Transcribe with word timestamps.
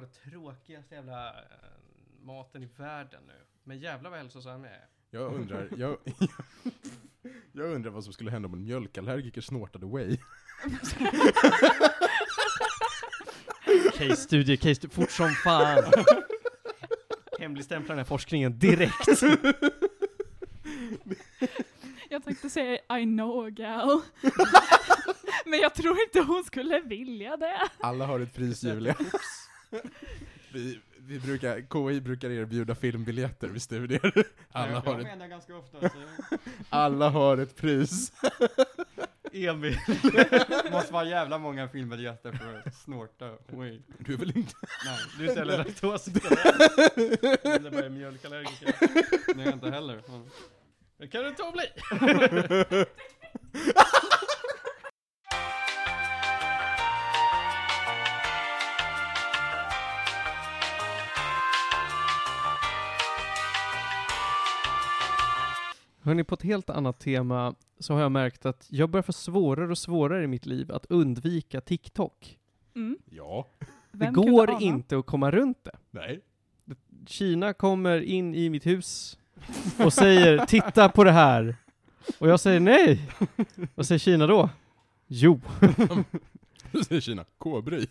vara 0.00 0.10
det 0.10 0.30
tråkigaste 0.30 0.94
jävla 0.94 1.28
eh, 1.28 1.44
maten 2.22 2.62
i 2.62 2.68
världen 2.76 3.20
nu. 3.26 3.34
Men 3.64 3.78
jävlar 3.78 4.10
vad 4.10 4.18
hälsosam 4.18 4.64
jag 4.64 4.72
är. 4.72 4.86
Jag 5.10 5.34
undrar, 5.34 5.68
jag, 5.76 5.96
jag 7.52 7.74
undrar 7.74 7.90
vad 7.90 8.04
som 8.04 8.12
skulle 8.12 8.30
hända 8.30 8.48
om 8.48 8.54
en 8.54 8.64
mjölkallergiker 8.64 9.40
snortade 9.40 9.86
whey. 9.86 10.18
Case-studie, 13.94 14.56
case 14.60 14.88
fort 14.88 15.10
som 15.10 15.30
fan. 15.30 15.92
Hemligstämpla 17.38 17.88
den 17.88 17.98
här 17.98 18.04
forskningen 18.04 18.58
direkt. 18.58 19.22
Jag 22.10 22.24
tänkte 22.24 22.50
säga 22.50 22.98
I 22.98 23.04
know 23.04 23.46
a 23.46 23.50
gal. 23.50 24.00
Men 25.46 25.58
jag 25.58 25.74
tror 25.74 26.00
inte 26.00 26.20
hon 26.20 26.44
skulle 26.44 26.80
vilja 26.80 27.36
det. 27.36 27.60
Alla 27.78 28.06
har 28.06 28.20
ett 28.20 28.34
pris 28.34 28.64
Julia. 28.64 28.96
Vi, 30.52 30.80
vi 30.98 31.20
brukar, 31.20 31.60
KI 31.60 32.00
brukar 32.00 32.30
erbjuda 32.30 32.74
filmbiljetter 32.74 33.48
vid 33.48 33.62
studier. 33.62 34.12
Alla 34.52 34.72
jag, 34.72 34.80
har, 34.80 35.00
ett, 35.00 35.30
ganska 35.30 35.56
ofta 35.56 35.80
så 35.80 35.88
alla 36.68 37.08
har 37.08 37.38
ett 37.38 37.56
pris. 37.56 38.12
Emil. 39.32 39.78
måste 40.72 40.92
vara 40.92 41.04
jävla 41.04 41.38
många 41.38 41.68
filmbiljetter 41.68 42.32
för 42.32 42.62
att 42.66 42.74
snorta 42.74 43.30
Wait. 43.46 43.82
Du 43.98 44.14
är 44.14 44.18
väl 44.18 44.36
inte... 44.36 44.54
Nej, 44.86 44.98
Du 45.18 45.24
är 45.24 45.28
istället 45.28 45.58
laktosintolerant. 45.58 47.62
Det 47.62 47.70
bara 47.70 47.84
är 47.84 47.88
mjölkallergiker. 47.88 48.74
det 49.34 49.42
är 49.42 49.44
jag 49.44 49.54
inte 49.54 49.70
heller. 49.70 50.02
Men- 50.08 50.30
Det 50.98 51.08
kan 51.08 51.22
du 51.22 51.28
och 51.42 51.52
bli. 51.52 51.66
Hörni, 66.08 66.24
på 66.24 66.34
ett 66.34 66.42
helt 66.42 66.70
annat 66.70 66.98
tema 66.98 67.54
så 67.78 67.94
har 67.94 68.00
jag 68.00 68.12
märkt 68.12 68.46
att 68.46 68.66
jag 68.70 68.90
börjar 68.90 69.02
få 69.02 69.12
svårare 69.12 69.70
och 69.70 69.78
svårare 69.78 70.24
i 70.24 70.26
mitt 70.26 70.46
liv 70.46 70.72
att 70.72 70.86
undvika 70.86 71.60
TikTok. 71.60 72.38
Mm. 72.76 72.98
Ja. 73.10 73.46
Vem 73.90 74.14
det 74.14 74.14
kunde 74.14 74.30
går 74.30 74.62
inte 74.62 74.98
att 74.98 75.06
komma 75.06 75.30
runt 75.30 75.64
det. 75.64 75.76
Nej. 75.90 76.20
Kina 77.06 77.52
kommer 77.52 78.00
in 78.00 78.34
i 78.34 78.50
mitt 78.50 78.66
hus 78.66 79.18
och 79.84 79.92
säger 79.92 80.46
titta 80.46 80.88
på 80.88 81.04
det 81.04 81.12
här. 81.12 81.56
Och 82.18 82.28
jag 82.28 82.40
säger 82.40 82.60
nej. 82.60 83.10
Vad 83.74 83.86
säger 83.86 83.98
Kina 83.98 84.26
då? 84.26 84.50
Jo. 85.06 85.40
Nu 86.72 86.82
säger 86.82 87.00
Kina, 87.00 87.24
K-bry. 87.38 87.86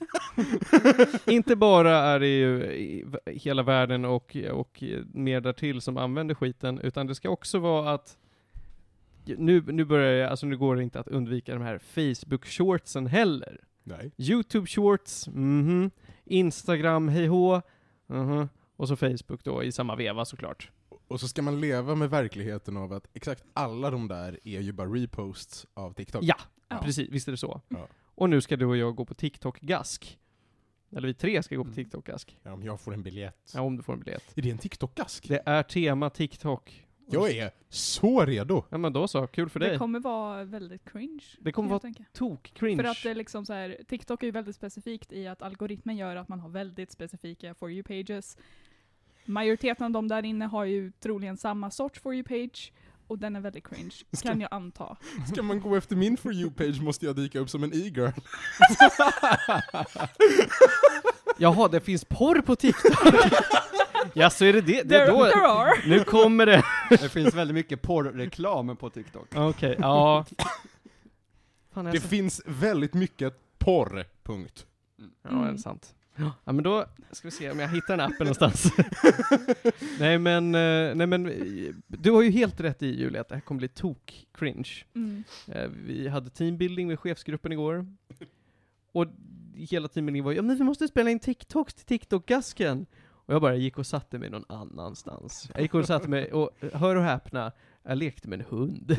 Inte 1.26 1.56
bara 1.56 1.96
är 1.98 2.20
det 2.20 2.28
ju 2.28 3.06
hela 3.26 3.64
världen 3.64 4.06
och, 4.06 4.38
och 4.52 4.84
mer 5.14 5.42
därtill 5.42 5.82
som 5.82 5.98
använder 5.98 6.36
skiten, 6.36 6.80
utan 6.80 7.08
det 7.08 7.16
ska 7.16 7.30
också 7.30 7.60
vara 7.60 7.94
att 7.94 8.18
nu, 9.26 9.64
nu 9.68 9.86
börjar 9.86 10.12
jag, 10.12 10.30
alltså 10.30 10.46
nu 10.46 10.58
går 10.58 10.76
det 10.76 10.84
inte 10.84 11.00
att 11.00 11.08
undvika 11.08 11.54
de 11.54 11.62
här 11.62 11.80
Facebook-shortsen 11.80 13.08
heller. 13.08 13.62
Nej. 13.84 14.12
YouTube 14.18 14.68
shorts, 14.68 15.28
mhm. 15.28 15.92
Instagram, 16.26 17.10
hej 17.10 17.28
hå, 17.28 17.62
mhm. 18.08 18.50
Och 18.76 18.88
så 18.88 18.96
Facebook 18.96 19.44
då 19.44 19.64
i 19.64 19.72
samma 19.72 19.96
veva 19.96 20.26
såklart. 20.26 20.72
Och 21.08 21.20
så 21.20 21.28
ska 21.28 21.42
man 21.42 21.62
leva 21.62 21.96
med 21.96 22.10
verkligheten 22.10 22.78
av 22.78 22.94
att 22.94 23.08
exakt 23.14 23.44
alla 23.54 23.92
de 23.92 24.08
där 24.08 24.40
är 24.44 24.62
ju 24.62 24.72
bara 24.72 24.88
reposts 24.88 25.66
av 25.74 25.94
TikTok. 25.94 26.24
Ja, 26.24 26.36
Ja. 26.70 26.78
precis, 26.84 27.10
visst 27.10 27.28
är 27.28 27.32
det 27.32 27.38
så. 27.38 27.62
Ja. 27.68 27.88
Och 28.18 28.30
nu 28.30 28.42
ska 28.42 28.56
du 28.56 28.66
och 28.66 28.78
jag 28.78 28.96
gå 28.96 29.06
på 29.06 29.14
TikTok-gask. 29.14 30.18
Eller 30.92 31.08
vi 31.08 31.14
tre 31.14 31.44
ska 31.44 31.56
gå 31.56 31.64
på 31.64 31.68
Mm. 31.72 31.76
TikTok-gask. 31.76 32.38
Ja, 32.44 32.54
om 32.54 32.64
jag 32.64 32.82
får 32.82 32.94
en 32.94 33.04
biljett. 33.04 33.52
Ja, 33.56 33.62
om 33.62 33.78
du 33.78 33.84
får 33.84 33.94
en 33.94 34.00
biljett. 34.00 34.38
Är 34.38 34.42
det 34.42 34.52
en 34.52 34.58
TikTok-gask? 34.58 35.28
Det 35.28 35.44
är 35.46 35.64
tema 35.64 36.10
TikTok. 36.10 36.84
Jag 37.10 37.32
är 37.32 37.52
så 37.70 38.26
redo! 38.26 38.64
Ja 38.70 38.78
men 38.78 38.94
då 38.94 39.08
så, 39.08 39.28
kul 39.28 39.50
för 39.50 39.60
dig. 39.60 39.70
Det 39.70 39.78
kommer 39.78 40.00
vara 40.00 40.44
väldigt 40.44 40.86
cringe. 40.92 41.24
Det 41.40 41.52
kommer 41.52 41.70
vara 41.70 41.80
tok-cringe. 42.14 42.78
För 42.84 42.90
att 42.90 43.04
det 43.04 43.10
är 43.10 43.16
liksom 43.16 43.46
så 43.46 43.54
här, 43.54 43.78
TikTok 43.88 44.24
är 44.24 44.28
ju 44.28 44.32
väldigt 44.32 44.56
specifikt 44.56 45.14
i 45.14 45.28
att 45.28 45.42
algoritmen 45.42 45.98
gör 45.98 46.16
att 46.16 46.28
man 46.30 46.40
har 46.40 46.50
väldigt 46.50 46.92
specifika 46.92 47.54
For 47.54 47.70
you-pages. 47.70 48.38
Majoriteten 49.26 49.86
av 49.86 49.92
de 49.92 50.08
där 50.08 50.26
inne 50.26 50.46
har 50.46 50.66
ju 50.66 50.92
troligen 50.92 51.38
samma 51.38 51.72
sorts 51.72 52.00
For 52.00 52.14
you-page, 52.14 52.72
och 53.08 53.20
den 53.20 53.36
är 53.36 53.42
väldigt 53.42 53.68
cringe, 53.68 53.96
Ska- 54.14 54.28
kan 54.28 54.42
jag 54.42 54.54
anta. 54.54 54.98
Ska 55.34 55.42
man 55.44 55.62
gå 55.62 55.76
efter 55.76 55.96
min 55.96 56.18
For 56.18 56.32
You-page 56.34 56.82
måste 56.82 57.06
jag 57.06 57.16
dyka 57.16 57.40
upp 57.40 57.50
som 57.50 57.64
en 57.64 57.74
e-girl. 57.74 58.10
Jaha, 61.38 61.68
det 61.68 61.80
finns 61.80 62.06
porr 62.06 62.42
på 62.42 62.56
TikTok? 62.56 62.94
ja, 64.14 64.30
så 64.30 64.46
är 64.46 64.54
det 64.54 64.62
det? 64.62 64.82
det 64.84 64.90
There, 64.90 65.02
är 65.04 65.08
då... 65.08 65.24
there 65.26 65.48
are! 65.48 65.72
Nu 65.88 66.04
kommer 66.04 66.46
det. 66.46 66.64
Det 66.90 67.10
finns 67.10 67.34
väldigt 67.34 67.56
mycket 67.56 67.82
porrreklam 67.82 68.78
på 68.78 68.90
TikTok. 68.90 69.28
Okej, 69.36 69.76
ja. 69.80 70.26
Fan, 71.74 71.88
är 71.88 71.92
Det 71.92 72.02
så... 72.02 72.08
finns 72.08 72.42
väldigt 72.46 72.94
mycket 72.94 73.34
porr, 73.60 74.06
punkt. 74.24 74.66
Ja, 75.24 75.30
är 75.30 75.34
det 75.36 75.42
Mm. 75.42 75.58
sant? 75.58 75.94
Ja, 76.20 76.52
men 76.52 76.64
då 76.64 76.86
ska 77.12 77.28
vi 77.28 77.32
se 77.32 77.52
om 77.52 77.60
jag 77.60 77.68
hittar 77.68 77.98
den 77.98 78.06
appen 78.06 78.18
någonstans. 78.20 78.72
nej 80.00 80.20
men, 80.20 80.56
eh, 80.56 80.96
nej 80.96 81.08
men, 81.08 81.26
eh, 81.26 81.74
du 81.88 82.12
har 82.12 82.22
ju 82.22 82.30
helt 82.30 82.60
rätt 82.60 82.84
i 82.84 82.88
Julia 83.00 83.22
att 83.22 83.30
det 83.30 83.36
här 83.36 83.42
kommer 83.42 83.60
bli 83.60 83.68
tok-cringe. 83.68 84.84
Mm. 84.96 85.24
Eh, 85.48 85.68
Vi 85.86 86.08
hade 86.08 86.30
teambuilding 86.30 86.88
med 86.88 87.00
chefsgruppen 87.00 87.52
igår. 87.52 87.86
Och 88.92 89.06
hela 89.56 89.88
teambuildingen 89.88 90.26
var 90.26 90.32
ja 90.34 90.42
men 90.42 90.58
vi 90.58 90.64
måste 90.64 90.88
spela 90.88 91.10
in 91.10 91.20
TikToks 91.20 91.74
till 91.74 91.86
TikTok-gasken. 91.86 92.86
Och 93.28 93.34
jag 93.34 93.42
bara 93.42 93.56
gick 93.56 93.78
och 93.78 93.86
satte 93.88 94.20
mig 94.20 94.30
någon 94.30 94.46
annanstans. 94.50 95.50
Jag 95.54 95.62
gick 95.62 95.74
och 95.74 95.86
satte 95.86 96.10
mig, 96.10 96.32
och 96.32 96.50
hör 96.74 96.96
och 96.96 97.04
häpna, 97.04 97.52
jag 97.88 97.98
lekte 97.98 98.28
med 98.28 98.40
en 98.40 98.46
hund. 98.50 98.88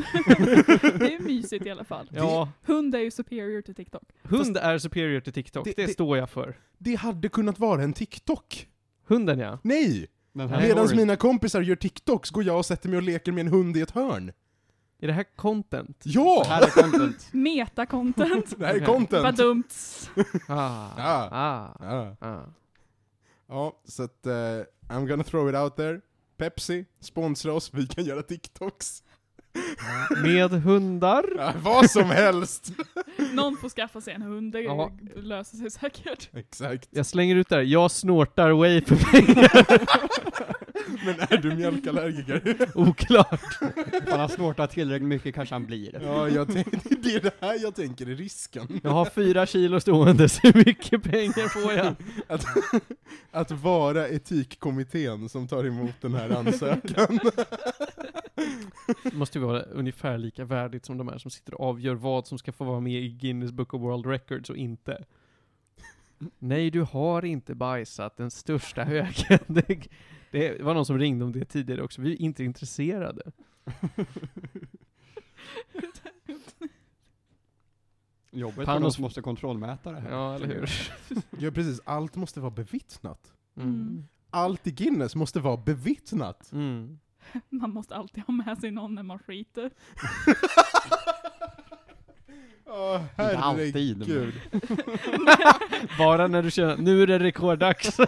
Det 0.98 1.14
är 1.14 1.22
mysigt 1.22 1.66
i 1.66 1.70
alla 1.70 1.84
fall. 1.84 2.08
Ja, 2.12 2.48
Hund 2.62 2.94
är 2.94 2.98
ju 2.98 3.10
superior 3.10 3.62
till 3.62 3.74
TikTok. 3.74 4.02
hund 4.22 4.56
är 4.56 4.78
superior 4.78 5.20
till 5.20 5.32
TikTok, 5.32 5.64
det, 5.64 5.76
Det- 5.76 5.86
det- 5.86 5.92
står 5.92 6.18
jag 6.18 6.30
för. 6.30 6.56
Det 6.78 6.94
hade 6.94 7.28
kunnat 7.28 7.58
vara 7.58 7.82
en 7.82 7.92
TikTok. 7.92 8.68
Hunden 9.06 9.38
ja. 9.38 9.58
Nej! 9.62 10.06
Medan 10.32 10.96
mina 10.96 11.16
kompisar 11.16 11.60
gör 11.62 11.76
TikToks 11.76 12.30
går 12.30 12.44
jag 12.44 12.58
och 12.58 12.66
sätter 12.66 12.88
mig 12.88 12.96
och 12.96 13.02
leker 13.02 13.32
med 13.32 13.40
en 13.46 13.52
hund 13.52 13.76
i 13.76 13.80
ett 13.80 13.90
hörn. 13.90 14.32
Är 15.00 15.06
det 15.06 15.12
här 15.12 15.24
content? 15.36 16.02
Ja! 16.04 16.42
Det 16.44 16.48
här 16.50 16.62
är 16.62 16.82
content. 16.82 17.28
Meta-content. 17.32 18.54
Det 18.58 18.66
här 18.66 18.74
är 18.74 18.86
content. 18.86 19.22
Badumts. 19.22 20.10
Ah. 20.48 20.88
Ja. 20.96 21.28
Ah. 21.32 21.76
Ja. 21.80 22.16
Ah. 22.28 22.40
ja, 23.48 23.80
så 23.84 24.02
att 24.02 24.26
eh, 24.26 24.32
I'm 24.88 25.06
gonna 25.08 25.24
throw 25.24 25.48
it 25.50 25.56
out 25.56 25.76
there. 25.76 26.00
Pepsi, 26.38 26.84
sponsra 27.00 27.52
oss, 27.52 27.70
vi 27.74 27.86
kan 27.86 28.04
göra 28.04 28.22
TikToks. 28.22 29.02
Med 30.22 30.50
hundar? 30.50 31.24
Ja, 31.36 31.52
vad 31.62 31.90
som 31.90 32.04
helst! 32.10 32.72
Någon 33.32 33.56
får 33.56 33.68
skaffa 33.68 34.00
sig 34.00 34.14
en 34.14 34.22
hund, 34.22 34.52
det 34.52 34.60
Ja. 34.60 34.90
löser 35.16 35.56
sig 35.56 35.70
säkert. 35.70 36.28
Exakt. 36.34 36.88
Jag 36.90 37.06
slänger 37.06 37.36
ut 37.36 37.48
där, 37.48 37.60
jag 37.62 37.90
snortar 37.90 38.50
way 38.50 38.80
för 38.84 38.96
pengar. 38.96 39.78
Men 41.04 41.20
är 41.20 41.36
du 41.36 41.54
mjölkallergiker? 41.54 42.68
Oklart. 42.74 43.58
Om 44.06 44.18
han 44.18 44.28
snortar 44.28 44.66
tillräckligt 44.66 45.08
mycket 45.08 45.34
kanske 45.34 45.54
han 45.54 45.66
blir 45.66 45.92
det. 45.92 46.02
Ja, 46.02 46.28
jag 46.28 46.52
tänkte, 46.52 46.94
det 47.02 47.14
är 47.14 47.20
det 47.20 47.34
här 47.40 47.58
jag 47.62 47.74
tänker 47.74 48.06
är 48.06 48.14
risken. 48.14 48.80
Jag 48.82 48.90
har 48.90 49.04
fyra 49.04 49.46
kilo 49.46 49.80
stående, 49.80 50.28
så 50.28 50.40
hur 50.42 50.64
mycket 50.66 51.02
pengar 51.02 51.48
får 51.48 51.72
jag? 51.72 51.94
Att, 52.26 52.44
att 53.30 53.50
vara 53.50 54.08
etikkommittén 54.08 55.28
som 55.28 55.48
tar 55.48 55.64
emot 55.64 55.94
den 56.00 56.14
här 56.14 56.30
ansökan. 56.30 57.20
Det 59.02 59.14
måste 59.14 59.38
ju 59.38 59.44
vara 59.44 59.62
ungefär 59.62 60.18
lika 60.18 60.44
värdigt 60.44 60.84
som 60.84 60.98
de 60.98 61.08
här 61.08 61.18
som 61.18 61.30
sitter 61.30 61.54
och 61.54 61.68
avgör 61.68 61.94
vad 61.94 62.26
som 62.26 62.38
ska 62.38 62.52
få 62.52 62.64
vara 62.64 62.80
med 62.80 63.02
i 63.02 63.08
Guinness 63.08 63.52
Book 63.52 63.74
of 63.74 63.82
World 63.82 64.06
Records 64.06 64.50
och 64.50 64.56
inte. 64.56 65.04
Nej, 66.38 66.70
du 66.70 66.82
har 66.82 67.24
inte 67.24 67.54
bajsat 67.54 68.16
den 68.16 68.30
största 68.30 68.84
högen. 68.84 69.38
Det, 70.30 70.62
var 70.62 70.74
någon 70.74 70.86
som 70.86 70.98
ringde 70.98 71.24
om 71.24 71.32
det 71.32 71.44
tidigare 71.44 71.82
också. 71.82 72.00
Vi 72.02 72.12
är 72.12 72.20
inte 72.20 72.44
intresserade. 72.44 73.22
Jobbet 78.30 78.66
för 78.66 78.80
de 78.80 78.92
som 78.92 79.02
måste 79.02 79.22
kontrollmäta 79.22 79.92
det 79.92 80.00
här. 80.00 80.10
Ja, 80.10 80.34
eller 80.34 80.46
hur? 80.46 80.70
Ja 81.38 81.50
precis, 81.50 81.80
allt 81.84 82.16
måste 82.16 82.40
vara 82.40 82.50
bevittnat. 82.50 83.32
Mm. 83.56 84.04
Allt 84.30 84.66
i 84.66 84.70
Guinness 84.70 85.14
måste 85.14 85.40
vara 85.40 85.56
bevittnat. 85.56 86.52
Mm. 86.52 86.98
Man 87.48 87.70
måste 87.70 87.96
alltid 87.96 88.24
ha 88.24 88.34
med 88.34 88.58
sig 88.58 88.70
någon 88.70 88.94
när 88.94 89.02
man 89.02 89.18
skiter. 89.18 89.70
Åh, 92.66 93.02
herregud. 93.16 94.34
Bara 95.98 96.26
när 96.26 96.42
du 96.42 96.50
känner, 96.50 96.76
nu 96.76 97.02
är 97.02 97.06
det 97.06 97.18
rekorddags. 97.18 97.98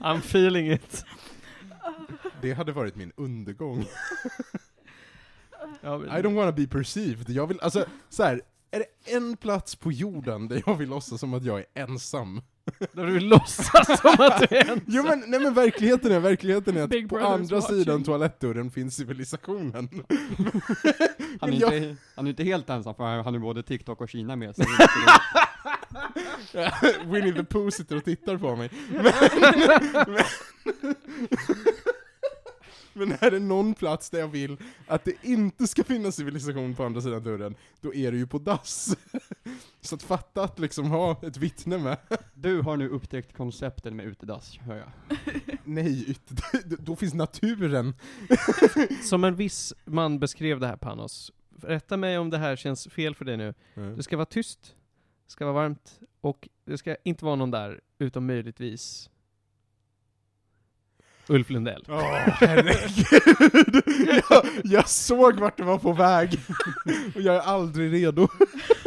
I'm 0.00 0.18
feeling 0.18 0.72
it. 0.72 1.04
Det 2.40 2.52
hade 2.52 2.72
varit 2.72 2.96
min 2.96 3.12
undergång. 3.16 3.86
Ja, 5.80 5.98
men- 5.98 6.08
I 6.08 6.22
don't 6.22 6.34
wanna 6.34 6.52
be 6.52 6.66
perceived. 6.66 7.30
Jag 7.30 7.46
vill, 7.46 7.60
alltså, 7.60 7.84
så 8.08 8.22
här, 8.22 8.40
är 8.70 8.78
det 8.78 9.12
en 9.14 9.36
plats 9.36 9.76
på 9.76 9.92
jorden 9.92 10.48
där 10.48 10.62
jag 10.66 10.74
vill 10.76 10.88
låtsas 10.88 11.20
som 11.20 11.34
att 11.34 11.44
jag 11.44 11.58
är 11.58 11.66
ensam? 11.74 12.42
Där 12.92 13.06
du 13.06 13.12
vill 13.12 13.28
låtsas 13.28 14.00
som 14.00 14.14
att 14.18 14.38
du 14.50 14.56
är 14.56 14.70
en. 14.70 14.80
Jo 14.86 15.02
men, 15.02 15.24
nej 15.26 15.40
men 15.40 15.54
verkligheten 15.54 16.12
är, 16.12 16.20
verkligheten 16.20 16.76
är 16.76 16.82
att 16.82 17.08
på 17.08 17.18
andra 17.18 17.56
watching. 17.56 17.76
sidan 17.78 18.04
toalettdörren 18.04 18.70
finns 18.70 18.96
civilisationen. 18.96 19.88
Han 21.40 21.52
är, 21.52 21.60
jag- 21.60 21.76
inte, 21.76 21.96
han 22.16 22.26
är 22.26 22.30
inte 22.30 22.44
helt 22.44 22.70
ensam, 22.70 22.94
för 22.94 23.04
han 23.04 23.34
har 23.34 23.38
både 23.38 23.62
TikTok 23.62 24.00
och 24.00 24.08
Kina 24.08 24.36
med 24.36 24.56
sig. 24.56 24.66
Winnie 27.04 27.32
the 27.34 27.44
Pooh 27.44 27.70
sitter 27.70 27.96
och 27.96 28.04
tittar 28.04 28.36
på 28.36 28.56
mig. 28.56 28.70
Men, 28.90 29.02
men, 30.06 30.24
men 32.98 33.12
är 33.20 33.30
det 33.30 33.38
någon 33.38 33.74
plats 33.74 34.10
där 34.10 34.18
jag 34.18 34.28
vill 34.28 34.56
att 34.86 35.04
det 35.04 35.14
inte 35.22 35.66
ska 35.66 35.84
finnas 35.84 36.16
civilisation 36.16 36.74
på 36.74 36.84
andra 36.84 37.00
sidan 37.00 37.22
dörren, 37.22 37.54
då 37.80 37.94
är 37.94 38.12
det 38.12 38.18
ju 38.18 38.26
på 38.26 38.38
dass. 38.38 38.96
Så 39.80 39.94
att 39.94 40.02
fatta 40.02 40.42
att 40.42 40.58
liksom 40.58 40.90
ha 40.90 41.20
ett 41.22 41.36
vittne 41.36 41.78
med. 41.78 41.96
Du 42.34 42.60
har 42.60 42.76
nu 42.76 42.88
upptäckt 42.88 43.36
koncepten 43.36 43.96
med 43.96 44.06
utedass, 44.06 44.58
hör 44.58 44.76
jag. 44.76 45.18
Nej, 45.64 46.16
då 46.78 46.96
finns 46.96 47.14
naturen. 47.14 47.94
Som 49.02 49.24
en 49.24 49.34
viss 49.36 49.74
man 49.84 50.18
beskrev 50.18 50.60
det 50.60 50.66
här 50.66 50.76
Panos. 50.76 51.32
Rätta 51.62 51.96
mig 51.96 52.18
om 52.18 52.30
det 52.30 52.38
här 52.38 52.56
känns 52.56 52.88
fel 52.88 53.14
för 53.14 53.24
dig 53.24 53.36
nu. 53.36 53.54
Det 53.74 54.02
ska 54.02 54.16
vara 54.16 54.26
tyst, 54.26 54.74
det 55.26 55.32
ska 55.32 55.44
vara 55.44 55.54
varmt, 55.54 56.00
och 56.20 56.48
det 56.64 56.78
ska 56.78 56.96
inte 57.04 57.24
vara 57.24 57.36
någon 57.36 57.50
där, 57.50 57.80
utom 57.98 58.26
möjligtvis 58.26 59.10
Ulf 61.28 61.50
Lundell. 61.50 61.84
Åh, 61.88 62.02
herregud! 62.14 63.82
Jag, 64.30 64.44
jag 64.64 64.88
såg 64.88 65.40
vart 65.40 65.56
det 65.56 65.64
var 65.64 65.78
på 65.78 65.92
väg. 65.92 66.38
Och 67.14 67.20
jag 67.20 67.34
är 67.36 67.40
aldrig 67.40 67.92
redo. 67.92 68.28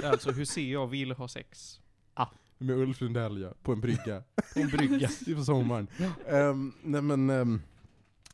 Alltså 0.03 0.31
hur 0.31 0.45
ser 0.45 0.71
jag 0.71 0.87
vill 0.87 1.11
ha 1.11 1.27
sex? 1.27 1.81
Med 2.61 2.77
Ulf 2.77 3.01
Lundell 3.01 3.41
ja, 3.41 3.53
på 3.63 3.71
en 3.71 3.81
brygga. 3.81 4.23
På 4.53 4.59
en 4.59 4.67
brygga. 4.67 5.09
Det 5.25 5.31
är 5.31 5.35
på 5.35 5.43
sommaren. 5.43 5.87
Ehm, 6.27 6.73
nej 6.83 7.01
men, 7.01 7.29
ehm, 7.29 7.61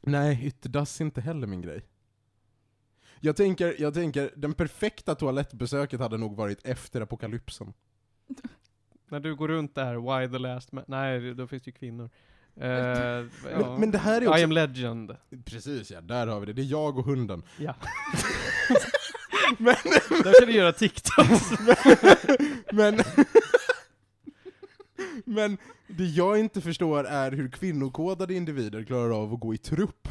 nej 0.01 0.45
ytterdass 0.45 1.01
är 1.01 1.05
inte 1.05 1.21
heller 1.21 1.47
min 1.47 1.61
grej. 1.61 1.81
Jag 3.19 3.35
tänker, 3.35 3.75
jag 3.81 3.93
tänker, 3.93 4.31
den 4.35 4.53
perfekta 4.53 5.15
toalettbesöket 5.15 5.99
hade 5.99 6.17
nog 6.17 6.35
varit 6.35 6.65
efter 6.65 7.01
apokalypsen. 7.01 7.73
När 9.09 9.19
du 9.19 9.35
går 9.35 9.47
runt 9.47 9.75
där, 9.75 9.95
why 9.95 10.31
the 10.31 10.39
last 10.39 10.71
man? 10.71 10.83
Nej, 10.87 11.33
då 11.33 11.47
finns 11.47 11.63
det 11.63 11.67
ju 11.67 11.73
kvinnor. 11.73 12.09
Eh, 12.61 12.69
ja. 12.69 13.25
Men, 13.43 13.79
men 13.79 13.91
det 13.91 13.97
här 13.97 14.21
är 14.21 14.25
I 14.25 14.27
också... 14.27 14.43
am 14.43 14.51
legend. 14.51 15.15
Precis 15.45 15.91
ja, 15.91 16.01
där 16.01 16.27
har 16.27 16.39
vi 16.39 16.45
det. 16.45 16.53
Det 16.53 16.61
är 16.61 16.71
jag 16.71 16.97
och 16.97 17.05
hunden. 17.05 17.43
Ja. 17.57 17.75
Men, 19.57 19.75
Där 20.23 20.39
kan 20.39 20.47
du 20.47 20.53
göra 20.53 20.73
TikToks. 20.73 21.51
men, 22.71 22.99
men 25.25 25.57
det 25.87 26.05
jag 26.05 26.39
inte 26.39 26.61
förstår 26.61 27.03
är 27.03 27.31
hur 27.31 27.49
kvinnokodade 27.49 28.33
individer 28.33 28.83
klarar 28.83 29.21
av 29.23 29.33
att 29.33 29.39
gå 29.39 29.53
i 29.53 29.57
trupp. 29.57 30.07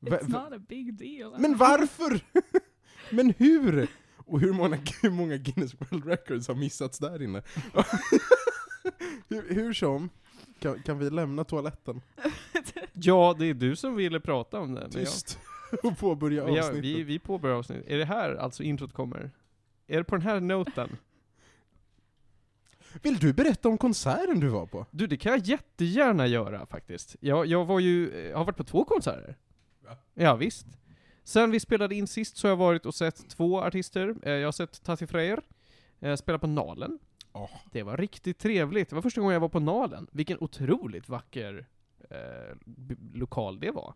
It's 0.00 0.28
not 0.28 0.52
a 0.52 0.62
big 0.68 0.94
deal. 0.94 1.34
Men 1.38 1.56
varför? 1.56 2.20
men 3.10 3.34
hur? 3.38 3.88
Och 4.16 4.40
hur 4.40 4.52
många, 4.52 4.78
hur 5.02 5.10
många 5.10 5.36
Guinness 5.36 5.74
World 5.74 6.06
Records 6.06 6.48
har 6.48 6.54
missats 6.54 6.98
där 6.98 7.22
inne? 7.22 7.42
hur, 9.28 9.54
hur 9.54 9.72
som, 9.72 10.10
kan, 10.62 10.82
kan 10.82 10.98
vi 10.98 11.10
lämna 11.10 11.44
toaletten? 11.44 12.00
Ja, 12.92 13.36
det 13.38 13.46
är 13.46 13.54
du 13.54 13.76
som 13.76 13.94
ville 13.96 14.20
prata 14.20 14.60
om 14.60 14.74
det. 14.74 14.80
Men 14.80 14.90
Tyst. 14.90 15.38
Och 15.82 15.98
påbörja 15.98 16.44
vi, 16.44 16.58
avsnittet. 16.60 16.84
vi, 16.84 17.02
vi 17.02 17.18
påbörjar 17.18 17.56
avsnittet. 17.56 17.84
Är 17.88 17.98
det 17.98 18.04
här 18.04 18.34
alltså 18.34 18.62
introt 18.62 18.92
kommer? 18.92 19.30
Är 19.86 19.96
det 19.98 20.04
på 20.04 20.16
den 20.16 20.22
här 20.26 20.40
noten? 20.40 20.96
Vill 23.02 23.18
du 23.18 23.32
berätta 23.32 23.68
om 23.68 23.78
konserten 23.78 24.40
du 24.40 24.48
var 24.48 24.66
på? 24.66 24.86
Du, 24.90 25.06
det 25.06 25.16
kan 25.16 25.32
jag 25.32 25.40
jättegärna 25.40 26.26
göra 26.26 26.66
faktiskt. 26.66 27.16
Jag, 27.20 27.46
jag 27.46 27.64
var 27.64 27.80
ju, 27.80 28.26
jag 28.30 28.36
har 28.38 28.44
varit 28.44 28.56
på 28.56 28.64
två 28.64 28.84
konserter. 28.84 29.36
Va? 29.84 29.96
Ja, 30.14 30.34
visst. 30.36 30.66
Sen 31.24 31.50
vi 31.50 31.60
spelade 31.60 31.94
in 31.94 32.06
sist 32.06 32.36
så 32.36 32.46
har 32.46 32.50
jag 32.50 32.56
varit 32.56 32.86
och 32.86 32.94
sett 32.94 33.28
två 33.28 33.60
artister. 33.62 34.14
Eh, 34.22 34.32
Jag 34.32 34.46
har 34.46 34.52
sett 34.52 34.82
Tati 34.82 35.06
Freyr, 35.06 35.40
eh, 36.00 36.16
spela 36.16 36.38
på 36.38 36.46
Nalen. 36.46 36.98
Åh. 37.32 37.50
Det 37.72 37.82
var 37.82 37.96
riktigt 37.96 38.38
trevligt. 38.38 38.88
Det 38.88 38.94
var 38.94 39.02
första 39.02 39.20
gången 39.20 39.34
jag 39.34 39.40
var 39.40 39.48
på 39.48 39.60
Nalen. 39.60 40.06
Vilken 40.12 40.38
otroligt 40.40 41.08
vacker 41.08 41.66
eh, 42.10 42.56
lokal 43.12 43.60
det 43.60 43.70
var. 43.70 43.94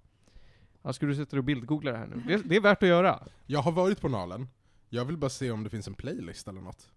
Ja, 0.82 0.92
ska 0.92 1.06
du 1.06 1.14
sätta 1.14 1.30
dig 1.30 1.38
och 1.38 1.44
bildgoogla 1.44 1.92
det 1.92 1.98
här 1.98 2.06
nu? 2.06 2.22
Det, 2.26 2.48
det 2.48 2.56
är 2.56 2.60
värt 2.60 2.82
att 2.82 2.88
göra. 2.88 3.22
Jag 3.46 3.62
har 3.62 3.72
varit 3.72 4.00
på 4.00 4.08
Nalen. 4.08 4.48
Jag 4.88 5.04
vill 5.04 5.16
bara 5.16 5.30
se 5.30 5.50
om 5.50 5.64
det 5.64 5.70
finns 5.70 5.88
en 5.88 5.94
playlist 5.94 6.48
eller 6.48 6.60
något. 6.60 6.90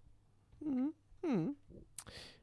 Mm. 0.60 0.92
Mm. 1.22 1.54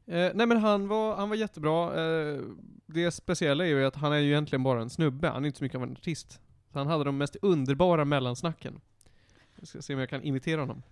Eh, 0.06 0.32
nej 0.36 0.48
men 0.48 0.58
han 0.58 0.88
var, 0.88 1.16
han 1.16 1.30
var 1.30 1.36
jättebra. 1.36 2.02
Eh, 2.02 2.42
det 2.86 3.12
speciella 3.12 3.66
är 3.66 3.70
ju 3.70 3.86
att 3.86 3.96
han 3.96 4.14
är 4.14 4.18
ju 4.18 4.28
egentligen 4.28 4.64
bara 4.64 4.82
en 4.82 4.90
snubbe, 4.90 5.30
han 5.30 5.44
är 5.44 5.48
inte 5.48 5.58
så 5.58 5.64
mycket 5.64 5.76
av 5.76 5.84
en 5.84 5.92
artist. 5.92 6.42
Så 6.72 6.80
han 6.80 6.88
hade 6.88 7.04
de 7.04 7.18
mest 7.18 7.36
underbara 7.42 8.06
mellansnacken. 8.06 8.82
Jag 9.56 9.68
ska 9.68 9.82
se 9.82 9.94
om 9.94 10.00
jag 10.00 10.10
kan 10.10 10.24
imitera 10.24 10.62
honom. 10.62 10.84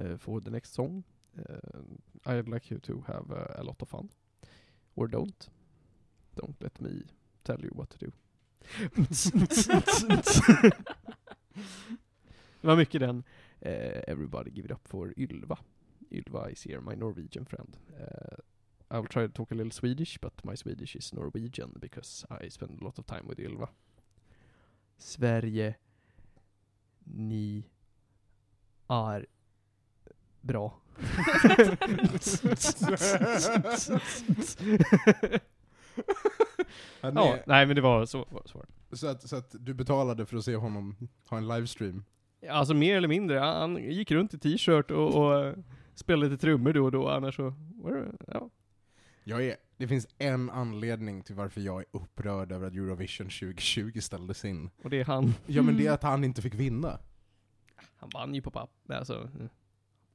Uh, 0.00 0.16
for 0.16 0.40
the 0.40 0.50
next 0.50 0.72
song, 0.72 1.02
Eh, 1.38 2.34
I'd 2.38 2.48
like 2.48 2.70
you 2.70 2.78
to 2.78 3.04
have 3.06 3.30
uh, 3.30 3.46
a 3.54 3.62
lot 3.62 3.82
of 3.82 3.88
fun. 3.88 4.08
Or 4.96 5.08
don't. 5.08 5.48
Don't 6.36 6.56
let 6.62 6.80
me 6.80 7.02
tell 7.44 7.60
you 7.60 7.70
what 7.72 7.90
to 7.90 7.98
do. 7.98 8.12
det 12.60 12.66
var 12.66 12.76
mycket 12.76 13.00
den. 13.00 13.22
uh, 13.66 14.00
everybody 14.08 14.50
give 14.50 14.64
it 14.64 14.70
up 14.70 14.86
for 14.88 15.12
Ylva. 15.16 15.58
Ylva 16.10 16.50
is 16.50 16.62
here, 16.62 16.80
my 16.80 16.94
Norwegian 16.94 17.44
friend. 17.44 17.76
Uh, 18.00 18.36
I 18.90 18.98
will 18.98 19.06
try 19.08 19.22
to 19.22 19.28
talk 19.28 19.52
a 19.52 19.54
little 19.54 19.70
Swedish, 19.70 20.18
but 20.18 20.32
my 20.44 20.54
Swedish 20.54 20.96
is 20.96 21.12
Norwegian 21.12 21.72
because 21.78 22.24
I 22.30 22.48
spend 22.48 22.78
a 22.80 22.84
lot 22.84 22.98
of 22.98 23.06
time 23.06 23.26
with 23.26 23.38
Ylva. 23.38 23.68
Sverige, 24.98 25.74
ni 27.04 27.64
är 28.88 29.26
bra. 30.40 30.76
Ja, 37.00 37.38
nej 37.46 37.66
men 37.66 37.76
det 37.76 37.82
var 37.82 38.06
så, 38.06 38.26
svårt. 38.44 38.66
så, 38.92 39.06
att, 39.06 39.28
så 39.28 39.36
att 39.36 39.54
du 39.58 39.74
betalade 39.74 40.26
för 40.26 40.36
att 40.36 40.44
se 40.44 40.56
honom 40.56 40.96
ha 41.28 41.36
en 41.38 41.48
livestream? 41.48 42.04
Alltså 42.50 42.74
mer 42.74 42.96
eller 42.96 43.08
mindre, 43.08 43.38
han, 43.38 43.76
gick 43.76 44.10
runt 44.10 44.34
i 44.34 44.38
t-shirt 44.38 44.90
och, 44.90 45.14
och 45.14 45.46
eh, 45.46 45.54
spelade 45.94 46.30
lite 46.30 46.40
trummor 46.40 46.72
då 46.72 46.84
och 46.84 46.92
då, 46.92 47.08
annars 47.08 47.36
så, 47.36 47.54
ja. 48.26 48.50
Jag 49.24 49.44
är, 49.44 49.56
det 49.76 49.88
finns 49.88 50.06
en 50.18 50.50
anledning 50.50 51.22
till 51.22 51.34
varför 51.34 51.60
jag 51.60 51.80
är 51.80 51.86
upprörd 51.90 52.52
över 52.52 52.66
att 52.66 52.72
Eurovision 52.72 53.26
2020 53.26 54.00
ställdes 54.00 54.44
in. 54.44 54.70
Och 54.82 54.90
det 54.90 55.00
är 55.00 55.04
han. 55.04 55.34
Ja 55.46 55.62
men 55.62 55.76
det 55.76 55.82
är 55.82 55.84
Mm. 55.86 55.94
att 55.94 56.02
han 56.02 56.24
inte 56.24 56.42
fick 56.42 56.54
vinna. 56.54 56.98
Han 57.96 58.10
vann 58.14 58.34
ju 58.34 58.42
på 58.42 58.50
papp. 58.50 58.70
Alltså. 58.88 59.28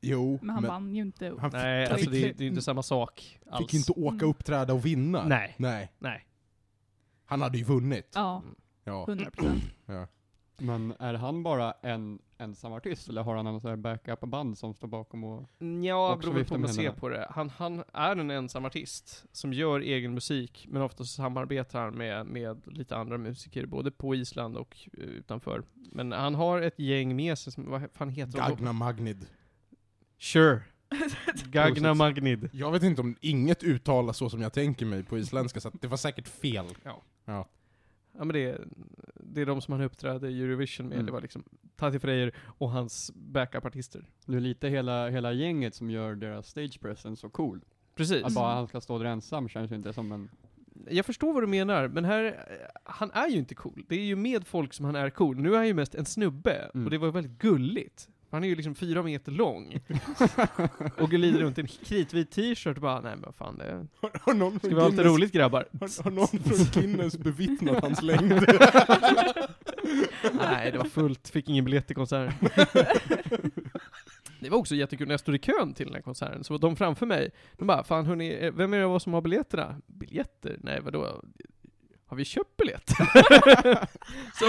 Jo, 0.01 0.39
Men 0.41 0.49
han 0.55 0.63
vann 0.63 0.95
ju 0.95 1.01
inte. 1.01 1.33
han 1.39 1.49
nej, 1.53 1.85
fick, 1.85 1.93
alltså 1.93 2.09
det, 2.09 2.31
det 2.37 2.43
är 2.43 2.47
inte 2.47 2.61
samma 2.61 2.83
sak 2.83 3.39
alls. 3.49 3.65
fick 3.65 3.73
inte 3.73 3.91
åka 3.91 4.15
Mm. 4.15 4.29
uppträda 4.29 4.73
och 4.73 4.85
vinna. 4.85 5.25
Nej, 5.27 5.55
Nej. 5.57 5.91
nej. 5.99 6.27
Han 7.25 7.41
hade 7.41 7.57
ju 7.57 7.63
vunnit. 7.63 8.11
Ja, 8.15 8.41
Ja. 8.83 9.05
100 9.07 9.31
procent. 9.31 9.63
ja. 9.85 10.07
Men 10.57 10.93
är 10.99 11.13
han 11.13 11.43
bara 11.43 11.71
en 11.71 12.19
ensam 12.37 12.73
artist, 12.73 13.09
eller 13.09 13.21
har 13.23 13.35
han 13.35 13.45
någon 13.45 13.61
sån 13.61 13.69
här 13.69 13.77
backup-band 13.77 14.57
som 14.57 14.73
står 14.73 14.87
bakom 14.87 15.23
och... 15.23 15.49
Ja, 15.83 16.17
beror 16.21 16.43
på 16.43 16.53
hur 16.55 16.61
man 16.61 16.69
ser 16.73 16.91
på 16.91 17.09
det. 17.09 17.27
Han, 17.29 17.49
han 17.49 17.83
är 17.93 18.15
en 18.15 18.31
ensam 18.31 18.65
artist 18.65 19.25
som 19.31 19.53
gör 19.53 19.79
egen 19.79 20.13
musik, 20.13 20.67
men 20.69 20.81
ofta 20.81 21.03
samarbetar 21.03 21.81
han 21.83 21.95
med, 21.95 22.25
med 22.25 22.61
lite 22.67 22.95
andra 22.97 23.17
musiker, 23.17 23.65
både 23.65 23.91
på 23.91 24.15
Island 24.15 24.57
och 24.57 24.89
eh, 24.93 25.03
utanför. 25.03 25.63
Men 25.91 26.11
han 26.11 26.35
har 26.35 26.61
ett 26.61 26.79
gäng 26.79 27.15
med 27.15 27.37
sig 27.37 27.53
som, 27.53 27.69
vad 27.69 27.91
fan 27.93 28.09
heter 28.09 28.31
de? 28.31 28.37
Gagna 28.49 28.73
Magnid. 28.73 29.25
Sure. 30.25 30.62
Gagna. 31.51 31.94
Magnid. 31.94 32.50
Jag 32.53 32.72
vet 32.72 32.84
inte 32.84 33.01
om 33.01 33.15
inget 33.22 33.63
uttalas 33.63 34.17
så 34.17 34.29
som 34.29 34.41
jag 34.41 34.53
tänker 34.53 34.86
mig 34.86 35.03
på 35.03 35.17
isländska, 35.17 35.60
så 35.60 35.67
att 35.67 35.82
det 35.82 35.88
var 35.88 35.98
säkert 35.98 36.27
fel. 36.27 36.65
Ja. 36.84 37.01
Ja. 37.25 37.48
Ja 38.17 38.24
men 38.24 38.34
det, 38.34 38.39
är- 38.39 38.67
det 39.15 39.41
är 39.41 39.46
de 39.46 39.62
som 39.62 39.72
han 39.72 39.82
uppträdde 39.82 40.29
i 40.29 40.41
Eurovision 40.44 40.86
med, 40.88 40.94
Mm. 40.96 41.05
det 41.05 41.12
var 41.12 41.22
liksom 41.22 41.44
Tati 41.75 42.00
Freyr 42.00 42.36
och 42.58 42.70
hans 42.72 43.12
backup-artister. 43.15 44.05
Det 44.25 44.36
är 44.36 44.39
lite 44.39 44.67
hela, 44.70 45.10
hela 45.10 45.34
gänget 45.34 45.75
som 45.75 45.89
gör 45.89 46.15
deras 46.15 46.48
stage 46.48 46.79
presence 46.82 47.22
så 47.22 47.29
cool. 47.29 47.62
Precis. 47.96 48.24
Att 48.24 48.34
bara 48.34 48.53
han 48.55 48.67
ska 48.67 48.82
stå 48.82 48.98
där 49.00 49.05
ensam 49.05 49.50
känns 49.50 49.72
ju 49.72 49.75
inte 49.75 49.94
som 49.94 50.12
en... 50.12 50.29
Jag 50.89 51.05
förstår 51.05 51.34
vad 51.34 51.44
du 51.44 51.48
menar, 51.48 51.88
men 51.88 52.05
här, 52.05 52.48
han 52.84 53.12
är 53.12 53.27
ju 53.27 53.38
inte 53.38 53.55
cool. 53.55 53.86
Det 53.89 53.96
är 53.96 54.05
ju 54.05 54.15
med 54.15 54.48
folk 54.48 54.74
som 54.74 54.86
han 54.86 54.96
är 54.96 55.10
cool. 55.10 55.38
Nu 55.38 55.53
är 55.53 55.58
han 55.58 55.67
ju 55.67 55.74
mest 55.74 55.96
en 55.96 56.05
snubbe, 56.05 56.70
Mm. 56.74 56.86
och 56.86 56.91
det 56.91 56.98
var 56.98 57.12
väldigt 57.12 57.39
gulligt. 57.39 58.10
Han 58.29 58.44
är 58.44 58.48
ju 58.48 58.55
liksom 58.55 58.75
fyra 58.75 59.03
meter 59.03 59.32
lång. 59.32 59.79
och 60.98 61.10
glider 61.10 61.39
runt 61.39 61.58
i 61.58 61.62
en 61.62 61.67
kritvit 61.67 62.32
t-shirt 62.32 62.75
och 62.75 62.82
bara, 62.82 63.01
nej 63.01 63.15
men 63.17 63.34
fan 63.34 63.58
det 63.58 63.88
Har, 64.01 64.12
har, 64.22 64.34
någon 64.34 64.60
ska 64.60 64.67
vi 64.67 64.74
ha 64.75 64.82
lite 64.88 64.96
Guinness, 64.96 65.13
roligt 65.13 65.32
grabbar. 65.32 65.65
har, 65.79 66.03
har 66.03 66.12
någon 66.12 66.27
från 66.27 66.82
Guinness 66.82 67.17
bevittnat 67.17 67.84
hans 67.84 68.01
längd? 68.01 68.32
Nej, 70.34 70.72
det 70.72 70.77
var 70.77 70.86
fullt. 70.86 71.29
Fick 71.29 71.50
ingen 71.50 71.65
biljett 71.65 71.88
till 71.88 71.96
konserten. 71.96 72.50
Det 74.39 74.50
var 74.50 74.58
också 74.58 74.75
jättekul 74.75 75.08
när 75.08 75.13
jag 75.13 75.20
stod 75.20 75.36
i 75.36 75.39
kön 75.39 75.74
till 75.74 75.86
den 75.86 75.96
här 75.96 76.01
konserten, 76.01 76.44
så 76.44 76.53
var 76.53 76.60
de 76.60 76.75
framför 76.75 77.05
mig, 77.05 77.32
de 77.58 77.67
bara 77.67 77.84
'Fan 77.84 78.05
hörni, 78.05 78.51
vem 78.53 78.74
är 78.74 78.77
det 78.77 78.86
av 78.86 78.94
oss 78.94 79.03
som 79.03 79.13
har 79.13 79.22
biljetterna?' 79.22 79.82
Biljetter? 79.88 80.58
Nej 80.63 80.82
vadå? 80.82 81.22
Har 82.15 82.17
vi 82.17 82.25
köpt 82.25 82.57
biljetter? 82.57 82.95
så 84.39 84.45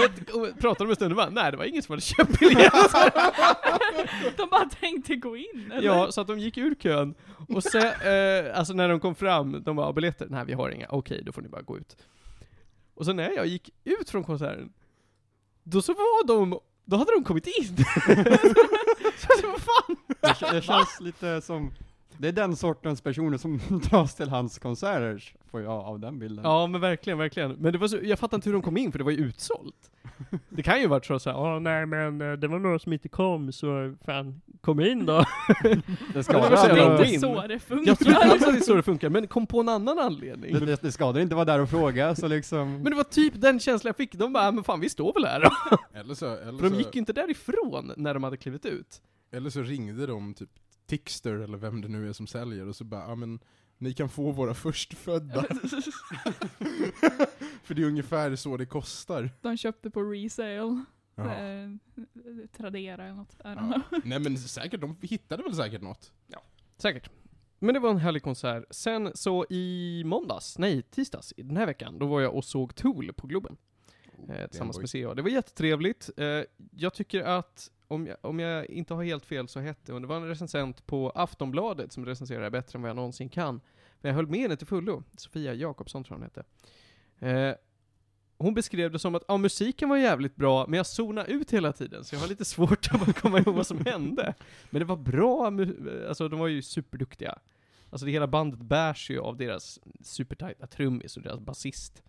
pratade 0.61 0.85
de 0.85 0.89
en 0.89 0.95
stund 0.95 1.11
och 1.11 1.15
bara 1.15 1.29
'Nej 1.29 1.51
det 1.51 1.57
var 1.57 1.65
ingen 1.65 1.83
som 1.83 1.93
hade 1.93 2.01
köpt 2.01 2.39
biljetter' 2.39 3.11
De 4.37 4.49
bara 4.49 4.69
tänkte 4.69 5.15
gå 5.15 5.37
in 5.37 5.71
eller? 5.71 5.87
Ja, 5.87 6.11
så 6.11 6.21
att 6.21 6.27
de 6.27 6.39
gick 6.39 6.57
ur 6.57 6.75
kön, 6.75 7.15
och 7.49 7.63
sen, 7.63 7.83
eh, 7.83 8.57
alltså 8.57 8.73
när 8.73 8.89
de 8.89 8.99
kom 8.99 9.15
fram, 9.15 9.63
de 9.63 9.75
bara 9.75 9.93
'Biljetter? 9.93 10.27
Nej 10.29 10.45
vi 10.45 10.53
har 10.53 10.69
inga, 10.69 10.87
okej 10.89 11.21
då 11.25 11.31
får 11.31 11.41
ni 11.41 11.49
bara 11.49 11.61
gå 11.61 11.77
ut' 11.77 11.97
Och 12.95 13.05
så 13.05 13.13
när 13.13 13.31
jag 13.31 13.45
gick 13.47 13.69
ut 13.83 14.09
från 14.09 14.23
konserten, 14.23 14.73
då 15.63 15.81
så 15.81 15.93
var 15.93 16.27
de, 16.27 16.59
då 16.85 16.97
hade 16.97 17.11
de 17.11 17.23
kommit 17.23 17.47
in! 17.47 17.77
så 19.17 19.47
vad 19.47 19.61
fan? 19.61 19.95
Det, 20.21 20.51
det 20.51 20.61
känns 20.61 20.99
lite 20.99 21.41
som, 21.41 21.73
det 22.19 22.27
är 22.27 22.31
den 22.31 22.55
sortens 22.55 23.01
personer 23.01 23.37
som 23.37 23.59
dras 23.89 24.15
till 24.15 24.29
hans 24.29 24.59
konserter, 24.59 25.23
får 25.51 25.61
jag 25.61 25.71
av 25.71 25.99
den 25.99 26.19
bilden. 26.19 26.45
Ja 26.45 26.67
men 26.67 26.81
verkligen, 26.81 27.17
verkligen. 27.19 27.51
Men 27.51 27.73
det 27.73 27.79
var 27.79 27.87
så, 27.87 27.99
jag 28.03 28.19
fattar 28.19 28.37
inte 28.37 28.49
hur 28.49 28.53
de 28.53 28.61
kom 28.61 28.77
in 28.77 28.91
för 28.91 28.97
det 28.99 29.03
var 29.05 29.11
ju 29.11 29.17
utsålt. 29.17 29.91
Det 30.49 30.63
kan 30.63 30.81
ju 30.81 30.87
varit 30.87 31.05
så 31.05 31.19
såhär, 31.19 31.37
åh 31.37 31.59
nej 31.59 31.85
men 31.85 32.21
eh, 32.21 32.31
det 32.33 32.47
var 32.47 32.59
några 32.59 32.79
som 32.79 32.93
inte 32.93 33.09
kom 33.09 33.51
så 33.51 33.95
fan, 34.05 34.41
kom 34.61 34.79
in 34.79 35.05
då. 35.05 35.13
Det 35.63 36.27
Ja, 36.27 36.33
det 36.33 36.33
var 36.33 36.55
så 36.55 36.67
Det 36.67 36.81
är 36.81 36.91
inte 37.01 37.13
in. 37.13 37.19
så 37.19 37.47
det 37.47 37.59
funkar. 37.59 37.87
Jag 37.87 37.99
tror 37.99 38.11
inte 38.13 38.33
att 38.35 38.53
det 38.53 38.57
är 38.59 38.61
så 38.61 38.73
det 38.75 38.83
funkar, 38.83 39.09
men 39.09 39.27
kom 39.27 39.47
på 39.47 39.59
en 39.59 39.69
annan 39.69 39.99
anledning. 39.99 40.53
det, 40.53 40.65
det, 40.65 40.81
det 40.81 40.91
skadar 40.91 41.21
inte 41.21 41.35
vara 41.35 41.45
där 41.45 41.59
och 41.61 41.69
fråga, 41.69 42.15
så 42.15 42.27
liksom. 42.27 42.73
Men 42.73 42.83
det 42.83 42.95
var 42.95 43.03
typ 43.03 43.33
den 43.41 43.59
känslan 43.59 43.89
jag 43.89 43.95
fick, 43.97 44.13
de 44.15 44.33
bara, 44.33 44.51
men 44.51 44.63
fan 44.63 44.79
vi 44.79 44.89
står 44.89 45.13
väl 45.13 45.25
här 45.25 45.39
då. 45.41 45.77
Eller 45.99 46.13
så, 46.13 46.25
eller, 46.37 46.57
För 46.59 46.69
de 46.69 46.75
gick 46.75 46.95
ju 46.95 46.99
inte 46.99 47.13
därifrån 47.13 47.91
när 47.97 48.13
de 48.13 48.23
hade 48.23 48.37
klivit 48.37 48.65
ut. 48.65 49.01
eller 49.31 49.49
så 49.49 49.61
ringde 49.61 50.05
de 50.05 50.33
typ 50.33 50.49
Tixter 50.87 51.33
eller 51.33 51.57
vem 51.57 51.81
det 51.81 51.87
nu 51.87 52.09
är 52.09 52.13
som 52.13 52.27
säljer 52.27 52.67
och 52.67 52.75
så 52.75 52.83
bara, 52.83 53.01
ja 53.09 53.15
men 53.15 53.39
ni 53.77 53.93
kan 53.93 54.09
få 54.09 54.31
våra 54.31 54.53
förstfödda. 54.53 55.43
För 57.63 57.73
det 57.73 57.81
är 57.81 57.85
ungefär 57.87 58.35
så 58.35 58.57
det 58.57 58.65
kostar. 58.65 59.29
De 59.41 59.57
köpte 59.57 59.89
på 59.89 60.01
resale. 60.03 60.83
Ja. 61.15 61.35
Eh, 61.35 61.69
Tradera 62.57 63.03
eller 63.03 63.13
något. 63.15 63.33
I 63.33 63.37
Ja. 63.43 63.81
Nej 64.03 64.19
men 64.19 64.37
säkert, 64.37 64.81
de 64.81 64.97
hittade 65.01 65.43
väl 65.43 65.55
säkert 65.55 65.81
något. 65.81 66.11
Säkert. 66.77 67.09
Men 67.59 67.73
det 67.73 67.79
var 67.79 67.89
en 67.89 67.97
härlig 67.97 68.23
konsert. 68.23 68.63
Sen 68.69 69.11
så 69.15 69.45
i 69.49 70.03
måndags, 70.05 70.57
nej 70.57 70.81
tisdags, 70.81 71.33
i 71.37 71.43
den 71.43 71.57
här 71.57 71.65
veckan, 71.65 71.99
då 71.99 72.05
var 72.05 72.21
jag 72.21 72.35
och 72.35 72.45
såg 72.45 72.75
Tool 72.75 73.13
på 73.13 73.27
Globen. 73.27 73.57
Eh, 74.29 74.47
tillsammans 74.47 74.79
med 74.79 74.89
CA. 74.89 75.13
Det 75.13 75.21
var 75.21 75.29
jättetrevligt. 75.29 76.09
Eh, 76.17 76.25
jag 76.71 76.93
tycker 76.93 77.23
att, 77.23 77.71
om 77.87 78.07
jag, 78.07 78.17
om 78.21 78.39
jag 78.39 78.65
inte 78.65 78.93
har 78.93 79.03
helt 79.03 79.25
fel 79.25 79.47
så 79.47 79.59
hette 79.59 79.93
hon, 79.93 80.01
det 80.01 80.07
var 80.07 80.17
en 80.17 80.27
recensent 80.27 80.87
på 80.87 81.09
Aftonbladet 81.09 81.91
som 81.91 82.05
recenserar 82.05 82.49
bättre 82.49 82.77
än 82.77 82.81
vad 82.81 82.89
jag 82.89 82.95
någonsin 82.95 83.29
kan. 83.29 83.61
Men 84.01 84.09
jag 84.09 84.15
höll 84.15 84.27
med 84.27 84.39
henne 84.39 84.55
till 84.55 84.67
fullo. 84.67 85.03
Sofia 85.17 85.53
Jakobsson 85.53 86.03
tror 86.03 86.15
jag 86.15 86.19
hon 86.19 86.31
hette. 86.35 86.43
Eh, 87.19 87.55
hon 88.37 88.53
beskrev 88.53 88.91
det 88.91 88.99
som 88.99 89.15
att 89.15 89.23
ja, 89.27 89.37
musiken 89.37 89.89
var 89.89 89.97
jävligt 89.97 90.35
bra, 90.35 90.65
men 90.67 90.77
jag 90.77 90.85
zonade 90.85 91.31
ut 91.31 91.53
hela 91.53 91.73
tiden, 91.73 92.03
så 92.03 92.15
jag 92.15 92.19
har 92.19 92.27
lite 92.27 92.45
svårt 92.45 92.87
att 92.91 92.99
bara 92.99 93.13
komma 93.13 93.39
ihåg 93.39 93.55
vad 93.55 93.67
som 93.67 93.85
hände. 93.85 94.33
Men 94.69 94.79
det 94.79 94.85
var 94.85 94.97
bra, 94.97 95.45
alltså 96.07 96.29
de 96.29 96.39
var 96.39 96.47
ju 96.47 96.61
superduktiga. 96.61 97.39
Alltså 97.89 98.05
det 98.05 98.11
hela 98.11 98.27
bandet 98.27 98.59
bärs 98.59 99.09
ju 99.09 99.19
av 99.19 99.37
deras 99.37 99.79
supertajta 100.01 100.67
trummis 100.67 101.17
och 101.17 101.23
deras 101.23 101.39
basist. 101.39 102.03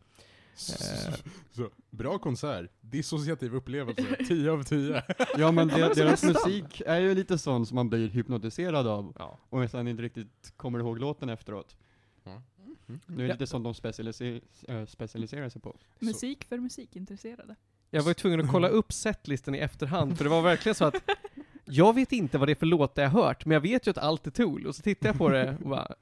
Eh, 1.09 1.15
Så, 1.51 1.71
bra 1.91 2.19
konsert, 2.19 2.71
dissociativ 2.81 3.55
upplevelse, 3.55 4.17
10 4.29 4.51
av 4.53 4.63
10. 4.63 5.03
Ja 5.39 5.51
men 5.53 5.69
Ja, 5.69 5.75
de, 5.77 5.81
men 5.81 5.95
så 5.95 5.95
deras 5.95 6.23
musik 6.25 6.83
är 6.87 6.99
ju 6.99 7.15
lite 7.15 7.39
sån 7.39 7.67
som 7.67 7.75
man 7.75 7.89
blir 7.89 8.09
hypnotiserad 8.09 8.87
av, 8.87 9.13
ja. 9.19 9.39
och 9.49 9.71
sen 9.71 9.89
inte 9.89 10.03
riktigt 10.03 10.53
kommer 10.57 10.79
ihåg 10.79 10.99
låten 10.99 11.29
efteråt. 11.29 11.77
Nu 13.07 13.15
är 13.15 13.19
det 13.19 13.27
Ja. 13.27 13.33
lite 13.33 13.47
sånt 13.47 13.65
de 13.65 13.75
specialiser, 13.75 14.41
äh, 14.69 14.87
specialiserar 14.87 15.49
sig 15.49 15.61
på. 15.63 15.77
Musik 15.99 16.45
för 16.45 16.59
musikintresserade. 16.59 17.57
Jag 17.91 18.03
var 18.03 18.11
ju 18.11 18.15
tvungen 18.15 18.41
att 18.41 18.51
kolla 18.51 18.69
upp 18.69 18.93
setlisten 18.93 19.55
i 19.55 19.59
efterhand, 19.59 20.17
för 20.17 20.25
det 20.25 20.31
var 20.31 20.43
verkligen 20.43 20.75
så 20.75 20.85
att 20.85 20.95
jag 21.65 21.95
vet 21.95 22.13
inte 22.13 22.39
vad 22.39 22.49
det 22.49 22.53
är 22.53 22.55
för 22.55 22.67
låtar 22.67 23.03
jag 23.03 23.11
hört, 23.11 23.45
men 23.47 23.55
jag 23.55 23.61
vet 23.61 23.87
ju 23.87 23.91
att 23.91 23.99
allt 23.99 24.27
är 24.27 24.31
Tool, 24.31 24.67
och 24.67 24.75
så 24.77 24.83
tittar 24.83 25.09
jag 25.09 25.19
på 25.19 25.29
det 25.29 25.57
och 25.63 25.69
bara 25.69 25.95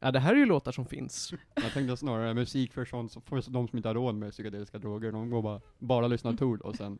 Ja, 0.00 0.10
det 0.10 0.18
här 0.20 0.32
är 0.32 0.36
ju 0.36 0.46
låtar 0.46 0.72
som 0.72 0.86
finns. 0.86 1.32
Jag 1.54 1.72
tänkte 1.72 1.96
snarare 1.96 2.34
musik 2.34 2.72
för, 2.72 2.84
sånt, 2.84 3.12
för 3.24 3.50
de 3.50 3.68
som 3.68 3.76
inte 3.76 3.88
har 3.88 3.94
råd 3.94 4.14
med 4.14 4.32
psykedeliska 4.32 4.78
droger, 4.78 5.12
de 5.12 5.30
går 5.30 5.42
bara, 5.42 5.60
bara 5.78 6.06
lyssnar 6.06 6.32
Tool 6.32 6.60
och 6.60 6.76
sen 6.76 6.98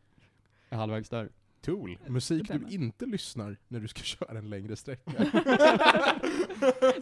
är 0.68 0.76
halvvägs 0.76 1.08
där. 1.08 1.28
Tool, 1.60 1.98
musik 2.08 2.48
du 2.48 2.74
inte 2.74 3.06
lyssnar 3.06 3.56
när 3.68 3.80
du 3.80 3.88
ska 3.88 4.00
köra 4.02 4.38
en 4.38 4.50
längre 4.50 4.76
sträcka. 4.76 5.12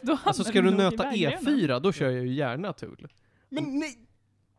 Då 0.03 0.19
Alltså 0.25 0.45
ska 0.45 0.63
du 0.63 0.71
nöta 0.71 1.03
vägrenen. 1.11 1.39
E4, 1.39 1.81
då 1.81 1.93
kör 1.93 2.11
jag 2.11 2.27
ju 2.27 2.33
gärna 2.33 2.73
Tool. 2.73 3.09
Men 3.49 3.79
nej! 3.79 3.99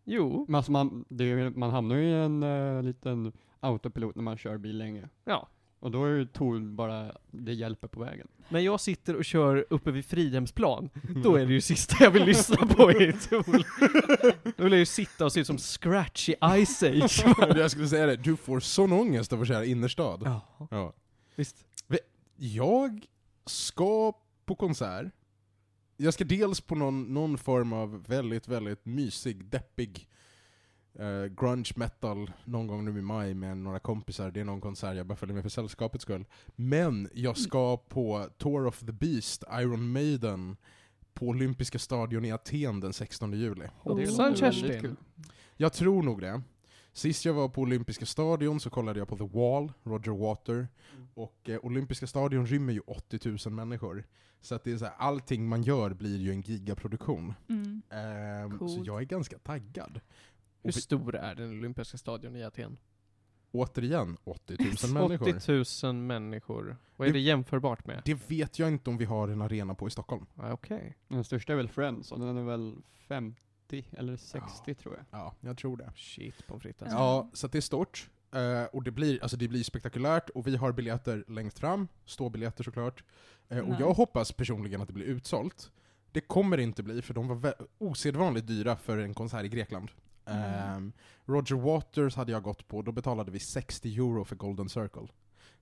Jo, 0.03 0.46
Men 0.48 0.55
alltså 0.55 0.72
man, 0.72 1.05
det 1.10 1.50
man 1.58 1.69
hamnar 1.69 1.96
ju 1.96 2.03
i 2.03 2.13
en 2.13 2.43
eh, 2.43 2.84
liten 2.84 3.31
autopilot 3.60 4.15
när 4.15 4.24
man 4.24 4.38
kör 4.38 4.58
bil 4.58 4.77
länge. 4.77 5.10
ja. 5.25 5.50
Och 5.79 5.91
då 5.91 6.05
är 6.05 6.09
ju 6.09 6.25
Tool 6.25 6.71
bara, 6.71 7.12
det 7.31 7.53
hjälper 7.53 7.88
på 7.88 8.00
vägen. 8.00 8.27
När 8.50 8.59
jag 8.59 8.79
sitter 8.79 9.15
och 9.15 9.25
kör 9.25 9.65
uppe 9.69 9.91
vid 9.91 10.05
Fridhemsplan, 10.05 10.89
då 11.24 11.36
är 11.36 11.45
det 11.45 11.53
ju 11.53 11.62
sista 11.62 11.95
jag 12.03 12.12
vill 12.12 12.25
lyssna 12.25 12.55
på 12.67 12.91
i 12.91 13.13
Tool. 13.13 13.63
Då 14.57 14.63
vill 14.63 14.71
jag 14.74 14.79
ju 14.79 14.86
sitta 14.86 15.25
och 15.25 15.33
se 15.33 15.39
ut 15.39 15.48
som 15.48 15.57
Scratch 15.57 16.29
i 16.29 16.36
Ice 16.65 16.83
Age. 16.83 17.24
jag 17.57 17.71
skulle 17.71 17.88
säga 17.88 18.05
det, 18.05 18.15
du 18.15 18.36
får 18.36 18.59
sån 18.59 18.91
ångest 18.93 19.33
av 19.33 19.41
att 19.41 19.48
köra 19.48 19.65
innerstad. 19.65 20.21
ja, 20.25 20.67
Ja. 20.71 20.93
visst. 21.36 21.65
Jag 22.36 23.05
ska 23.45 24.13
på 24.45 24.55
konsert. 24.55 25.07
Jag 25.98 26.13
ska 26.13 26.24
dels 26.24 26.62
på 26.62 26.75
någon, 26.75 27.13
någon 27.13 27.38
form 27.38 27.74
av 27.74 28.03
väldigt, 28.07 28.48
väldigt 28.48 28.86
mysig, 28.86 29.45
deppig 29.45 30.07
eh, 30.93 31.25
grunge 31.25 31.72
metal 31.75 32.31
någon 32.46 32.67
gång 32.67 32.86
nu 32.86 33.00
i 33.00 33.01
maj 33.01 33.34
med 33.34 33.58
några 33.58 33.79
kompisar. 33.79 34.31
Det 34.31 34.39
är 34.39 34.46
någon 34.46 34.62
konsert 34.62 34.96
jag 34.98 35.08
bara 35.08 35.15
följer 35.15 35.34
med 35.34 35.43
för 35.43 35.50
sällskapets 35.50 36.01
skull. 36.01 36.25
Men 36.55 37.10
jag 37.13 37.38
ska 37.38 37.77
på 37.77 38.27
Tour 38.38 38.67
of 38.67 38.79
the 38.79 38.91
Beast, 38.91 39.43
Iron 39.53 39.91
Maiden, 39.91 40.58
på 41.13 41.27
Olympiska 41.27 41.79
stadion 41.79 42.25
i 42.25 42.31
Aten 42.31 42.79
den 42.79 42.93
16 42.93 43.34
juli. 43.34 43.65
Hoppsan 43.77 44.36
Kerstin. 44.36 44.96
Jag 45.58 45.74
tror 45.74 46.03
nog 46.03 46.22
det. 46.22 46.41
Sist 46.93 47.25
jag 47.25 47.34
var 47.34 47.50
på 47.50 47.62
Olympiska 47.62 48.05
stadion 48.05 48.60
så 48.60 48.69
kollade 48.69 49.00
jag 49.00 49.08
på 49.08 49.17
The 49.17 49.27
Wall, 49.27 49.72
Roger 49.84 50.12
Water. 50.12 50.67
Och 51.13 51.50
eh, 51.50 51.60
Olympiska 51.63 52.08
stadion 52.08 52.46
rymmer 52.46 52.74
ju 52.74 52.79
80 52.79 53.38
000 53.46 53.53
människor. 53.53 54.03
Så 54.41 54.55
att 54.55 54.63
det 54.63 54.72
är 54.72 54.77
så 54.77 54.86
här, 54.86 54.93
allting 54.98 55.48
man 55.48 55.63
gör 55.63 55.93
blir 55.93 56.17
ju 56.17 56.31
en 56.31 56.41
gigaproduktion. 56.41 57.34
Mm. 57.50 57.81
Ehm, 57.89 58.60
så 58.69 58.81
jag 58.86 59.01
är 59.01 59.05
ganska 59.05 59.38
taggad. 59.38 60.00
Hur 60.63 60.72
stor 60.72 61.16
är 61.16 61.36
den 61.36 61.50
olympiska 61.50 61.98
stadion 61.98 62.36
i 62.36 62.44
Aten? 62.44 62.78
Återigen, 63.51 64.18
80 64.24 64.56
000 64.84 64.94
människor. 64.94 65.36
80 65.38 65.86
000 65.86 65.96
människor. 65.96 66.78
Vad 66.96 67.08
är 67.08 67.12
Det- 67.13 67.20
det 67.20 67.24
jämförbart 67.24 67.86
med? 67.86 68.01
Det 68.06 68.30
vet 68.30 68.60
jag 68.60 68.70
inte 68.70 68.89
om 68.89 68.98
vi 68.98 69.06
har 69.06 69.28
en 69.28 69.42
arena 69.42 69.75
på 69.75 69.88
i 69.88 69.92
Stockholm. 69.92 70.25
Ah, 70.36 70.51
Okej. 70.51 70.98
Den 71.08 71.24
största 71.24 71.54
är 71.54 71.58
väl 71.58 71.70
Friends, 71.70 72.12
och 72.12 72.20
den 72.20 72.38
är 72.38 72.44
väl 72.44 72.75
50 73.08 73.86
eller 73.92 74.16
60 74.18 74.75
tror 74.75 74.96
jag. 74.96 75.06
Ja, 75.20 75.36
jag 75.39 75.58
tror 75.58 75.78
det. 75.78 75.92
Shit 75.96 76.48
pommes 76.48 76.63
frites. 76.63 76.88
Ja. 76.92 76.98
Ja, 76.98 77.30
så 77.34 77.46
att 77.46 77.51
det 77.51 77.60
är 77.60 77.62
stort. 77.62 78.10
Eh, 78.32 78.63
och 78.63 78.84
det 78.84 78.92
blir, 78.92 79.22
alltså 79.22 79.38
det 79.38 79.48
blir 79.48 79.63
spektakulärt, 79.63 80.30
och 80.30 80.48
vi 80.48 80.56
har 80.56 80.72
biljetter 80.72 81.24
längst 81.28 81.60
fram, 81.60 81.88
ståbiljetter 82.06 82.63
såklart. 82.63 83.04
Eh, 83.50 83.60
och 83.60 83.75
jag 83.80 83.94
hoppas 83.94 84.32
personligen 84.32 84.82
att 84.82 84.88
det 84.88 84.94
blir 84.94 85.06
utsålt. 85.06 85.72
Det 86.12 86.22
kommer 86.22 86.58
det 86.58 86.63
inte 86.63 86.84
bli, 86.84 87.01
för 87.01 87.13
de 87.13 87.42
var 87.42 87.54
osedvanligt 87.78 88.48
dyra 88.48 88.75
för 88.75 88.98
en 88.98 89.13
konsert 89.13 89.46
i 89.46 89.50
Grekland. 89.50 89.92
Mm. 90.29 90.75
Ehm, 90.75 90.91
Roger 91.25 91.55
Waters 91.55 92.15
hade 92.15 92.31
jag 92.31 92.43
gått 92.43 92.67
på, 92.67 92.81
då 92.81 92.91
betalade 92.91 93.31
vi 93.31 93.39
60 93.39 93.95
euro 93.95 94.24
för 94.25 94.36
Golden 94.36 94.69
Circle. 94.69 95.07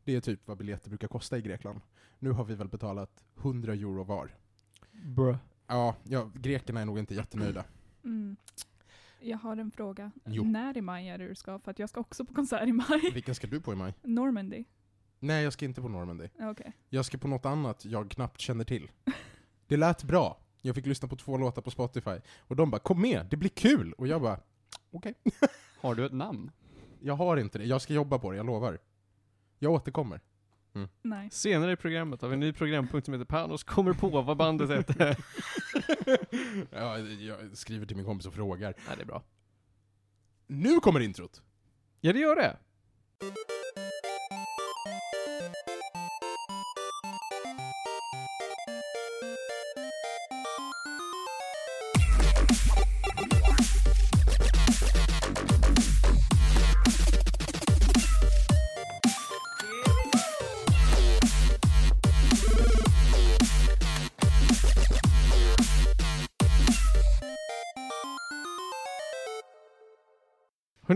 Det 0.03 0.15
är 0.15 0.21
typ 0.21 0.47
vad 0.47 0.57
biljetter 0.57 0.89
brukar 0.89 1.07
kosta 1.07 1.37
i 1.37 1.41
Grekland. 1.41 1.81
Nu 2.19 2.31
har 2.31 2.43
vi 2.45 2.55
väl 2.55 2.67
betalat 2.67 3.23
100 3.37 3.73
euro 3.73 4.03
var. 4.03 4.35
Bruh. 4.91 5.37
Ja, 5.67 5.95
ja 6.03 6.31
grekerna 6.35 6.81
är 6.81 6.85
nog 6.85 6.99
inte 6.99 7.15
jättenöjda. 7.15 7.63
Mm. 8.03 8.37
Jag 9.19 9.37
har 9.37 9.57
en 9.57 9.71
fråga. 9.71 10.11
Jo. 10.25 10.43
När 10.43 10.77
i 10.77 10.81
maj 10.81 11.09
är 11.09 11.17
det 11.17 11.27
du 11.27 11.35
ska? 11.35 11.59
För 11.59 11.71
att 11.71 11.79
jag 11.79 11.89
ska 11.89 11.99
också 11.99 12.25
på 12.25 12.33
konsert 12.33 12.67
i 12.67 12.71
maj. 12.71 13.11
Vilken 13.13 13.35
ska 13.35 13.47
du 13.47 13.61
på 13.61 13.73
i 13.73 13.75
maj? 13.75 13.93
Normandy. 14.03 14.63
Nej, 15.19 15.43
jag 15.43 15.53
ska 15.53 15.65
inte 15.65 15.81
på 15.81 15.89
Normandy. 15.89 16.27
Okej. 16.39 16.73
Jag 16.89 17.05
ska 17.05 17.17
på 17.17 17.27
något 17.27 17.45
annat 17.45 17.85
jag 17.85 18.11
knappt 18.11 18.39
känner 18.41 18.63
till. 18.63 18.91
Det 19.67 19.77
lät 19.77 20.03
bra. 20.03 20.39
Jag 20.61 20.75
fick 20.75 20.85
lyssna 20.85 21.07
på 21.07 21.15
två 21.15 21.37
låtar 21.37 21.61
på 21.61 21.71
Spotify. 21.71 22.19
Och 22.39 22.55
de 22.55 22.71
bara 22.71 22.79
'Kom 22.79 23.01
med, 23.01 23.27
det 23.29 23.37
blir 23.37 23.49
kul!' 23.49 23.93
Och 23.93 24.07
jag 24.07 24.21
bara 24.21 24.39
'Okej' 24.91 25.15
Har 25.81 25.95
du 25.95 26.05
ett 26.05 26.13
namn? 26.13 26.51
Jag 26.99 27.15
har 27.15 27.37
inte 27.37 27.57
det, 27.57 27.65
jag 27.65 27.81
ska 27.81 27.93
jobba 27.93 28.19
på 28.19 28.31
det, 28.31 28.37
jag 28.37 28.45
lovar. 28.45 28.79
Jag 29.59 29.71
återkommer. 29.71 30.21
Nice. 31.01 31.37
Senare 31.37 31.71
i 31.71 31.75
programmet 31.75 32.21
har 32.21 32.29
vi 32.29 32.33
en 32.33 32.39
ny 32.39 32.53
programpunkt 32.53 33.05
som 33.05 33.13
heter 33.13 33.25
Panos 33.25 33.63
kommer 33.63 33.93
på 33.93 34.21
vad 34.21 34.37
bandet 34.37 34.69
heter. 34.69 35.17
ja, 36.71 36.97
jag 36.99 37.57
skriver 37.57 37.85
till 37.85 37.95
min 37.97 38.05
kompis 38.05 38.27
och 38.27 38.33
frågar. 38.33 38.73
Nej, 38.87 38.95
det 38.97 39.01
är 39.01 39.05
bra. 39.05 39.23
Nu 40.47 40.79
kommer 40.79 40.99
introt! 40.99 41.41
Ja, 42.01 42.13
det 42.13 42.19
gör 42.19 42.35
det. 42.35 42.57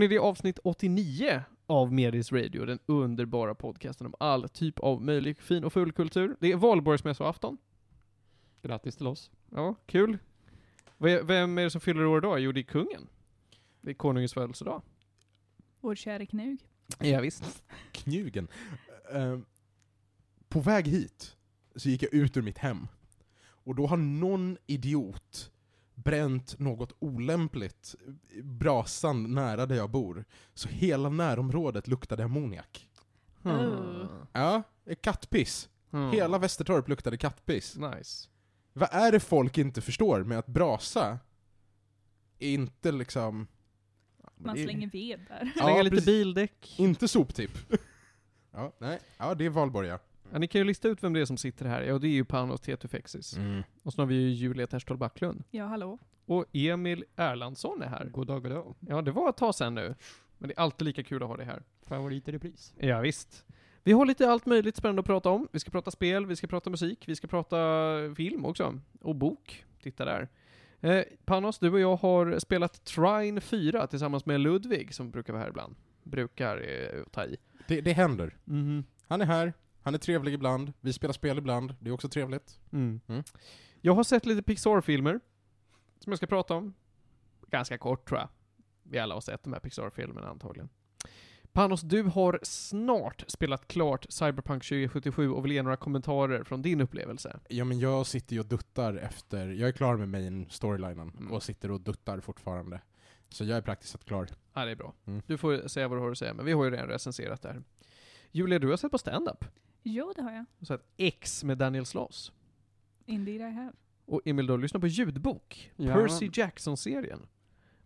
Hörrni, 0.01 0.07
det 0.07 0.15
är 0.15 0.19
avsnitt 0.19 0.59
89 0.63 1.43
av 1.67 1.93
Medis 1.93 2.31
Radio, 2.31 2.65
den 2.65 2.79
underbara 2.85 3.55
podcasten 3.55 4.07
om 4.07 4.13
all 4.19 4.49
typ 4.49 4.79
av 4.79 5.01
möjlig 5.01 5.37
fin 5.41 5.63
och 5.63 5.73
ful 5.73 5.91
kultur. 5.91 6.35
Det 6.39 6.51
är 6.51 6.55
valborgsmässoafton. 6.57 7.57
Grattis 8.61 8.95
till 8.95 9.07
oss. 9.07 9.31
Ja, 9.49 9.75
kul. 9.85 10.17
V- 10.97 11.21
Vem 11.23 11.57
är 11.57 11.63
det 11.63 11.69
som 11.69 11.81
fyller 11.81 12.05
år 12.05 12.17
idag? 12.17 12.39
Jo, 12.39 12.51
det 12.51 12.59
är 12.59 12.63
kungen. 12.63 13.07
Det 13.81 13.89
är 13.89 13.93
konungens 13.93 14.33
födelsedag. 14.33 14.81
Vår 15.81 15.95
käre 15.95 16.25
Knug. 16.25 16.59
Ja, 16.99 17.21
visst. 17.21 17.63
Knugen. 17.91 18.47
Eh, 19.13 19.39
på 20.49 20.59
väg 20.59 20.87
hit 20.87 21.35
så 21.75 21.89
gick 21.89 22.03
jag 22.03 22.13
ut 22.13 22.37
ur 22.37 22.41
mitt 22.41 22.57
hem. 22.57 22.87
Och 23.43 23.75
då 23.75 23.87
har 23.87 23.97
någon 23.97 24.57
idiot 24.67 25.51
bränt 25.95 26.59
något 26.59 26.93
olämpligt 26.99 27.95
i 28.29 28.41
brasan 28.41 29.33
nära 29.33 29.65
där 29.65 29.75
jag 29.75 29.89
bor. 29.89 30.25
Så 30.53 30.69
hela 30.69 31.09
närområdet 31.09 31.87
luktade 31.87 32.23
ammoniak. 32.23 32.89
Oh. 33.43 34.05
Ja, 34.33 34.63
kattpiss. 35.01 35.69
Mm. 35.93 36.11
Hela 36.11 36.37
Västertorp 36.37 36.87
luktade 36.87 37.17
kattpiss. 37.17 37.77
Nice. 37.77 38.29
Vad 38.73 38.89
är 38.91 39.11
det 39.11 39.19
folk 39.19 39.57
inte 39.57 39.81
förstår 39.81 40.23
med 40.23 40.39
att 40.39 40.47
brasa 40.47 41.19
är 42.39 42.49
inte 42.49 42.91
liksom... 42.91 43.47
Man 44.37 44.55
det 44.55 44.63
slänger 44.63 44.89
ved 44.89 45.19
där. 45.27 45.51
Ja, 45.55 45.63
Slänga 45.63 45.81
lite 45.81 45.95
precis. 45.95 46.05
bildäck. 46.05 46.79
Inte 46.79 47.07
soptipp. 47.07 47.51
ja, 48.51 48.73
nej. 48.77 48.99
Ja, 49.17 49.35
det 49.35 49.45
är 49.45 49.49
valborg 49.49 49.87
ja. 49.87 49.99
Ja, 50.31 50.39
ni 50.39 50.47
kan 50.47 50.59
ju 50.61 50.65
lista 50.65 50.87
ut 50.87 51.03
vem 51.03 51.13
det 51.13 51.21
är 51.21 51.25
som 51.25 51.37
sitter 51.37 51.65
här. 51.65 51.81
Ja, 51.81 51.99
det 51.99 52.07
är 52.07 52.11
ju 52.11 52.25
Panos 52.25 52.61
Tetufexis. 52.61 53.37
Mm. 53.37 53.63
Och 53.83 53.93
så 53.93 54.01
har 54.01 54.07
vi 54.07 54.15
ju 54.15 54.29
Julia 54.29 54.67
Terstol 54.67 54.97
Backlund. 54.97 55.43
Ja, 55.51 55.65
hallå. 55.65 55.97
Och 56.25 56.45
Emil 56.53 57.05
Erlandsson 57.15 57.81
är 57.81 57.87
här. 57.87 58.05
God 58.05 58.27
dag, 58.27 58.43
god 58.43 58.51
dag. 58.51 58.75
Ja, 58.79 59.01
det 59.01 59.11
var 59.11 59.29
ett 59.29 59.37
tag 59.37 59.55
sedan 59.55 59.75
nu. 59.75 59.95
Men 60.37 60.47
det 60.47 60.57
är 60.57 60.61
alltid 60.61 60.85
lika 60.85 61.03
kul 61.03 61.23
att 61.23 61.29
ha 61.29 61.37
dig 61.37 61.45
här. 61.45 61.63
Favorit 61.85 62.27
i 62.27 62.31
repris. 62.31 62.73
Ja, 62.77 62.99
visst. 62.99 63.45
Vi 63.83 63.91
har 63.91 64.05
lite 64.05 64.29
allt 64.29 64.45
möjligt 64.45 64.75
spännande 64.75 64.99
att 64.99 65.05
prata 65.05 65.29
om. 65.29 65.47
Vi 65.51 65.59
ska 65.59 65.71
prata 65.71 65.91
spel, 65.91 66.25
vi 66.25 66.35
ska 66.35 66.47
prata 66.47 66.69
musik, 66.69 67.03
vi 67.07 67.15
ska 67.15 67.27
prata 67.27 67.57
film 68.15 68.45
också. 68.45 68.79
Och 69.01 69.15
bok. 69.15 69.65
Titta 69.83 70.05
där. 70.05 70.29
Eh, 70.81 71.03
Panos, 71.25 71.59
du 71.59 71.71
och 71.71 71.79
jag 71.79 71.95
har 71.95 72.39
spelat 72.39 72.85
Trine 72.85 73.41
4 73.41 73.87
tillsammans 73.87 74.25
med 74.25 74.39
Ludvig, 74.39 74.93
som 74.93 75.11
brukar 75.11 75.33
vara 75.33 75.43
här 75.43 75.49
ibland. 75.49 75.75
Brukar 76.03 76.57
eh, 76.57 77.03
ta 77.11 77.25
i. 77.25 77.37
Det, 77.67 77.81
det 77.81 77.93
händer. 77.93 78.35
Mhm. 78.45 78.83
Han 79.07 79.21
är 79.21 79.25
här, 79.25 79.53
han 79.83 79.93
är 79.93 79.97
trevlig 79.97 80.33
ibland, 80.33 80.73
vi 80.81 80.93
spelar 80.93 81.13
spel 81.13 81.37
ibland, 81.37 81.75
det 81.79 81.89
är 81.89 81.93
också 81.93 82.09
trevligt. 82.09 82.59
Mm. 82.71 82.99
Mm. 83.07 83.23
Jag 83.81 83.93
har 83.95 84.03
sett 84.03 84.25
lite 84.25 84.43
Pixar-filmer, 84.43 85.19
som 85.99 86.11
jag 86.11 86.17
ska 86.17 86.27
prata 86.27 86.55
om. 86.55 86.73
Ganska 87.47 87.77
kort 87.77 88.07
tror 88.07 88.19
jag. 88.19 88.29
Vi 88.83 88.99
alla 88.99 89.13
har 89.13 89.21
sett 89.21 89.43
de 89.43 89.53
här 89.53 89.59
Pixar-filmerna 89.59 90.27
antagligen. 90.29 90.69
Panos, 91.53 91.81
du 91.81 92.03
har 92.03 92.39
snart 92.43 93.23
spelat 93.27 93.67
klart 93.67 94.05
Cyberpunk 94.09 94.63
2077 94.63 95.31
och 95.31 95.45
vill 95.45 95.51
ge 95.51 95.61
några 95.63 95.77
kommentarer 95.77 96.43
från 96.43 96.61
din 96.61 96.81
upplevelse. 96.81 97.39
Ja 97.49 97.65
men 97.65 97.79
jag 97.79 98.05
sitter 98.07 98.33
ju 98.33 98.39
och 98.39 98.45
duttar 98.45 98.93
efter, 98.93 99.47
jag 99.47 99.67
är 99.69 99.73
klar 99.73 99.97
med 99.97 100.09
main 100.09 100.45
storylinen 100.49 101.09
Mm. 101.17 101.31
och 101.31 101.43
sitter 101.43 101.71
och 101.71 101.81
duttar 101.81 102.19
fortfarande. 102.19 102.81
Så 103.29 103.45
jag 103.45 103.57
är 103.57 103.61
praktiskt 103.61 103.91
sett 103.91 104.05
klar. 104.05 104.27
Ja, 104.53 104.65
det 104.65 104.71
är 104.71 104.75
bra. 104.75 104.93
Mm. 105.05 105.21
Du 105.27 105.37
får 105.37 105.67
säga 105.67 105.87
vad 105.87 105.97
du 105.97 106.01
har 106.01 106.11
att 106.11 106.17
säga, 106.17 106.33
men 106.33 106.45
vi 106.45 106.51
har 106.51 106.63
ju 106.63 106.71
redan 106.71 106.87
recenserat 106.87 107.41
det 107.41 107.49
här. 107.49 107.63
Julia, 108.31 108.59
du 108.59 108.69
har 108.69 108.77
sett 108.77 108.91
på 108.91 108.97
stand-up. 108.97 109.45
Jo, 109.83 110.13
det 110.15 110.21
har 110.21 110.31
jag. 110.31 110.45
Du 110.59 110.65
har 110.67 110.77
sett 110.77 110.85
X 110.97 111.43
med 111.43 111.57
Daniel 111.57 111.85
Sloss. 111.85 112.31
Indeed 113.05 113.41
I 113.41 113.51
have. 113.53 113.71
Och 114.05 114.21
Emil, 114.25 114.45
du 114.47 114.53
har 114.53 114.57
lyssnat 114.57 114.81
på 114.81 114.87
ljudbok. 114.87 115.71
Ja. 115.75 115.93
Percy 115.93 116.29
Jackson-serien. 116.33 117.27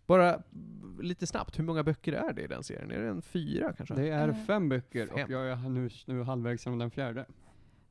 Bara 0.05 0.43
lite 1.01 1.27
snabbt, 1.27 1.59
hur 1.59 1.63
många 1.63 1.83
böcker 1.83 2.13
är 2.13 2.33
det 2.33 2.41
i 2.41 2.47
den 2.47 2.63
serien? 2.63 2.91
Är 2.91 2.99
det 2.99 3.09
en 3.09 3.21
fyra 3.21 3.73
kanske? 3.73 3.95
Det 3.95 4.09
är 4.09 4.27
Eh, 4.29 4.45
fem 4.45 4.69
böcker 4.69 5.07
fem. 5.07 5.23
och 5.23 5.29
jag 5.31 5.47
är 5.51 5.69
nu, 5.69 5.89
nu 6.05 6.23
halvvägs 6.23 6.65
genom 6.65 6.79
den 6.79 6.91
fjärde. 6.91 7.25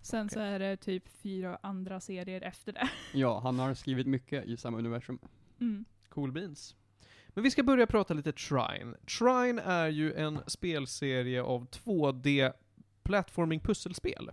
Sen 0.00 0.28
så 0.28 0.38
Okej. 0.40 0.48
är 0.52 0.58
det 0.58 0.76
typ 0.76 1.08
fyra 1.08 1.58
andra 1.62 2.00
serier 2.00 2.40
efter 2.42 2.72
det. 2.72 2.88
Ja, 3.18 3.40
han 3.40 3.58
har 3.58 3.74
skrivit 3.74 4.06
mycket 4.06 4.44
i 4.44 4.56
samma 4.56 4.78
universum. 4.78 5.18
Mm. 5.60 5.84
Cool 6.08 6.32
beans. 6.32 6.76
Men 7.28 7.44
vi 7.44 7.50
ska 7.50 7.62
börja 7.62 7.86
prata 7.86 8.14
lite 8.14 8.32
Trine. 8.32 8.96
Trine 9.18 9.58
är 9.64 9.88
ju 9.88 10.12
en 10.14 10.38
spelserie 10.46 11.42
av 11.42 11.66
2D 11.68 12.52
platforming 13.04 13.60
pusselspel. 13.60 14.30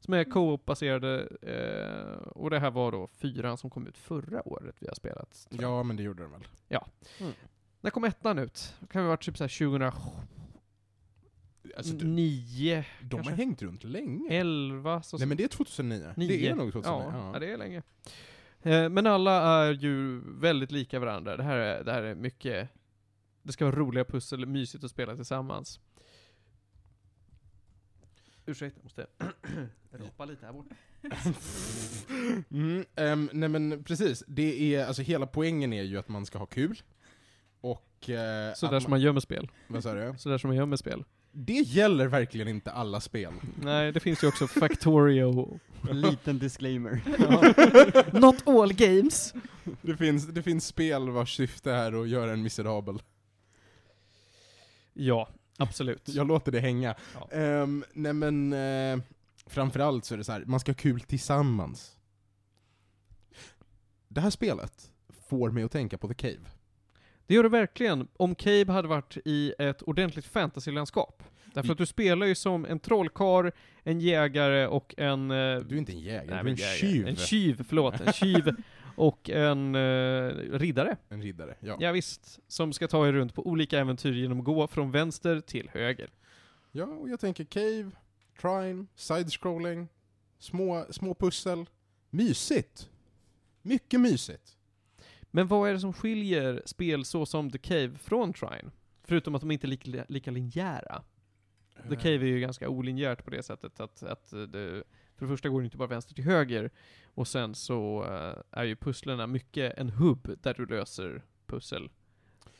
Som 0.00 0.14
är 0.14 0.24
co-op-baserade, 0.24 1.28
eh, 1.42 2.28
och 2.28 2.50
det 2.50 2.58
här 2.60 2.70
var 2.70 2.92
då 2.92 3.08
fyran 3.08 3.58
som 3.58 3.70
kom 3.70 3.86
ut 3.86 3.98
förra 3.98 4.48
året 4.48 4.74
vi 4.78 4.86
har 4.86 4.94
spelat. 4.94 5.46
Ja 5.50 5.82
men 5.82 5.96
det 5.96 6.02
gjorde 6.02 6.22
den 6.22 6.32
väl. 6.32 6.46
När 7.80 7.90
kom 7.90 8.04
ettan 8.04 8.38
ut? 8.38 8.74
Det 8.80 8.86
kan 8.86 9.02
ha 9.02 9.08
varit 9.08 9.22
typ 9.24 9.36
såhär 9.38 9.48
2009, 9.48 9.92
Alltså, 11.76 11.92
Mm. 11.94 12.14
de 12.16 13.16
har 13.16 13.22
kanske. 13.24 13.32
hängt 13.34 13.62
runt 13.62 13.84
länge. 13.84 14.28
11, 14.32 15.02
så 15.02 15.18
Nej 15.18 15.26
men 15.26 15.36
det 15.36 15.44
är 15.44 15.48
2009. 15.48 15.98
Det 16.16 16.26
Nio. 16.26 16.50
är 16.50 16.54
nog 16.54 16.72
2009. 16.72 17.10
Ja, 17.12 17.18
Ja. 17.18 17.30
ja, 17.34 17.38
det 17.38 17.52
är 17.52 17.56
länge. 17.56 17.82
Eh, 18.62 18.88
Men 18.88 19.06
alla 19.06 19.32
är 19.64 19.72
ju 19.72 20.20
väldigt 20.40 20.70
lika 20.72 20.98
varandra. 20.98 21.36
Det 21.36 21.42
här 21.42 21.56
är, 21.56 21.84
det 21.84 21.92
här 21.92 22.02
är 22.02 22.14
mycket... 22.14 22.68
Det 23.42 23.52
ska 23.52 23.64
vara 23.64 23.76
roliga 23.76 24.04
pussel, 24.04 24.46
mysigt 24.46 24.84
att 24.84 24.90
spela 24.90 25.16
tillsammans. 25.16 25.80
Ursäkta, 28.46 28.80
jag 28.80 28.84
måste 28.84 29.06
rapa 29.92 30.24
lite 30.24 30.46
här 30.46 30.52
borta. 30.52 30.74
Mm, 32.50 32.84
ehm, 32.96 33.30
nej 33.32 33.48
men 33.48 33.84
precis, 33.84 34.24
det 34.26 34.74
är, 34.74 34.86
alltså 34.86 35.02
hela 35.02 35.26
poängen 35.26 35.72
är 35.72 35.82
ju 35.82 35.98
att 35.98 36.08
man 36.08 36.26
ska 36.26 36.38
ha 36.38 36.46
kul. 36.46 36.82
Och... 37.60 38.10
Eh, 38.10 38.54
Sådär 38.54 38.80
som 38.80 38.90
man 38.90 39.00
gör 39.00 39.12
med 39.12 39.22
spel. 39.22 39.50
Vad 39.68 39.82
sa 39.82 39.94
du? 39.94 40.14
Sådär 40.18 40.38
som 40.38 40.48
man 40.48 40.56
gör 40.56 40.66
med 40.66 40.78
spel. 40.78 41.04
Det 41.32 41.52
gäller 41.52 42.06
verkligen 42.06 42.48
inte 42.48 42.70
alla 42.70 43.00
spel. 43.00 43.32
Nej, 43.62 43.92
det 43.92 44.00
finns 44.00 44.24
ju 44.24 44.28
också 44.28 44.46
Factorio. 44.46 45.60
En 45.90 46.00
liten 46.00 46.38
disclaimer. 46.38 47.00
Not 48.20 48.48
all 48.48 48.72
games. 48.72 49.34
Det 49.82 49.96
finns, 49.96 50.26
det 50.26 50.42
finns 50.42 50.66
spel 50.66 51.10
vars 51.10 51.36
syfte 51.36 51.72
är 51.72 52.02
att 52.02 52.08
göra 52.08 52.32
en 52.32 52.42
miserabel. 52.42 53.02
Ja, 54.92 55.28
absolut. 55.58 56.08
Jag 56.08 56.26
låter 56.28 56.52
det 56.52 56.60
hänga. 56.60 56.94
Ja. 57.14 57.28
Ehm, 57.38 57.84
nej 57.92 58.12
men, 58.12 58.52
eh, 58.52 58.98
framförallt 59.46 60.04
så 60.04 60.14
är 60.14 60.18
det 60.18 60.24
så 60.24 60.32
här, 60.32 60.44
man 60.46 60.60
ska 60.60 60.72
ha 60.72 60.76
kul 60.76 61.00
tillsammans. 61.00 61.96
Det 64.08 64.20
här 64.20 64.30
spelet 64.30 64.92
får 65.28 65.50
mig 65.50 65.62
att 65.64 65.72
tänka 65.72 65.98
på 65.98 66.08
The 66.08 66.14
Cave. 66.14 66.48
Det 67.26 67.34
gör 67.34 67.42
det 67.42 67.48
verkligen. 67.48 68.08
Om 68.16 68.34
Cabe 68.34 68.72
hade 68.72 68.88
varit 68.88 69.16
i 69.24 69.54
ett 69.58 69.82
ordentligt 69.82 70.24
fantasylandskap. 70.26 71.22
Därför 71.54 71.72
att 71.72 71.78
du 71.78 71.86
spelar 71.86 72.26
ju 72.26 72.34
som 72.34 72.64
en 72.64 72.78
trollkarl, 72.78 73.50
en 73.82 74.00
jägare 74.00 74.66
och 74.66 74.94
en... 74.98 75.30
eh, 75.30 75.36
Du 75.58 75.74
är 75.74 75.78
inte 75.78 75.92
en 75.92 75.98
jägare, 76.00 76.42
nej, 76.42 76.44
du 76.44 76.48
är 76.48 76.50
en 76.50 76.56
jägare. 76.56 76.76
tjuv. 76.76 77.06
En 77.08 77.16
tjuv, 77.16 77.64
förlåt. 77.68 78.00
En 78.00 78.12
tjuv 78.12 78.56
och 78.96 79.30
en 79.30 79.74
eh, 79.74 80.28
riddare. 80.58 80.96
En 81.08 81.22
riddare, 81.22 81.54
ja. 81.60 81.76
Ja. 81.80 81.92
visst, 81.92 82.40
Som 82.48 82.72
ska 82.72 82.88
ta 82.88 83.08
er 83.08 83.12
runt 83.12 83.34
på 83.34 83.46
olika 83.46 83.78
äventyr 83.78 84.12
genom 84.12 84.38
att 84.38 84.44
gå 84.44 84.66
från 84.66 84.90
vänster 84.90 85.40
till 85.40 85.70
höger. 85.72 86.10
Ja, 86.72 86.84
och 86.84 87.08
jag 87.08 87.20
tänker 87.20 87.44
Cave, 87.44 87.90
Trine, 88.40 88.86
side-scrolling, 88.96 89.88
små, 90.38 90.86
små 90.90 91.14
pussel. 91.14 91.66
Mysigt! 92.10 92.90
Mycket 93.62 94.00
mysigt. 94.00 94.56
Men 95.22 95.46
vad 95.46 95.68
är 95.68 95.72
det 95.72 95.80
som 95.80 95.92
skiljer 95.92 96.62
spel 96.66 97.04
så 97.04 97.26
som 97.26 97.50
The 97.50 97.58
Cave 97.58 97.90
från 97.98 98.32
Trine? 98.32 98.70
Förutom 99.02 99.34
att 99.34 99.40
de 99.40 99.50
inte 99.50 99.66
är 99.66 99.68
lika, 99.68 100.04
lika 100.08 100.30
linjära. 100.30 101.02
The 101.88 101.96
Cave 101.96 102.14
är 102.14 102.26
ju 102.26 102.40
ganska 102.40 102.68
olinjärt 102.68 103.24
på 103.24 103.30
det 103.30 103.42
sättet 103.42 103.80
att, 103.80 104.02
att 104.02 104.32
eh, 104.32 104.42
det, 104.42 104.84
för 105.16 105.26
det 105.26 105.32
första 105.32 105.48
går 105.48 105.60
det 105.60 105.64
inte 105.64 105.76
bara 105.76 105.88
vänster 105.88 106.14
till 106.14 106.24
höger, 106.24 106.70
och 107.14 107.28
sen 107.28 107.54
så 107.54 108.04
eh, 108.04 108.60
är 108.60 108.64
ju 108.64 108.76
pusslerna 108.76 109.26
mycket 109.26 109.78
en 109.78 109.90
hubb 109.90 110.36
där 110.42 110.54
du 110.54 110.66
löser 110.66 111.24
pussel. 111.46 111.90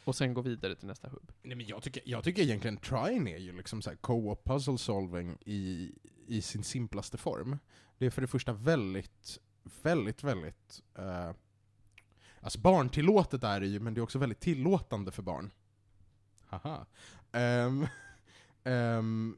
Och 0.05 0.17
sen 0.17 0.35
går 0.35 0.43
vidare 0.43 0.75
till 0.75 0.87
nästa 0.87 1.09
hubb. 1.09 1.33
Nej, 1.43 1.57
men 1.57 1.67
jag, 1.67 1.83
tycker, 1.83 2.03
jag 2.07 2.25
tycker 2.25 2.43
egentligen 2.43 2.77
Trine 2.77 3.31
är 3.31 3.39
ju 3.39 3.53
liksom 3.53 3.83
så 3.83 3.91
här 3.91 3.97
co-op 3.97 4.45
puzzle 4.45 4.79
solving 4.79 5.39
i, 5.47 5.93
i 6.27 6.43
sin 6.43 6.65
simplaste 6.65 7.17
form. 7.17 7.59
Det 7.99 8.07
är 8.07 8.11
för 8.11 8.21
det 8.23 8.27
första 8.27 8.53
väldigt, 8.53 9.39
väldigt, 9.83 10.23
väldigt... 10.25 10.83
Uh, 10.99 11.31
alltså 12.41 12.59
barntillåtet 12.61 13.45
är 13.45 13.61
det 13.61 13.67
ju, 13.67 13.81
men 13.81 13.95
det 13.95 14.01
är 14.01 14.03
också 14.03 14.19
väldigt 14.19 14.41
tillåtande 14.41 15.11
för 15.11 15.23
barn. 15.23 15.51
Haha. 16.47 16.87
Um, 17.33 17.87
ehm, 18.65 19.37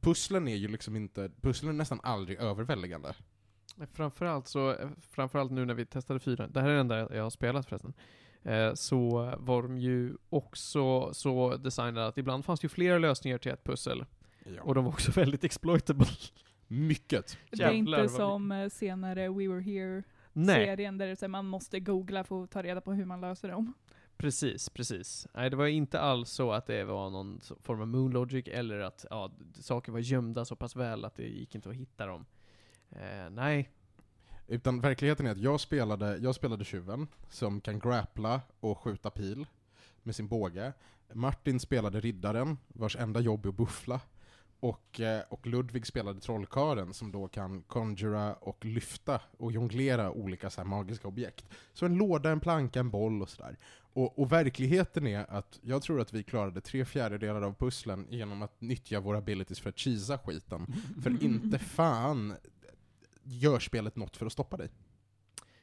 pusslen 0.00 0.48
är 0.48 0.56
ju 0.56 0.68
liksom 0.68 0.96
inte, 0.96 1.30
pusslen 1.40 1.70
är 1.70 1.74
nästan 1.74 2.00
aldrig 2.02 2.38
överväldigande. 2.38 3.14
Framförallt 3.92 4.48
så, 4.48 4.76
framförallt 5.10 5.52
nu 5.52 5.64
när 5.64 5.74
vi 5.74 5.86
testade 5.86 6.20
fyran, 6.20 6.52
det 6.52 6.60
här 6.60 6.68
är 6.68 6.74
det 6.74 6.80
enda 6.80 7.16
jag 7.16 7.22
har 7.22 7.30
spelat 7.30 7.66
förresten, 7.66 7.92
eh, 8.42 8.74
så 8.74 9.32
var 9.38 9.62
de 9.62 9.78
ju 9.78 10.16
också 10.30 11.14
så 11.14 11.56
designade 11.56 12.06
att 12.06 12.18
ibland 12.18 12.44
fanns 12.44 12.60
det 12.60 12.64
ju 12.64 12.68
flera 12.68 12.98
lösningar 12.98 13.38
till 13.38 13.52
ett 13.52 13.64
pussel. 13.64 14.04
Ja. 14.56 14.62
Och 14.62 14.74
de 14.74 14.84
var 14.84 14.92
också 14.92 15.12
väldigt 15.20 15.44
exploitable. 15.44 16.06
Mycket. 16.66 17.38
Det 17.50 17.62
är 17.62 17.72
Jävlar 17.72 18.02
inte 18.02 18.14
som 18.14 18.52
eh, 18.52 18.68
senare 18.68 19.28
We 19.28 19.48
Were 19.48 19.60
Here 19.60 20.02
Nej, 20.32 20.66
serien 20.66 20.98
där 20.98 21.28
man 21.28 21.46
måste 21.46 21.80
googla 21.80 22.24
för 22.24 22.44
att 22.44 22.50
ta 22.50 22.62
reda 22.62 22.80
på 22.80 22.92
hur 22.92 23.04
man 23.04 23.20
löser 23.20 23.48
dem 23.48 23.74
precis, 24.18 24.68
precis. 24.68 25.26
Nej, 25.34 25.50
det 25.50 25.56
var 25.56 25.66
inte 25.66 26.00
alls 26.00 26.30
så 26.30 26.52
att 26.52 26.66
det 26.66 26.84
var 26.84 27.10
någon 27.10 27.40
form 27.62 27.80
av 27.80 27.88
moon 27.88 28.12
logic, 28.12 28.44
eller 28.48 28.80
att 28.80 29.06
ja, 29.10 29.30
saker 29.54 29.92
var 29.92 29.98
gömda 29.98 30.44
så 30.44 30.56
pass 30.56 30.76
väl 30.76 31.04
att 31.04 31.14
det 31.14 31.28
gick 31.28 31.54
inte 31.54 31.68
att 31.68 31.74
hitta 31.74 32.06
dem. 32.06 32.26
Eh, 32.90 33.30
nej, 33.30 33.70
Utan 34.50 34.80
verkligheten 34.80 35.26
är 35.26 35.30
att 35.30 35.38
jag 35.38 35.60
spelade, 35.60 36.16
jag 36.16 36.34
spelade 36.34 36.64
tjuven, 36.64 37.06
som 37.30 37.60
kan 37.60 37.78
grappla 37.78 38.40
och 38.60 38.78
skjuta 38.78 39.10
pil 39.10 39.46
med 40.02 40.14
sin 40.14 40.28
båge. 40.28 40.72
Martin 41.12 41.60
spelade 41.60 42.00
riddaren, 42.00 42.58
vars 42.68 42.96
enda 42.96 43.20
jobb 43.20 43.44
är 43.44 43.48
att 43.48 43.54
buffla. 43.54 44.00
Och, 44.60 45.00
eh, 45.00 45.22
och 45.28 45.46
Ludvig 45.46 45.86
spelade 45.86 46.20
trollkaren 46.20 46.94
som 46.94 47.12
då 47.12 47.28
kan 47.28 47.62
conjura 47.62 48.34
och 48.34 48.64
lyfta 48.64 49.20
och 49.38 49.52
jonglera 49.52 50.10
olika 50.10 50.50
så 50.50 50.60
här 50.60 50.68
magiska 50.68 51.08
objekt. 51.08 51.44
Så 51.72 51.86
en 51.86 51.94
låda, 51.94 52.30
en 52.30 52.40
planka, 52.40 52.80
en 52.80 52.90
boll 52.90 53.22
och 53.22 53.28
sådär. 53.28 53.56
Och, 53.98 54.18
och 54.18 54.32
verkligheten 54.32 55.06
är 55.06 55.30
att 55.30 55.60
jag 55.62 55.82
tror 55.82 56.00
att 56.00 56.12
vi 56.12 56.22
klarade 56.22 56.60
tre 56.60 56.84
fjärdedelar 56.84 57.42
av 57.42 57.54
pusslen 57.54 58.06
genom 58.10 58.42
att 58.42 58.60
nyttja 58.60 59.00
våra 59.00 59.18
abilities 59.18 59.60
för 59.60 59.70
att 59.70 59.78
cheesa 59.78 60.18
skiten. 60.18 60.66
För 61.02 61.10
inte 61.24 61.58
fan 61.58 62.34
gör 63.22 63.58
spelet 63.58 63.96
något 63.96 64.16
för 64.16 64.26
att 64.26 64.32
stoppa 64.32 64.56
dig. 64.56 64.68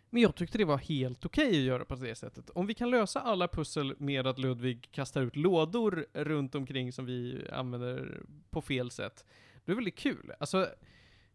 Men 0.10 0.22
jag 0.22 0.36
tyckte 0.36 0.58
det 0.58 0.66
var 0.66 0.78
helt 0.78 1.26
okej 1.26 1.50
att 1.50 1.66
göra 1.66 1.86
på 1.86 1.96
det 1.96 2.16
sättet. 2.16 2.50
Om 2.50 2.68
vi 2.68 2.74
kan 2.74 2.90
lösa 2.90 3.20
alla 3.22 3.48
pussel 3.48 3.96
med 3.98 4.28
att 4.28 4.40
Ludvig 4.40 4.90
kastar 4.92 5.22
ut 5.22 5.36
lådor 5.36 6.06
runt 6.14 6.56
omkring 6.56 6.92
som 6.92 7.06
vi 7.06 7.48
använder 7.52 8.24
på 8.50 8.62
fel 8.62 8.92
sätt, 8.92 9.26
då 9.66 9.78
är 9.78 9.82
det 9.82 9.92
kul. 9.92 10.34
Alltså, 10.40 10.70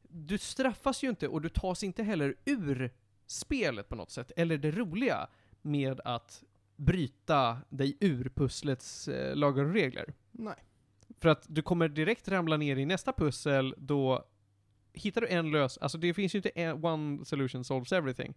du 0.03 0.39
straffas 0.39 1.05
ju 1.05 1.09
inte 1.09 1.29
och 1.29 1.41
du 1.41 1.49
tas 1.49 1.85
inte 1.85 2.03
heller 2.03 2.35
ur 2.45 2.91
spelet 3.27 3.89
på 3.89 3.95
något 3.95 4.11
sätt, 4.11 4.33
eller 4.37 4.59
det 4.59 4.71
roliga 4.71 5.29
med 5.63 6.01
att 6.05 6.43
bryta 6.81 7.59
dig 7.69 7.97
ur 8.01 8.33
pusslets 8.35 9.09
eh, 9.09 9.37
lagar 9.37 9.65
och 9.65 9.73
regler. 9.73 10.15
Nej. 10.31 10.57
För 11.21 11.29
att 11.29 11.47
du 11.49 11.63
kommer 11.63 11.89
direkt 11.89 12.29
ramla 12.29 12.57
ner 12.57 12.77
i 12.77 12.87
nästa 12.87 13.13
pussel, 13.13 13.75
då 13.79 14.25
hittar 14.93 15.21
du 15.21 15.29
en 15.29 15.51
lös... 15.51 15.79
Alltså 15.79 15.99
det 15.99 16.15
finns 16.15 16.35
ju 16.35 16.39
inte 16.39 16.49
en, 16.49 16.85
one 16.85 17.25
solution 17.25 17.65
solves 17.65 17.93
everything. 17.93 18.35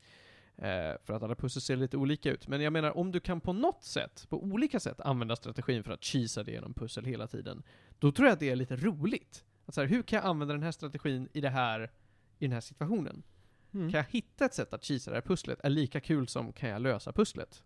Eh, 0.58 0.94
för 1.04 1.14
att 1.14 1.24
alla 1.24 1.36
pussel 1.36 1.62
ser 1.62 1.76
lite 1.76 1.98
olika 1.98 2.32
ut. 2.32 2.48
Men 2.48 2.62
jag 2.62 2.74
menar, 2.74 2.98
om 2.98 3.12
du 3.12 3.20
kan 3.20 3.42
på 3.42 3.54
något 3.54 3.84
sätt, 3.84 4.26
på 4.30 4.44
olika 4.44 4.80
sätt, 4.80 5.02
använda 5.02 5.36
strategin 5.36 5.84
för 5.84 5.92
att 5.92 6.04
cheesa 6.04 6.44
dig 6.44 6.54
genom 6.54 6.74
pussel 6.74 7.06
hela 7.06 7.28
tiden, 7.28 7.64
då 8.00 8.12
tror 8.12 8.28
jag 8.28 8.34
att 8.34 8.40
det 8.40 8.50
är 8.50 8.56
lite 8.56 8.76
roligt. 8.76 9.46
Att 9.66 9.74
så 9.74 9.82
här, 9.82 9.88
hur 9.88 10.04
kan 10.04 10.18
jag 10.18 10.26
använda 10.26 10.54
den 10.54 10.64
här 10.64 10.72
strategin 10.72 11.30
i 11.34 11.42
det 11.42 11.50
här, 11.50 11.92
i 12.40 12.46
den 12.46 12.52
här 12.52 12.62
situationen? 12.62 13.24
Mm. 13.74 13.92
Kan 13.92 13.98
jag 13.98 14.08
hitta 14.10 14.46
ett 14.46 14.54
sätt 14.54 14.74
att 14.74 14.84
cheesa 14.84 15.12
det 15.12 15.18
här 15.18 15.22
pusslet 15.22 15.60
är 15.64 15.70
lika 15.70 16.00
kul 16.00 16.28
som 16.28 16.54
kan 16.54 16.70
jag 16.70 16.82
lösa 16.82 17.14
pusslet? 17.14 17.64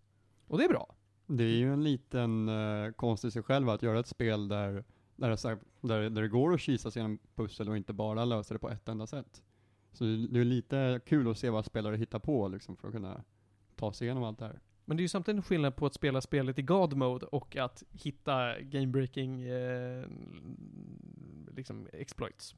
Och 0.48 0.58
det 0.58 0.64
är 0.64 0.68
bra. 0.68 0.94
Det 1.26 1.44
är 1.44 1.56
ju 1.56 1.72
en 1.72 1.84
liten 1.84 2.48
uh, 2.48 2.92
konst 2.92 3.24
i 3.24 3.30
sig 3.30 3.42
själv 3.42 3.68
att 3.68 3.82
göra 3.82 4.00
ett 4.00 4.06
spel 4.06 4.48
där, 4.48 4.84
där, 5.16 5.58
där, 5.80 6.10
där 6.10 6.22
det 6.22 6.28
går 6.28 6.54
att 6.54 6.60
kisa 6.60 6.90
sig 6.90 7.02
genom 7.02 7.18
pussel 7.34 7.68
och 7.68 7.76
inte 7.76 7.92
bara 7.92 8.24
lösa 8.24 8.54
det 8.54 8.60
på 8.60 8.70
ett 8.70 8.88
enda 8.88 9.06
sätt. 9.06 9.42
Så 9.92 10.04
det 10.04 10.26
det 10.28 10.40
är 10.40 10.44
lite 10.44 11.00
kul 11.06 11.30
att 11.30 11.38
se 11.38 11.50
vad 11.50 11.64
spelare 11.64 11.96
hittar 11.96 12.18
på 12.18 12.48
liksom, 12.48 12.76
för 12.76 12.88
att 12.88 12.94
kunna 12.94 13.24
ta 13.76 13.92
sig 13.92 14.06
igenom 14.06 14.24
allt 14.24 14.38
det 14.38 14.44
här. 14.44 14.60
Men 14.84 14.96
det 14.96 15.00
är 15.00 15.02
ju 15.02 15.08
samtidigt 15.08 15.36
en 15.36 15.42
skillnad 15.42 15.76
på 15.76 15.86
att 15.86 15.94
spela 15.94 16.20
spelet 16.20 16.58
i 16.58 16.62
God 16.62 16.94
Mode 16.94 17.26
och 17.26 17.56
att 17.56 17.82
hitta 17.90 18.58
game-breaking 18.60 19.42
eh, 19.42 20.06
liksom 21.56 21.88
exploits. 21.92 22.54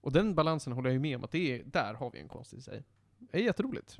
Och 0.00 0.12
den 0.12 0.34
balansen 0.34 0.72
håller 0.72 0.90
jag 0.90 0.94
ju 0.94 1.00
med 1.00 1.16
om 1.16 1.24
att 1.24 1.30
det 1.30 1.60
är, 1.60 1.64
där 1.64 1.94
har 1.94 2.10
vi 2.10 2.18
en 2.20 2.28
konst 2.28 2.54
i 2.54 2.60
sig. 2.60 2.84
Det 3.18 3.38
är 3.38 3.42
jätteroligt. 3.42 3.98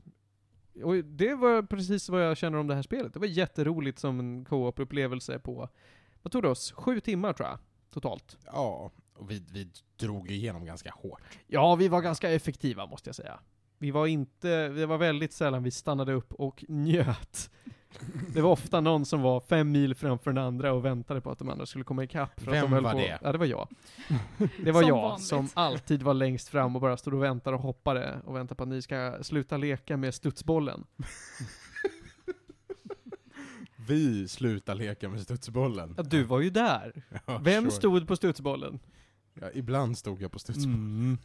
Och 0.83 0.95
det 1.05 1.35
var 1.35 1.63
precis 1.63 2.09
vad 2.09 2.23
jag 2.23 2.37
känner 2.37 2.59
om 2.59 2.67
det 2.67 2.75
här 2.75 2.83
spelet. 2.83 3.13
Det 3.13 3.19
var 3.19 3.27
jätteroligt 3.27 3.99
som 3.99 4.21
en 4.21 4.45
co-op-upplevelse 4.45 5.39
på, 5.39 5.69
vad 6.23 6.33
tog 6.33 6.43
det 6.43 6.49
oss? 6.49 6.73
Sju 6.73 7.01
timmar 7.01 7.33
tror 7.33 7.49
jag, 7.49 7.59
totalt. 7.91 8.39
Ja, 8.47 8.91
och 9.15 9.31
vi, 9.31 9.45
vi 9.53 9.71
drog 9.97 10.31
igenom 10.31 10.65
ganska 10.65 10.91
hårt. 10.91 11.39
Ja, 11.47 11.75
vi 11.75 11.89
var 11.89 12.01
ganska 12.01 12.31
effektiva 12.31 12.87
måste 12.87 13.09
jag 13.09 13.15
säga. 13.15 13.41
Vi 13.79 13.91
var 13.91 14.07
inte, 14.07 14.69
det 14.69 14.87
var 14.87 14.99
väldigt 14.99 15.33
sällan 15.33 15.63
vi 15.63 15.71
stannade 15.71 16.13
upp 16.13 16.33
och 16.33 16.65
njöt. 16.69 17.51
Det 18.35 18.41
var 18.41 18.51
ofta 18.51 18.81
någon 18.81 19.05
som 19.07 19.23
var 19.23 19.41
fem 19.41 19.73
mil 19.73 19.95
framför 19.95 20.33
den 20.33 20.45
andra 20.45 20.73
och 20.73 20.85
väntade 20.85 21.21
på 21.21 21.31
att 21.31 21.39
de 21.39 21.49
andra 21.49 21.67
skulle 21.67 21.85
komma 21.85 22.05
ikapp. 22.05 22.41
För 22.41 22.51
att 22.51 22.55
Vem 22.57 22.63
de 22.63 22.73
höll 22.73 22.83
var 22.85 22.93
på. 22.93 22.99
det? 22.99 23.19
Ja, 23.23 23.33
det 23.33 23.39
var 23.39 23.47
jag. 23.47 23.69
Det 24.65 24.73
var 24.73 24.81
Som 24.83 24.89
jag 24.89 24.97
vanligt. 25.03 25.27
som 25.27 25.49
alltid 25.55 26.03
var 26.03 26.15
längst 26.15 26.49
fram 26.49 26.75
och 26.77 26.81
bara 26.83 26.97
stod 26.97 27.15
och 27.15 27.23
väntade 27.23 27.57
och 27.57 27.63
hoppade 27.63 28.21
och 28.25 28.37
väntade 28.37 28.57
på 28.57 28.63
att 28.63 28.69
ni 28.69 28.83
ska 28.83 29.19
sluta 29.23 29.57
leka 29.57 29.97
med 29.97 30.15
studsbollen. 30.15 30.85
Vi 33.89 34.29
slutade 34.29 34.79
leka 34.79 35.09
med 35.09 35.21
studsbollen. 35.21 35.95
Ja, 35.97 36.03
du 36.03 36.23
var 36.23 36.41
ju 36.41 36.51
där. 36.51 37.03
Ja, 37.27 37.39
Vem 37.39 37.63
sure. 37.65 37.71
stod 37.73 38.09
på 38.09 38.17
studsbollen? 38.17 38.79
Ja, 39.41 39.47
ibland 39.55 39.99
stod 39.99 40.23
jag 40.23 40.33
på 40.33 40.39
studsbollen. 40.39 40.75
Mm. 40.81 41.19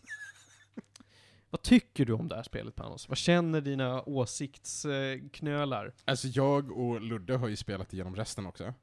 Vad 1.50 1.62
tycker 1.62 2.06
du 2.06 2.14
om 2.14 2.28
det 2.28 2.36
här 2.36 2.44
spelet 2.44 2.76
Panos? 2.76 3.10
Vad 3.10 3.18
känner 3.18 3.62
dina 3.62 4.04
åsiktsknölar? 4.04 5.94
Alltså 6.06 6.28
jag 6.28 6.72
och 6.72 7.02
Ludde 7.02 7.36
har 7.38 7.48
ju 7.48 7.56
spelat 7.56 7.94
igenom 7.94 8.16
resten 8.16 8.46
också. 8.46 8.74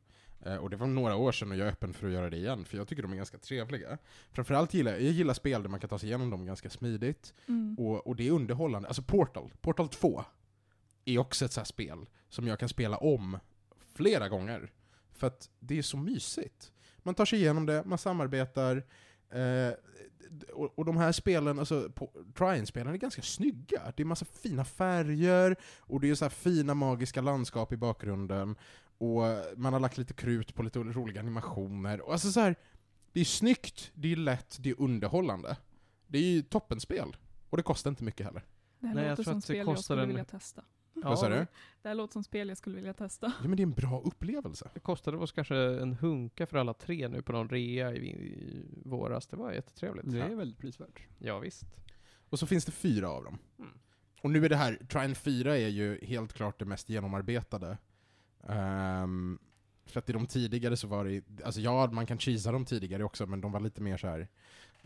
Eh, 0.41 0.57
Och 0.57 0.71
det 0.71 0.77
var 0.77 0.87
några 0.87 1.17
år 1.17 1.33
sedan 1.33 1.51
och 1.51 1.57
jag 1.57 1.67
är 1.69 1.73
öppen 1.73 1.93
för 1.95 2.07
att 2.07 2.13
göra 2.13 2.31
det 2.31 2.37
igen, 2.37 2.65
för 2.65 2.77
jag 2.77 2.89
tycker 2.89 3.03
de 3.03 3.13
är 3.13 3.17
ganska 3.17 3.39
trevliga. 3.39 3.99
Framförallt 4.33 4.75
gillar 4.75 4.93
jag, 4.93 5.03
jag 5.03 5.13
gillar 5.13 5.35
spel 5.35 5.63
där 5.63 5.69
man 5.69 5.81
kan 5.81 5.89
ta 5.91 5.99
sig 5.99 6.09
igenom 6.09 6.31
dem 6.31 6.47
ganska 6.47 6.71
smidigt, 6.71 7.35
Mm. 7.49 7.75
och, 7.79 8.07
och 8.07 8.17
det 8.17 8.27
är 8.27 8.31
underhållande. 8.31 8.89
Alltså 8.89 9.03
Portal, 9.03 9.53
Portal 9.61 9.89
2, 9.89 10.25
är 11.05 11.19
också 11.19 11.45
ett 11.45 11.53
så 11.53 11.61
här 11.61 11.65
spel 11.65 12.07
som 12.29 12.47
jag 12.47 12.59
kan 12.59 12.69
spela 12.69 12.97
om 12.97 13.39
flera 13.95 14.29
gånger. 14.29 14.73
För 15.13 15.27
att 15.27 15.51
det 15.59 15.79
är 15.79 15.83
så 15.83 15.97
mysigt. 15.97 16.73
Man 16.99 17.15
tar 17.15 17.25
sig 17.25 17.39
igenom 17.39 17.67
det, 17.67 17.85
man 17.85 17.99
samarbetar, 17.99 18.77
eh, 19.31 19.73
och, 20.53 20.79
och 20.79 20.85
de 20.85 20.97
här 20.97 21.13
spelen, 21.13 21.59
alltså 21.59 21.91
på- 21.91 22.11
Trine-spelen 22.35 22.93
är 22.95 22.99
ganska 22.99 23.23
snygga. 23.23 23.93
Det 23.97 24.03
är 24.03 24.05
massa 24.05 24.25
fina 24.25 24.65
färger, 24.65 25.57
och 25.81 26.01
det 26.01 26.11
är 26.11 26.15
så 26.15 26.25
här 26.25 26.31
fina 26.31 26.75
magiska 26.75 27.21
landskap 27.21 27.73
i 27.73 27.77
bakgrunden, 27.77 28.57
och 28.99 29.23
man 29.57 29.73
har 29.73 29.81
lagt 29.81 29.99
lite 29.99 30.15
krut 30.15 30.55
på 30.55 30.63
lite 30.63 30.79
roliga 30.79 31.21
animationer. 31.21 32.01
Och 32.01 32.13
alltså 32.13 32.33
så 32.33 32.41
här, 32.41 32.57
det 33.13 33.21
är 33.21 33.25
snyggt, 33.25 33.91
det 33.95 34.13
är 34.13 34.17
lätt, 34.17 34.57
det 34.61 34.71
är 34.71 34.81
underhållande. 34.81 35.57
Det 36.07 36.19
är 36.19 36.23
ju 36.23 36.43
toppenspel. 36.43 37.17
Och 37.51 37.57
det 37.57 37.63
kostar 37.63 37.91
inte 37.91 38.05
mycket 38.05 38.27
heller. 38.27 38.45
Det 38.81 38.87
här 38.87 38.95
Nej, 38.95 39.05
jag 39.05 39.11
låter 39.11 39.23
tror 39.23 39.33
som 39.33 39.39
att 39.39 39.43
det 39.43 39.47
spel 39.47 39.57
jag 39.57 39.67
kostar 39.67 39.83
skulle 39.83 40.03
en- 40.03 40.09
vilja 40.09 40.25
testa. 40.25 40.63
Vad 41.05 41.19
sa 41.19 41.29
du? 41.29 41.47
Det 41.83 41.89
här 41.89 41.95
låter 41.95 42.13
som 42.13 42.25
spel 42.25 42.49
jag 42.49 42.59
skulle 42.59 42.77
vilja 42.77 42.93
testa. 42.95 43.33
Ja 43.43 43.49
men 43.49 43.57
det 43.57 43.63
är 43.63 43.67
en 43.67 43.73
bra 43.73 44.01
upplevelse. 44.05 44.71
Det 44.75 44.81
kostade 44.81 45.17
oss 45.17 45.33
kanske 45.33 45.57
en 45.57 45.93
hunka 45.95 46.47
för 46.47 46.59
alla 46.59 46.75
tre 46.75 47.09
nu 47.09 47.23
på 47.23 47.33
någon 47.33 47.49
rea 47.49 47.95
i, 47.95 48.07
i 48.09 48.65
våras. 48.85 49.27
Det 49.27 49.37
var 49.37 49.53
jättetrevligt. 49.53 50.11
Det 50.11 50.17
Ja. 50.19 50.25
är 50.25 50.35
väldigt 50.35 50.59
prisvärt. 50.59 51.01
ja, 51.19 51.39
visst. 51.39 51.65
Och 52.29 52.39
så 52.39 52.47
finns 52.47 52.65
det 52.65 52.73
fyra 52.73 53.09
av 53.11 53.25
dem. 53.25 53.39
Mm. 53.59 53.71
Och 54.23 54.31
nu 54.31 54.45
är 54.45 54.49
det 54.49 54.57
här, 54.57 54.79
Trine 54.89 55.15
4 55.15 55.57
är 55.59 55.69
ju 55.69 56.05
helt 56.05 56.33
klart 56.33 56.59
det 56.59 56.65
mest 56.65 56.89
genomarbetade. 56.89 57.79
Ehm, 58.49 59.39
för 59.87 59.99
att 60.01 60.11
i 60.11 60.13
de 60.13 60.27
tidigare 60.27 60.77
så 60.77 60.87
var 60.87 61.05
det, 61.05 61.23
alltså 61.45 61.61
ja, 61.61 61.87
man 61.93 62.07
kan 62.07 62.19
cheesa 62.19 62.53
dem 62.53 62.65
tidigare 62.65 63.05
också, 63.05 63.27
men 63.27 63.41
de 63.41 63.53
var 63.53 63.61
lite 63.61 63.83
mer 63.83 63.97
så 63.97 64.07
här. 64.07 64.29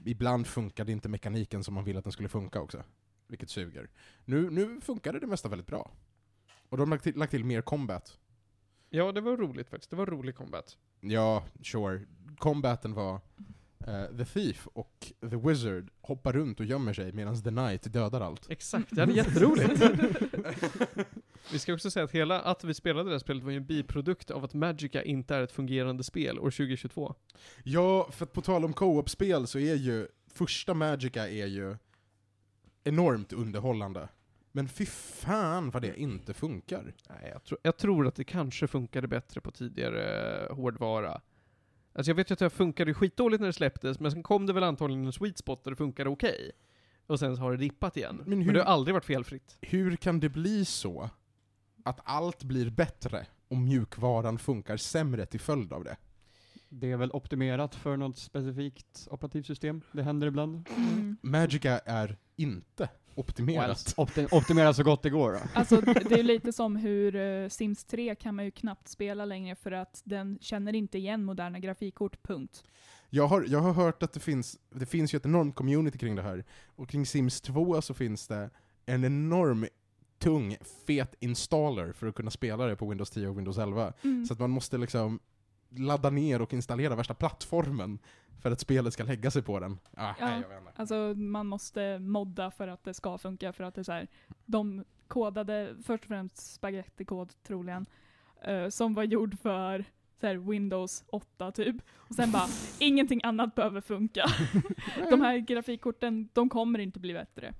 ibland 0.04 0.46
funkade 0.46 0.92
inte 0.92 1.08
mekaniken 1.08 1.64
som 1.64 1.74
man 1.74 1.84
ville 1.84 1.98
att 1.98 2.04
den 2.04 2.12
skulle 2.12 2.28
funka 2.28 2.60
också. 2.60 2.82
Vilket 3.30 3.50
suger. 3.50 3.90
Nu, 4.24 4.50
nu 4.50 4.80
funkade 4.80 5.20
det 5.20 5.26
mesta 5.26 5.48
väldigt 5.48 5.66
bra. 5.66 5.90
Och 6.68 6.76
de 6.76 6.80
har 6.80 6.96
lagt 6.96 7.04
till, 7.04 7.16
lagt 7.16 7.30
till 7.30 7.44
mer 7.44 7.62
combat. 7.62 8.18
Ja, 8.90 9.12
det 9.12 9.20
var 9.20 9.36
roligt 9.36 9.70
faktiskt. 9.70 9.90
Det 9.90 9.96
var 9.96 10.06
rolig 10.06 10.34
combat. 10.34 10.76
Ja, 11.00 11.44
sure. 11.62 12.00
Combaten 12.38 12.94
var 12.94 13.20
eh, 13.86 14.16
The 14.16 14.24
Thief 14.24 14.66
och 14.66 15.12
The 15.20 15.36
Wizard 15.36 15.90
hoppar 16.00 16.32
runt 16.32 16.60
och 16.60 16.66
gömmer 16.66 16.92
sig 16.92 17.12
medan 17.12 17.42
The 17.42 17.50
Knight 17.50 17.92
dödar 17.92 18.20
allt. 18.20 18.50
Exakt, 18.50 18.88
det 18.90 19.02
är 19.02 19.06
jätteroligt. 19.06 19.82
vi 21.52 21.58
ska 21.58 21.74
också 21.74 21.90
säga 21.90 22.04
att 22.04 22.10
hela, 22.10 22.40
att 22.40 22.64
vi 22.64 22.74
spelade 22.74 23.08
det 23.08 23.14
här 23.14 23.18
spelet 23.18 23.44
var 23.44 23.50
ju 23.50 23.56
en 23.56 23.66
biprodukt 23.66 24.30
av 24.30 24.44
att 24.44 24.54
Magica 24.54 25.02
inte 25.02 25.34
är 25.34 25.42
ett 25.42 25.52
fungerande 25.52 26.04
spel 26.04 26.38
år 26.38 26.50
2022. 26.50 27.14
Ja, 27.64 28.10
för 28.12 28.24
att 28.24 28.32
på 28.32 28.40
tal 28.40 28.64
om 28.64 28.72
co-op-spel 28.72 29.46
så 29.46 29.58
är 29.58 29.74
ju 29.74 30.08
första 30.34 30.74
Magica 30.74 31.28
är 31.28 31.46
ju 31.46 31.76
enormt 32.84 33.32
underhållande. 33.32 34.08
Men 34.52 34.68
fy 34.68 34.86
fan 34.86 35.70
vad 35.70 35.82
det 35.82 36.00
inte 36.00 36.34
funkar. 36.34 36.92
Nej, 37.08 37.30
jag, 37.32 37.44
tror, 37.44 37.58
jag 37.62 37.76
tror 37.76 38.06
att 38.06 38.14
det 38.14 38.24
kanske 38.24 38.66
funkade 38.66 39.08
bättre 39.08 39.40
på 39.40 39.50
tidigare 39.50 40.30
eh, 40.46 40.56
hårdvara. 40.56 41.20
Alltså 41.92 42.10
jag 42.10 42.16
vet 42.16 42.30
ju 42.30 42.32
att 42.32 42.38
det 42.38 42.50
funkade 42.50 42.94
skitdåligt 42.94 43.40
när 43.40 43.46
det 43.46 43.52
släpptes, 43.52 44.00
men 44.00 44.12
sen 44.12 44.22
kom 44.22 44.46
det 44.46 44.52
väl 44.52 44.62
antagligen 44.62 45.06
en 45.06 45.12
sweet 45.12 45.38
spot 45.38 45.64
där 45.64 45.70
det 45.70 45.76
funkade 45.76 46.10
okej. 46.10 46.50
Och 47.06 47.18
sen 47.18 47.36
så 47.36 47.42
har 47.42 47.50
det 47.50 47.56
dippat 47.56 47.96
igen. 47.96 48.16
Men 48.16 48.28
Men, 48.38 48.42
hur- 48.42 48.52
det 48.52 48.58
har 48.62 48.66
aldrig 48.72 48.94
varit 48.94 49.04
felfritt. 49.04 49.58
Hur 49.60 49.96
kan 49.96 50.20
det 50.20 50.28
bli 50.28 50.64
så 50.64 51.10
att 51.84 52.00
allt 52.04 52.42
blir 52.44 52.70
bättre 52.70 53.26
och 53.48 53.56
mjukvaran 53.56 54.38
funkar 54.38 54.76
sämre 54.76 55.26
till 55.26 55.40
följd 55.40 55.72
av 55.72 55.84
det? 55.84 55.96
Det 56.68 56.90
är 56.92 56.96
väl 56.96 57.10
optimerat 57.12 57.74
för 57.74 57.96
något 57.96 58.18
specifikt 58.18 59.08
operativsystem. 59.10 59.82
Det 59.92 60.02
händer 60.02 60.26
ibland. 60.26 60.68
Mm. 60.76 61.16
Magica 61.22 61.78
är 61.78 62.16
inte 62.42 62.88
optimerat. 63.14 63.94
Opti 63.96 64.26
optimera 64.30 64.74
så 64.74 64.82
gott 64.82 65.02
det 65.02 65.10
går. 65.10 65.32
Då. 65.32 65.38
Alltså 65.54 65.80
det 65.80 66.12
är 66.12 66.22
lite 66.22 66.52
som 66.52 66.76
hur 66.76 67.16
eh, 67.16 67.48
Sims 67.48 67.84
3 67.84 68.14
kan 68.14 68.34
man 68.34 68.44
ju 68.44 68.50
knappt 68.50 68.88
spela 68.88 69.24
längre 69.24 69.56
för 69.56 69.72
att 69.72 70.02
den 70.04 70.38
känner 70.40 70.74
inte 70.74 70.98
igen 70.98 71.24
moderna 71.24 71.58
grafikkort, 71.58 72.22
punkt. 72.22 72.64
Jag 73.10 73.26
har, 73.26 73.44
jag 73.48 73.58
har 73.58 73.72
hört 73.72 74.02
att 74.02 74.12
det 74.12 74.20
finns, 74.20 74.58
det 74.70 74.86
finns 74.86 75.14
ju 75.14 75.16
ett 75.16 75.26
enormt 75.26 75.54
community 75.54 75.98
kring 75.98 76.16
det 76.16 76.22
här, 76.22 76.44
och 76.66 76.88
kring 76.88 77.06
Sims 77.06 77.40
2 77.40 77.82
så 77.82 77.94
finns 77.94 78.26
det 78.26 78.50
en 78.86 79.04
enorm 79.04 79.66
tung, 80.18 80.56
fet 80.86 81.14
installer 81.20 81.92
för 81.92 82.06
att 82.06 82.14
kunna 82.14 82.30
spela 82.30 82.66
det 82.66 82.76
på 82.76 82.88
Windows 82.88 83.10
10 83.10 83.28
och 83.28 83.38
Windows 83.38 83.58
11. 83.58 83.92
Mm. 84.02 84.26
Så 84.26 84.32
att 84.32 84.40
man 84.40 84.50
måste 84.50 84.78
liksom 84.78 85.20
ladda 85.70 86.10
ner 86.10 86.42
och 86.42 86.52
installera 86.52 86.94
värsta 86.96 87.14
plattformen 87.14 87.98
för 88.42 88.50
att 88.50 88.60
spelet 88.60 88.92
ska 88.92 89.04
lägga 89.04 89.30
sig 89.30 89.42
på 89.42 89.60
den. 89.60 89.78
Ah, 89.96 90.14
Ja. 90.18 90.26
nej, 90.26 90.40
jag 90.42 90.48
vet 90.48 90.58
inte. 90.58 90.72
Alltså 90.76 91.14
man 91.16 91.46
måste 91.46 91.98
modda 91.98 92.50
för 92.50 92.68
att 92.68 92.84
det 92.84 92.94
ska 92.94 93.18
funka, 93.18 93.52
för 93.52 93.64
att 93.64 93.74
det 93.74 93.80
är 93.80 93.82
så 93.82 93.92
här, 93.92 94.08
de 94.46 94.84
kodade 95.08 95.74
först 95.84 96.04
och 96.04 96.08
främst 96.08 96.36
spagettikod 96.54 97.32
troligen, 97.42 97.86
eh, 98.42 98.68
som 98.68 98.94
var 98.94 99.02
gjord 99.04 99.38
för 99.38 99.84
så 100.20 100.26
här, 100.26 100.34
Windows 100.36 101.04
8 101.08 101.52
typ. 101.52 101.76
Och 101.94 102.14
sen 102.14 102.32
bara, 102.32 102.46
ingenting 102.78 103.20
annat 103.24 103.54
behöver 103.54 103.80
funka. 103.80 104.24
de 105.10 105.20
här 105.20 105.38
grafikkorten, 105.38 106.28
de 106.32 106.48
kommer 106.48 106.78
inte 106.78 107.00
bli 107.00 107.12
bättre. 107.12 107.54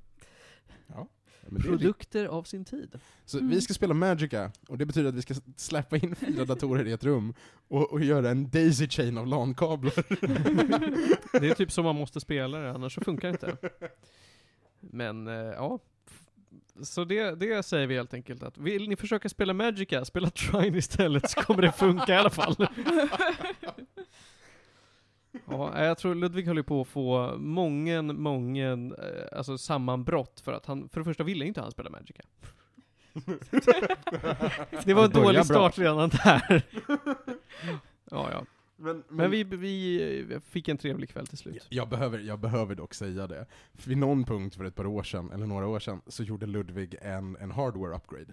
Men 1.47 1.63
li- 1.63 1.69
Produkter 1.69 2.27
av 2.27 2.43
sin 2.43 2.65
tid. 2.65 3.01
så 3.25 3.39
Mm. 3.39 3.51
vi 3.51 3.61
ska 3.61 3.75
spela 3.75 3.95
Magica, 3.95 4.53
och 4.69 4.79
det 4.79 4.87
betyder 4.87 5.09
att 5.09 5.15
vi 5.15 5.23
ska 5.23 5.35
släppa 5.57 5.97
in 5.97 6.15
fyra 6.15 6.45
datorer 6.45 6.87
i 6.89 6.93
ett 6.93 7.05
rum 7.05 7.35
och, 7.69 7.93
och 7.93 8.01
göra 8.05 8.31
en 8.31 8.51
daisy 8.51 8.89
chain 8.89 9.19
av 9.19 9.27
LAN-kablar. 9.27 9.93
Det 11.41 11.49
är 11.49 11.55
typ 11.55 11.73
som 11.73 11.85
man 11.85 11.97
måste 11.97 12.21
spela 12.21 12.59
det, 12.59 12.71
annars 12.71 12.95
så 12.95 13.01
funkar 13.01 13.29
det 13.29 13.33
inte. 13.33 13.57
Men, 14.81 15.27
eh, 15.29 15.35
ja. 15.35 15.79
Så 16.83 17.05
det, 17.05 17.35
det 17.35 17.63
säger 17.63 17.87
vi 17.87 17.95
helt 17.95 18.15
enkelt 18.15 18.43
att, 18.43 18.59
vill 18.59 18.89
ni 18.89 18.97
försöka 18.97 19.29
spela 19.29 19.55
Magica, 19.55 20.05
spela 20.05 20.31
Trine 20.31 20.79
istället 20.79 21.31
så 21.31 21.41
kommer 21.41 21.63
det 21.63 21.73
funka 21.73 22.15
i 22.15 22.17
alla 22.17 22.31
fall. 22.31 22.57
Ja, 25.47 25.85
jag 25.85 25.99
tror 25.99 26.15
Ludvig 26.15 26.47
höll 26.47 26.57
ju 26.57 26.63
på 26.63 26.81
att 26.81 26.89
få 26.89 27.37
mången, 27.39 28.23
mången, 28.23 28.93
eh, 28.93 29.39
alltså 29.39 29.59
sammanbrott 29.59 30.41
för 30.41 30.53
att 30.53 30.67
han, 30.67 30.89
för 30.89 31.01
det 31.01 31.05
första 31.05 31.25
ville 31.25 31.45
inte 31.45 31.61
han 31.61 31.71
spela 31.71 31.91
Magica. 31.91 32.23
Det 34.85 34.95
var 34.95 35.05
en 35.05 35.11
dålig 35.11 35.35
bra. 35.35 35.45
start 35.45 35.79
redan 35.79 36.09
där. 36.09 36.63
Ja, 38.11 38.29
ja. 38.33 38.45
Men, 38.77 39.05
Men 39.09 39.31
vi, 39.31 39.45
vi 39.45 40.41
fick 40.49 40.69
en 40.69 40.79
trevlig 40.79 41.11
kväll 41.11 41.27
till 41.27 41.39
slut. 41.39 41.67
Jag 41.69 41.89
behöver, 41.89 42.19
jag 42.19 42.39
behöver 42.41 42.75
dock 42.75 42.95
säga 42.95 43.27
det. 43.27 43.47
För 43.75 43.89
vid 43.89 43.99
någon 43.99 44.25
punkt 44.25 44.55
för 44.55 44.65
ett 44.65 44.75
par 44.75 44.87
år 44.87 45.03
sedan, 45.03 45.33
eller 45.33 45.47
några 45.47 45.67
år 45.67 45.79
sedan, 45.81 46.01
så 46.07 46.23
gjorde 46.23 46.47
Ludvig 46.47 46.97
en, 47.03 47.37
en 47.37 47.51
hardware 47.51 47.97
upgrade. 47.97 48.33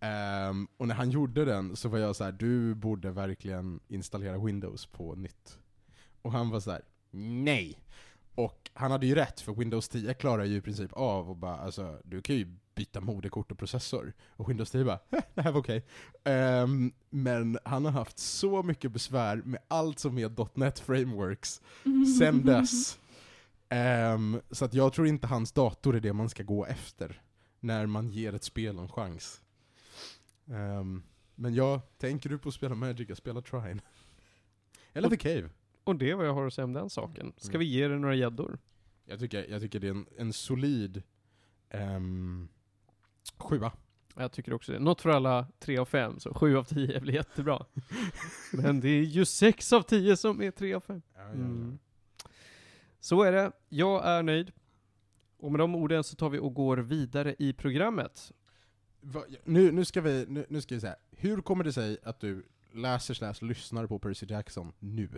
Ehm, 0.00 0.68
och 0.76 0.88
när 0.88 0.94
han 0.94 1.10
gjorde 1.10 1.44
den 1.44 1.76
så 1.76 1.88
var 1.88 1.98
jag 1.98 2.16
så 2.16 2.24
här: 2.24 2.32
du 2.32 2.74
borde 2.74 3.10
verkligen 3.10 3.80
installera 3.88 4.38
Windows 4.38 4.86
på 4.86 5.14
nytt. 5.14 5.58
Och 6.22 6.32
han 6.32 6.50
var 6.50 6.60
så 6.60 6.70
här: 6.70 6.82
nej! 7.10 7.78
Och 8.34 8.70
han 8.74 8.90
hade 8.90 9.06
ju 9.06 9.14
rätt, 9.14 9.40
för 9.40 9.52
Windows 9.52 9.88
10 9.88 10.14
klarar 10.14 10.44
ju 10.44 10.56
i 10.56 10.60
princip 10.60 10.92
av 10.92 11.30
och 11.30 11.36
bara, 11.36 11.56
alltså, 11.56 11.98
du 12.04 12.22
kan 12.22 12.36
ju 12.36 12.56
byta 12.74 13.00
moderkort 13.00 13.52
och 13.52 13.58
processor. 13.58 14.12
Och 14.28 14.50
Windows 14.50 14.70
10 14.70 14.84
bara, 14.84 14.98
det 15.34 15.42
här 15.42 15.52
var 15.52 15.60
okej. 15.60 15.84
Ehm, 16.24 16.92
men 17.10 17.58
han 17.64 17.84
har 17.84 17.92
haft 17.92 18.18
så 18.18 18.62
mycket 18.62 18.92
besvär 18.92 19.36
med 19.36 19.60
allt 19.68 19.98
som 19.98 20.18
är 20.18 20.58
.NET 20.58 20.78
Frameworks 20.78 21.62
sen 22.18 22.42
dess. 22.44 22.98
Ehm, 23.68 24.40
så 24.50 24.64
att 24.64 24.74
jag 24.74 24.92
tror 24.92 25.06
inte 25.06 25.26
hans 25.26 25.52
dator 25.52 25.96
är 25.96 26.00
det 26.00 26.12
man 26.12 26.28
ska 26.28 26.42
gå 26.42 26.66
efter 26.66 27.22
när 27.60 27.86
man 27.86 28.10
ger 28.10 28.34
ett 28.34 28.44
spel 28.44 28.78
en 28.78 28.88
chans. 28.88 29.42
Ehm, 30.50 31.02
men 31.34 31.54
ja, 31.54 31.80
tänker 31.98 32.30
du 32.30 32.38
på 32.38 32.48
att 32.48 32.54
spela 32.54 32.74
Magic, 32.74 33.18
spela 33.18 33.42
Trine. 33.42 33.80
Eller 34.92 35.10
The 35.10 35.16
Cave. 35.16 35.50
Och 35.84 35.96
det 35.96 36.10
är 36.10 36.14
vad 36.14 36.26
jag 36.26 36.34
har 36.34 36.46
att 36.46 36.54
säga 36.54 36.64
om 36.64 36.72
den 36.72 36.90
saken. 36.90 37.32
Ska 37.36 37.50
Mm. 37.50 37.58
vi 37.58 37.64
ge 37.66 37.88
det 37.88 37.98
några 37.98 38.14
gäddor? 38.14 38.58
Jag 39.04 39.18
tycker, 39.18 39.50
jag 39.50 39.60
tycker 39.60 39.80
det 39.80 39.86
är 39.86 39.90
en, 39.90 40.06
en 40.18 40.32
solid 40.32 41.02
um, 41.74 42.48
sjua. 43.36 43.72
Jag 44.16 44.32
tycker 44.32 44.52
också 44.52 44.72
det. 44.72 44.78
Något 44.78 45.00
för 45.00 45.10
alla 45.10 45.46
tre 45.58 45.78
av 45.78 45.84
fem, 45.84 46.20
så 46.20 46.34
sju 46.34 46.56
av 46.56 46.64
tio 46.64 47.00
blir 47.00 47.14
jättebra. 47.14 47.66
Men 48.52 48.80
det 48.80 48.88
är 48.88 49.02
ju 49.02 49.24
sex 49.24 49.72
av 49.72 49.82
tio 49.82 50.16
som 50.16 50.42
är 50.42 50.50
tre 50.50 50.74
av 50.74 50.80
fem. 50.80 51.02
Mm. 51.16 51.78
Så 53.00 53.22
är 53.22 53.32
det. 53.32 53.52
Jag 53.68 54.06
är 54.06 54.22
nöjd. 54.22 54.52
Och 55.38 55.52
med 55.52 55.58
de 55.58 55.74
orden 55.74 56.04
så 56.04 56.16
tar 56.16 56.30
vi 56.30 56.38
och 56.38 56.54
går 56.54 56.76
vidare 56.76 57.34
i 57.38 57.52
programmet. 57.52 58.32
Va, 59.00 59.24
nu, 59.44 59.72
nu, 59.72 59.84
ska 59.84 60.00
vi, 60.00 60.26
nu, 60.28 60.46
nu 60.48 60.60
ska 60.60 60.74
vi 60.74 60.80
säga, 60.80 60.96
hur 61.10 61.40
kommer 61.40 61.64
det 61.64 61.72
sig 61.72 61.98
att 62.02 62.20
du 62.20 62.46
läser 62.72 63.14
slash 63.14 63.34
lyssnar 63.40 63.86
på 63.86 63.98
Percy 63.98 64.26
Jackson 64.28 64.72
nu? 64.78 65.08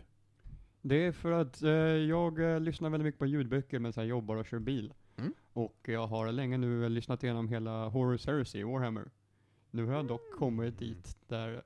Det 0.82 1.06
är 1.06 1.12
för 1.12 1.32
att 1.32 1.62
eh, 1.62 1.70
jag 1.70 2.54
eh, 2.54 2.60
lyssnar 2.60 2.90
väldigt 2.90 3.04
mycket 3.04 3.18
på 3.18 3.26
ljudböcker 3.26 3.78
medan 3.78 3.92
jag 3.96 4.06
jobbar 4.06 4.36
och 4.36 4.46
kör 4.46 4.58
bil. 4.58 4.92
Mm. 5.16 5.34
Och 5.52 5.80
jag 5.82 6.06
har 6.06 6.32
länge 6.32 6.56
nu 6.56 6.88
lyssnat 6.88 7.22
igenom 7.22 7.48
hela 7.48 7.88
Horus 7.88 8.26
Heresy 8.26 8.58
i 8.58 8.62
Warhammer. 8.62 9.10
Nu 9.70 9.86
har 9.86 9.94
jag 9.94 10.06
dock 10.06 10.32
kommit 10.38 10.78
dit 10.78 11.16
där 11.28 11.62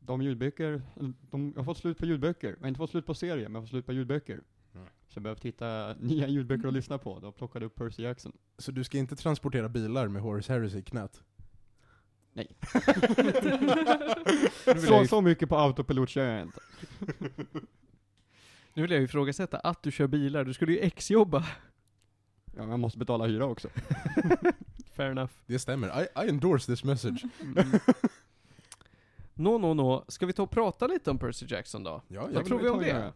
de 0.00 0.22
ljudböcker, 0.22 0.82
de, 1.30 1.52
jag 1.54 1.60
har 1.60 1.64
fått 1.64 1.78
slut 1.78 1.98
på 1.98 2.06
ljudböcker. 2.06 2.48
Jag 2.48 2.60
har 2.60 2.68
inte 2.68 2.78
fått 2.78 2.90
slut 2.90 3.06
på 3.06 3.14
serier, 3.14 3.48
men 3.48 3.52
jag 3.52 3.60
har 3.60 3.62
fått 3.62 3.70
slut 3.70 3.86
på 3.86 3.92
ljudböcker. 3.92 4.40
Mm. 4.74 4.86
Så 5.08 5.16
jag 5.16 5.22
behöver 5.22 5.42
hitta 5.42 5.94
nya 5.94 6.28
ljudböcker 6.28 6.68
att 6.68 6.74
lyssna 6.74 6.98
på. 6.98 7.18
Då 7.18 7.32
plockade 7.32 7.66
upp 7.66 7.74
Percy 7.74 8.02
Jackson. 8.02 8.32
Så 8.58 8.72
du 8.72 8.84
ska 8.84 8.98
inte 8.98 9.16
transportera 9.16 9.68
bilar 9.68 10.08
med 10.08 10.22
Horace 10.22 10.52
Heresy 10.52 10.78
i 10.78 10.82
knät? 10.82 11.22
Nej. 12.32 12.56
Så, 14.88 15.04
så 15.04 15.20
mycket 15.20 15.48
på 15.48 15.56
autopilot 15.56 16.08
kör 16.08 16.24
jag 16.24 16.42
inte. 16.42 16.60
nu 18.74 18.82
vill 18.82 18.90
jag 18.90 18.98
ju 18.98 19.04
ifrågasätta 19.04 19.58
att 19.58 19.82
du 19.82 19.90
kör 19.90 20.06
bilar. 20.06 20.44
Du 20.44 20.52
skulle 20.54 20.72
ju 20.72 20.78
exjobba. 20.78 21.46
Ja, 22.54 22.60
men 22.62 22.70
jag 22.70 22.80
måste 22.80 22.98
betala 22.98 23.26
hyra 23.26 23.46
också. 23.46 23.68
Fair 24.92 25.10
enough. 25.10 25.32
Det 25.46 25.58
stämmer, 25.58 26.02
I, 26.02 26.26
I 26.26 26.28
endorse 26.28 26.66
this 26.66 26.84
message. 26.84 27.24
Nå, 29.34 29.58
nå, 29.58 29.74
nå. 29.74 30.04
Ska 30.08 30.26
vi 30.26 30.32
ta 30.32 30.42
och 30.42 30.50
prata 30.50 30.86
lite 30.86 31.10
om 31.10 31.18
Percy 31.18 31.46
Jackson 31.48 31.84
då? 31.84 32.02
Ja, 32.08 32.20
Vad 32.22 32.34
jag 32.34 32.46
tror 32.46 32.58
vi 32.58 32.68
om 32.68 32.78
det? 32.78 32.88
göra. 32.88 32.98
Mm, 33.02 33.12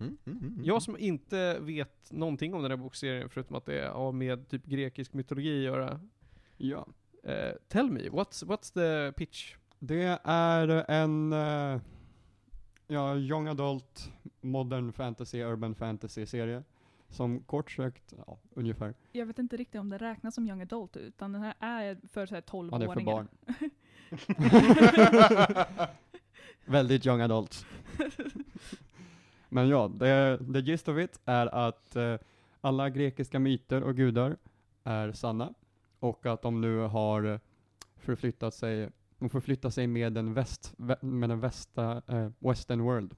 mm, 0.00 0.18
mm, 0.26 0.38
mm. 0.54 0.64
Jag 0.64 0.82
som 0.82 0.98
inte 0.98 1.58
vet 1.60 2.12
någonting 2.12 2.54
om 2.54 2.62
den 2.62 2.70
här 2.70 2.78
bokserien, 2.78 3.28
förutom 3.28 3.56
att 3.56 3.66
det 3.66 3.88
har 3.88 4.12
med 4.12 4.48
typ 4.48 4.64
grekisk 4.66 5.12
mytologi 5.12 5.58
att 5.58 5.64
göra. 5.64 6.00
Ja. 6.56 6.86
Eh, 7.24 7.52
tell 7.68 7.90
me, 7.90 8.00
what's, 8.00 8.44
what's 8.46 8.74
the 8.74 9.12
pitch? 9.12 9.54
Det 9.78 10.18
är 10.24 10.90
en 10.90 11.32
eh, 11.32 11.80
ja, 12.86 13.16
young 13.16 13.48
adult, 13.48 14.12
modern 14.40 14.92
fantasy, 14.92 15.42
urban 15.42 15.74
fantasy 15.74 16.26
serie. 16.26 16.62
Som 17.08 17.40
kort 17.40 17.70
sagt, 17.70 18.14
ja, 18.26 18.38
ungefär. 18.54 18.94
Jag 19.12 19.26
vet 19.26 19.38
inte 19.38 19.56
riktigt 19.56 19.80
om 19.80 19.88
det 19.88 19.98
räknas 19.98 20.34
som 20.34 20.48
young 20.48 20.62
adult, 20.62 20.96
utan 20.96 21.32
den 21.32 21.42
här 21.42 21.54
är 21.58 21.98
för 22.12 22.26
så 22.26 22.34
här 22.34 22.42
Ja, 22.52 22.78
det 22.78 22.84
är 22.84 22.88
för 22.88 23.00
12-åringar. 23.00 23.04
barn. 23.04 23.28
Väldigt 26.64 27.06
young 27.06 27.20
adult. 27.20 27.66
Men 29.48 29.68
ja, 29.68 29.88
det, 29.88 30.38
the 30.52 30.60
gist 30.60 30.88
of 30.88 30.98
it 30.98 31.20
är 31.24 31.46
att 31.46 31.96
eh, 31.96 32.16
alla 32.60 32.90
grekiska 32.90 33.38
myter 33.38 33.82
och 33.82 33.96
gudar 33.96 34.36
är 34.84 35.12
sanna. 35.12 35.54
Och 35.98 36.26
att 36.26 36.42
de 36.42 36.60
nu 36.60 36.78
har 36.78 37.24
eh, 37.24 37.38
förflyttat 37.96 38.54
sig, 38.54 38.90
de 39.24 39.30
förflyttar 39.30 39.70
sig 39.70 39.86
med 39.86 40.12
den, 40.12 40.34
väst, 40.34 40.74
vä- 40.76 41.04
med 41.04 41.28
den 41.28 41.40
västa, 41.40 42.02
eh, 42.06 42.30
western 42.38 42.80
world. 42.82 43.14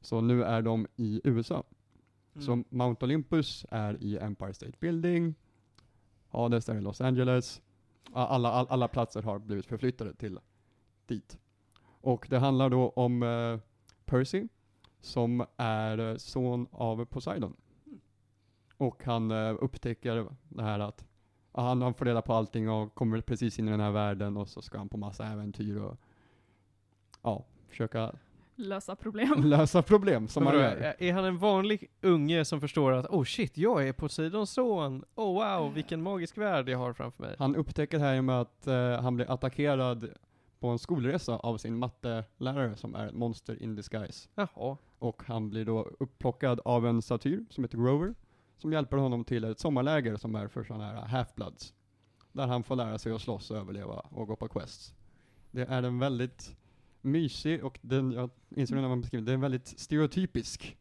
Så 0.00 0.20
nu 0.20 0.44
är 0.44 0.62
de 0.62 0.86
i 0.96 1.20
USA. 1.24 1.64
Så 2.40 2.64
Mount 2.68 3.04
Olympus 3.04 3.66
är 3.70 4.02
i 4.02 4.18
Empire 4.18 4.54
State 4.54 4.72
Building, 4.80 5.34
Hades 6.28 6.68
är 6.68 6.74
i 6.76 6.80
Los 6.80 7.00
Angeles, 7.00 7.62
alla, 8.12 8.48
all, 8.52 8.66
alla 8.68 8.88
platser 8.88 9.22
har 9.22 9.38
blivit 9.38 9.66
förflyttade 9.66 10.14
till 10.14 10.38
dit. 11.06 11.38
Och 11.84 12.26
det 12.30 12.38
handlar 12.38 12.70
då 12.70 12.88
om 12.88 13.22
eh, 13.22 13.58
Percy, 14.04 14.48
som 15.00 15.46
är 15.56 15.98
eh, 15.98 16.16
son 16.16 16.66
av 16.70 17.04
Poseidon. 17.04 17.56
Och 18.76 19.04
han 19.04 19.30
eh, 19.30 19.56
upptäcker 19.60 20.28
det 20.48 20.62
här 20.62 20.78
att 20.80 21.04
och 21.04 21.11
han, 21.52 21.82
han 21.82 21.94
får 21.94 22.04
reda 22.04 22.22
på 22.22 22.32
allting 22.34 22.70
och 22.70 22.94
kommer 22.94 23.20
precis 23.20 23.58
in 23.58 23.68
i 23.68 23.70
den 23.70 23.80
här 23.80 23.90
världen 23.90 24.36
och 24.36 24.48
så 24.48 24.62
ska 24.62 24.78
han 24.78 24.88
på 24.88 24.96
massa 24.96 25.26
äventyr 25.26 25.76
och 25.76 25.96
ja, 27.22 27.44
försöka 27.68 28.12
Lösa 28.56 28.96
problem. 28.96 29.42
lösa 29.44 29.82
problem 29.82 30.28
som 30.28 30.44
man 30.44 30.54
gör. 30.54 30.76
är- 30.76 31.02
Är 31.02 31.12
han 31.12 31.24
en 31.24 31.38
vanlig 31.38 31.90
unge 32.00 32.44
som 32.44 32.60
förstår 32.60 32.92
att 32.92 33.06
oh 33.06 33.24
shit, 33.24 33.58
jag 33.58 33.88
är 33.88 33.92
Poseidons 33.92 34.50
son. 34.50 35.04
Oh 35.14 35.34
wow, 35.34 35.74
vilken 35.74 36.02
magisk 36.02 36.38
värld 36.38 36.68
jag 36.68 36.78
har 36.78 36.92
framför 36.92 37.22
mig. 37.22 37.36
Han 37.38 37.56
upptäcker 37.56 37.98
det 37.98 38.04
här 38.04 38.14
i 38.16 38.20
och 38.20 38.24
med 38.24 38.40
att 38.40 38.66
eh, 38.66 39.00
han 39.00 39.16
blir 39.16 39.30
attackerad 39.30 40.08
på 40.60 40.68
en 40.68 40.78
skolresa 40.78 41.36
av 41.36 41.56
sin 41.58 41.78
mattelärare 41.78 42.76
som 42.76 42.94
är 42.94 43.06
ett 43.06 43.14
monster 43.14 43.62
in 43.62 43.74
disguise. 43.74 44.28
Jaha. 44.34 44.76
Och 44.98 45.22
han 45.26 45.50
blir 45.50 45.64
då 45.64 45.90
upplockad 46.00 46.60
av 46.64 46.86
en 46.86 47.02
satyr 47.02 47.44
som 47.50 47.64
heter 47.64 47.78
Grover, 47.78 48.14
som 48.62 48.72
hjälper 48.72 48.96
honom 48.96 49.24
till 49.24 49.44
ett 49.44 49.60
sommarläger 49.60 50.16
som 50.16 50.34
är 50.34 50.48
för 50.48 50.64
sådana 50.64 50.84
här 50.84 51.06
half-bloods. 51.06 51.72
Där 52.32 52.46
han 52.46 52.62
får 52.62 52.76
lära 52.76 52.98
sig 52.98 53.12
att 53.12 53.22
slåss 53.22 53.50
och 53.50 53.56
överleva 53.56 53.94
och 53.94 54.26
gå 54.26 54.36
på 54.36 54.48
quests. 54.48 54.94
Det 55.50 55.62
är 55.62 55.82
en 55.82 55.98
väldigt 55.98 56.56
mysig 57.00 57.64
och 57.64 57.78
den, 57.82 58.12
jag 58.12 58.30
inser 58.56 58.74
när 58.74 58.88
man 58.88 59.00
beskriver 59.00 59.26
det, 59.26 59.32
är 59.32 59.34
en 59.34 59.40
väldigt 59.40 59.66
stereotypisk 59.66 60.78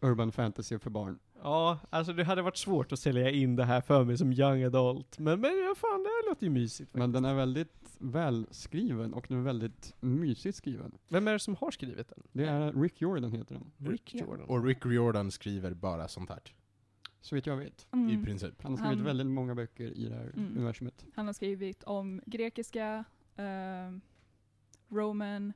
urban 0.00 0.32
fantasy 0.32 0.78
för 0.78 0.90
barn. 0.90 1.18
Ja, 1.42 1.78
alltså 1.90 2.12
det 2.12 2.24
hade 2.24 2.42
varit 2.42 2.56
svårt 2.56 2.92
att 2.92 2.98
sälja 2.98 3.30
in 3.30 3.56
det 3.56 3.64
här 3.64 3.80
för 3.80 4.04
mig 4.04 4.18
som 4.18 4.32
young 4.32 4.62
adult. 4.62 5.18
Men, 5.18 5.40
men 5.40 5.50
ja, 5.50 5.74
fan, 5.76 6.02
det 6.02 6.08
här 6.08 6.28
låter 6.28 6.46
ju 6.46 6.50
mysigt. 6.50 6.94
Men 6.94 7.00
faktiskt. 7.02 7.14
den 7.14 7.24
är 7.24 7.34
väldigt 7.34 7.96
välskriven 7.98 9.14
och 9.14 9.26
den 9.28 9.38
är 9.38 9.42
väldigt 9.42 9.94
mysigt 10.00 10.56
skriven. 10.56 10.98
Vem 11.08 11.28
är 11.28 11.32
det 11.32 11.38
som 11.38 11.56
har 11.56 11.70
skrivit 11.70 12.08
den? 12.08 12.22
Det 12.32 12.44
är 12.44 12.72
Rick 12.72 13.00
Jordan 13.00 13.32
heter 13.32 13.54
den. 13.54 13.90
Rick 13.90 14.14
Jordan. 14.14 14.46
Och 14.46 14.64
Rick 14.64 14.86
Riordan 14.86 15.30
skriver 15.30 15.74
bara 15.74 16.08
sånt 16.08 16.30
här. 16.30 16.40
Så 17.24 17.34
vitt 17.34 17.46
jag 17.46 17.56
vet. 17.56 17.86
Mm. 17.92 18.08
I 18.20 18.24
princip. 18.24 18.62
Han 18.62 18.72
har 18.72 18.76
skrivit 18.78 18.96
Han- 18.98 19.06
väldigt 19.06 19.26
många 19.26 19.54
böcker 19.54 19.84
i 19.98 20.08
det 20.08 20.14
här 20.14 20.30
Mm. 20.36 20.52
universumet. 20.56 21.04
Han 21.14 21.26
har 21.26 21.32
skrivit 21.32 21.82
om 21.84 22.20
grekiska, 22.26 23.04
ehm, 23.36 24.00
roman, 24.88 25.52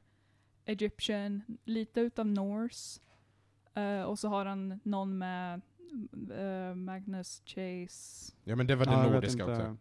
egyptian, 0.64 1.42
lite 1.64 2.00
utav 2.00 2.26
norse. 2.26 3.00
Eh, 3.74 4.02
och 4.02 4.18
så 4.18 4.28
har 4.28 4.46
han 4.46 4.80
någon 4.82 5.18
med 5.18 5.60
eh, 6.30 6.74
Magnus 6.74 7.42
Chase. 7.44 8.32
Ja 8.44 8.56
men 8.56 8.66
det 8.66 8.76
var 8.76 8.86
det 8.86 9.02
vet 9.02 9.12
nordiska 9.12 9.46
också. 9.46 9.76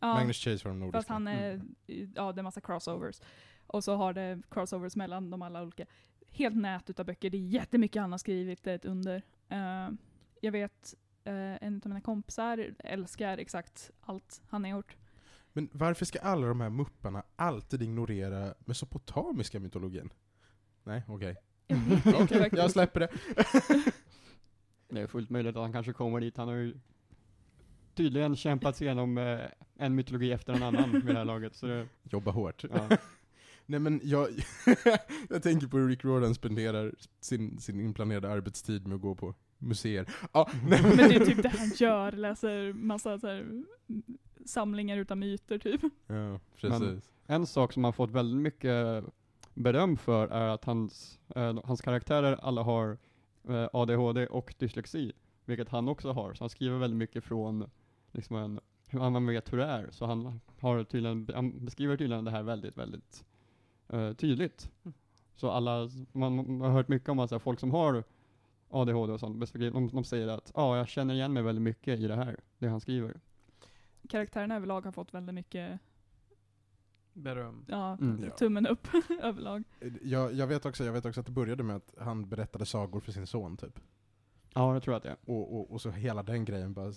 Ja, 0.00 0.14
Magnus 0.14 0.36
Chase 0.36 0.64
var 0.64 0.70
de 0.72 0.80
nordiska. 0.80 0.98
fast 0.98 1.08
han 1.08 1.26
är, 1.28 1.52
Mm. 1.54 2.12
ja 2.14 2.32
det 2.32 2.40
är 2.40 2.42
massa 2.42 2.60
crossovers. 2.60 3.20
Och 3.66 3.84
så 3.84 3.94
har 3.96 4.12
det 4.12 4.42
crossovers 4.50 4.96
mellan 4.96 5.30
de 5.30 5.42
alla 5.42 5.62
olika. 5.62 5.86
Helt 6.30 6.56
nät 6.56 6.90
utav 6.90 7.06
böcker, 7.06 7.30
det 7.30 7.36
är 7.38 7.46
jättemycket 7.48 8.02
han 8.02 8.10
har 8.10 8.18
skrivit, 8.18 8.62
det 8.64 8.70
är 8.70 8.74
ett 8.74 8.84
under. 8.84 9.22
Eh, 9.48 9.88
jag 10.40 10.52
vet, 10.52 10.94
en 11.34 11.80
av 11.84 11.88
mina 11.88 12.00
kompisar 12.00 12.74
älskar 12.78 13.38
exakt 13.38 13.90
allt 14.00 14.42
han 14.48 14.64
har 14.64 14.70
gjort. 14.70 14.96
Men 15.52 15.68
varför 15.72 16.04
ska 16.04 16.18
alla 16.18 16.46
de 16.46 16.60
här 16.60 16.70
mupparna 16.70 17.22
alltid 17.36 17.82
ignorera 17.82 18.54
mesopotamiska 18.64 19.60
mytologin? 19.60 20.10
Nej, 20.84 21.02
okej. 21.08 21.36
Jag 21.66 21.78
inte 21.78 22.08
Okej, 22.08 22.38
faktiskt. 22.38 22.62
jag 22.62 22.70
släpper 22.70 23.00
det. 23.00 23.08
Det 24.90 25.00
är 25.00 25.06
fullt 25.06 25.30
möjligt 25.30 25.56
att 25.56 25.62
han 25.62 25.72
kanske 25.72 25.92
kommer 25.92 26.20
dit. 26.20 26.36
Han 26.36 26.48
har 26.48 26.54
ju 26.54 26.74
tydligen 27.94 28.36
kämpat 28.36 28.76
sig 28.76 28.86
igenom 28.86 29.18
eh, 29.18 29.40
en 29.76 29.94
mytologi 29.94 30.32
efter 30.32 30.52
en 30.52 30.62
annan 30.62 30.92
vid 30.92 31.06
det 31.06 31.12
här 31.12 31.24
laget. 31.24 31.54
Så 31.56 31.66
det, 31.66 31.88
Jobba 32.02 32.30
hårt. 32.30 32.64
ja. 32.70 32.88
Nej 33.66 33.80
men 33.80 34.00
jag, 34.04 34.28
jag 35.28 35.42
tänker 35.42 35.66
på 35.66 35.78
hur 35.78 35.88
Rick 35.88 36.04
Riordan 36.04 36.34
spenderar 36.34 36.94
sin, 37.20 37.58
sin 37.58 37.80
inplanerade 37.80 38.30
arbetstid 38.30 38.86
med 38.86 38.94
att 38.94 39.00
gå 39.00 39.14
på 39.14 39.34
museer. 39.58 40.08
Ja, 40.32 40.50
nej, 40.68 40.82
Men 40.82 40.96
det 40.96 41.14
är 41.14 41.24
typ 41.24 41.42
det 41.42 41.48
han 41.48 41.68
gör, 41.74 42.12
läser 42.12 42.72
massa 42.72 43.18
så 43.18 43.26
här, 43.26 43.40
mm, 43.40 43.64
samlingar 44.44 44.96
utav 44.96 45.16
myter 45.16 45.58
typ. 45.58 45.80
Ja, 46.06 46.40
precis. 46.56 47.10
En 47.26 47.46
sak 47.46 47.72
som 47.72 47.84
han 47.84 47.92
fått 47.92 48.10
väldigt 48.10 48.42
mycket 48.42 49.04
beröm 49.54 49.96
för 49.96 50.28
är 50.28 50.48
att 50.48 50.64
hans, 50.64 51.18
eh, 51.36 51.58
hans 51.64 51.80
karaktärer 51.80 52.38
alla 52.42 52.62
har 52.62 52.98
eh, 53.48 53.68
ADHD 53.72 54.26
och 54.26 54.54
dyslexi, 54.58 55.12
vilket 55.44 55.68
han 55.68 55.88
också 55.88 56.12
har. 56.12 56.34
Så 56.34 56.44
han 56.44 56.50
skriver 56.50 56.78
väldigt 56.78 56.98
mycket 56.98 57.24
från 57.24 57.70
liksom 58.12 58.36
en, 58.36 58.60
hur 58.88 59.00
han 59.00 59.26
vet 59.26 59.52
hur 59.52 59.58
det 59.58 59.64
är. 59.64 59.90
Så 59.90 60.06
han, 60.06 60.40
har 60.60 60.84
tydligen, 60.84 61.28
han 61.34 61.64
beskriver 61.64 61.96
tydligen 61.96 62.24
det 62.24 62.30
här 62.30 62.42
väldigt, 62.42 62.76
väldigt 62.76 63.24
eh, 63.88 64.12
tydligt. 64.12 64.70
Så 65.34 65.50
alla, 65.50 65.88
man, 66.12 66.36
man 66.36 66.60
har 66.60 66.70
hört 66.70 66.88
mycket 66.88 67.08
om 67.08 67.18
att 67.18 67.42
folk 67.42 67.60
som 67.60 67.70
har 67.70 68.04
ADHD 68.70 69.12
och 69.12 69.20
sånt, 69.20 69.52
de, 69.52 69.88
de 69.92 70.04
säger 70.04 70.28
att 70.28 70.52
ja, 70.54 70.76
jag 70.76 70.88
känner 70.88 71.14
igen 71.14 71.32
mig 71.32 71.42
väldigt 71.42 71.62
mycket 71.62 72.00
i 72.00 72.06
det 72.06 72.16
här, 72.16 72.36
det 72.58 72.68
han 72.68 72.80
skriver. 72.80 73.20
Karaktärerna 74.08 74.56
överlag 74.56 74.84
har 74.84 74.92
fått 74.92 75.14
väldigt 75.14 75.34
mycket, 75.34 75.78
Beröm. 77.12 77.64
ja, 77.68 77.98
Mm. 78.00 78.30
Tummen 78.38 78.66
upp 78.66 78.88
överlag. 79.22 79.64
Jag, 80.02 80.32
jag, 80.32 80.46
vet 80.46 80.66
också, 80.66 80.84
jag 80.84 80.92
vet 80.92 81.06
också 81.06 81.20
att 81.20 81.26
det 81.26 81.32
började 81.32 81.62
med 81.62 81.76
att 81.76 81.94
han 81.98 82.28
berättade 82.28 82.66
sagor 82.66 83.00
för 83.00 83.12
sin 83.12 83.26
son 83.26 83.56
typ. 83.56 83.80
Ja, 84.54 84.72
jag 84.74 84.82
tror 84.82 84.94
att 84.94 85.02
det 85.02 85.08
är. 85.08 85.16
Och, 85.24 85.56
och, 85.56 85.70
och 85.72 85.80
så 85.80 85.90
hela 85.90 86.22
den 86.22 86.44
grejen 86.44 86.72
bara... 86.72 86.92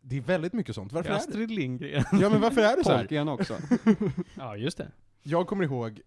Det 0.00 0.16
är 0.16 0.20
väldigt 0.20 0.52
mycket 0.52 0.74
sånt. 0.74 0.92
Varför 0.92 1.10
är 1.10 1.14
det? 1.14 1.20
Astrid 1.20 1.50
Lindgren. 1.50 2.04
Ja 2.12 2.30
men 2.30 2.40
varför 2.40 2.60
är 2.60 2.76
det 2.76 2.84
så 2.84 2.90
här? 2.90 2.98
Tolkien 2.98 3.28
också. 3.28 3.56
ja, 4.36 4.56
just 4.56 4.78
det. 4.78 4.92
Jag 5.22 5.46
kommer 5.46 5.64
ihåg 5.64 6.00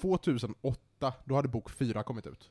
2008, 0.00 1.12
då 1.24 1.34
hade 1.34 1.48
bok 1.48 1.70
4 1.70 2.02
kommit 2.02 2.26
ut. 2.26 2.50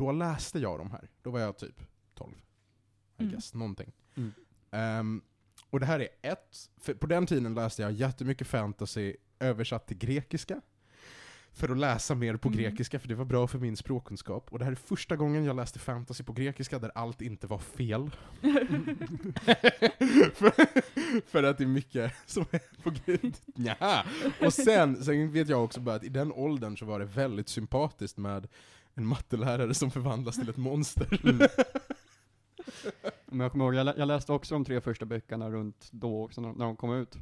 Då 0.00 0.12
läste 0.12 0.58
jag 0.58 0.78
de 0.78 0.90
här. 0.90 1.08
Då 1.22 1.30
var 1.30 1.40
jag 1.40 1.58
typ 1.58 1.82
12. 2.14 2.32
I 2.32 3.22
Mm. 3.22 3.32
guess, 3.32 3.54
någonting. 3.54 3.92
Mm. 4.16 4.32
Ehm, 4.70 5.22
och 5.70 5.80
det 5.80 5.86
här 5.86 6.00
är 6.00 6.08
ett, 6.22 6.70
för 6.80 6.94
på 6.94 7.06
den 7.06 7.26
tiden 7.26 7.54
läste 7.54 7.82
jag 7.82 7.92
jättemycket 7.92 8.46
fantasy 8.46 9.14
översatt 9.40 9.86
till 9.86 9.98
grekiska. 9.98 10.60
För 11.52 11.68
att 11.68 11.78
läsa 11.78 12.14
mer 12.14 12.36
på 12.36 12.48
Mm. 12.48 12.58
grekiska, 12.60 12.98
för 12.98 13.08
det 13.08 13.14
var 13.14 13.24
bra 13.24 13.46
för 13.46 13.58
min 13.58 13.76
språkkunskap. 13.76 14.52
Och 14.52 14.58
det 14.58 14.64
här 14.64 14.72
är 14.72 14.76
första 14.76 15.16
gången 15.16 15.44
jag 15.44 15.56
läste 15.56 15.78
fantasy 15.78 16.24
på 16.24 16.32
grekiska 16.32 16.78
där 16.78 16.92
allt 16.94 17.20
inte 17.20 17.46
var 17.46 17.58
fel. 17.58 18.10
för, 20.34 20.52
för 21.30 21.42
att 21.42 21.58
det 21.58 21.64
är 21.64 21.68
mycket 21.68 22.12
som 22.26 22.44
är 22.50 22.82
på. 22.82 22.92
Nja. 23.54 24.04
Och 24.46 24.54
sen, 24.54 25.04
sen 25.04 25.32
vet 25.32 25.48
jag 25.48 25.64
också 25.64 25.80
bara 25.80 25.94
att 25.94 26.04
i 26.04 26.08
den 26.08 26.32
åldern 26.32 26.76
så 26.76 26.84
var 26.86 26.98
det 26.98 27.04
väldigt 27.04 27.48
sympatiskt 27.48 28.18
med 28.18 28.48
en 28.94 29.06
mattelärare 29.06 29.74
som 29.74 29.90
förvandlas 29.90 30.36
till 30.36 30.48
ett 30.48 30.56
monster. 30.56 31.20
Mm. 31.24 31.48
Men 33.26 33.40
jag 33.40 33.52
kommer 33.52 33.64
ihåg, 33.64 33.74
jag, 33.74 33.84
lä- 33.84 33.94
jag 33.96 34.08
läste 34.08 34.32
också 34.32 34.54
de 34.54 34.64
tre 34.64 34.80
första 34.80 35.06
böckerna 35.06 35.50
runt 35.50 35.88
då 35.92 36.24
också, 36.24 36.40
när, 36.40 36.52
när 36.52 36.64
de 36.64 36.76
kom 36.76 36.92
ut. 36.94 37.16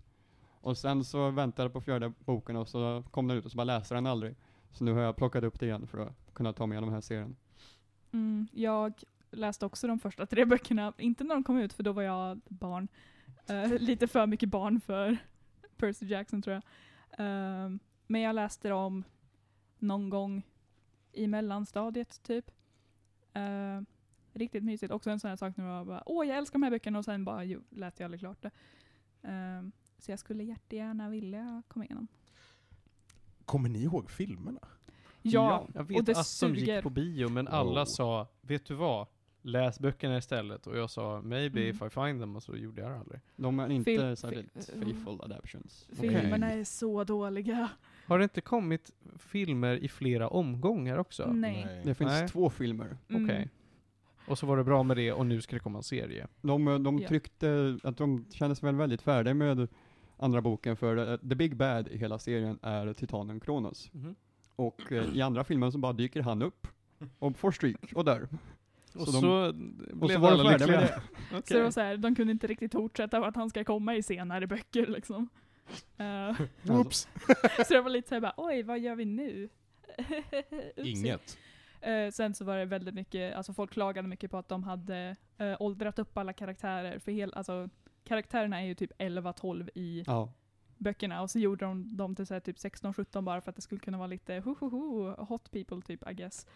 Och 0.61 0.79
sen 0.79 1.05
så 1.05 1.31
väntade 1.31 1.65
jag 1.67 1.73
på 1.73 1.81
fjärde 1.81 2.13
boken 2.25 2.57
och 2.57 2.69
så 2.69 3.05
kom 3.11 3.29
den 3.29 3.37
ut 3.37 3.45
och 3.45 3.51
så 3.51 3.57
bara 3.57 3.65
läste 3.65 3.95
den 3.95 4.07
aldrig. 4.07 4.37
Så 4.73 4.85
nu 4.85 4.93
har 4.93 5.01
jag 5.01 5.17
plockat 5.17 5.45
upp 5.45 5.61
det 5.61 5.67
igen 5.67 5.87
för 5.87 5.99
att 5.99 6.35
kunna 6.35 6.53
ta 6.53 6.67
med 6.67 6.83
den 6.83 6.93
här 6.93 7.01
serien. 7.01 7.37
Mm, 8.13 8.49
jag 8.53 8.93
läste 9.31 9.67
också 9.67 9.87
de 9.87 9.99
första 9.99 10.27
tre 10.27 10.45
böckerna, 10.45 10.93
inte 10.99 11.25
när 11.25 11.35
de 11.35 11.45
kom 11.45 11.59
ut 11.59 11.73
för 11.73 11.83
då 11.83 11.93
var 11.93 12.03
jag 12.03 12.41
barn. 12.49 12.89
Eh, 13.47 13.73
lite 13.81 14.07
för 14.07 14.27
mycket 14.27 14.49
barn 14.49 14.81
för 14.81 15.17
Percy 15.77 16.07
Jackson 16.07 16.43
tror 16.43 16.55
jag. 16.55 16.63
Ehm, 17.19 17.79
men 18.07 18.21
jag 18.21 18.35
läste 18.35 18.69
dem 18.69 19.05
någon 19.79 20.11
gång 20.11 20.43
i 21.19 21.27
mellanstadiet 21.27 22.23
typ. 22.23 22.51
Eh, 23.33 23.81
riktigt 24.33 24.65
mysigt. 24.65 24.93
Också 24.93 25.11
en 25.11 25.21
sån 25.21 25.29
här 25.29 25.37
sak 25.37 25.57
när 25.57 25.77
jag 25.77 25.87
bara 25.87 26.03
åh 26.07 26.27
jag 26.27 26.39
älskar 26.39 26.59
de 26.59 26.63
här 26.63 26.71
böckerna 26.71 26.99
och 26.99 27.05
sen 27.05 27.25
bara 27.25 27.45
jo, 27.45 27.61
lät 27.71 28.01
jag 28.01 28.05
aldrig 28.05 28.21
klart 28.21 28.43
det. 28.43 28.51
Ehm, 29.23 29.73
så 29.99 30.11
jag 30.13 30.19
skulle 30.19 30.45
jättegärna 30.45 31.09
vilja 31.09 31.63
komma 31.69 31.85
igenom. 31.85 32.09
Kommer 33.45 33.69
ni 33.69 33.83
ihåg 33.83 34.11
filmerna? 34.11 34.61
Ja, 35.23 35.67
jag 35.75 35.81
och 35.85 35.91
vet 35.91 36.07
det 36.07 36.13
att 36.19 36.41
de 36.41 36.49
gick 36.55 36.59
suger. 36.59 36.83
på 36.83 36.91
bio, 36.91 37.29
men 37.29 37.49
alla 37.49 37.81
Oh. 37.81 37.87
sa, 37.87 38.27
vet 38.41 38.65
du 38.67 38.75
vad? 38.75 39.07
Läs 39.49 39.81
böckerna 39.81 40.19
istället. 40.19 40.67
Och 40.67 40.79
jag 40.79 40.91
sa, 40.91 41.21
maybe 41.23 41.61
Mm. 41.61 41.71
if 41.77 41.83
I 41.83 41.91
find 41.91 42.21
them, 42.21 42.37
och 42.37 42.43
så 42.43 42.57
gjorde 42.57 42.83
jag 42.83 42.91
det 42.91 42.99
aldrig. 42.99 43.21
De 43.37 43.61
är 43.61 43.71
inte 43.71 43.91
Fil- 43.91 44.17
särskilt 44.17 44.53
faithful 44.55 45.21
adaptions. 45.21 45.89
filmerna 45.93 46.53
är 46.53 46.65
så 46.65 47.05
dåliga. 47.05 47.69
Har 48.07 48.19
det 48.19 48.23
inte 48.23 48.41
kommit 48.41 48.91
filmer 49.19 49.77
i 49.77 49.89
flera 49.89 50.29
omgångar 50.29 50.99
också? 50.99 51.33
Nej. 51.33 51.81
Det 51.85 51.95
finns 51.95 52.11
Nej. 52.11 52.29
två 52.29 52.51
filmer. 52.51 52.97
Mm. 53.09 53.25
Okej. 53.25 53.49
Och 54.27 54.39
så 54.39 54.47
var 54.47 54.57
det 54.57 54.65
bra 54.65 54.83
med 54.83 54.97
det, 54.97 55.13
och 55.13 55.27
nu 55.27 55.41
ska 55.41 55.57
det 55.57 55.61
komma 55.61 55.79
en 55.79 55.83
serie. 55.83 56.27
De, 56.41 56.69
eh, 56.69 56.79
de 56.79 57.05
tryckte, 57.05 57.79
att 57.83 57.97
de 57.97 58.25
kändes 58.31 58.63
väl 58.63 58.77
väldigt 58.77 59.03
färdiga 59.03 59.35
med 59.35 59.69
andra 60.17 60.41
boken 60.41 60.77
för 60.77 61.13
eh, 61.13 61.17
the 61.17 61.35
big 61.35 61.57
bad 61.57 61.89
i 61.89 61.99
hela 61.99 62.19
serien 62.19 62.59
är 62.63 62.93
titanen 62.93 63.41
Kronos. 63.41 63.91
Och 64.57 64.93
eh, 64.93 65.05
i 65.17 65.23
andra 65.23 65.45
filmen 65.45 65.73
så 65.73 65.79
bara 65.79 65.93
dyker 65.93 66.23
han 66.23 66.43
upp 66.43 66.67
och 67.19 67.37
får 67.37 67.51
stryk 67.53 67.93
och 67.95 68.05
dör. 68.05 68.29
Och 69.01 69.07
Så 69.09 69.13
så, 69.21 69.47
de- 69.53 69.77
blev 69.77 70.03
Och 70.03 70.11
så 70.11 70.19
var 70.19 70.31
alla 70.31 70.51
färdiga 70.51 70.67
med 70.67 70.81
lyckliga. 70.81 71.03
det. 71.31 71.47
Så 71.49 71.55
det 71.55 71.63
var 71.63 71.71
så 71.71 71.81
här, 71.81 71.97
de 71.97 72.15
kunde 72.15 72.31
inte 72.33 72.47
riktigt 72.47 72.73
fortsätta 72.73 73.21
för 73.21 73.29
att 73.29 73.37
han 73.37 73.51
ska 73.51 73.65
komma 73.65 73.95
i 73.95 74.03
senare 74.03 74.47
böcker 74.47 74.87
liksom. 74.87 75.29
Eh, 75.97 76.41
Oops. 76.77 77.09
så 77.69 77.75
det 77.75 77.81
var 77.81 77.91
lite 77.91 78.09
såhär 78.09 78.21
bara, 78.21 78.35
oj 78.37 78.63
vad 78.63 78.79
gör 78.79 78.95
vi 78.97 79.05
nu? 79.05 79.49
Inget. 80.77 81.39
Eh, 81.81 82.11
sen 82.11 82.35
så 82.35 82.45
var 82.45 82.57
det 82.57 82.65
väldigt 82.65 82.95
mycket, 82.95 83.35
alltså 83.37 83.53
folk 83.53 83.71
klagade 83.73 84.09
mycket 84.09 84.31
på 84.31 84.37
att 84.39 84.49
de 84.49 84.65
hade 84.65 85.17
uh, 85.41 85.57
åldrat 85.61 85.99
upp 85.99 86.19
alla 86.19 86.33
karaktärer, 86.33 86.99
för 86.99 87.13
hel, 87.13 87.35
alltså 87.35 87.69
karaktärerna 88.05 88.61
är 88.63 88.67
ju 88.67 88.75
typ 88.75 88.93
11-12 88.99 89.71
i 89.75 90.05
Ja. 90.07 90.33
böckerna 90.77 91.23
och 91.23 91.31
så 91.31 91.39
gjorde 91.39 91.65
de 91.65 91.97
dem 91.97 92.15
till 92.17 92.27
så 92.27 92.35
här 92.35 92.41
typ 92.41 92.57
16-17 92.57 93.23
bara 93.23 93.41
för 93.41 93.51
att 93.51 93.57
det 93.57 93.63
skulle 93.63 93.81
kunna 93.81 93.99
vara 93.99 94.07
lite 94.07 94.35
ho, 94.39 94.55
ho, 94.61 94.69
ho, 94.69 95.25
hot 95.25 95.51
people 95.51 95.83
typ 95.83 96.11
I 96.11 96.15
guess. 96.15 96.47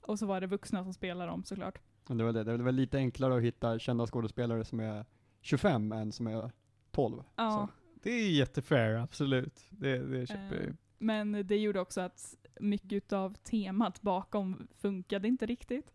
Och 0.00 0.18
så 0.18 0.26
var 0.26 0.40
det 0.40 0.46
vuxna 0.46 0.84
som 0.84 0.92
spelar 0.94 1.26
dem 1.26 1.44
såklart. 1.44 1.78
Det 2.08 2.24
var 2.24 2.32
det. 2.32 2.44
Det 2.44 2.52
är 2.52 2.56
väl 2.58 2.74
lite 2.74 2.98
enklare 2.98 3.36
att 3.36 3.42
hitta 3.42 3.78
kända 3.78 4.06
skådespelare 4.06 4.64
som 4.64 4.80
är 4.80 5.04
25 5.40 5.92
än 5.92 6.12
som 6.12 6.26
är 6.26 6.50
12. 6.90 7.22
Ja. 7.36 7.50
Så. 7.50 7.68
Det 8.02 8.10
är 8.10 8.30
jättefair, 8.30 8.94
absolut. 8.94 9.64
Det, 9.70 9.98
det 9.98 10.26
köper 10.26 10.42
jag 10.42 10.54
Eh, 10.54 10.60
ju. 10.60 10.74
Men 10.98 11.46
det 11.46 11.56
gjorde 11.56 11.80
också 11.80 12.00
att 12.00 12.34
mycket 12.60 13.12
av 13.12 13.34
temat 13.34 14.02
bakom 14.02 14.68
funkade 14.74 15.28
inte 15.28 15.46
riktigt. 15.46 15.92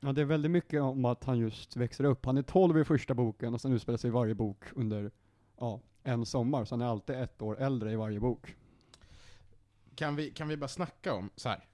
Ja, 0.00 0.12
det 0.12 0.20
är 0.20 0.24
väldigt 0.24 0.50
mycket 0.50 0.82
om 0.82 1.04
att 1.04 1.24
han 1.24 1.38
just 1.38 1.76
växer 1.76 2.04
upp. 2.04 2.26
Han 2.26 2.36
är 2.36 2.42
12 2.42 2.78
i 2.78 2.84
första 2.84 3.14
boken 3.14 3.54
och 3.54 3.60
sen 3.60 3.72
utspelar 3.72 3.96
sig 3.96 4.10
varje 4.10 4.34
bok 4.34 4.64
under 4.74 5.10
ja, 5.58 5.80
en 6.02 6.26
sommar, 6.26 6.64
så 6.64 6.74
han 6.74 6.82
är 6.82 6.86
alltid 6.86 7.16
ett 7.16 7.42
år 7.42 7.60
äldre 7.60 7.92
i 7.92 7.96
varje 7.96 8.20
bok. 8.20 8.56
Kan 9.94 10.16
vi, 10.16 10.30
kan 10.30 10.48
vi 10.48 10.56
bara 10.56 10.68
snacka 10.68 11.14
om, 11.14 11.30
så 11.36 11.48
här. 11.48 11.64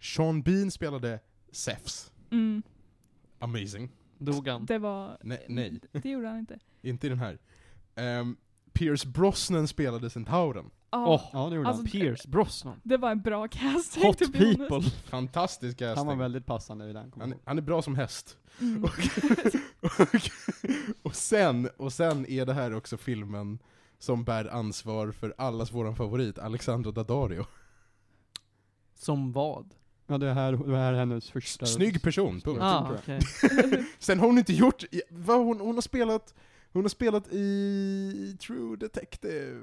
Sean 0.00 0.42
Bean 0.42 0.70
spelade 0.70 1.20
Zeus. 1.52 2.12
Mm, 2.30 2.62
Amazing. 3.38 3.90
Dog 4.18 4.48
han? 4.48 4.64
det 4.66 4.78
var... 4.78 5.18
Nej, 5.22 5.46
nej. 5.48 5.80
Det 5.92 6.10
gjorde 6.10 6.28
han 6.28 6.38
inte. 6.38 6.58
inte 6.82 7.06
i 7.06 7.10
den 7.10 7.18
här. 7.18 7.38
Um, 8.20 8.36
Pierce 8.72 9.06
Brosnan 9.06 9.68
spelade 9.68 10.10
Centauren. 10.10 10.70
Ja, 10.90 11.06
Åh, 11.06 11.22
Ja, 11.32 11.48
det 11.48 11.56
gjorde 11.56 11.68
Alltså, 11.68 11.84
Pierce 11.84 12.28
Brosnan. 12.28 12.80
det 12.82 12.96
var 12.96 13.10
en 13.10 13.20
bra 13.20 13.48
casting 13.48 14.04
Hot 14.04 14.18
people. 14.18 14.90
Fantastisk 15.04 15.78
casting. 15.78 15.88
han. 15.88 15.96
Han 15.98 16.06
var 16.06 16.24
väldigt 16.24 16.46
passande 16.46 16.90
i 16.90 16.92
den. 16.92 17.12
han, 17.18 17.34
han 17.44 17.58
är 17.58 17.62
bra 17.62 17.82
som 17.82 17.94
häst. 17.94 18.36
Mm. 18.60 18.84
Och, 18.84 18.90
och, 19.80 20.20
och, 21.02 21.14
sen, 21.14 21.68
och 21.76 21.92
sen 21.92 22.26
är 22.26 22.46
det 22.46 22.54
här 22.54 22.74
också 22.74 22.96
filmen 22.96 23.58
som 23.98 24.24
bär 24.24 24.44
ansvar 24.44 25.12
för 25.12 25.34
allas 25.38 25.72
våran 25.72 25.96
favorit, 25.96 26.38
Alexandro 26.38 26.92
Daddario. 26.92 27.46
Som 28.94 29.32
vad? 29.32 29.74
Ja, 30.10 30.18
det 30.18 30.32
här, 30.32 30.52
det 30.52 30.76
här 30.76 30.92
är 30.92 30.98
hennes 30.98 31.30
första... 31.30 31.66
Snygg 31.66 32.02
person, 32.02 32.40
punkt. 32.40 32.60
Ah, 32.62 32.96
okej. 33.00 33.20
Sen 33.98 34.18
har 34.18 34.26
hon 34.26 34.38
inte 34.38 34.52
gjort, 34.52 34.84
vad 35.10 35.44
hon, 35.44 35.60
hon 35.60 35.74
har 35.74 35.82
spelat, 35.82 36.34
hon 36.72 36.82
har 36.82 36.88
spelat 36.88 37.32
i 37.32 38.36
True 38.46 38.76
Detective. 38.76 39.60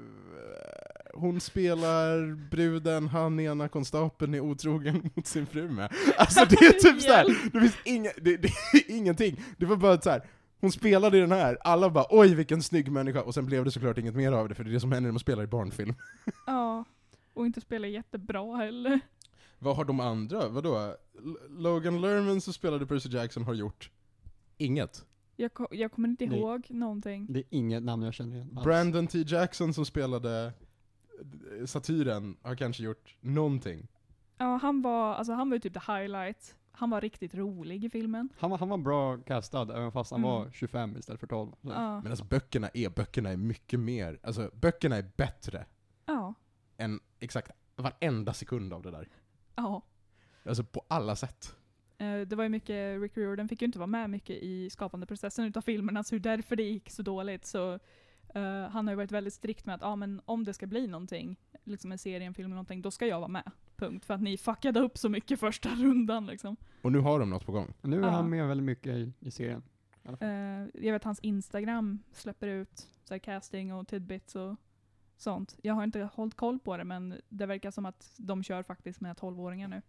Hon 1.14 1.40
spelar 1.40 2.34
bruden 2.50 3.08
han 3.08 3.40
ena 3.40 3.68
konstapeln 3.68 4.34
är 4.34 4.40
otrogen 4.40 5.10
mot 5.14 5.26
sin 5.26 5.46
fru 5.46 5.68
med. 5.70 5.92
Alltså 6.16 6.44
det 6.44 6.56
är 6.56 6.72
typ 6.72 7.02
såhär, 7.02 7.50
det 7.52 7.60
finns 7.60 7.76
inga, 7.84 8.10
det, 8.22 8.36
det 8.36 8.48
är 8.72 8.90
ingenting. 8.96 9.40
Det 9.56 9.66
var 9.66 9.76
bara 9.76 10.00
så 10.00 10.10
här. 10.10 10.22
hon 10.60 10.72
spelade 10.72 11.18
i 11.18 11.20
den 11.20 11.32
här, 11.32 11.58
alla 11.60 11.90
bara 11.90 12.06
oj 12.10 12.34
vilken 12.34 12.62
snygg 12.62 12.92
människa, 12.92 13.20
och 13.22 13.34
sen 13.34 13.46
blev 13.46 13.64
det 13.64 13.70
såklart 13.70 13.98
inget 13.98 14.14
mer 14.14 14.32
av 14.32 14.48
det, 14.48 14.54
för 14.54 14.64
det 14.64 14.70
är 14.70 14.74
det 14.74 14.80
som 14.80 14.92
händer 14.92 15.08
när 15.08 15.12
man 15.12 15.20
spelar 15.20 15.42
i 15.42 15.46
barnfilm. 15.46 15.94
ja, 16.46 16.84
och 17.34 17.46
inte 17.46 17.60
spelar 17.60 17.88
jättebra 17.88 18.56
heller. 18.56 19.00
Vad 19.58 19.76
har 19.76 19.84
de 19.84 20.00
andra, 20.00 20.48
vadå? 20.48 20.76
L- 21.18 21.36
Logan 21.48 22.00
Lerman 22.00 22.40
som 22.40 22.52
spelade 22.52 22.86
Percy 22.86 23.08
Jackson 23.08 23.42
har 23.44 23.54
gjort 23.54 23.90
inget. 24.56 25.04
Jag, 25.36 25.54
ko- 25.54 25.68
jag 25.70 25.92
kommer 25.92 26.08
inte 26.08 26.26
Nej. 26.26 26.38
ihåg 26.38 26.66
någonting. 26.70 27.26
Det 27.30 27.38
är 27.38 27.44
inget 27.50 27.82
namn 27.82 28.02
jag 28.02 28.14
känner 28.14 28.36
igen 28.36 28.52
alls. 28.56 28.64
Brandon 28.64 29.06
T. 29.06 29.18
Jackson 29.26 29.74
som 29.74 29.84
spelade 29.86 30.52
eh, 31.60 31.66
Satyren 31.66 32.36
har 32.42 32.54
kanske 32.56 32.82
gjort 32.82 33.16
någonting. 33.20 33.88
Ja, 34.38 34.56
han 34.62 34.82
var, 34.82 35.14
alltså 35.14 35.32
han 35.32 35.50
var 35.50 35.56
ju 35.56 35.60
typ 35.60 35.74
the 35.74 35.92
highlight. 35.92 36.54
Han 36.72 36.90
var 36.90 37.00
riktigt 37.00 37.34
rolig 37.34 37.84
i 37.84 37.90
filmen. 37.90 38.28
Han 38.38 38.50
var, 38.50 38.58
han 38.58 38.68
var 38.68 38.78
bra 38.78 39.16
castad, 39.18 39.76
även 39.76 39.92
fast 39.92 40.10
han 40.10 40.20
Mm. 40.20 40.30
var 40.30 40.50
25 40.50 40.96
istället 40.96 41.20
för 41.20 41.26
12. 41.26 41.50
Så. 41.62 41.68
Ja. 41.68 42.00
Men 42.00 42.10
alltså 42.12 42.24
böckerna 42.24 42.68
är, 42.74 42.90
böckerna 42.90 43.30
är 43.30 43.36
mycket 43.36 43.80
mer, 43.80 44.18
alltså 44.22 44.50
böckerna 44.54 44.96
är 44.96 45.10
bättre 45.16 45.66
Ja. 46.06 46.34
än 46.76 47.00
exakt 47.20 47.50
varenda 47.76 48.32
sekund 48.32 48.72
av 48.72 48.82
det 48.82 48.90
där. 48.90 49.08
Ja. 49.62 49.82
Alltså 50.44 50.64
på 50.64 50.84
alla 50.88 51.16
sätt. 51.16 51.56
Eh, 51.98 52.20
Det 52.20 52.36
var 52.36 52.42
ju 52.44 52.48
mycket, 52.50 53.00
Rick 53.00 53.16
Riordan 53.16 53.48
fick 53.48 53.62
ju 53.62 53.66
inte 53.66 53.78
vara 53.78 53.86
med 53.86 54.10
mycket 54.10 54.36
i 54.42 54.70
skapandeprocessen 54.70 55.44
utav 55.44 55.60
filmerna, 55.60 56.04
så 56.04 56.14
är 56.14 56.18
därför 56.18 56.56
det 56.56 56.62
gick 56.62 56.90
så 56.90 57.02
dåligt. 57.02 57.46
Så 57.46 57.72
eh, 58.34 58.68
han 58.70 58.86
har 58.86 58.92
ju 58.92 58.96
varit 58.96 59.12
väldigt 59.12 59.34
strikt 59.34 59.66
med 59.66 59.74
att 59.74 59.82
ah, 59.82 59.96
men 59.96 60.20
om 60.24 60.44
det 60.44 60.54
ska 60.54 60.66
bli 60.66 60.86
någonting, 60.86 61.36
liksom 61.64 61.92
en 61.92 61.98
serie, 61.98 62.26
en 62.26 62.34
film 62.34 62.46
eller 62.46 62.54
någonting, 62.54 62.82
då 62.82 62.90
ska 62.90 63.06
jag 63.06 63.18
vara 63.18 63.28
med. 63.28 63.50
Punkt. 63.76 64.04
För 64.04 64.14
att 64.14 64.20
ni 64.22 64.36
fuckade 64.38 64.80
upp 64.80 64.98
så 64.98 65.08
mycket 65.08 65.40
första 65.40 65.68
rundan 65.74 66.26
liksom. 66.26 66.56
Och 66.82 66.92
nu 66.92 66.98
har 66.98 67.20
de 67.20 67.30
något 67.30 67.46
på 67.46 67.52
gång. 67.52 67.74
Nu 67.82 67.96
är 67.98 68.02
Ja. 68.02 68.08
han 68.10 68.30
med 68.30 68.48
väldigt 68.48 68.64
mycket 68.64 68.92
i, 68.96 69.12
i 69.20 69.30
serien. 69.30 69.62
i 70.04 70.08
alla 70.08 70.16
fall. 70.16 70.28
Eh, 70.28 70.84
jag 70.86 70.92
vet 70.92 71.04
hans 71.04 71.20
Instagram 71.20 71.98
släpper 72.12 72.48
ut 72.48 72.88
så 73.04 73.14
här, 73.14 73.18
casting 73.18 73.74
och 73.74 73.88
tidbits 73.88 74.36
och 74.36 74.56
sånt. 75.20 75.56
Jag 75.62 75.74
har 75.74 75.84
inte 75.84 76.08
hållit 76.14 76.34
koll 76.36 76.58
på 76.58 76.76
det, 76.76 76.84
men 76.84 77.20
det 77.28 77.46
verkar 77.46 77.70
som 77.70 77.86
att 77.86 78.12
de 78.16 78.42
kör 78.42 78.62
faktiskt 78.62 79.00
med 79.00 79.16
12-åringar 79.16 79.68
nu. 79.68 79.82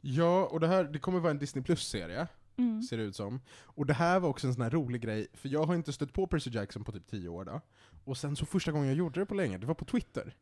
Ja, 0.00 0.46
och 0.46 0.60
det 0.60 0.66
här, 0.66 0.84
det 0.84 0.98
kommer 0.98 1.20
vara 1.20 1.30
en 1.30 1.38
Disney 1.38 1.64
Plus-serie, 1.64 2.28
Mm. 2.56 2.82
ser 2.82 2.96
det 2.96 3.02
ut 3.02 3.16
som. 3.16 3.40
Och 3.64 3.86
det 3.86 3.94
här 3.94 4.20
var 4.20 4.28
också 4.28 4.46
en 4.46 4.54
sån 4.54 4.62
här 4.62 4.70
rolig 4.70 5.02
grej, 5.02 5.26
för 5.32 5.48
jag 5.48 5.64
har 5.64 5.74
inte 5.74 5.92
stött 5.92 6.12
på 6.12 6.26
Percy 6.26 6.50
Jackson 6.50 6.84
på 6.84 6.92
typ 6.92 7.06
10 7.06 7.28
år 7.28 7.44
då. 7.44 7.60
Och 8.04 8.16
sen 8.16 8.36
så 8.36 8.46
första 8.46 8.72
gången 8.72 8.88
jag 8.88 8.96
gjorde 8.96 9.20
det 9.20 9.26
på 9.26 9.34
länge, 9.34 9.58
det 9.58 9.66
var 9.66 9.74
på 9.74 9.84
Twitter. 9.84 10.36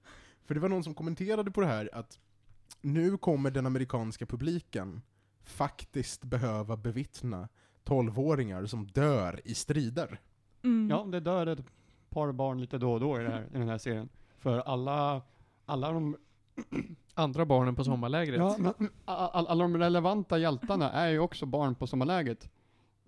För 0.44 0.54
det 0.54 0.60
var 0.60 0.68
någon 0.68 0.84
som 0.84 0.94
kommenterade 0.94 1.50
på 1.50 1.60
det 1.60 1.66
här 1.66 1.90
att 1.92 2.18
nu 2.80 3.16
kommer 3.18 3.50
den 3.50 3.66
amerikanska 3.66 4.26
publiken 4.26 5.02
faktiskt 5.44 6.24
behöva 6.24 6.76
bevittna 6.76 7.48
12-åringar 7.84 8.66
som 8.66 8.86
dör 8.86 9.40
i 9.44 9.54
strider. 9.54 10.20
Mm. 10.62 10.90
Ja, 10.90 11.04
det 11.04 11.20
dör 11.20 11.62
par 12.10 12.32
barn 12.32 12.60
lite 12.60 12.78
då 12.78 12.92
och 12.92 13.00
då 13.00 13.20
i, 13.20 13.24
det 13.24 13.30
här, 13.30 13.42
i 13.54 13.58
den 13.58 13.68
här 13.68 13.78
serien. 13.78 14.08
För 14.38 14.58
alla, 14.58 15.22
alla 15.66 15.92
de, 15.92 16.16
Andra 17.14 17.44
barnen 17.46 17.74
på 17.74 17.84
sommarlägret. 17.84 18.38
ja, 18.38 18.56
men, 18.58 18.74
all, 19.04 19.30
all, 19.32 19.46
alla 19.46 19.64
de 19.64 19.76
relevanta 19.78 20.38
hjältarna 20.38 20.90
är 20.92 21.08
ju 21.10 21.18
också 21.18 21.46
barn 21.46 21.74
på 21.74 21.86
sommarläget. 21.86 22.50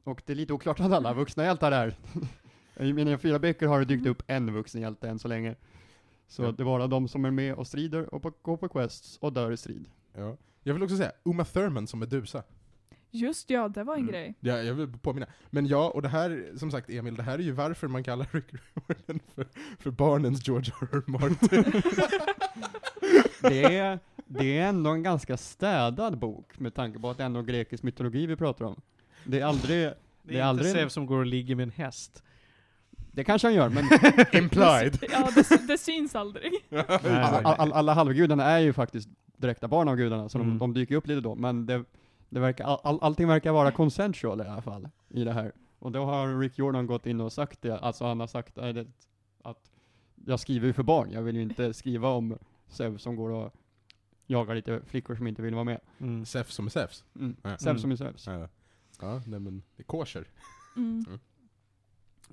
Och 0.05 0.22
det 0.26 0.32
är 0.32 0.36
lite 0.36 0.53
oklart 0.53 0.80
vad 0.80 0.92
alla 0.92 1.14
vuxna 1.14 1.44
hjältar 1.44 1.72
är. 1.72 1.96
I 2.80 2.92
mina 2.92 3.18
fyra 3.18 3.38
böcker 3.38 3.66
har 3.66 3.78
det 3.78 3.84
dykt 3.84 4.07
upp 4.07 4.22
en 4.26 4.55
vuxen 4.55 4.80
hjälte 4.80 5.09
än 5.09 5.18
så 5.18 5.28
länge. 5.28 5.55
Så 6.28 6.42
Ja. 6.42 6.53
det 6.53 6.62
är 6.62 6.64
bara 6.64 6.86
de 6.86 7.09
som 7.09 7.24
är 7.24 7.30
med 7.30 7.55
och 7.55 7.66
strider 7.66 8.14
och 8.14 8.22
på, 8.22 8.32
går 8.42 8.57
på 8.57 8.68
quests 8.68 9.18
och 9.18 9.32
dör 9.32 9.50
i 9.53 9.57
strid. 9.57 9.88
Ja. 10.14 10.36
Jag 10.62 10.74
vill 10.74 10.82
också 10.82 10.96
säga, 10.96 11.12
Uma 11.22 11.44
Thurman 11.44 11.86
som 11.86 12.00
Medusa. 12.00 12.42
Just 13.14 13.50
ja, 13.50 13.68
det 13.68 13.84
var 13.84 13.94
en 13.94 14.00
Mm. 14.00 14.12
grej. 14.12 14.34
Ja, 14.40 14.58
jag 14.58 14.74
vill 14.74 14.88
påminna. 15.02 15.26
Men 15.50 15.66
ja, 15.66 15.88
och 15.90 16.02
det 16.02 16.08
här, 16.08 16.52
som 16.56 16.70
sagt 16.70 16.90
Emil, 16.90 17.14
det 17.16 17.22
här 17.22 17.34
är 17.38 17.42
ju 17.42 17.52
varför 17.52 17.88
man 17.88 18.04
kallar 18.04 18.26
Rick 18.32 18.44
Riordan 18.52 19.20
för, 19.34 19.46
för 19.78 19.90
barnens 19.90 20.48
George 20.48 20.72
R. 20.80 20.88
R. 20.92 21.02
Martin. 21.06 21.82
Det 23.40 23.64
är, 23.76 23.98
det 24.26 24.58
är 24.58 24.68
ändå 24.68 24.90
en 24.90 25.02
ganska 25.02 25.36
städad 25.36 26.18
bok 26.18 26.58
med 26.58 26.74
tanke 26.74 26.98
på 26.98 27.10
att 27.10 27.16
det 27.16 27.22
är 27.22 27.26
ändå 27.26 27.42
grekisk 27.42 27.82
mytologi 27.82 28.26
vi 28.26 28.36
pratar 28.36 28.64
om. 28.64 28.80
Det 29.24 29.40
är 29.40 29.44
aldrig, 29.44 29.78
Det 29.78 29.84
är, 29.84 29.94
det 30.22 30.32
är 30.34 30.36
inte 30.36 30.44
aldrig- 30.44 30.72
Zeus 30.72 30.92
som 30.92 31.06
går 31.06 31.18
och 31.18 31.26
ligger 31.26 31.54
med 31.54 31.62
en 31.62 31.70
häst. 31.70 32.22
det 33.12 33.24
kanske 33.24 33.46
han 33.48 33.54
gör, 33.54 33.68
men 33.68 33.84
Implied. 34.42 34.98
Ja, 35.12 35.30
det, 35.34 35.66
det 35.66 35.78
syns 35.78 36.14
aldrig. 36.14 36.52
alla, 36.88 37.40
alla, 37.42 37.74
alla 37.74 37.94
halvgudarna 37.94 38.44
är 38.44 38.58
ju 38.58 38.72
faktiskt 38.72 39.08
direkta 39.36 39.68
barn 39.68 39.88
av 39.88 39.96
gudarna, 39.96 40.28
så 40.28 40.38
Mm. 40.38 40.48
de, 40.50 40.58
de 40.58 40.74
dyker 40.74 40.94
upp 40.94 41.06
lite 41.06 41.20
då, 41.20 41.34
men 41.34 41.66
det, 41.66 41.84
det 42.33 42.41
verkar, 42.41 42.64
all, 42.64 42.80
all, 42.83 42.99
allting 43.03 43.28
verkar 43.28 43.53
vara 43.53 43.72
consensual 43.72 44.41
i 44.41 44.45
alla 44.45 44.62
fall, 44.62 44.89
i 45.09 45.24
det 45.24 45.33
här. 45.33 45.53
Och 45.78 45.93
då 45.93 46.05
har 46.05 46.39
Rick 46.39 46.59
Jordan 46.59 46.87
gått 46.87 47.07
in 47.07 47.20
och 47.20 47.33
sagt 47.33 47.62
det, 47.62 47.78
alltså 47.78 48.05
han 48.05 48.20
har 48.20 48.26
sagt 48.26 48.59
äh, 48.59 48.68
det, 48.68 48.87
att 49.43 49.70
jag 50.26 50.41
skriver 50.41 50.66
ju 50.66 50.72
för 50.72 50.83
barn, 50.83 51.11
jag 51.11 51.22
vill 51.22 51.37
ju 51.37 51.43
inte 51.43 51.74
skriva 51.74 52.09
om 52.09 52.39
Zeus 52.68 53.03
som 53.03 53.16
går 53.16 53.30
och 53.30 53.55
jagar 54.26 54.55
lite 54.55 54.80
flickor 54.87 55.14
som 55.14 55.26
inte 55.26 55.43
vill 55.43 55.55
vara 55.55 55.64
med. 55.64 55.80
Mm. 55.99 56.24
Som 56.24 56.66
är 56.66 56.70
Zeus. 56.70 57.05
Mm. 57.16 57.37
Ja. 57.43 57.57
Mm. 57.66 57.78
som 57.78 57.91
är 57.91 57.97
Zeus. 57.97 58.26
Ja, 58.26 58.49
ja 59.01 59.22
nej 59.26 59.41
men, 59.41 59.62
det 59.76 59.83
är 59.83 59.85
kosher. 59.85 60.28
Mm. 60.76 61.05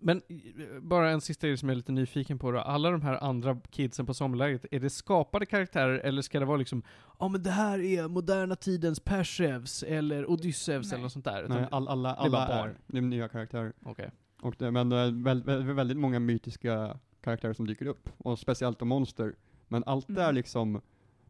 Men 0.01 0.21
eh, 0.27 0.79
bara 0.81 1.09
en 1.09 1.21
sista 1.21 1.47
grej 1.47 1.57
som 1.57 1.69
jag 1.69 1.73
är 1.73 1.77
lite 1.77 1.91
nyfiken 1.91 2.39
på 2.39 2.51
då. 2.51 2.59
Alla 2.59 2.91
de 2.91 3.01
här 3.01 3.23
andra 3.23 3.57
kidsen 3.69 4.05
på 4.05 4.13
sommarlägret, 4.13 4.65
är 4.71 4.79
det 4.79 4.89
skapade 4.89 5.45
karaktärer 5.45 5.99
eller 5.99 6.21
ska 6.21 6.39
det 6.39 6.45
vara 6.45 6.57
liksom 6.57 6.83
Ja 7.19 7.27
men 7.27 7.43
det 7.43 7.51
här 7.51 7.79
är 7.79 8.07
moderna 8.07 8.55
tidens 8.55 8.99
Persevs 8.99 9.83
eller 9.83 10.29
Odysseus 10.29 10.85
Nej. 10.85 10.93
eller 10.95 11.03
något 11.03 11.11
sånt 11.11 11.25
där? 11.25 11.45
Nej, 11.49 11.67
all, 11.71 11.87
alla, 11.87 12.09
det 12.15 12.25
är 12.25 12.29
bara 12.29 12.41
alla 12.45 12.63
är, 12.69 12.75
det 12.87 12.97
är 12.97 13.01
nya 13.01 13.27
karaktärer. 13.27 13.73
Okej. 13.83 14.11
Det, 14.57 14.71
men 14.71 14.89
det 14.89 14.97
är 14.97 15.23
väl, 15.23 15.43
väl, 15.43 15.63
väldigt 15.73 15.97
många 15.97 16.19
mytiska 16.19 16.97
karaktärer 17.21 17.53
som 17.53 17.67
dyker 17.67 17.85
upp, 17.85 18.09
och 18.17 18.39
speciellt 18.39 18.79
de 18.79 18.87
monster. 18.87 19.35
Men 19.67 19.83
allt 19.85 20.09
Mm. 20.09 20.21
är 20.21 20.31
liksom, 20.33 20.81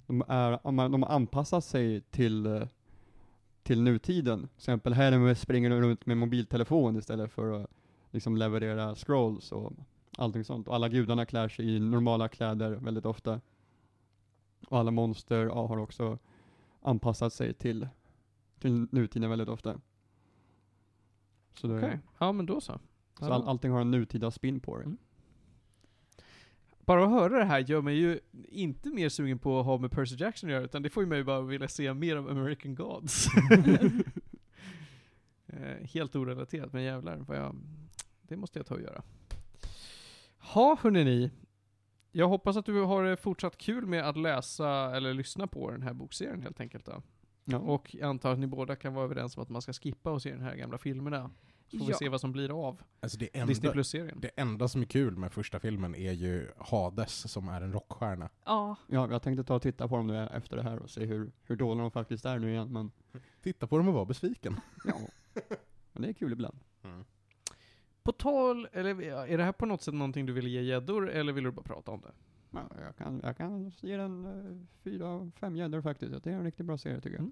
de, 0.07 0.23
är, 0.27 0.59
de 0.63 0.77
har- 0.79 0.89
de 0.89 1.03
har 1.03 1.09
anpassat 1.15 1.63
sig 1.65 2.01
till, 2.01 2.45
eh, 2.45 2.67
till 3.63 3.81
nutiden. 3.81 4.39
Till 4.39 4.49
exempel 4.57 4.93
Hermes 4.93 5.41
springer 5.41 5.69
runt 5.69 6.05
med 6.05 6.17
mobiltelefon 6.17 6.97
istället 6.97 7.31
för 7.31 7.63
att 7.63 7.69
liksom 8.11 8.37
leverera 8.37 8.95
scrolls 8.95 9.51
och 9.51 9.73
allting 10.17 10.43
sånt. 10.43 10.67
Och 10.67 10.75
alla 10.75 10.89
gudarna 10.89 11.25
klär 11.25 11.49
sig 11.49 11.75
i 11.75 11.79
normala 11.79 12.27
kläder 12.27 12.71
väldigt 12.71 13.05
ofta. 13.05 13.41
Och 14.67 14.77
alla 14.79 14.91
monster 14.91 15.45
ja, 15.45 15.67
har 15.67 15.77
också 15.77 16.17
anpassat 16.81 17.33
sig 17.33 17.53
till, 17.53 17.87
till 18.59 18.87
nutiden 18.91 19.29
väldigt 19.29 19.49
ofta. 19.49 19.81
Så 21.53 21.67
det, 21.67 21.77
Okej. 21.77 21.99
Ja 22.19 22.31
men 22.31 22.45
då 22.45 22.61
så. 22.61 22.79
Så 23.19 23.33
all, 23.33 23.47
allting 23.47 23.71
har 23.71 23.81
en 23.81 23.91
nutida 23.91 24.31
spin 24.31 24.59
på 24.59 24.77
det. 24.77 24.83
Mm. 24.83 24.97
Bara 26.85 27.03
att 27.03 27.11
höra 27.11 27.37
det 27.37 27.45
här 27.45 27.59
gör 27.59 27.81
mig 27.81 27.95
ju 27.95 28.19
inte 28.49 28.89
mer 28.89 29.09
sugen 29.09 29.39
på 29.39 29.59
att 29.59 29.65
ha 29.65 29.77
med 29.77 29.91
Percy 29.91 30.15
Jackson 30.15 30.49
att 30.49 30.53
göra, 30.53 30.63
utan 30.63 30.81
det 30.81 30.89
får 30.89 31.03
ju 31.03 31.09
mig 31.09 31.23
bara 31.23 31.41
vilja 31.41 31.67
se 31.67 31.93
mer 31.93 32.15
av 32.15 32.29
American 32.29 32.75
Gods. 32.75 33.27
Eh, 35.53 35.87
Helt 35.93 36.15
orelaterat, 36.15 36.73
men 36.73 36.83
jävlar 36.83 37.17
vad 37.17 37.37
jag... 37.37 37.55
Det 38.29 38.37
måste 38.37 38.59
jag 38.59 38.65
ta 38.65 38.75
och 38.75 38.81
göra. 38.81 39.01
Ha, 40.39 40.77
hörni 40.81 41.03
ni. 41.03 41.31
Jag 42.11 42.27
hoppas 42.27 42.57
att 42.57 42.65
du 42.65 42.81
har 42.81 43.03
eh, 43.05 43.15
fortsatt 43.15 43.57
kul 43.57 43.85
med 43.85 44.09
att 44.09 44.17
läsa 44.17 44.95
eller 44.95 45.13
lyssna 45.13 45.47
på 45.47 45.71
den 45.71 45.81
här 45.81 45.93
bokserien 45.93 46.41
helt 46.41 46.59
enkelt 46.59 46.85
då. 46.85 47.01
Ja. 47.45 47.57
Och 47.57 47.95
jag 47.95 48.09
antar 48.09 48.31
att 48.33 48.39
ni 48.39 48.47
båda 48.47 48.75
kan 48.75 48.93
vara 48.93 49.05
överens 49.05 49.37
om 49.37 49.43
att 49.43 49.49
man 49.49 49.61
ska 49.61 49.73
skippa 49.73 50.11
och 50.11 50.21
se 50.21 50.31
den 50.31 50.41
här 50.41 50.55
gamla 50.55 50.77
filmerna. 50.77 51.31
Så 51.67 51.77
får 51.77 51.85
vi 51.85 51.91
Ja. 51.91 51.97
se 51.97 52.09
vad 52.09 52.21
som 52.21 52.31
blir 52.31 52.67
av 52.67 52.81
Alltså 52.99 53.17
det 53.17 53.25
Disney 53.25 53.55
enda, 53.55 53.71
Plus-serien. 53.71 54.19
det 54.21 54.29
enda 54.35 54.67
som 54.67 54.81
är 54.81 54.85
kul 54.85 55.17
med 55.17 55.31
första 55.31 55.59
filmen 55.59 55.95
är 55.95 56.11
ju 56.11 56.51
Hades 56.57 57.31
som 57.31 57.47
är 57.49 57.61
en 57.61 57.73
rockstjärna. 57.73 58.29
Ja, 58.45 58.75
ja, 58.87 59.11
jag 59.11 59.21
tänkte 59.21 59.43
ta 59.43 59.55
och 59.55 59.61
titta 59.61 59.87
på 59.87 59.97
dem 59.97 60.07
nu 60.07 60.27
efter 60.27 60.55
det 60.57 60.63
här 60.63 60.79
och 60.79 60.89
se 60.89 61.05
hur, 61.05 61.31
hur 61.43 61.55
dåliga 61.55 61.81
de 61.81 61.91
faktiskt 61.91 62.25
är 62.25 62.39
nu 62.39 62.49
igen, 62.51 62.73
men 62.73 62.91
Titta 63.41 63.67
på 63.67 63.77
dem 63.77 63.87
och 63.87 63.93
var 63.93 64.05
besviken. 64.05 64.59
ja. 64.85 64.93
Men 65.93 66.01
det 66.01 66.09
är 66.09 66.13
kul 66.13 66.31
ibland. 66.31 66.59
På 68.09 68.13
tal, 68.13 68.67
eller 68.73 69.01
är 69.03 69.37
det 69.37 69.43
här 69.43 69.51
på 69.51 69.65
något 69.65 69.81
sätt 69.81 69.93
någonting 69.93 70.25
du 70.25 70.33
vill 70.33 70.47
ge 70.47 70.61
gäddor, 70.61 71.09
eller 71.09 71.33
vill 71.33 71.43
du 71.43 71.51
bara 71.51 71.63
prata 71.63 71.91
om 71.91 72.01
det? 72.01 72.11
Ja, 72.51 72.69
jag, 72.85 72.95
kan, 72.97 73.19
jag 73.23 73.37
kan 73.37 73.71
ge 73.81 73.97
den 73.97 74.25
uh, 74.25 74.61
fyra 74.83 75.07
av 75.07 75.31
fem 75.39 75.55
gäddor 75.55 75.81
faktiskt. 75.81 76.23
Det 76.23 76.29
är 76.31 76.33
en 76.35 76.43
riktigt 76.43 76.65
bra 76.65 76.77
serie 76.77 76.95
tycker 77.01 77.09
jag. 77.15 77.19
Mm. 77.19 77.31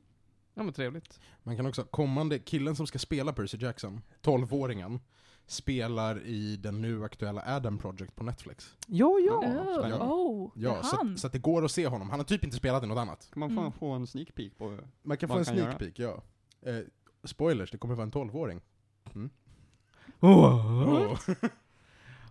Ja 0.53 0.63
men 0.63 0.73
trevligt. 0.73 1.19
Man 1.43 1.55
kan 1.57 1.65
också, 1.65 1.83
kommande, 1.83 2.39
killen 2.39 2.75
som 2.75 2.87
ska 2.87 2.99
spela 2.99 3.33
Percy 3.33 3.57
Jackson, 3.57 4.01
12-åringen, 4.21 4.99
spelar 5.45 6.21
i 6.25 6.57
den 6.57 6.81
nu 6.81 7.03
aktuella 7.03 7.43
Adam 7.45 7.77
Project 7.77 8.15
på 8.15 8.23
Netflix. 8.23 8.75
Ja, 8.87 9.19
ja. 9.27 9.33
oh, 9.39 9.89
Ja. 9.89 10.07
oh 10.13 10.51
Ja, 10.55 10.83
så, 10.83 10.95
han. 10.97 11.13
att- 11.13 11.19
så 11.19 11.27
att 11.27 11.33
det 11.33 11.39
går 11.39 11.65
att 11.65 11.71
se 11.71 11.87
honom. 11.87 12.09
Han 12.09 12.19
har 12.19 12.25
typ 12.25 12.43
inte 12.43 12.55
spelat 12.57 12.83
i 12.83 12.87
något 12.87 12.97
annat. 12.97 13.29
Kan 13.33 13.39
man 13.39 13.49
få, 13.49 13.59
Mm. 13.59 13.71
få 13.71 13.91
en 13.91 14.07
sneak 14.07 14.35
peek 14.35 14.57
på 14.57 14.77
Man 15.01 15.17
kan 15.17 15.29
få 15.29 15.35
en 15.37 15.43
kan 15.45 15.53
sneak 15.55 15.67
göra? 15.67 15.77
peek, 15.79 15.99
ja. 15.99 16.23
Eh, 16.61 16.79
spoilers, 17.23 17.71
det 17.71 17.77
kommer 17.77 17.95
vara 17.95 18.03
en 18.03 18.11
12-åring. 18.11 18.61
Oh. 20.19 21.19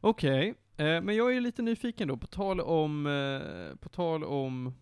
Okej, 0.01 0.55
eh, 0.77 1.01
men 1.01 1.17
jag 1.17 1.37
är 1.37 1.41
lite 1.41 1.63
nyfiken 1.63 2.09
då, 2.09 2.17
på 2.17 2.27
tal 2.27 2.61
om, 2.61 3.07
eh, 3.07 3.77
på 3.77 3.89
tal 3.89 4.25
om, 4.25 4.75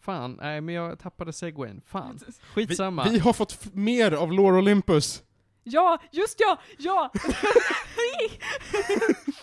fan, 0.00 0.38
nej 0.42 0.60
men 0.60 0.74
jag 0.74 0.98
tappade 0.98 1.32
segwayn, 1.32 1.80
fan. 1.86 2.18
Skitsamma. 2.54 3.04
Vi, 3.04 3.10
vi 3.10 3.18
har 3.18 3.32
fått 3.32 3.74
mer 3.74 4.12
av 4.12 4.32
Lore 4.32 4.58
Olympus! 4.58 5.22
Ja, 5.64 5.98
just 6.12 6.40
ja! 6.40 6.58
Ja! 6.78 7.10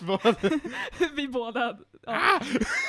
Vad? 0.00 0.36
Vi 1.16 1.28
båda. 1.28 1.78
Ja. 2.06 2.40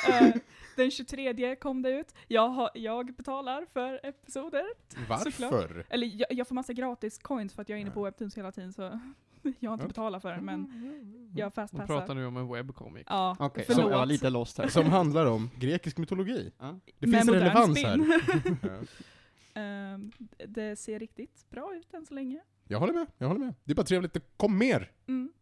Eh, 0.08 0.34
den 0.76 0.90
23 0.90 1.56
kom 1.56 1.82
det 1.82 1.90
ut. 1.90 2.14
Jag, 2.28 2.48
har, 2.48 2.70
jag 2.74 3.14
betalar 3.14 3.66
för 3.72 4.00
episoder. 4.02 4.64
Varför? 5.08 5.86
Eller 5.90 6.06
jag, 6.06 6.32
jag 6.32 6.48
får 6.48 6.54
massa 6.54 6.72
gratis 6.72 7.18
coins 7.18 7.54
för 7.54 7.62
att 7.62 7.68
jag 7.68 7.76
är 7.76 7.80
inne 7.80 7.90
på. 7.90 8.04
Webtoons 8.04 8.38
hela 8.38 8.52
tiden 8.52 8.72
så 8.72 9.00
jag 9.60 9.70
har 9.70 9.74
inte 9.74 9.86
betalat 9.86 10.22
för 10.22 10.32
den 10.32 10.44
men 10.44 10.70
jag 11.34 11.44
Man 11.44 11.50
fastpassar. 11.52 11.86
pratar 11.86 12.14
nu 12.14 12.26
om 12.26 12.36
en 12.36 12.48
webcomic. 12.52 13.04
Ja, 13.08 13.36
Okej, 13.38 13.64
förlåt. 13.66 13.84
så 13.84 13.90
jag 13.90 13.98
var 13.98 14.06
lite 14.06 14.30
lost 14.30 14.58
här. 14.58 14.68
Som 14.68 14.86
handlar 14.86 15.26
om 15.26 15.50
grekisk 15.58 15.98
mytologi. 15.98 16.52
Ja. 16.58 16.78
Det 16.98 17.06
finns 17.08 17.26
modern 17.26 17.42
relevans 17.42 17.78
spin. 17.78 17.86
här. 17.86 18.56
Ja. 18.62 18.78
Ehm, 19.60 20.12
det 20.48 20.76
ser 20.76 20.98
riktigt 20.98 21.50
bra 21.50 21.74
ut 21.74 21.94
än 21.94 22.06
så 22.06 22.14
länge. 22.14 22.40
Jag 22.68 22.80
håller 22.80 22.92
med, 22.92 23.06
jag 23.18 23.28
håller 23.28 23.40
med. 23.40 23.54
Det 23.64 23.72
är 23.72 23.74
bara 23.76 23.86
trevligt, 23.86 24.12
det 24.12 24.20
kom 24.36 24.58
mer! 24.58 24.92
Mm. 25.06 25.32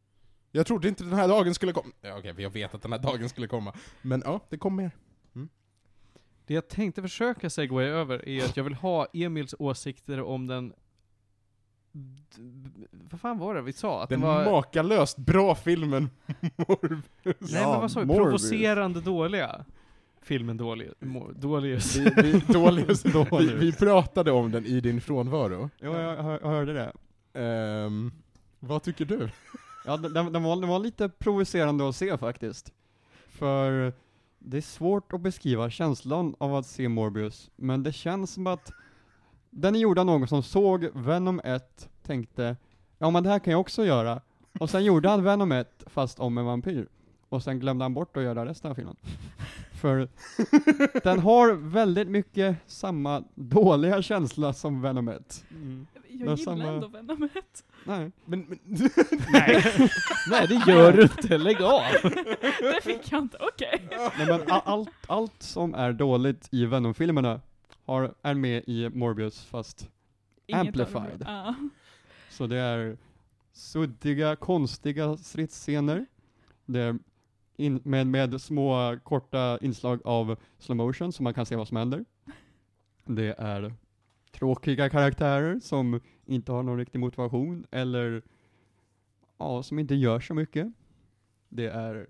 Jag 0.50 0.66
trodde 0.66 0.88
inte 0.88 1.04
den 1.04 1.12
här 1.12 1.28
dagen 1.28 1.54
skulle 1.54 1.72
komma. 1.72 1.92
Ja, 2.00 2.18
Okej, 2.18 2.34
jag 2.38 2.50
vet 2.50 2.74
att 2.74 2.82
den 2.82 2.92
här 2.92 2.98
dagen 2.98 3.28
skulle 3.28 3.46
komma. 3.46 3.74
Men 4.02 4.22
ja, 4.24 4.40
det 4.48 4.58
kom 4.58 4.76
mer. 4.76 4.90
Det 6.46 6.54
jag 6.54 6.68
tänkte 6.68 7.02
försöka 7.02 7.50
segway 7.50 7.86
över 7.86 8.28
är 8.28 8.44
att 8.44 8.56
jag 8.56 8.64
vill 8.64 8.74
ha 8.74 9.06
Emils 9.12 9.54
åsikter 9.58 10.22
om 10.22 10.46
den 10.46 10.72
vad 13.10 13.20
fan 13.20 13.38
var 13.38 13.54
det 13.54 13.62
vi 13.62 13.72
sa? 13.72 14.02
Att 14.02 14.08
Den 14.08 14.20
den 14.20 14.28
var... 14.28 14.44
makalöst 14.44 15.16
bra 15.18 15.54
filmen 15.54 16.10
Morbius. 16.56 17.04
Nej 17.52 17.66
men 17.66 17.80
vad 17.80 17.90
sa 17.90 18.00
vi? 18.00 18.06
Morbius. 18.06 18.24
Provocerande 18.24 19.00
dåliga. 19.00 19.64
Filmen 20.22 20.56
dålig. 20.56 20.90
Dåligus. 21.34 21.96
Vi, 21.96 22.10
vi, 22.16 22.52
Dålius, 22.52 23.04
vi, 23.04 23.54
vi 23.54 23.72
pratade 23.72 24.30
om 24.30 24.50
den 24.50 24.66
i 24.66 24.80
din 24.80 25.00
frånvaro. 25.00 25.70
Jo, 25.80 25.92
jag, 25.92 26.18
jag, 26.18 26.48
hörde 26.50 26.72
det. 26.72 26.92
Ehm, 27.40 28.12
vad 28.60 28.82
tycker 28.82 29.04
du? 29.04 29.28
Ja, 29.84 29.96
den, 29.96 30.32
den, 30.32 30.42
var, 30.42 30.56
den 30.56 30.68
var 30.68 30.78
lite 30.78 31.08
provocerande 31.08 31.88
att 31.88 31.96
se 31.96 32.18
faktiskt. 32.18 32.72
För 33.28 33.92
det 34.38 34.56
är 34.56 34.60
svårt 34.60 35.12
att 35.12 35.20
beskriva 35.20 35.70
känslan 35.70 36.34
av 36.38 36.54
att 36.54 36.66
se 36.66 36.88
Morbius, 36.88 37.50
men 37.56 37.82
det 37.82 37.92
känns 37.92 38.32
som 38.32 38.46
att 38.46 38.72
den 39.54 39.74
är 39.74 39.78
gjord 39.78 39.98
av 39.98 40.06
någon 40.06 40.28
som 40.28 40.42
såg 40.42 40.88
Venom 40.94 41.40
1, 41.44 41.88
tänkte 42.02 42.56
ja 42.98 43.10
men 43.10 43.22
det 43.22 43.28
här 43.30 43.38
kan 43.38 43.50
jag 43.50 43.60
också 43.60 43.84
göra, 43.84 44.20
och 44.58 44.70
sen 44.70 44.84
gjorde 44.84 45.08
han 45.08 45.24
Venom 45.24 45.52
1 45.52 45.84
fast 45.86 46.20
om 46.20 46.38
en 46.38 46.44
vampyr. 46.44 46.88
Och 47.28 47.42
sen 47.42 47.60
glömde 47.60 47.84
han 47.84 47.94
bort 47.94 48.16
att 48.16 48.22
göra 48.22 48.46
resten 48.46 48.70
av 48.70 48.74
filmen. 48.74 48.96
För 49.80 50.08
den 51.02 51.18
har 51.18 51.52
väldigt 51.52 52.08
mycket 52.08 52.56
samma 52.66 53.22
dåliga 53.34 54.02
känsla 54.02 54.52
som 54.52 54.82
Venom 54.82 55.08
1. 55.08 55.44
Mm. 55.50 55.86
Jag 55.92 56.18
gillar 56.18 56.36
samma- 56.36 56.64
ändå 56.64 56.88
Venom 56.88 57.22
1. 57.22 57.30
Nej. 57.84 58.10
Men, 58.24 58.46
men, 58.48 58.58
Nej. 59.32 59.62
Nej 60.30 60.46
det 60.48 60.54
gör 60.72 60.92
du 60.92 61.02
inte, 61.02 61.38
lägg 61.38 61.62
av! 61.62 61.82
det 62.60 62.80
fick 62.82 63.12
jag 63.12 63.20
inte, 63.22 63.36
okej. 63.40 63.88
Nej, 64.18 64.26
men 64.26 64.40
allt, 64.48 64.88
allt 65.06 65.42
som 65.42 65.74
är 65.74 65.92
dåligt 65.92 66.48
i 66.50 66.66
Venom-filmerna 66.66 67.40
har, 67.84 68.14
är 68.22 68.34
med 68.34 68.64
i 68.66 68.88
Morbius, 68.88 69.44
fast 69.44 69.90
Inget 70.46 70.60
Amplified. 70.60 71.24
Ja. 71.26 71.54
så 72.30 72.46
det 72.46 72.56
är 72.56 72.96
suddiga, 73.52 74.36
konstiga 74.36 75.16
stridsscener. 75.16 76.06
Det 76.66 76.80
är 76.80 76.98
in, 77.56 77.80
med, 77.84 78.06
med 78.06 78.40
små 78.40 78.98
korta 79.02 79.58
inslag 79.62 80.00
av 80.04 80.36
slow 80.58 80.76
motion 80.76 81.12
så 81.12 81.22
man 81.22 81.34
kan 81.34 81.46
se 81.46 81.56
vad 81.56 81.68
som 81.68 81.76
händer. 81.76 82.04
Det 83.04 83.34
är 83.38 83.74
tråkiga 84.32 84.90
karaktärer 84.90 85.60
som 85.60 86.00
inte 86.26 86.52
har 86.52 86.62
någon 86.62 86.78
riktig 86.78 86.98
motivation 86.98 87.66
eller 87.70 88.22
ja, 89.38 89.62
som 89.62 89.78
inte 89.78 89.94
gör 89.94 90.20
så 90.20 90.34
mycket. 90.34 90.72
Det 91.48 91.66
är 91.66 92.06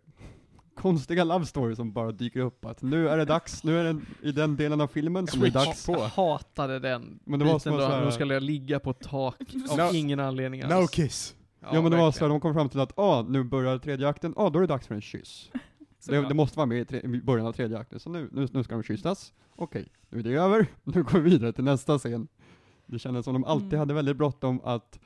konstiga 0.75 1.25
love 1.25 1.47
stories 1.47 1.77
som 1.77 1.93
bara 1.93 2.13
dyker 2.13 2.41
upp 2.41 2.65
att 2.65 2.83
nu 2.83 3.09
är 3.09 3.17
det 3.19 3.25
dags, 3.25 3.65
nu 3.65 3.79
är 3.81 3.85
det 3.95 4.01
i 4.23 4.33
den 4.33 4.57
delen 4.57 4.81
av 4.81 4.87
filmen 4.87 5.27
som 5.27 5.41
det 5.41 5.47
är 5.47 5.51
dags. 5.51 5.87
på. 5.87 5.93
Jag 5.93 5.99
hatade 6.09 6.79
den 6.79 7.21
Men 7.25 7.39
det 7.39 7.45
var 7.45 7.55
biten 7.55 7.73
då, 7.73 7.79
så 7.79 7.87
här- 7.87 8.03
de 8.03 8.13
ska 8.13 8.25
ligga 8.25 8.81
på 8.81 8.93
tak 8.93 9.41
av 9.71 9.79
No- 9.79 9.95
ingen 9.95 10.21
anledning 10.21 10.61
no 10.61 10.73
alls. 10.75 10.91
kiss. 10.91 11.35
Ja, 11.61 11.83
men 11.83 11.91
det 11.91 11.97
var 11.97 11.99
så 11.99 12.05
verkligen. 12.05 12.23
här, 12.31 12.35
de 12.35 12.41
kom 12.41 12.55
fram 12.55 12.69
till 12.69 12.81
att 12.81 12.99
ah, 12.99 13.23
nu 13.29 13.45
börjar 13.45 13.79
tredje 13.79 14.09
akten, 14.09 14.35
ah, 14.37 14.51
då 14.51 14.59
är 14.59 14.61
det 14.61 14.67
dags 14.67 14.87
för 14.87 14.95
en 14.95 15.01
kyss. 15.01 15.51
Det, 16.07 16.29
det 16.29 16.35
måste 16.35 16.57
vara 16.59 16.67
med 16.67 16.79
i, 16.81 16.85
tre, 16.85 17.01
i 17.01 17.09
början 17.23 17.47
av 17.47 17.53
tredje 17.53 17.79
akten, 17.79 18.01
så 18.01 18.11
nu, 18.11 18.29
nu, 18.33 18.49
nu 18.53 18.63
ska 18.65 18.75
de 18.75 18.83
kyssas. 18.83 19.33
Okej, 19.57 19.89
nu 20.11 20.19
är 20.19 20.23
det 20.23 20.33
över, 20.35 20.67
nu 20.85 21.03
går 21.03 21.19
vi 21.19 21.31
vidare 21.31 21.53
till 21.53 21.65
nästa 21.65 21.99
scen. 21.99 22.29
Det 22.87 22.99
kändes 22.99 23.25
som 23.25 23.35
de 23.35 23.45
alltid 23.45 23.67
Mm. 23.69 23.79
hade 23.79 23.95
väldigt 23.95 24.17
bråttom 24.17 24.61
att 24.65 24.99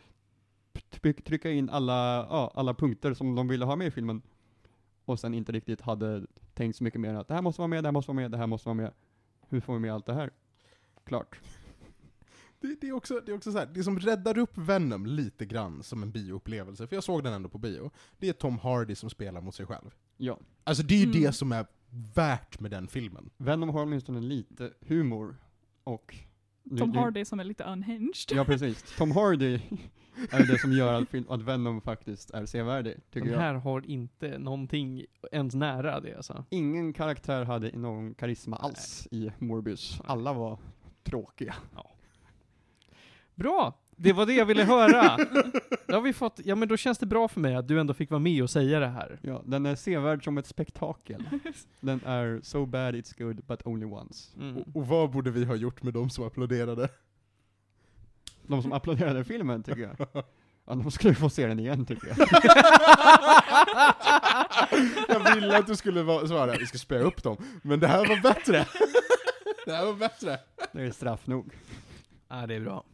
tryck- 1.02 1.22
trycka 1.24 1.50
in 1.50 1.70
alla, 1.70 2.26
ja, 2.30 2.52
alla 2.54 2.74
punkter 2.74 3.14
som 3.14 3.34
de 3.34 3.48
ville 3.48 3.64
ha 3.64 3.76
med 3.76 3.86
i 3.86 3.90
filmen. 3.90 4.22
Och 5.06 5.20
sen 5.20 5.34
inte 5.34 5.52
riktigt 5.52 5.80
hade 5.80 6.26
tänkt 6.54 6.76
så 6.76 6.84
mycket 6.84 7.00
mer 7.00 7.08
än 7.10 7.16
att 7.16 7.28
det 7.28 7.34
här 7.34 7.42
måste 7.42 7.60
vara 7.60 7.68
med, 7.68 7.84
det 7.84 7.86
här 7.88 7.92
måste 7.92 8.08
vara 8.10 8.14
med, 8.22 8.30
det 8.30 8.36
här 8.38 8.46
måste 8.46 8.68
vara 8.68 8.74
med. 8.74 8.92
Hur 9.48 9.60
får 9.60 9.74
vi 9.74 9.80
med 9.80 9.92
allt 9.94 10.06
det 10.06 10.14
här? 10.14 10.30
Klart. 11.04 11.40
Det, 12.60 12.76
det, 12.80 12.88
är 12.88 12.92
också, 12.92 13.20
det 13.26 13.32
är 13.32 13.36
också 13.36 13.52
så 13.52 13.58
här, 13.58 13.66
det 13.66 13.84
som 13.84 13.98
räddar 13.98 14.38
upp 14.38 14.58
Venom 14.58 15.06
lite 15.06 15.46
grann 15.46 15.82
som 15.82 16.02
en 16.02 16.10
bioupplevelse, 16.10 16.86
för 16.86 16.96
jag 16.96 17.04
såg 17.04 17.24
den 17.24 17.32
ändå 17.32 17.48
på 17.48 17.58
bio, 17.58 17.90
det 18.18 18.28
är 18.28 18.32
Tom 18.32 18.58
Hardy 18.58 18.94
som 18.94 19.10
spelar 19.10 19.40
mot 19.40 19.54
sig 19.54 19.66
själv. 19.66 19.94
Ja. 20.16 20.38
Alltså 20.64 20.82
det 20.82 20.94
är 20.94 20.98
ju 20.98 21.04
Mm. 21.04 21.20
det 21.22 21.32
som 21.32 21.52
är 21.52 21.66
värt 22.14 22.60
med 22.60 22.70
den 22.70 22.88
filmen. 22.88 23.30
Venom 23.36 23.68
har 23.68 23.82
åtminstone 23.82 24.20
lite 24.20 24.72
humor 24.80 25.36
och 25.84 26.16
Tom 26.78 26.90
nu- 26.90 26.98
Hardy 26.98 27.24
som 27.24 27.40
är 27.40 27.44
lite 27.44 27.64
unhinged. 27.64 28.14
Ja 28.30 28.44
precis. 28.44 28.94
Tom 28.98 29.10
Hardy 29.12 29.60
är 30.30 30.46
det 30.46 30.58
som 30.58 30.72
gör 30.72 30.92
att, 31.02 31.08
film, 31.08 31.24
att 31.28 31.42
Venom 31.42 31.80
faktiskt 31.80 32.30
är 32.30 32.46
sevärdig, 32.46 32.94
tycker 33.10 33.26
Den 33.26 33.34
jag. 33.34 33.40
här 33.40 33.54
har 33.54 33.86
inte 33.86 34.38
någonting 34.38 35.04
ens 35.32 35.54
nära 35.54 36.00
det 36.00 36.16
alltså. 36.16 36.44
Ingen 36.50 36.92
karaktär 36.92 37.44
hade 37.44 37.78
någon 37.78 38.14
karisma 38.14 38.56
alls 38.56 39.08
i 39.10 39.30
Morbius. 39.38 40.00
Alla 40.04 40.32
var 40.32 40.58
tråkiga. 41.02 41.54
Bra! 43.34 43.82
Det 43.98 44.12
var 44.12 44.26
det 44.26 44.32
jag 44.34 44.46
ville 44.46 44.64
höra! 44.64 45.16
Då 45.86 45.94
har 45.94 46.00
vi 46.00 46.12
fått, 46.12 46.40
ja 46.44 46.54
men 46.54 46.68
då 46.68 46.76
känns 46.76 46.98
det 46.98 47.06
bra 47.06 47.28
för 47.28 47.40
mig 47.40 47.54
att 47.54 47.68
du 47.68 47.80
ändå 47.80 47.94
fick 47.94 48.10
vara 48.10 48.20
med 48.20 48.42
och 48.42 48.50
säga 48.50 48.80
det 48.80 48.86
här. 48.86 49.18
Ja, 49.22 49.42
den 49.44 49.66
är 49.66 49.74
sevärd 49.74 50.24
som 50.24 50.38
ett 50.38 50.46
spektakel. 50.46 51.24
Den 51.80 52.00
är 52.04 52.40
so 52.42 52.66
bad 52.66 52.94
it's 52.94 53.18
good, 53.18 53.44
but 53.44 53.66
only 53.66 53.86
once. 53.86 54.36
Mm. 54.40 54.56
Och, 54.56 54.76
och 54.76 54.86
vad 54.86 55.10
borde 55.10 55.30
vi 55.30 55.44
ha 55.44 55.54
gjort 55.54 55.82
med 55.82 55.94
de 55.94 56.10
som 56.10 56.26
applåderade? 56.26 56.88
De 58.46 58.62
som 58.62 58.72
applåderade 58.72 59.24
filmen, 59.24 59.62
tycker 59.62 59.80
jag. 59.80 59.96
Ja, 60.68 60.74
de 60.74 60.90
skulle 60.90 61.14
få 61.14 61.30
se 61.30 61.46
den 61.46 61.58
igen 61.60 61.86
tycker 61.86 62.06
jag. 62.08 62.16
Jag 65.08 65.34
ville 65.34 65.58
att 65.58 65.66
du 65.66 65.76
skulle 65.76 66.02
va- 66.02 66.26
svara, 66.26 66.52
vi 66.58 66.66
ska 66.66 66.78
spöa 66.78 67.00
upp 67.02 67.22
dem. 67.22 67.36
Men 67.62 67.80
det 67.80 67.86
här 67.86 68.06
var 68.08 68.20
bättre. 68.22 68.66
Det 69.66 69.72
här 69.72 69.84
var 69.86 69.92
bättre. 69.94 70.38
Det 70.72 70.82
är 70.82 70.90
straff 70.90 71.26
nog. 71.26 71.52
Ja, 72.28 72.46
det 72.46 72.54
är 72.54 72.60
bra. 72.60 72.84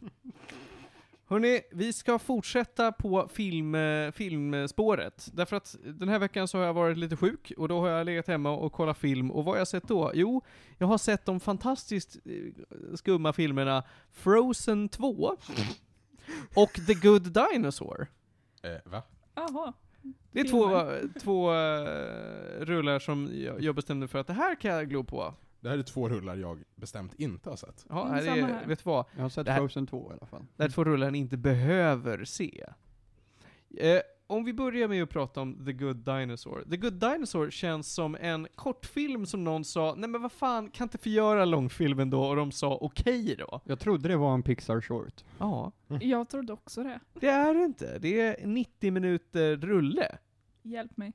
Hörni, 1.33 1.61
vi 1.71 1.93
ska 1.93 2.19
fortsätta 2.19 2.91
på 2.91 3.27
film, 3.33 3.75
eh, 3.75 4.11
filmspåret. 4.11 5.29
Därför 5.33 5.55
att 5.55 5.75
den 5.83 6.09
här 6.09 6.19
veckan 6.19 6.47
så 6.47 6.57
har 6.57 6.65
jag 6.65 6.73
varit 6.73 6.97
lite 6.97 7.15
sjuk, 7.15 7.51
och 7.57 7.67
då 7.67 7.79
har 7.79 7.89
jag 7.89 8.05
legat 8.05 8.27
hemma 8.27 8.51
och 8.51 8.73
kollat 8.73 8.97
film. 8.97 9.31
Och 9.31 9.45
vad 9.45 9.53
har 9.53 9.59
jag 9.59 9.67
sett 9.67 9.87
då? 9.87 10.11
Jo, 10.13 10.41
jag 10.77 10.87
har 10.87 10.97
sett 10.97 11.25
de 11.25 11.39
fantastiskt 11.39 12.17
eh, 12.25 12.95
skumma 12.95 13.33
filmerna 13.33 13.83
Frozen 14.11 14.89
2 14.89 15.37
och 16.55 16.71
The 16.87 16.93
Good 16.93 17.33
Dinosaur. 17.33 18.07
Eh, 18.63 18.91
va? 18.91 19.03
Jaha. 19.35 19.73
Det 20.31 20.39
är 20.39 20.47
två, 20.47 20.67
Filmer. 20.67 21.19
två 21.19 21.53
eh, 21.53 22.65
rullar 22.65 22.99
som 22.99 23.29
jag, 23.33 23.61
jag 23.61 23.75
bestämde 23.75 24.07
för 24.07 24.19
att 24.19 24.27
det 24.27 24.33
här 24.33 24.55
kan 24.55 24.71
jag 24.71 24.89
glo 24.89 25.03
på. 25.03 25.33
Det 25.63 25.69
här 25.69 25.77
är 25.77 25.83
två 25.83 26.09
rullar 26.09 26.35
jag 26.35 26.63
bestämt 26.75 27.13
inte 27.13 27.49
har 27.49 27.57
sett. 27.57 27.85
Ja, 27.89 28.01
Mm, 28.01 28.13
här 28.13 28.21
samma 28.21 28.37
är, 28.37 28.41
här. 28.53 28.65
vet 28.67 28.79
du 28.83 28.89
vad? 28.89 29.05
Jag 29.15 29.21
har 29.21 29.29
sett 29.29 29.45
Det 29.45 29.51
här- 29.51 29.59
Frozen 29.59 29.87
2 29.87 30.11
i 30.11 30.13
alla 30.17 30.25
fall. 30.27 30.45
Det 30.57 30.63
här 30.63 30.69
är 30.69 30.73
två 30.73 30.83
rullar 30.83 31.11
ni 31.11 31.17
inte 31.17 31.37
behöver 31.37 32.25
se. 32.25 32.65
Eh, 33.77 33.99
om 34.27 34.43
vi 34.43 34.53
börjar 34.53 34.87
med 34.87 35.03
att 35.03 35.09
prata 35.09 35.41
om 35.41 35.65
The 35.65 35.73
Good 35.73 35.95
Dinosaur. 35.97 36.63
The 36.69 36.77
Good 36.77 36.93
Dinosaur 36.93 37.49
känns 37.51 37.93
som 37.93 38.15
en 38.21 38.47
kortfilm 38.55 39.25
som 39.25 39.43
någon 39.43 39.65
sa, 39.65 39.93
nej 39.97 40.09
men 40.09 40.21
vad 40.21 40.31
fan, 40.31 40.69
kan 40.71 40.85
inte 40.85 40.97
förgöra 40.97 41.45
långfilmen 41.45 42.09
då? 42.09 42.23
Och 42.23 42.35
de 42.35 42.51
sa 42.51 42.77
okej 42.81 43.35
då. 43.39 43.61
Jag 43.65 43.79
trodde 43.79 44.09
det 44.09 44.17
var 44.17 44.33
en 44.33 44.43
Pixar 44.43 44.81
short. 44.81 45.23
Ja, 45.39 45.71
Jag 46.01 46.29
trodde 46.29 46.53
också 46.53 46.83
det. 46.83 46.99
det 47.13 47.27
är 47.27 47.53
det 47.53 47.63
inte. 47.65 47.99
Det 47.99 48.21
är 48.21 48.47
90 48.47 48.91
minuter 48.91 49.55
rulle. 49.57 50.17
Hjälp 50.61 50.97
mig. 50.97 51.13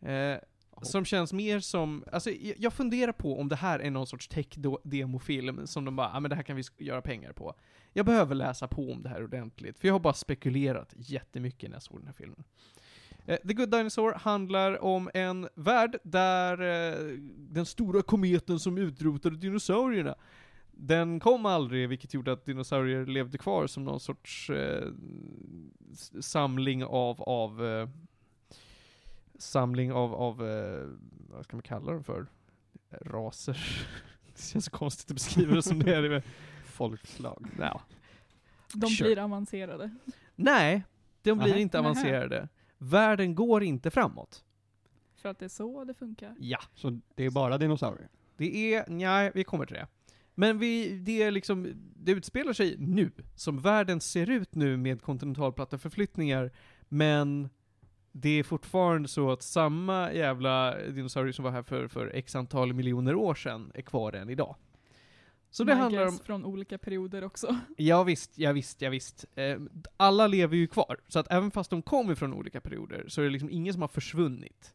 Eh, 0.00 0.38
som 0.82 1.04
känns 1.04 1.32
mer 1.32 1.60
som, 1.60 2.04
alltså 2.12 2.30
jag 2.56 2.72
funderar 2.72 3.12
på 3.12 3.40
om 3.40 3.48
det 3.48 3.56
här 3.56 3.78
är 3.78 3.90
någon 3.90 4.06
sorts 4.06 4.28
tech-demofilm 4.28 5.66
som 5.66 5.84
de 5.84 5.96
bara, 5.96 6.10
ja 6.14 6.20
men 6.20 6.28
det 6.28 6.36
här 6.36 6.42
kan 6.42 6.56
vi 6.56 6.62
göra 6.78 7.02
pengar 7.02 7.32
på. 7.32 7.54
Jag 7.92 8.06
behöver 8.06 8.34
läsa 8.34 8.68
på 8.68 8.92
om 8.92 9.02
det 9.02 9.08
här 9.08 9.24
ordentligt, 9.24 9.78
för 9.78 9.88
jag 9.88 9.94
har 9.94 10.00
bara 10.00 10.14
spekulerat 10.14 10.94
jättemycket 10.96 11.70
när 11.70 11.76
jag 11.76 11.82
såg 11.82 11.98
den 11.98 12.06
här 12.06 12.14
filmen. 12.14 12.44
Eh, 13.26 13.36
The 13.36 13.54
Good 13.54 13.70
Dinosaur 13.70 14.12
handlar 14.12 14.84
om 14.84 15.10
en 15.14 15.48
värld 15.54 15.96
där 16.02 16.60
eh, 16.60 17.18
den 17.36 17.66
stora 17.66 18.02
kometen 18.02 18.60
som 18.60 18.78
utrotade 18.78 19.36
dinosaurierna, 19.36 20.14
den 20.70 21.20
kom 21.20 21.46
aldrig, 21.46 21.88
vilket 21.88 22.14
gjorde 22.14 22.32
att 22.32 22.44
dinosaurier 22.44 23.06
levde 23.06 23.38
kvar 23.38 23.66
som 23.66 23.84
någon 23.84 24.00
sorts 24.00 24.50
eh, 24.50 24.88
samling 26.20 26.84
av, 26.84 27.22
av 27.22 27.66
eh, 27.66 27.88
samling 29.38 29.92
av, 29.92 30.14
av 30.14 30.48
eh, 30.48 30.86
vad 31.30 31.44
ska 31.44 31.56
man 31.56 31.62
kalla 31.62 31.92
dem 31.92 32.04
för? 32.04 32.26
Raser. 32.90 33.86
Det 34.36 34.42
känns 34.42 34.64
så 34.64 34.70
konstigt 34.70 35.10
att 35.10 35.14
beskriva 35.14 35.54
det 35.54 35.62
som 35.62 35.78
det 35.78 35.94
är. 35.94 36.22
Folkslag. 36.64 37.46
Ja. 37.58 37.80
De 38.74 38.86
Sure. 38.90 39.08
blir 39.08 39.18
avancerade. 39.24 39.90
Nej, 40.34 40.82
de 41.22 41.38
blir 41.38 41.48
Nähä. 41.48 41.60
inte 41.60 41.78
avancerade. 41.78 42.48
Världen 42.78 43.34
går 43.34 43.62
inte 43.62 43.90
framåt. 43.90 44.44
För 45.16 45.28
att 45.28 45.38
det 45.38 45.44
är 45.44 45.48
så 45.48 45.84
det 45.84 45.94
funkar. 45.94 46.34
Ja. 46.38 46.58
Så 46.74 47.00
det 47.14 47.24
är 47.24 47.30
bara 47.30 47.58
dinosaurier? 47.58 48.08
Det 48.36 48.74
är, 48.74 48.84
nej, 48.88 49.30
vi 49.34 49.44
kommer 49.44 49.66
till 49.66 49.76
det. 49.76 49.86
Men 50.34 50.58
vi, 50.58 50.98
det 50.98 51.22
är 51.22 51.30
liksom, 51.30 51.72
det 51.96 52.12
utspelar 52.12 52.52
sig 52.52 52.76
nu, 52.78 53.10
som 53.34 53.60
världen 53.60 54.00
ser 54.00 54.30
ut 54.30 54.54
nu 54.54 54.76
med 54.76 55.02
kontinentalplatteförflyttningar, 55.02 56.50
men 56.88 57.48
det 58.20 58.28
är 58.38 58.42
fortfarande 58.42 59.08
så 59.08 59.30
att 59.30 59.42
samma 59.42 60.12
jävla 60.12 60.78
dinosaurier 60.78 61.32
som 61.32 61.44
var 61.44 61.52
här 61.52 61.62
för, 61.62 61.88
för 61.88 62.10
x 62.14 62.36
antal 62.36 62.72
miljoner 62.72 63.14
år 63.14 63.34
sedan 63.34 63.70
är 63.74 63.82
kvar 63.82 64.12
än 64.12 64.30
idag. 64.30 64.56
Så 65.50 65.64
det 65.64 65.74
My 65.74 65.80
handlar 65.80 66.06
om, 66.06 66.18
från 66.18 66.44
olika 66.44 66.78
perioder 66.78 67.24
också. 67.24 67.56
ja 67.76 68.02
visst, 68.02 68.38
ja 68.38 68.52
visst, 68.52 68.82
ja 68.82 68.90
visst. 68.90 69.24
Eh, 69.34 69.56
alla 69.96 70.26
lever 70.26 70.56
ju 70.56 70.66
kvar, 70.66 70.96
så 71.08 71.18
att 71.18 71.26
även 71.30 71.50
fast 71.50 71.70
de 71.70 71.82
kommer 71.82 72.14
från 72.14 72.34
olika 72.34 72.60
perioder, 72.60 73.04
så 73.08 73.20
är 73.20 73.24
det 73.24 73.30
liksom 73.30 73.50
ingen 73.50 73.72
som 73.72 73.82
har 73.82 73.88
försvunnit. 73.88 74.74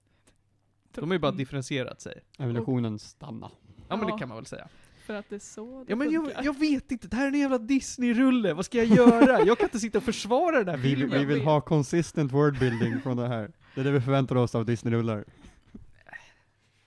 De 0.91 1.09
har 1.09 1.15
ju 1.15 1.19
bara 1.19 1.27
Mm. 1.27 1.37
differentierat 1.37 2.01
sig. 2.01 2.21
Evolutionen 2.39 2.99
stanna. 2.99 3.51
Ja 3.89 3.95
men 3.97 4.05
det 4.07 4.17
kan 4.19 4.29
man 4.29 4.37
väl 4.37 4.45
säga. 4.45 4.67
För 5.11 5.17
att 5.19 5.29
det 5.29 5.35
är 5.35 5.39
så 5.39 5.83
det 5.83 5.91
Ja 5.91 5.95
men 5.95 6.11
jag, 6.11 6.25
funkar. 6.25 6.43
jag 6.43 6.59
vet 6.59 6.91
inte, 6.91 7.07
det 7.07 7.15
här 7.15 7.23
är 7.23 7.31
en 7.31 7.39
jävla 7.39 7.57
Disney-rulle, 7.57 8.53
vad 8.53 8.65
ska 8.65 8.77
jag 8.77 8.87
göra? 8.97 9.41
Jag 9.45 9.57
kan 9.57 9.65
inte 9.67 9.79
sitta 9.79 9.97
och 9.97 10.03
försvara 10.03 10.57
den 10.63 10.67
här 10.67 10.77
Vi, 10.77 10.95
filmen. 10.95 11.19
vi 11.19 11.25
vill 11.25 11.41
ha 11.41 11.61
consistent 11.61 12.31
wordbuilding 12.31 13.01
från 13.01 13.17
det 13.17 13.27
här. 13.27 13.51
Det 13.75 13.81
är 13.81 13.85
det 13.85 13.91
vi 13.91 14.01
förväntar 14.01 14.35
oss 14.35 14.55
av 14.55 14.65
Disney-rullar. 14.65 15.23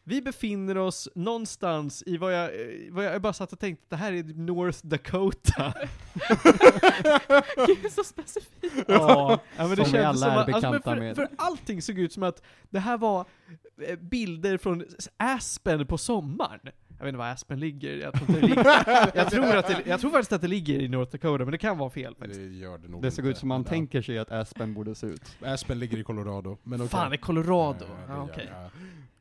Vi 0.06 0.22
befinner 0.22 0.78
oss 0.78 1.08
någonstans 1.14 2.02
i 2.06 2.16
vad 2.16 2.34
jag, 2.34 2.44
eh, 2.44 2.66
vad 2.90 3.04
jag 3.04 3.22
bara 3.22 3.32
satt 3.32 3.52
och 3.52 3.58
tänkte, 3.58 3.84
det 3.88 3.96
här 3.96 4.12
är 4.12 4.22
North 4.24 4.78
Dakota. 4.86 5.74
Gud, 7.66 7.92
så 7.92 8.04
specifikt. 8.04 8.84
ja, 8.88 9.38
men 9.56 9.68
det 9.70 9.76
Som 9.76 9.84
vi 9.84 9.90
kändes 9.90 9.96
alla 10.02 10.14
som 10.14 10.30
är 10.30 10.36
att, 10.36 10.48
alltså, 10.48 10.70
men 10.70 10.72
bekanta 10.72 10.90
för, 10.90 10.96
med. 10.96 11.16
för 11.16 11.28
allting 11.36 11.82
såg 11.82 11.98
ut 11.98 12.12
som 12.12 12.22
att 12.22 12.42
det 12.70 12.78
här 12.80 12.98
var 12.98 13.24
eh, 13.88 13.98
bilder 13.98 14.56
från 14.58 14.84
Aspen 15.16 15.86
på 15.86 15.98
sommaren. 15.98 16.60
Jag 17.04 17.06
vet 17.06 17.14
inte 17.14 17.18
var 17.18 17.28
Aspen 17.32 17.60
ligger, 17.60 17.96
jag 17.96 18.12
tror, 18.14 18.26
det 18.26 18.40
ligger. 18.46 18.64
jag, 19.16 19.30
tror 19.30 19.56
att 19.56 19.66
det, 19.66 19.82
jag 19.86 20.00
tror 20.00 20.10
faktiskt 20.10 20.32
att 20.32 20.40
det 20.40 20.48
ligger 20.48 20.80
i 20.80 20.88
North 20.88 21.12
Dakota, 21.12 21.44
men 21.44 21.52
det 21.52 21.58
kan 21.58 21.78
vara 21.78 21.90
fel 21.90 22.14
faktiskt. 22.14 22.40
Det 22.40 22.46
gör 22.46 22.78
det 22.78 22.88
nog 22.88 23.02
Det 23.02 23.10
såg 23.10 23.24
inte. 23.24 23.30
ut 23.30 23.38
som 23.38 23.48
man 23.48 23.62
Ja. 23.62 23.68
tänker 23.68 24.02
sig 24.02 24.18
att 24.18 24.30
Aspen 24.32 24.74
borde 24.74 24.94
se 24.94 25.06
ut. 25.06 25.36
Aspen 25.44 25.78
ligger 25.78 25.98
i 25.98 26.02
Colorado, 26.04 26.58
men 26.62 26.80
okej. 26.80 26.88
Fan, 26.88 27.12
är 27.12 27.16
Colorado. 27.16 27.84
Ja, 27.88 27.96
Ja, 28.08 28.14
gör- 28.14 28.22
okej. 28.24 28.48
ja. 28.50 28.70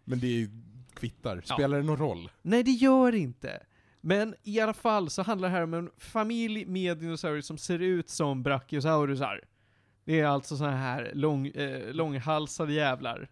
Men 0.04 0.20
det 0.20 0.28
är 0.42 0.48
kvittar. 0.94 1.36
Ja. 1.48 1.56
Spelar 1.56 1.78
det 1.78 1.84
någon 1.84 1.98
roll? 1.98 2.32
Nej, 2.42 2.64
det 2.64 2.72
gör 2.72 3.16
inte. 3.16 3.60
Men 4.02 4.36
i 4.44 4.60
alla 4.60 4.74
fall 4.74 5.10
så 5.10 5.22
handlar 5.24 5.50
det 5.50 5.56
här 5.56 5.64
om 5.64 5.74
en 5.74 5.90
familj 5.98 6.66
med 6.66 6.98
dinosaurier 6.98 7.42
som 7.42 7.58
ser 7.58 7.80
ut 7.80 8.10
som 8.10 8.44
brachiosaurusar. 8.44 9.42
Det 10.06 10.20
är 10.20 10.26
alltså 10.26 10.58
såna 10.58 10.76
här 10.78 11.12
lång, 11.14 11.48
eh, 11.48 11.94
långhalsade 11.94 12.74
jävlar. 12.74 13.30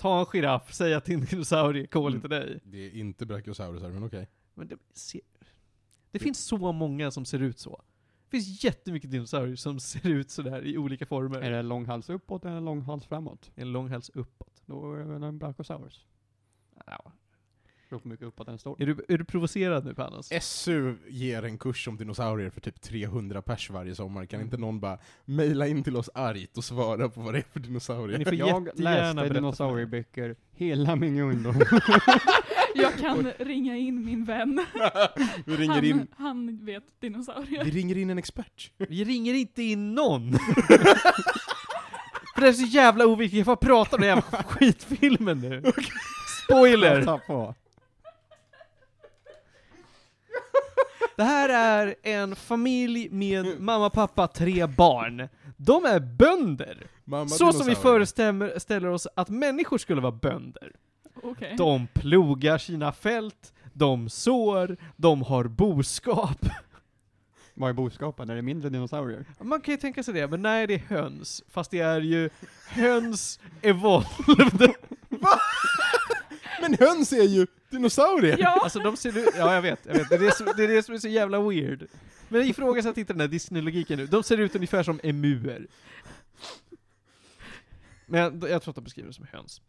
Ta 0.00 0.20
en 0.20 0.26
giraff, 0.26 0.72
säg 0.72 0.94
att 0.94 1.04
din 1.04 1.20
dinosaurie 1.20 1.82
är 1.82 1.86
kolig 1.86 2.08
Mm. 2.16 2.20
till 2.20 2.30
dig. 2.30 2.60
Det 2.64 2.86
är 2.86 2.90
inte 2.90 3.26
brachiosaurusar, 3.26 3.88
men 3.90 4.04
okej. 4.04 4.28
Men 4.54 4.68
det, 4.68 4.76
se, 4.92 5.20
det 6.10 6.18
finns 6.18 6.38
så 6.38 6.72
många 6.72 7.10
som 7.10 7.24
ser 7.24 7.38
ut 7.42 7.58
så. 7.58 7.82
Det 8.24 8.30
finns 8.30 8.64
jättemycket 8.64 9.10
dinosaurier 9.10 9.56
som 9.56 9.80
ser 9.80 10.06
ut 10.08 10.30
sådär 10.30 10.62
i 10.66 10.78
olika 10.78 11.06
former. 11.06 11.40
Är 11.40 11.50
det 11.50 11.58
en 11.58 11.68
långhals 11.68 12.10
uppåt 12.10 12.44
eller 12.44 12.56
en 12.56 12.64
långhals 12.64 13.06
framåt? 13.06 13.50
En 13.54 13.72
långhals 13.72 14.10
uppåt. 14.14 14.62
Då 14.66 14.94
är 14.94 14.98
det 14.98 15.04
väl 15.04 15.22
en 15.22 15.38
Brachiosaurus. 15.38 16.06
Ja. 16.86 17.12
Beror 17.88 18.00
på 18.00 18.08
mycket 18.08 18.26
uppåt 18.26 18.46
den 18.46 18.58
står. 18.58 18.82
Är, 18.82 18.86
du, 18.86 19.04
är 19.08 19.18
du 19.18 19.24
provocerad 19.24 19.84
nu 19.84 19.94
Panos? 19.94 20.28
SU 20.42 20.94
ger 21.08 21.42
en 21.42 21.58
kurs 21.58 21.88
om 21.88 21.96
dinosaurier 21.96 22.50
för 22.50 22.60
typ 22.60 22.80
300 22.80 23.42
pers 23.42 23.70
varje 23.70 23.94
sommar. 23.94 24.26
Kan 24.26 24.38
Mm. 24.38 24.46
inte 24.46 24.56
någon 24.56 24.80
bara 24.80 24.98
mejla 25.24 25.66
in 25.66 25.84
till 25.84 25.96
oss 25.96 26.10
argt 26.14 26.56
och 26.56 26.64
svara 26.64 27.08
på 27.08 27.20
vad 27.20 27.34
det 27.34 27.38
är 27.38 27.44
för 27.52 27.60
dinosaurier? 27.60 28.18
Ni 28.18 28.24
får 28.24 28.34
Jag 28.34 28.68
läste 28.74 29.28
dinosaurieböcker 29.28 30.36
hela 30.52 30.96
min 30.96 31.20
ungdom. 31.20 31.54
Jag 32.74 32.98
kan 32.98 33.30
ringa 33.38 33.76
in 33.76 34.04
min 34.04 34.24
vän. 34.24 34.66
vi, 35.44 35.56
ringer 35.56 35.74
Han, 35.74 35.84
in, 35.84 36.06
han 36.16 36.64
vet 36.64 36.84
dinosaurier. 37.00 37.64
vi 37.64 37.70
ringer 37.70 37.96
in 37.98 38.10
en 38.10 38.18
expert. 38.18 38.70
Vi 38.76 39.04
ringer 39.04 39.34
inte 39.34 39.62
in 39.62 39.94
någon. 39.94 40.32
För 42.34 42.40
det 42.40 42.48
är 42.48 42.52
så 42.52 42.66
jävla 42.66 43.06
oviktigt, 43.06 43.36
jag 43.38 43.44
får 43.46 43.56
prata 43.56 43.96
om 43.96 44.00
den 44.02 44.08
jävla 44.08 44.42
skitfilmen 44.42 45.40
nu. 45.40 45.62
Spoiler! 46.44 47.04
Ta 47.04 47.18
på. 47.18 47.54
Det 51.18 51.24
här 51.24 51.48
är 51.48 51.94
en 52.02 52.36
familj 52.36 53.08
med 53.10 53.60
mamma, 53.60 53.90
pappa, 53.90 54.26
tre 54.26 54.66
barn. 54.66 55.28
De 55.56 55.84
är 55.84 56.00
bönder. 56.00 56.86
Mamma 57.04 57.28
Så 57.28 57.52
som 57.52 57.66
vi 57.66 57.74
föreställer 57.74 58.58
ställer 58.58 58.88
oss 58.88 59.06
att 59.16 59.28
människor 59.28 59.78
skulle 59.78 60.00
vara 60.00 60.12
bönder. 60.12 60.72
Okej. 61.22 61.54
De 61.58 61.86
plogar 61.86 62.58
sina 62.58 62.92
fält, 62.92 63.52
de 63.72 64.08
sår, 64.08 64.76
de 64.96 65.22
har 65.22 65.44
boskap. 65.44 66.46
Vad 67.54 67.70
är 67.70 67.74
boskapen? 67.74 68.30
Är 68.30 68.36
det 68.36 68.42
mindre 68.42 68.70
dinosaurier? 68.70 69.24
Man 69.40 69.60
kan 69.60 69.72
ju 69.72 69.78
tänka 69.78 70.02
sig 70.02 70.14
det, 70.14 70.26
men 70.26 70.42
nej 70.42 70.66
det 70.66 70.74
är 70.74 70.78
höns. 70.78 71.42
Fast 71.48 71.70
det 71.70 71.80
är 71.80 72.00
ju 72.00 72.30
höns 72.68 73.40
evolved. 73.62 74.74
Men 76.68 76.88
höns 76.88 77.12
är 77.12 77.22
ju 77.22 77.46
dinosaurier! 77.70 78.36
Ja, 78.40 78.60
Alltså 78.62 78.78
de 78.78 78.96
ser 78.96 79.18
ut, 79.18 79.28
ja 79.36 79.54
jag 79.54 79.62
vet, 79.62 79.86
jag 79.86 79.94
vet. 79.94 80.08
Det 80.08 80.14
är 80.14 80.18
det, 80.18 80.34
som, 80.36 80.46
det 80.56 80.64
är 80.64 80.68
det 80.68 80.82
som 80.82 80.94
är 80.94 80.98
så 80.98 81.08
jävla 81.08 81.40
weird. 81.40 81.86
Men 82.28 82.42
ifrågasätt 82.42 82.98
inte 82.98 83.12
den 83.12 83.20
här 83.20 83.28
Disney-logiken 83.28 83.98
nu. 83.98 84.06
De 84.06 84.22
ser 84.22 84.38
ut 84.38 84.54
ungefär 84.54 84.82
som 84.82 85.00
emuer. 85.02 85.66
Men 88.06 88.20
jag, 88.20 88.50
jag 88.50 88.62
tror 88.62 88.72
att 88.72 88.74
de 88.74 88.84
beskriver 88.84 89.08
det 89.08 89.14
som 89.14 89.26
höns. 89.32 89.62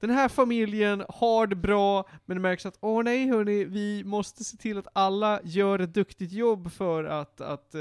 Den 0.00 0.10
här 0.10 0.28
familjen 0.28 1.04
har 1.08 1.46
det 1.46 1.56
bra, 1.56 2.08
men 2.24 2.36
det 2.36 2.40
märks 2.40 2.66
att 2.66 2.78
åh 2.80 3.02
nej 3.04 3.28
hörni, 3.28 3.64
vi 3.64 4.04
måste 4.04 4.44
se 4.44 4.56
till 4.56 4.78
att 4.78 4.86
alla 4.92 5.40
gör 5.44 5.78
ett 5.78 5.94
duktigt 5.94 6.32
jobb 6.32 6.72
för 6.72 7.04
att, 7.04 7.40
att 7.40 7.74
eh, 7.74 7.80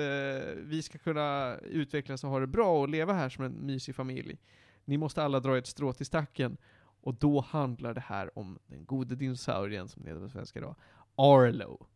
vi 0.56 0.82
ska 0.82 0.98
kunna 0.98 1.56
utvecklas 1.58 2.24
och 2.24 2.30
ha 2.30 2.40
det 2.40 2.48
bra 2.48 2.82
och 2.82 2.90
leva 2.90 3.14
här 3.14 3.30
som 3.30 3.44
en 3.44 3.66
mysig 3.66 3.96
familj. 3.96 4.38
Ni 4.86 4.98
måste 4.98 5.24
alla 5.24 5.40
dra 5.40 5.58
ett 5.58 5.68
strå 5.68 5.94
till 5.94 6.06
stacken. 6.06 6.58
Och 7.02 7.16
då 7.16 7.42
handlar 7.42 7.94
det 7.94 8.04
här 8.06 8.40
om 8.40 8.60
den 8.68 8.86
gode 8.86 9.16
dinosaurien, 9.16 9.88
som 9.88 10.04
det 10.04 10.10
heter 10.10 10.22
på 10.22 10.30
svenska 10.30 10.62
då, 10.62 10.76
Arlo. 11.16 11.88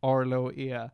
Arlo 0.00 0.52
är 0.52 0.90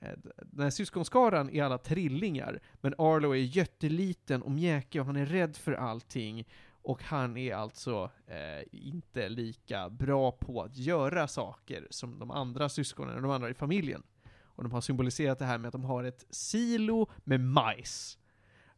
eh, 0.00 0.18
den 0.36 0.62
här 0.62 0.70
syskonskaran 0.70 1.50
är 1.50 1.62
alla 1.62 1.78
trillingar, 1.78 2.60
men 2.80 2.94
Arlo 2.98 3.30
är 3.30 3.56
jätteliten 3.56 4.42
och 4.42 4.50
mjäkig 4.50 5.00
och 5.00 5.06
han 5.06 5.16
är 5.16 5.26
rädd 5.26 5.56
för 5.56 5.72
allting. 5.72 6.48
Och 6.86 7.02
han 7.02 7.36
är 7.36 7.54
alltså 7.54 8.10
eh, 8.26 8.64
inte 8.70 9.28
lika 9.28 9.90
bra 9.90 10.32
på 10.32 10.62
att 10.62 10.76
göra 10.76 11.28
saker 11.28 11.86
som 11.90 12.18
de 12.18 12.30
andra 12.30 12.68
syskonen 12.68 13.16
och 13.16 13.22
de 13.22 13.30
andra 13.30 13.50
i 13.50 13.54
familjen. 13.54 14.02
Och 14.42 14.62
de 14.62 14.72
har 14.72 14.80
symboliserat 14.80 15.38
det 15.38 15.44
här 15.44 15.58
med 15.58 15.68
att 15.68 15.72
de 15.72 15.84
har 15.84 16.04
ett 16.04 16.24
silo 16.30 17.10
med 17.24 17.40
majs. 17.40 18.18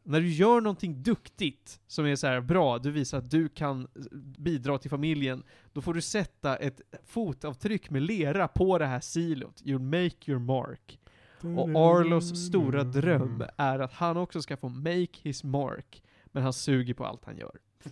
När 0.09 0.21
du 0.21 0.29
gör 0.29 0.61
någonting 0.61 1.03
duktigt, 1.03 1.79
som 1.87 2.05
är 2.05 2.15
så 2.15 2.27
här 2.27 2.41
bra, 2.41 2.77
du 2.79 2.91
visar 2.91 3.17
att 3.17 3.29
du 3.31 3.49
kan 3.49 3.87
bidra 4.37 4.77
till 4.77 4.89
familjen, 4.89 5.43
då 5.73 5.81
får 5.81 5.93
du 5.93 6.01
sätta 6.01 6.55
ett 6.55 6.81
fotavtryck 7.05 7.89
med 7.89 8.01
lera 8.01 8.47
på 8.47 8.77
det 8.77 8.85
här 8.85 8.99
silot. 8.99 9.61
You 9.65 9.79
make 9.79 10.31
your 10.31 10.39
mark. 10.39 10.99
Och 11.41 11.69
Arlos 11.75 12.47
stora 12.47 12.83
dröm 12.83 13.43
är 13.57 13.79
att 13.79 13.93
han 13.93 14.17
också 14.17 14.41
ska 14.41 14.57
få 14.57 14.69
make 14.69 15.07
his 15.21 15.43
mark, 15.43 16.03
men 16.25 16.43
han 16.43 16.53
suger 16.53 16.93
på 16.93 17.05
allt 17.05 17.25
han 17.25 17.37
gör. 17.37 17.55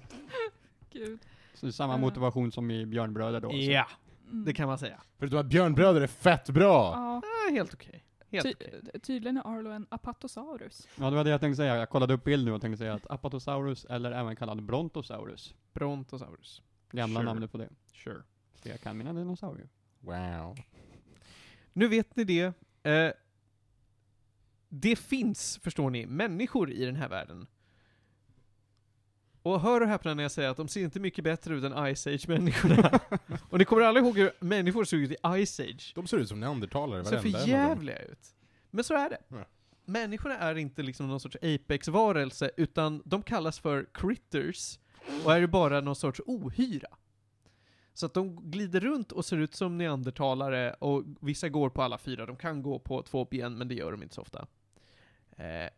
Gud. 0.91 1.19
Så 1.53 1.65
det 1.65 1.69
är 1.69 1.71
samma 1.71 1.97
motivation 1.97 2.51
som 2.51 2.71
i 2.71 2.85
Björnbröder 2.85 3.39
då? 3.41 3.51
Ja, 3.53 3.87
Mm. 4.31 4.45
det 4.45 4.53
kan 4.53 4.67
man 4.67 4.77
säga. 4.77 5.01
Förutom 5.19 5.39
att 5.39 5.45
Björnbröder 5.45 6.01
är 6.01 6.07
fett 6.07 6.49
bra! 6.49 6.91
Ja. 6.95 7.21
Ah, 7.25 7.51
helt 7.51 7.73
okej. 7.73 7.91
Helt 7.93 8.06
Ty 8.31 8.53
tydligen 8.99 9.37
är 9.37 9.57
Arlo 9.57 9.69
en 9.69 9.87
apatosaurus. 9.89 10.87
Ja, 10.99 11.09
det 11.09 11.15
var 11.15 11.23
det 11.23 11.29
jag 11.29 11.39
tänkte 11.41 11.55
säga. 11.55 11.75
Jag 11.75 11.89
kollade 11.89 12.13
upp 12.13 12.23
bild 12.23 12.45
nu 12.45 12.51
och 12.51 12.61
tänkte 12.61 12.77
säga 12.77 12.93
att 12.93 13.11
Apatosaurus, 13.11 13.85
eller 13.85 14.11
även 14.11 14.35
kallad 14.35 14.63
Brontosaurus, 14.63 15.55
Brontosaurus. 15.73 16.61
gamla 16.91 17.19
Sure. 17.19 17.25
namnet 17.25 17.51
på 17.51 17.57
det. 17.57 17.69
Sure. 17.93 18.23
För 18.61 18.69
jag 18.69 18.81
kan 18.81 18.97
mina 18.97 19.13
dinosaurier. 19.13 19.69
Wow. 19.99 20.57
Nu 21.73 21.87
vet 21.87 22.15
ni 22.15 22.23
det. 22.23 22.53
Eh, 22.91 23.11
det 24.69 24.95
finns, 24.95 25.59
förstår 25.63 25.89
ni, 25.89 26.05
människor 26.05 26.71
i 26.71 26.85
den 26.85 26.95
här 26.95 27.09
världen. 27.09 27.47
Och 29.47 29.61
hör 29.61 29.81
och 29.81 29.87
häpna 29.87 30.13
när 30.13 30.23
jag 30.23 30.31
säger 30.31 30.49
att 30.49 30.57
de 30.57 30.67
ser 30.67 30.81
inte 30.81 30.99
mycket 30.99 31.23
bättre 31.23 31.55
ut 31.55 31.63
än 31.63 31.95
Ice 31.95 32.07
Age-människorna. 32.07 32.99
och 33.49 33.59
ni 33.59 33.65
kommer 33.65 33.81
alla 33.81 33.99
ihåg 33.99 34.17
hur 34.17 34.31
människor 34.39 34.83
såg 34.83 34.99
ut 34.99 35.11
i 35.11 35.45
Ice 35.45 35.59
Age. 35.59 35.91
De 35.95 36.07
ser 36.07 36.17
ut 36.17 36.29
som 36.29 36.39
neandertalare, 36.39 37.05
ser 37.05 37.17
varenda 37.17 37.39
för 37.39 37.49
en 37.49 37.53
av 37.53 37.59
dem. 37.59 37.69
jävliga 37.69 37.99
ut. 37.99 38.35
Men 38.71 38.83
så 38.83 38.93
är 38.93 39.09
det. 39.09 39.17
Ja. 39.27 39.45
Människorna 39.85 40.37
är 40.37 40.55
inte 40.55 40.83
liksom 40.83 41.07
någon 41.07 41.19
sorts 41.19 41.37
apex-varelse, 41.41 42.51
utan 42.57 43.01
de 43.05 43.23
kallas 43.23 43.59
för 43.59 43.87
critters, 43.93 44.79
och 45.25 45.33
är 45.33 45.39
ju 45.39 45.47
bara 45.47 45.81
någon 45.81 45.95
sorts 45.95 46.21
ohyra. 46.25 46.89
Så 47.93 48.05
att 48.05 48.13
de 48.13 48.51
glider 48.51 48.79
runt 48.79 49.11
och 49.11 49.25
ser 49.25 49.37
ut 49.37 49.55
som 49.55 49.77
neandertalare, 49.77 50.73
och 50.73 51.03
vissa 51.21 51.49
går 51.49 51.69
på 51.69 51.81
alla 51.81 51.97
fyra. 51.97 52.25
De 52.25 52.35
kan 52.35 52.61
gå 52.63 52.79
på 52.79 53.01
två 53.01 53.25
ben, 53.25 53.57
men 53.57 53.67
det 53.67 53.75
gör 53.75 53.91
de 53.91 54.03
inte 54.03 54.15
så 54.15 54.21
ofta. 54.21 54.47
Eh, 55.37 55.69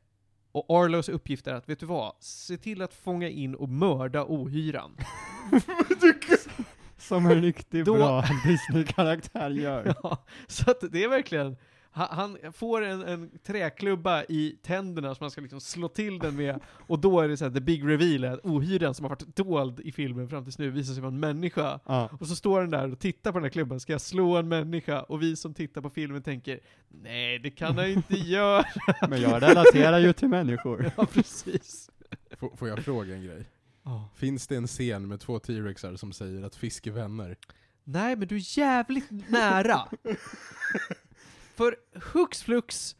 och 0.51 0.65
Arlos 0.69 1.09
uppgift 1.09 1.47
är 1.47 1.53
att, 1.53 1.69
vet 1.69 1.79
du 1.79 1.85
vad? 1.85 2.13
Se 2.19 2.57
till 2.57 2.81
att 2.81 2.93
fånga 2.93 3.29
in 3.29 3.55
och 3.55 3.69
mörda 3.69 4.23
ohyran. 4.27 4.97
Som 6.97 7.25
en 7.25 7.41
riktigt 7.41 7.85
Då- 7.85 7.93
bra 7.93 8.21
Disney-karaktär 8.45 9.49
gör. 9.49 9.95
Ja, 10.03 10.17
så 10.47 10.71
att 10.71 10.83
det 10.91 11.03
är 11.03 11.09
verkligen, 11.09 11.57
han, 12.05 12.37
får 12.53 12.81
en, 12.81 13.01
en 13.01 13.29
träklubba 13.43 14.23
i 14.23 14.55
tänderna 14.63 15.15
som 15.15 15.23
han 15.23 15.31
ska 15.31 15.41
liksom 15.41 15.61
slå 15.61 15.87
till 15.87 16.19
den 16.19 16.35
med, 16.35 16.59
och 16.87 16.99
då 16.99 17.19
är 17.19 17.27
det 17.27 17.37
så 17.37 17.45
här, 17.45 17.51
the 17.51 17.59
big 17.59 17.87
reveal, 17.87 18.25
att 18.25 18.45
ohyran 18.45 18.95
som 18.95 19.03
har 19.03 19.09
varit 19.09 19.35
dold 19.35 19.79
i 19.79 19.91
filmen 19.91 20.29
fram 20.29 20.43
tills 20.43 20.57
nu 20.57 20.69
visar 20.69 20.93
sig 20.93 21.01
vara 21.01 21.13
en 21.13 21.19
människa. 21.19 21.79
Ja. 21.85 22.09
Och 22.19 22.27
så 22.27 22.35
står 22.35 22.61
den 22.61 22.69
där 22.69 22.91
och 22.91 22.99
tittar 22.99 23.31
på 23.31 23.37
den 23.37 23.43
här 23.43 23.51
klubban, 23.51 23.79
ska 23.79 23.91
jag 23.91 24.01
slå 24.01 24.37
en 24.37 24.47
människa? 24.47 25.01
Och 25.01 25.21
vi 25.21 25.35
som 25.35 25.53
tittar 25.53 25.81
på 25.81 25.89
filmen 25.89 26.23
tänker, 26.23 26.59
nej 26.87 27.39
det 27.39 27.51
kan 27.51 27.77
han 27.77 27.89
inte 27.89 28.15
göra. 28.17 28.65
Men 29.09 29.21
jag 29.21 29.41
relaterar 29.41 29.99
ju 29.99 30.13
till 30.13 30.27
människor. 30.29 30.91
ja, 30.97 31.05
precis. 31.05 31.89
Får, 32.39 32.55
får 32.55 32.67
jag 32.67 32.79
fråga 32.79 33.15
en 33.15 33.23
grej? 33.23 33.45
Ja. 33.83 34.09
Finns 34.15 34.47
det 34.47 34.55
en 34.55 34.67
scen 34.67 35.07
med 35.07 35.19
två 35.19 35.39
T-rexar 35.39 35.95
som 35.95 36.11
säger 36.11 36.43
att 36.43 36.55
fisk 36.55 36.87
är 36.87 36.91
vänner? 36.91 37.37
Nej, 37.83 38.15
men 38.15 38.27
du 38.27 38.35
är 38.35 38.57
jävligt 38.57 39.29
nära. 39.29 39.81
För 41.59 41.75
hux 42.13 42.43
flux, 42.43 42.95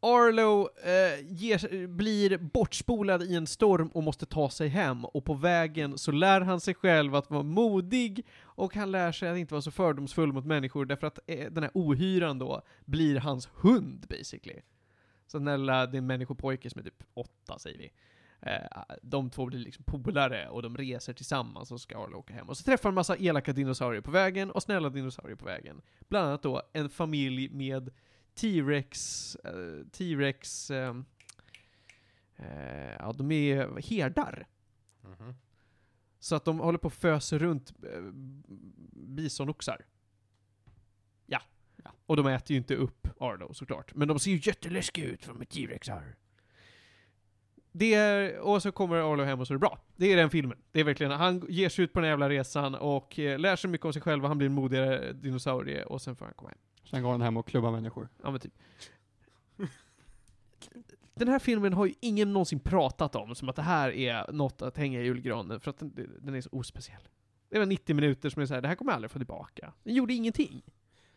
Arlo 0.00 0.68
eh, 0.84 1.32
ger, 1.32 1.86
blir 1.86 2.38
bortspolad 2.38 3.22
i 3.22 3.34
en 3.34 3.46
storm 3.46 3.88
och 3.88 4.02
måste 4.02 4.26
ta 4.26 4.50
sig 4.50 4.68
hem, 4.68 5.04
och 5.04 5.24
på 5.24 5.34
vägen 5.34 5.98
så 5.98 6.12
lär 6.12 6.40
han 6.40 6.60
sig 6.60 6.74
själv 6.74 7.14
att 7.14 7.30
vara 7.30 7.42
modig, 7.42 8.26
och 8.42 8.74
han 8.74 8.90
lär 8.90 9.12
sig 9.12 9.28
att 9.28 9.38
inte 9.38 9.54
vara 9.54 9.62
så 9.62 9.70
fördomsfull 9.70 10.32
mot 10.32 10.44
människor, 10.44 10.84
därför 10.84 11.06
att 11.06 11.18
eh, 11.26 11.52
den 11.52 11.62
här 11.62 11.70
ohyran 11.74 12.38
då 12.38 12.62
blir 12.84 13.16
hans 13.16 13.48
hund, 13.54 14.06
basically. 14.08 14.60
Så 15.26 15.38
den 15.38 15.60
lilla- 15.60 15.86
det 15.86 15.96
är 15.96 15.98
en 15.98 16.06
människopojke 16.06 16.70
som 16.70 16.78
är 16.78 16.84
typ 16.84 17.02
åtta, 17.14 17.58
säger 17.58 17.78
vi. 17.78 17.92
Eh, 18.42 18.82
de 19.02 19.30
två 19.30 19.46
blir 19.46 19.58
liksom 19.58 19.84
polare 19.84 20.48
och 20.48 20.62
de 20.62 20.76
reser 20.76 21.12
tillsammans 21.12 21.72
och 21.72 21.80
ska 21.80 21.98
Arlo 22.04 22.18
åka 22.18 22.34
hem. 22.34 22.48
Och 22.48 22.56
så 22.56 22.64
träffar 22.64 22.82
han 22.88 22.92
en 22.92 22.94
massa 22.94 23.16
elaka 23.16 23.52
dinosaurier 23.52 24.00
på 24.00 24.10
vägen 24.10 24.50
och 24.50 24.62
snälla 24.62 24.88
dinosaurier 24.88 25.36
på 25.36 25.44
vägen. 25.44 25.82
Bland 26.08 26.26
annat 26.26 26.42
då 26.42 26.62
en 26.72 26.90
familj 26.90 27.48
med 27.48 27.90
T-Rex, 28.34 29.36
eh, 29.36 29.86
T-Rex, 29.92 30.70
ehm, 30.70 31.04
eh, 32.36 32.92
ja 32.98 33.12
de 33.12 33.32
är 33.32 33.80
herdar. 33.90 34.46
Så 36.18 36.36
att 36.36 36.44
de 36.44 36.58
håller 36.58 36.78
på 36.78 36.86
och 36.86 36.92
föser 36.92 37.38
runt 37.38 37.72
bisonoxar. 38.92 39.84
Ja. 41.26 41.40
Ja. 41.84 41.90
Och 42.06 42.16
de 42.16 42.26
äter 42.26 42.50
ju 42.50 42.56
inte 42.58 42.76
upp 42.76 43.08
Arlo 43.20 43.54
såklart. 43.54 43.94
Men 43.94 44.08
de 44.08 44.18
ser 44.18 44.30
ju 44.30 44.40
jätteläskiga 44.42 45.06
ut 45.06 45.24
för 45.24 45.32
de 45.32 45.40
är 45.40 45.44
T-Rexar. 45.44 46.16
Det 47.72 47.94
är, 47.94 48.38
och 48.38 48.62
så 48.62 48.72
kommer 48.72 48.96
Arlo 48.96 49.24
hem 49.24 49.40
och 49.40 49.46
så 49.46 49.52
är 49.52 49.54
det 49.54 49.60
bra. 49.60 49.78
Det 49.96 50.12
är 50.12 50.16
den 50.16 50.30
filmen. 50.30 50.58
Det 50.72 50.80
är 50.80 50.84
verkligen, 50.84 51.12
han 51.12 51.46
ger 51.48 51.68
sig 51.68 51.84
ut 51.84 51.92
på 51.92 52.00
den 52.00 52.08
jävla 52.08 52.28
resan 52.28 52.74
och 52.74 53.18
eh, 53.18 53.38
lär 53.38 53.56
sig 53.56 53.70
mycket 53.70 53.84
om 53.84 53.92
sig 53.92 54.02
själv 54.02 54.22
och 54.22 54.28
han 54.28 54.38
blir 54.38 54.48
en 54.48 54.54
modigare 54.54 55.12
dinosaurie 55.12 55.84
och 55.84 56.02
sen 56.02 56.16
får 56.16 56.24
han 56.24 56.34
komma 56.34 56.50
hem. 56.50 56.58
Sen 56.84 57.02
går 57.02 57.10
han 57.10 57.22
hem 57.22 57.36
och 57.36 57.46
klubbar 57.46 57.70
människor. 57.70 58.08
Ja 58.22 58.30
men 58.30 58.40
typ. 58.40 58.52
Den 61.14 61.28
här 61.28 61.38
filmen 61.38 61.72
har 61.72 61.86
ju 61.86 61.94
ingen 62.00 62.32
någonsin 62.32 62.60
pratat 62.60 63.14
om 63.16 63.34
som 63.34 63.48
att 63.48 63.56
det 63.56 63.62
här 63.62 63.90
är 63.90 64.32
något 64.32 64.62
att 64.62 64.76
hänga 64.76 65.00
i 65.00 65.04
julgranen, 65.04 65.60
för 65.60 65.70
att 65.70 65.78
den, 65.78 66.18
den 66.20 66.34
är 66.34 66.40
så 66.40 66.48
ospeciell. 66.52 67.08
Det 67.48 67.58
var 67.58 67.66
90 67.66 67.94
minuter 67.94 68.30
som 68.30 68.42
är 68.42 68.46
så 68.46 68.54
här, 68.54 68.60
det 68.60 68.68
här 68.68 68.74
kommer 68.74 68.92
jag 68.92 68.96
aldrig 68.96 69.10
få 69.10 69.18
tillbaka. 69.18 69.72
Den 69.82 69.94
gjorde 69.94 70.14
ingenting. 70.14 70.62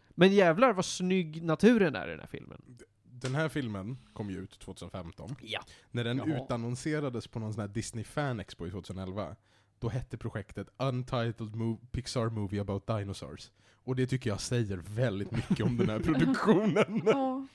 Men 0.10 0.34
jävlar 0.34 0.74
vad 0.74 0.86
snygg 0.86 1.44
naturen 1.44 1.96
är 1.96 2.08
i 2.08 2.12
den 2.12 2.20
här 2.20 2.28
filmen. 2.28 2.78
Den 3.22 3.36
här 3.36 3.50
filmen 3.50 3.98
kom 4.14 4.30
ju 4.30 4.38
ut 4.40 4.60
2015. 4.60 5.36
Ja. 5.42 5.60
När 5.92 6.04
den 6.04 6.18
Jaha. 6.18 6.44
utannonserades 6.44 7.28
på 7.28 7.40
någon 7.40 7.54
sån 7.54 7.62
här 7.62 7.68
Disney 7.68 8.04
Fan 8.04 8.40
Expo 8.40 8.68
i 8.68 8.72
2011, 8.72 9.36
då 9.80 9.90
hette 9.90 10.18
projektet 10.18 10.68
Untitled 10.78 11.56
Mo- 11.56 11.80
Pixar 11.92 12.30
Movie 12.30 12.62
About 12.62 12.88
Dinosaurs. 12.88 13.52
Och 13.84 13.96
det 13.96 14.08
tycker 14.08 14.30
jag 14.30 14.42
säger 14.42 14.78
väldigt 14.78 15.32
mycket 15.32 15.66
om 15.66 15.78
den 15.78 15.90
här 15.90 16.00
produktionen. 16.04 17.02
Ja. 17.06 17.48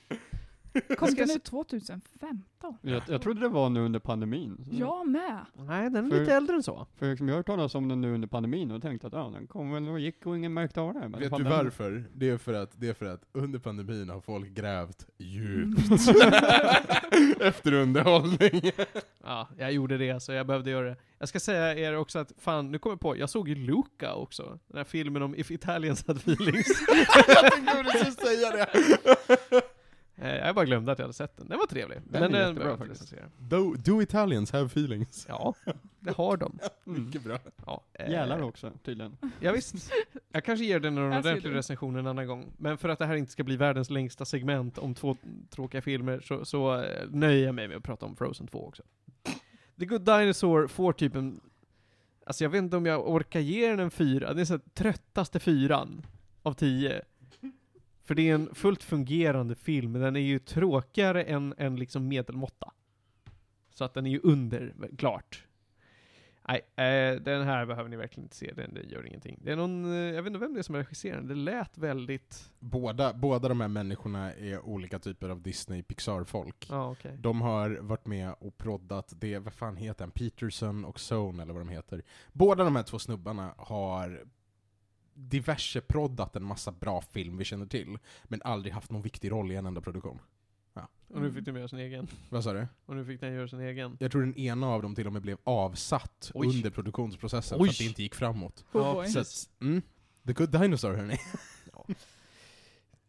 Kom 0.97 1.09
den 1.09 1.27
jag 1.27 1.35
ut 1.35 1.43
2015? 1.43 2.77
Jag, 2.81 3.01
jag 3.07 3.21
trodde 3.21 3.41
det 3.41 3.47
var 3.49 3.69
nu 3.69 3.79
under 3.79 3.99
pandemin. 3.99 4.65
Så- 4.69 4.75
Jag 4.79 5.07
med. 5.07 5.45
Nej, 5.53 5.89
den 5.89 6.05
är 6.05 6.09
För- 6.09 6.19
lite 6.19 6.33
äldre 6.35 6.55
än 6.55 6.63
så. 6.63 6.87
För 6.95 7.09
liksom 7.09 7.27
jag 7.27 7.35
har 7.35 7.39
hört 7.39 7.45
talas 7.45 7.75
om 7.75 7.87
den 7.87 8.01
nu 8.01 8.13
under 8.13 8.27
pandemin 8.27 8.71
och 8.71 8.81
tänkte 8.81 9.07
att 9.07 9.13
ja, 9.13 9.31
den 9.33 9.47
kom 9.47 9.71
väl 9.71 9.89
och 9.89 9.99
gick 9.99 10.25
och 10.25 10.37
ingen 10.37 10.53
märkte 10.53 10.81
av 10.81 10.93
det. 10.93 10.99
Men 10.99 11.19
Vet 11.19 11.31
du 11.37 11.43
den- 11.43 11.51
varför? 11.51 12.03
Det 12.13 12.29
är, 12.29 12.37
för 12.37 12.53
att, 12.53 12.71
det 12.75 12.87
är 12.87 12.93
för 12.93 13.05
att 13.05 13.21
under 13.31 13.59
pandemin 13.59 14.09
har 14.09 14.21
folk 14.21 14.49
grävt 14.49 15.07
djupt 15.17 15.91
efter 17.41 17.73
underhållning. 17.73 18.71
Ja, 19.23 19.47
jag 19.57 19.71
gjorde 19.71 19.97
det, 19.97 20.19
så 20.19 20.31
jag 20.31 20.47
behövde 20.47 20.71
göra 20.71 20.89
det. 20.89 20.95
Jag 21.19 21.29
ska 21.29 21.39
säga 21.39 21.75
er 21.75 21.97
också 21.97 22.19
att, 22.19 22.31
fan, 22.37 22.71
nu 22.71 22.79
kommer 22.79 22.93
jag 22.93 22.99
på, 22.99 23.17
jag 23.17 23.29
såg 23.29 23.49
ju 23.49 23.55
Luca 23.55 24.13
också. 24.13 24.59
Den 24.67 24.77
här 24.77 24.83
filmen 24.83 25.21
om 25.21 25.35
If 25.35 25.51
Italians 25.51 26.07
Had 26.07 26.17
Feelings. 26.17 26.67
jag 27.27 27.51
tänkte 27.51 27.89
skulle 27.89 28.11
säga 28.11 28.51
det. 28.51 28.67
Eh, 30.21 30.35
jag 30.35 30.55
bara 30.55 30.65
glömde 30.65 30.91
att 30.91 30.99
jag 30.99 31.03
hade 31.03 31.13
sett 31.13 31.37
den. 31.37 31.47
Den 31.47 31.57
var 31.57 31.65
trevlig. 31.65 31.97
Den 32.09 32.21
men 32.21 32.35
är 32.35 32.39
den 32.39 32.47
jättebra 32.49 32.77
faktiskt. 32.77 33.13
Do, 33.37 33.73
do 33.73 34.01
Italians 34.01 34.51
have 34.51 34.65
feelings? 34.65 35.25
Ja, 35.29 35.53
det 35.99 36.11
har 36.11 36.37
de. 36.37 36.59
Mm. 36.85 37.05
Mycket 37.05 37.23
bra. 37.23 37.39
Ja, 37.65 37.83
eh, 37.93 38.11
Gälar 38.11 38.41
också, 38.41 38.71
tydligen. 38.83 39.17
Ja, 39.39 39.51
visst. 39.51 39.91
Jag 40.31 40.43
kanske 40.43 40.65
ger 40.65 40.79
den 40.79 40.97
en 40.97 41.13
ordentlig 41.13 41.53
recension 41.55 41.95
en 41.95 42.07
annan 42.07 42.27
gång. 42.27 42.51
Men 42.57 42.77
för 42.77 42.89
att 42.89 42.99
det 42.99 43.05
här 43.05 43.15
inte 43.15 43.31
ska 43.31 43.43
bli 43.43 43.57
världens 43.57 43.89
längsta 43.89 44.25
segment 44.25 44.77
om 44.77 44.95
två 44.95 45.17
tråkiga 45.49 45.81
filmer 45.81 46.19
så, 46.19 46.45
så 46.45 46.81
eh, 46.81 47.09
nöjer 47.09 47.45
jag 47.45 47.55
mig 47.55 47.67
med 47.67 47.77
att 47.77 47.83
prata 47.83 48.05
om 48.05 48.15
Frozen 48.15 48.47
2 48.47 48.67
också. 48.67 48.83
The 49.79 49.85
Good 49.85 50.01
Dinosaur 50.01 50.67
får 50.67 50.93
typ 50.93 51.15
en 51.15 51.41
Alltså 52.25 52.43
jag 52.43 52.49
vet 52.49 52.59
inte 52.59 52.77
om 52.77 52.85
jag 52.85 53.09
orkar 53.09 53.39
ge 53.39 53.69
den 53.69 53.79
en 53.79 53.91
fyra. 53.91 54.33
Det 54.33 54.41
är 54.41 54.45
så 54.45 54.53
här, 54.53 54.61
tröttaste 54.73 55.39
fyran 55.39 56.05
av 56.43 56.53
tio. 56.53 57.01
För 58.11 58.15
det 58.15 58.29
är 58.29 58.35
en 58.35 58.55
fullt 58.55 58.83
fungerande 58.83 59.55
film, 59.55 59.91
men 59.91 60.01
den 60.01 60.15
är 60.15 60.19
ju 60.19 60.39
tråkigare 60.39 61.23
än, 61.23 61.53
än 61.57 61.75
liksom 61.75 62.07
medelmåtta. 62.07 62.71
Så 63.69 63.83
att 63.83 63.93
den 63.93 64.05
är 64.05 64.09
ju 64.09 64.19
under, 64.23 64.73
klart. 64.97 65.45
Nej, 66.47 66.61
eh, 66.75 67.21
den 67.21 67.43
här 67.43 67.65
behöver 67.65 67.89
ni 67.89 67.95
verkligen 67.95 68.25
inte 68.25 68.35
se, 68.35 68.53
den, 68.55 68.73
den 68.73 68.89
gör 68.89 69.07
ingenting. 69.07 69.39
Det 69.43 69.51
är 69.51 69.55
någon, 69.55 69.93
eh, 69.93 69.99
jag 69.99 70.23
vet 70.23 70.27
inte 70.27 70.39
vem 70.39 70.53
det 70.53 70.59
är 70.59 70.63
som 70.63 70.75
regisserar 70.75 71.17
den, 71.17 71.27
det 71.27 71.35
lät 71.35 71.77
väldigt... 71.77 72.51
Båda, 72.59 73.13
båda 73.13 73.47
de 73.47 73.61
här 73.61 73.67
människorna 73.67 74.33
är 74.33 74.65
olika 74.65 74.99
typer 74.99 75.29
av 75.29 75.41
Disney-Pixar-folk. 75.41 76.67
Ja, 76.69 76.91
okej. 76.91 77.17
De 77.17 77.41
har 77.41 77.69
varit 77.69 78.05
med 78.05 78.35
och 78.39 78.57
proddat 78.57 79.13
det, 79.19 79.39
vad 79.39 79.53
fan 79.53 79.75
heter 79.75 80.03
han, 80.03 80.11
Peterson 80.11 80.85
och 80.85 80.99
Zone 81.11 81.43
eller 81.43 81.53
vad 81.53 81.61
de 81.61 81.69
heter. 81.69 82.01
Båda 82.33 82.63
de 82.63 82.75
här 82.75 82.83
två 82.83 82.99
snubbarna 82.99 83.53
har 83.57 84.25
diverse 85.29 85.81
proddat 85.81 86.35
en 86.35 86.43
massa 86.43 86.71
bra 86.71 87.01
film 87.01 87.37
vi 87.37 87.43
känner 87.43 87.65
till, 87.65 87.97
men 88.23 88.41
aldrig 88.43 88.73
haft 88.73 88.91
någon 88.91 89.01
viktig 89.01 89.31
roll 89.31 89.51
i 89.51 89.55
en 89.55 89.65
enda 89.65 89.81
produktion. 89.81 90.19
Och 91.13 91.21
nu 91.21 91.31
fick 91.31 91.45
den 91.45 91.55
göra 91.55 91.67
sin 91.67 91.79
egen. 91.79 92.07
Vad 92.29 92.43
sa 92.43 92.53
du? 92.53 92.67
Och 92.85 92.95
nu 92.95 93.05
fick 93.05 93.19
den 93.19 93.33
göra 93.33 93.47
sin 93.47 93.59
egen. 93.59 93.97
Jag 93.99 94.11
tror 94.11 94.21
den 94.21 94.37
ena 94.37 94.67
av 94.67 94.81
dem 94.81 94.95
till 94.95 95.07
och 95.07 95.13
med 95.13 95.21
blev 95.21 95.37
avsatt 95.43 96.31
Oj. 96.33 96.47
under 96.47 96.69
produktionsprocessen 96.69 97.57
Oj. 97.61 97.67
för 97.67 97.73
att 97.73 97.77
det 97.77 97.85
inte 97.85 98.03
gick 98.03 98.15
framåt. 98.15 98.65
Oh 98.73 99.05
Ja, 99.13 99.21
att, 99.21 99.49
mm, 99.61 99.81
The 100.27 100.33
Good 100.33 100.51
Dinosaur 100.51 100.93
hörni. 100.93 101.17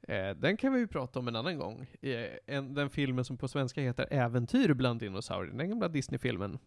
Eh, 0.08 0.36
den 0.36 0.56
kan 0.56 0.72
vi 0.72 0.78
ju 0.78 0.86
prata 0.86 1.18
om 1.18 1.28
en 1.28 1.36
annan 1.36 1.58
gång. 1.58 1.86
Eh, 2.00 2.26
en, 2.46 2.74
den 2.74 2.90
filmen 2.90 3.24
som 3.24 3.36
på 3.36 3.48
svenska 3.48 3.80
heter 3.80 4.08
Äventyr 4.10 4.74
bland 4.74 5.00
dinosaurier, 5.00 5.54
den 5.54 5.68
gamla 5.68 5.88
Disney-filmen. 5.88 6.58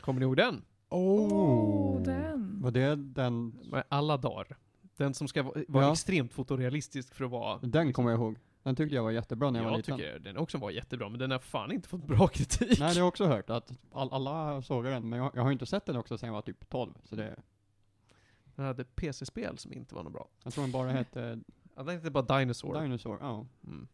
Kommer 0.00 0.20
ni 0.20 0.24
ihåg 0.24 0.36
den? 0.36 0.64
Oh, 0.88 2.02
den. 2.02 2.62
Var 2.62 2.70
det 2.70 2.96
den, 2.96 3.58
alla 3.88 4.16
dagar. 4.16 4.56
Den 4.98 5.14
som 5.14 5.28
ska 5.28 5.42
vara, 5.42 5.64
Ja. 5.68 5.92
extremt 5.92 6.32
fotorealistisk 6.32 7.14
för 7.14 7.24
att 7.24 7.30
vara... 7.30 7.58
den 7.62 7.92
kommer 7.92 8.10
jag 8.10 8.20
ihåg. 8.20 8.38
Den 8.62 8.76
tyckte 8.76 8.94
jag 8.94 9.02
var 9.02 9.10
jättebra 9.10 9.50
när 9.50 9.58
jag, 9.60 9.64
var 9.64 9.70
Jag 9.72 9.76
liten. 9.78 9.96
tycker 9.96 10.18
den 10.18 10.36
också 10.36 10.58
var 10.58 10.70
jättebra, 10.70 11.08
men 11.08 11.18
den 11.18 11.30
har 11.30 11.38
fan 11.38 11.72
inte 11.72 11.88
fått 11.88 12.06
bra 12.06 12.28
kritik. 12.28 12.68
Nej, 12.68 12.76
det 12.78 12.84
har 12.84 12.94
jag 12.94 13.08
också 13.08 13.26
hört, 13.26 13.50
att 13.50 13.72
all, 13.92 14.12
alla 14.12 14.62
sågar 14.62 14.90
den, 14.90 15.08
men 15.08 15.18
jag, 15.18 15.32
jag 15.34 15.42
har 15.42 15.52
inte 15.52 15.66
sett 15.66 15.86
den 15.86 15.96
också 15.96 16.18
sen 16.18 16.26
jag 16.26 16.34
var 16.34 16.42
typ 16.42 16.68
12, 16.68 16.94
så 17.04 17.16
det, 17.16 17.36
Den 18.56 18.64
hade 18.64 18.84
PC-spel 18.84 19.58
som 19.58 19.72
inte 19.72 19.94
var 19.94 20.02
något 20.02 20.12
bra. 20.12 20.28
jag 20.44 20.52
tror 20.52 20.64
den 20.64 20.72
bara 20.72 20.90
hette 20.90 21.38
Ja, 21.76 21.82
den 21.82 21.94
hette 21.96 22.10
bara 22.10 22.38
Dinosaur. 22.38 22.82
Dinosaur, 22.82 23.18
ja. 23.20 23.46
Mm. 23.66 23.88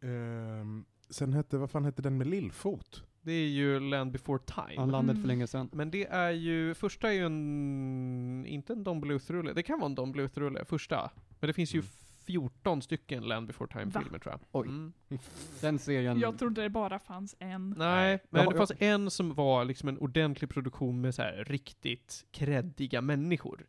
Ehm, 0.00 0.84
sen 1.10 1.32
hette, 1.32 1.58
vad 1.58 1.70
fan 1.70 1.84
hette 1.84 2.02
den 2.02 2.18
med 2.18 2.26
Lillfot? 2.26 3.04
Det 3.22 3.32
är 3.32 3.48
ju 3.48 3.80
Land 3.80 4.12
before 4.12 4.38
time. 4.38 4.74
Han 4.80 4.90
landade 4.90 5.10
Mm. 5.16 5.22
för 5.22 5.28
länge 5.28 5.46
sedan. 5.46 5.68
Men 5.72 5.90
det 5.90 6.06
är 6.06 6.30
ju, 6.30 6.74
första 6.74 7.08
är 7.08 7.12
ju 7.12 7.26
en, 7.26 8.44
inte 8.46 8.72
en 8.72 8.84
Don 8.84 9.00
Bluth-rulle, 9.00 9.52
det 9.52 9.62
kan 9.62 9.78
vara 9.78 9.86
en 9.88 9.94
Don 9.94 10.12
Bluth-rulle, 10.12 10.64
första. 10.64 11.10
Men 11.40 11.48
det 11.48 11.52
finns 11.54 11.74
ju 11.74 11.78
Mm. 11.78 11.90
14 12.26 12.82
stycken 12.82 13.22
Land 13.22 13.46
before 13.46 13.68
time-filmer 13.72 14.18
tror 14.18 14.32
jag. 14.32 14.40
Oj. 14.52 14.68
Mm. 14.68 14.92
Den 15.60 15.78
serien, 15.78 16.20
Jag 16.20 16.38
trodde 16.38 16.62
det 16.62 16.70
bara 16.70 16.98
fanns 16.98 17.36
en. 17.38 17.74
Nej, 17.78 18.18
men 18.30 18.42
Jag- 18.44 18.52
det 18.52 18.56
fanns 18.58 18.72
en 18.78 19.10
som 19.10 19.34
var 19.34 19.64
liksom 19.64 19.88
en 19.88 19.98
ordentlig 19.98 20.50
produktion 20.50 21.00
med 21.00 21.14
så 21.14 21.22
här 21.22 21.44
riktigt 21.48 22.24
kreddiga 22.30 23.00
människor. 23.00 23.66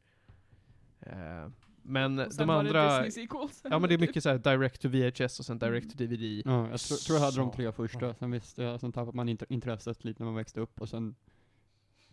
Eh, 0.99 1.47
men 1.89 2.19
Och 2.19 2.33
sen 2.33 2.37
de 2.47 2.53
var 2.53 2.59
andra, 2.59 2.97
det 2.97 3.03
Disney 3.05 3.25
sequels. 3.27 3.61
ja 3.63 3.79
men 3.79 3.89
det 3.89 3.95
är 3.95 3.99
mycket 3.99 4.23
så 4.23 4.29
här 4.29 4.37
direct 4.57 4.81
to 4.81 4.89
VHS 4.89 5.39
och 5.39 5.45
sen 5.45 5.59
direct 5.59 5.91
to 5.91 5.97
DVD. 6.03 6.41
ja, 6.45 6.69
jag 6.69 6.79
tror, 6.79 6.97
tror 6.97 7.17
jag 7.17 7.25
hade 7.25 7.37
de 7.37 7.51
tre 7.51 7.71
första, 7.71 8.13
sen 8.13 8.31
visste 8.31 8.63
jag, 8.63 8.79
sen 8.79 8.91
tappade 8.91 9.15
man 9.17 9.29
int- 9.29 9.45
intresset 9.49 10.03
lite 10.03 10.23
när 10.23 10.25
man 10.25 10.35
växte 10.35 10.59
upp 10.59 10.81
och 10.81 10.89
sen 10.89 11.15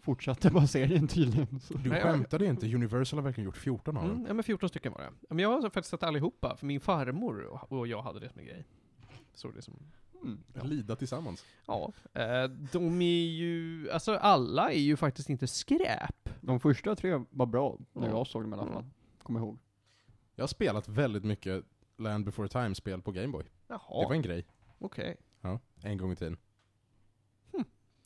fortsatte 0.01 0.51
bara 0.51 0.67
serien 0.67 1.09
tydligen. 1.09 1.61
Så. 1.61 1.75
Du 1.75 1.91
Nej, 1.91 2.03
skämtade 2.03 2.47
inte, 2.47 2.75
Universal 2.75 3.19
har 3.19 3.25
verkligen 3.25 3.45
gjort 3.45 3.57
14 3.57 3.97
av 3.97 4.03
dem. 4.03 4.13
Mm, 4.13 4.27
ja 4.29 4.35
men 4.35 4.45
14 4.45 4.69
stycken 4.69 4.93
var 4.93 5.01
det. 5.01 5.11
Men 5.29 5.39
jag 5.39 5.49
har 5.61 5.63
faktiskt 5.71 5.91
sett 5.91 6.03
allihopa, 6.03 6.57
för 6.57 6.67
min 6.67 6.81
farmor 6.81 7.63
och- 7.71 7.89
jag 7.89 8.03
hade 8.03 8.21
det 8.21 8.29
som 8.29 8.39
en 8.39 8.47
grej. 8.47 8.67
Så 9.35 9.51
det 9.51 9.63
som, 9.63 9.75
Mm. 10.23 10.39
Ja. 10.55 10.63
Lida 10.63 10.97
tillsammans. 10.97 11.45
ja. 11.67 11.93
Eh, 12.15 12.45
de 12.73 13.03
är 13.03 13.27
ju, 13.27 13.91
alltså 13.91 14.15
alla 14.15 14.73
är 14.73 14.79
ju 14.81 14.97
faktiskt 14.97 15.31
inte 15.31 15.47
skräp. 15.47 16.29
De 16.41 16.61
första 16.61 16.97
tre 16.97 17.25
var 17.31 17.47
bra, 17.47 17.79
när 17.93 18.09
Ja. 18.09 18.17
jag 18.19 18.27
såg 18.27 18.43
dem 18.43 18.53
i 18.53 18.55
alla 18.55 18.63
Mm. 18.63 18.75
fall. 18.75 18.85
Kommer 19.23 19.41
ihåg. 19.41 19.59
Jag 20.37 20.43
har 20.43 20.49
spelat 20.49 20.89
väldigt 20.89 21.25
mycket 21.25 21.65
Land 21.99 22.25
before 22.25 22.49
time-spel 22.49 23.03
på 23.03 23.13
Gameboy. 23.13 23.45
Det 23.45 23.73
var 23.73 23.81
Jaha, 23.89 24.15
en 24.15 24.23
grej. 24.23 24.47
okej. 24.79 25.17
Ja, 25.41 25.61
en 25.83 25.99
gång 25.99 26.13
i 26.13 26.17
tiden. 26.17 26.37
Hm. 27.53 27.65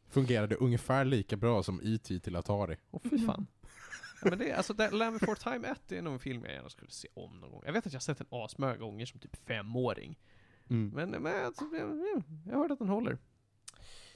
Fungerade 0.08 0.56
ungefär 0.56 1.04
lika 1.04 1.36
bra 1.36 1.62
som 1.62 1.80
E.T. 1.84 2.20
till 2.20 2.36
Atari. 2.36 2.76
Åh 2.90 3.00
fy 3.10 3.18
fan. 3.18 3.46
Ja, 4.22 4.30
men 4.30 4.38
det, 4.38 4.52
alltså, 4.52 4.72
det, 4.74 4.90
Land 4.90 5.18
before 5.20 5.36
time 5.36 5.68
1 5.68 5.82
det 5.88 5.98
är 5.98 6.02
nog 6.02 6.12
en 6.12 6.18
film 6.18 6.44
jag 6.44 6.54
gärna 6.54 6.68
skulle 6.68 6.90
se 6.90 7.08
om 7.14 7.40
någon 7.40 7.50
gång. 7.50 7.62
Jag 7.66 7.72
vet 7.72 7.86
att 7.86 7.92
jag 7.92 8.00
har 8.00 8.02
sett 8.02 8.18
den 8.18 8.26
asmånga 8.30 8.76
gånger 8.76 9.06
som 9.06 9.20
typ 9.20 9.36
femåring. 9.36 10.18
Mm. 10.70 10.88
Men, 10.88 11.22
men 11.22 11.44
alltså, 11.44 11.64
jag, 11.64 12.22
jag 12.46 12.58
hörde 12.58 12.72
att 12.72 12.78
den 12.78 12.88
håller. 12.88 13.18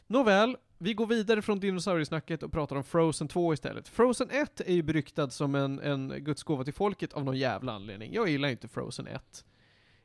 Nåväl, 0.06 0.56
vi 0.78 0.94
går 0.94 1.06
vidare 1.06 1.42
från 1.42 1.60
dinosauriesnacket 1.60 2.42
och 2.42 2.52
pratar 2.52 2.76
om 2.76 2.84
Frozen 2.84 3.28
2 3.28 3.52
istället. 3.54 3.88
Frozen 3.88 4.30
1 4.30 4.60
är 4.60 4.72
ju 4.74 4.82
beryktad 4.82 5.30
som 5.30 5.54
en, 5.54 5.80
en 5.80 6.24
Guds 6.24 6.42
gåva 6.42 6.64
till 6.64 6.74
folket 6.74 7.12
av 7.12 7.24
någon 7.24 7.36
jävla 7.36 7.72
anledning. 7.72 8.12
Jag 8.14 8.28
gillar 8.28 8.48
inte 8.48 8.68
Frozen 8.68 9.06
1. 9.06 9.44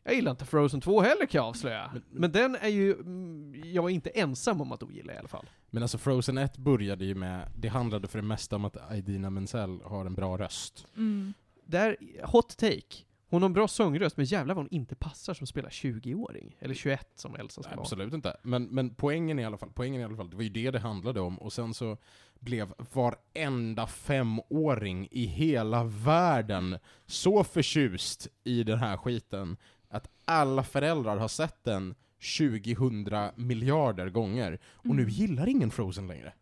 Jag 0.03 0.13
gillar 0.15 0.31
inte 0.31 0.45
Frozen 0.45 0.81
2 0.81 1.01
heller 1.01 1.25
kan 1.25 1.39
jag 1.39 1.45
avslöja. 1.45 1.89
Men- 1.93 2.03
Men 2.09 2.31
den 2.31 2.55
är 2.55 2.67
ju, 2.69 2.93
mm, 2.93 3.53
jag 3.73 3.85
är 3.85 3.89
inte 3.89 4.09
ensam 4.09 4.61
om 4.61 4.71
att 4.71 4.83
ogilla 4.83 5.13
i 5.13 5.17
alla 5.17 5.27
fall. 5.27 5.49
Men 5.69 5.83
alltså 5.83 5.97
Frozen 5.97 6.37
1 6.37 6.57
började 6.57 7.05
ju 7.05 7.15
med, 7.15 7.47
det 7.57 7.67
handlade 7.67 8.07
för 8.07 8.17
det 8.21 8.27
mesta 8.27 8.55
om 8.55 8.65
att 8.65 8.77
Idina 8.93 9.29
Menzel 9.29 9.81
har 9.83 10.05
en 10.05 10.13
bra 10.15 10.37
röst. 10.37 10.87
Mm. 10.97 11.33
Där, 11.65 11.97
hot 12.23 12.57
take. 12.57 12.95
Hon 13.29 13.41
har 13.41 13.49
en 13.49 13.53
bra 13.53 13.67
sångröst, 13.67 14.17
men 14.17 14.25
jävlar 14.25 14.55
vad 14.55 14.63
hon 14.65 14.73
inte 14.73 14.95
passar 14.95 15.33
som 15.33 15.47
spelar 15.47 15.69
20-åring. 15.69 16.55
Eller 16.59 16.73
21 16.73 17.07
som 17.15 17.35
Elsa 17.35 17.63
ska 17.63 17.71
vara. 17.75 17.81
Absolut 17.81 18.13
inte. 18.13 18.37
Men, 18.43 18.63
men 18.63 18.95
poängen 18.95 19.39
i 19.39 19.45
alla 19.45 19.57
fall, 19.57 19.69
poängen 19.73 20.01
i 20.01 20.03
alla 20.03 20.15
fall, 20.15 20.29
det 20.29 20.35
var 20.35 20.43
ju 20.43 20.49
det 20.49 20.71
det 20.71 20.79
handlade 20.79 21.19
om. 21.21 21.37
Och 21.39 21.53
sen 21.53 21.73
så 21.73 21.97
blev 22.39 22.73
varenda 22.93 23.87
femåring 23.87 25.07
i 25.11 25.25
hela 25.25 25.83
världen 25.83 26.77
så 27.05 27.43
förtjust 27.43 28.27
i 28.43 28.63
den 28.63 28.77
här 28.79 28.97
skiten 28.97 29.57
att 29.89 30.09
alla 30.25 30.63
föräldrar 30.63 31.17
har 31.17 31.27
sett 31.27 31.63
den 31.63 31.95
2000 32.37 33.31
miljarder 33.35 34.09
gånger. 34.09 34.59
Och 34.73 34.95
nu 34.95 35.01
Mm. 35.01 35.09
gillar 35.13 35.49
ingen 35.49 35.71
Frozen 35.71 36.07
längre. 36.07 36.33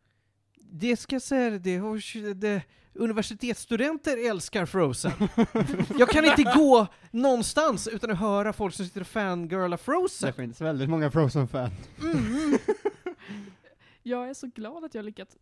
Det 0.72 0.98
ska 0.98 1.16
jag 1.16 1.22
säga 1.22 1.50
det, 1.60 1.82
och 1.82 1.98
det, 2.36 2.64
universitetsstudenter 2.98 4.30
älskar 4.30 4.66
Frozen. 4.66 5.12
jag 6.00 6.10
kan 6.10 6.26
inte 6.26 6.44
gå 6.56 6.88
någonstans 7.12 7.88
utan 7.88 8.12
att 8.12 8.20
höra 8.20 8.54
folk 8.54 8.74
som 8.74 8.86
sitter 8.86 9.02
och 9.02 9.08
fangirlar 9.08 9.70
Det 9.70 9.78
Frozen. 9.78 10.34
finns 10.34 10.62
väldigt 10.62 10.90
många 10.90 11.12
Frozen-fan. 11.12 11.70
Mm. 12.02 12.58
Jag 14.04 14.30
är 14.30 14.34
så 14.34 14.48
glad 14.48 14.84
att 14.86 14.96
jag 14.96 15.06
lyckats 15.06 15.38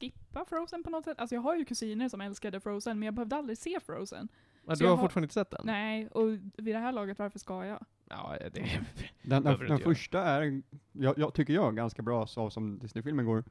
skippa 0.00 0.44
Frozen 0.44 0.82
på 0.82 0.90
något 0.90 1.04
sätt. 1.04 1.18
Alltså 1.20 1.34
jag 1.34 1.42
har 1.42 1.56
ju 1.56 1.64
kusiner 1.64 2.08
som 2.08 2.20
älskade 2.20 2.60
Frozen, 2.60 2.98
men 2.98 3.06
jag 3.06 3.14
behövde 3.14 3.36
aldrig 3.36 3.58
se 3.58 3.78
Frozen. 3.86 4.28
Ja, 4.66 4.76
Så 4.76 4.82
du 4.82 4.88
har 4.88 4.96
har- 4.96 5.04
fortfarande 5.04 5.24
inte 5.24 5.34
sett 5.34 5.50
den? 5.50 5.60
Nej, 5.64 6.08
och 6.08 6.28
vid 6.56 6.74
det 6.74 6.78
här 6.78 6.92
laget, 6.92 7.18
varför 7.18 7.38
ska 7.38 7.64
jag? 7.64 7.84
Ja, 8.08 8.34
det, 8.52 8.80
Den, 9.22 9.42
den, 9.44 9.58
den 9.58 9.78
första 9.78 10.22
är, 10.22 10.62
jag, 10.92 11.18
jag 11.18 11.34
tycker 11.34 11.52
jag, 11.52 11.76
ganska 11.76 12.02
bra 12.02 12.26
så 12.26 12.50
som 12.50 12.78
Disney-filmen 12.78 13.26
går. 13.26 13.44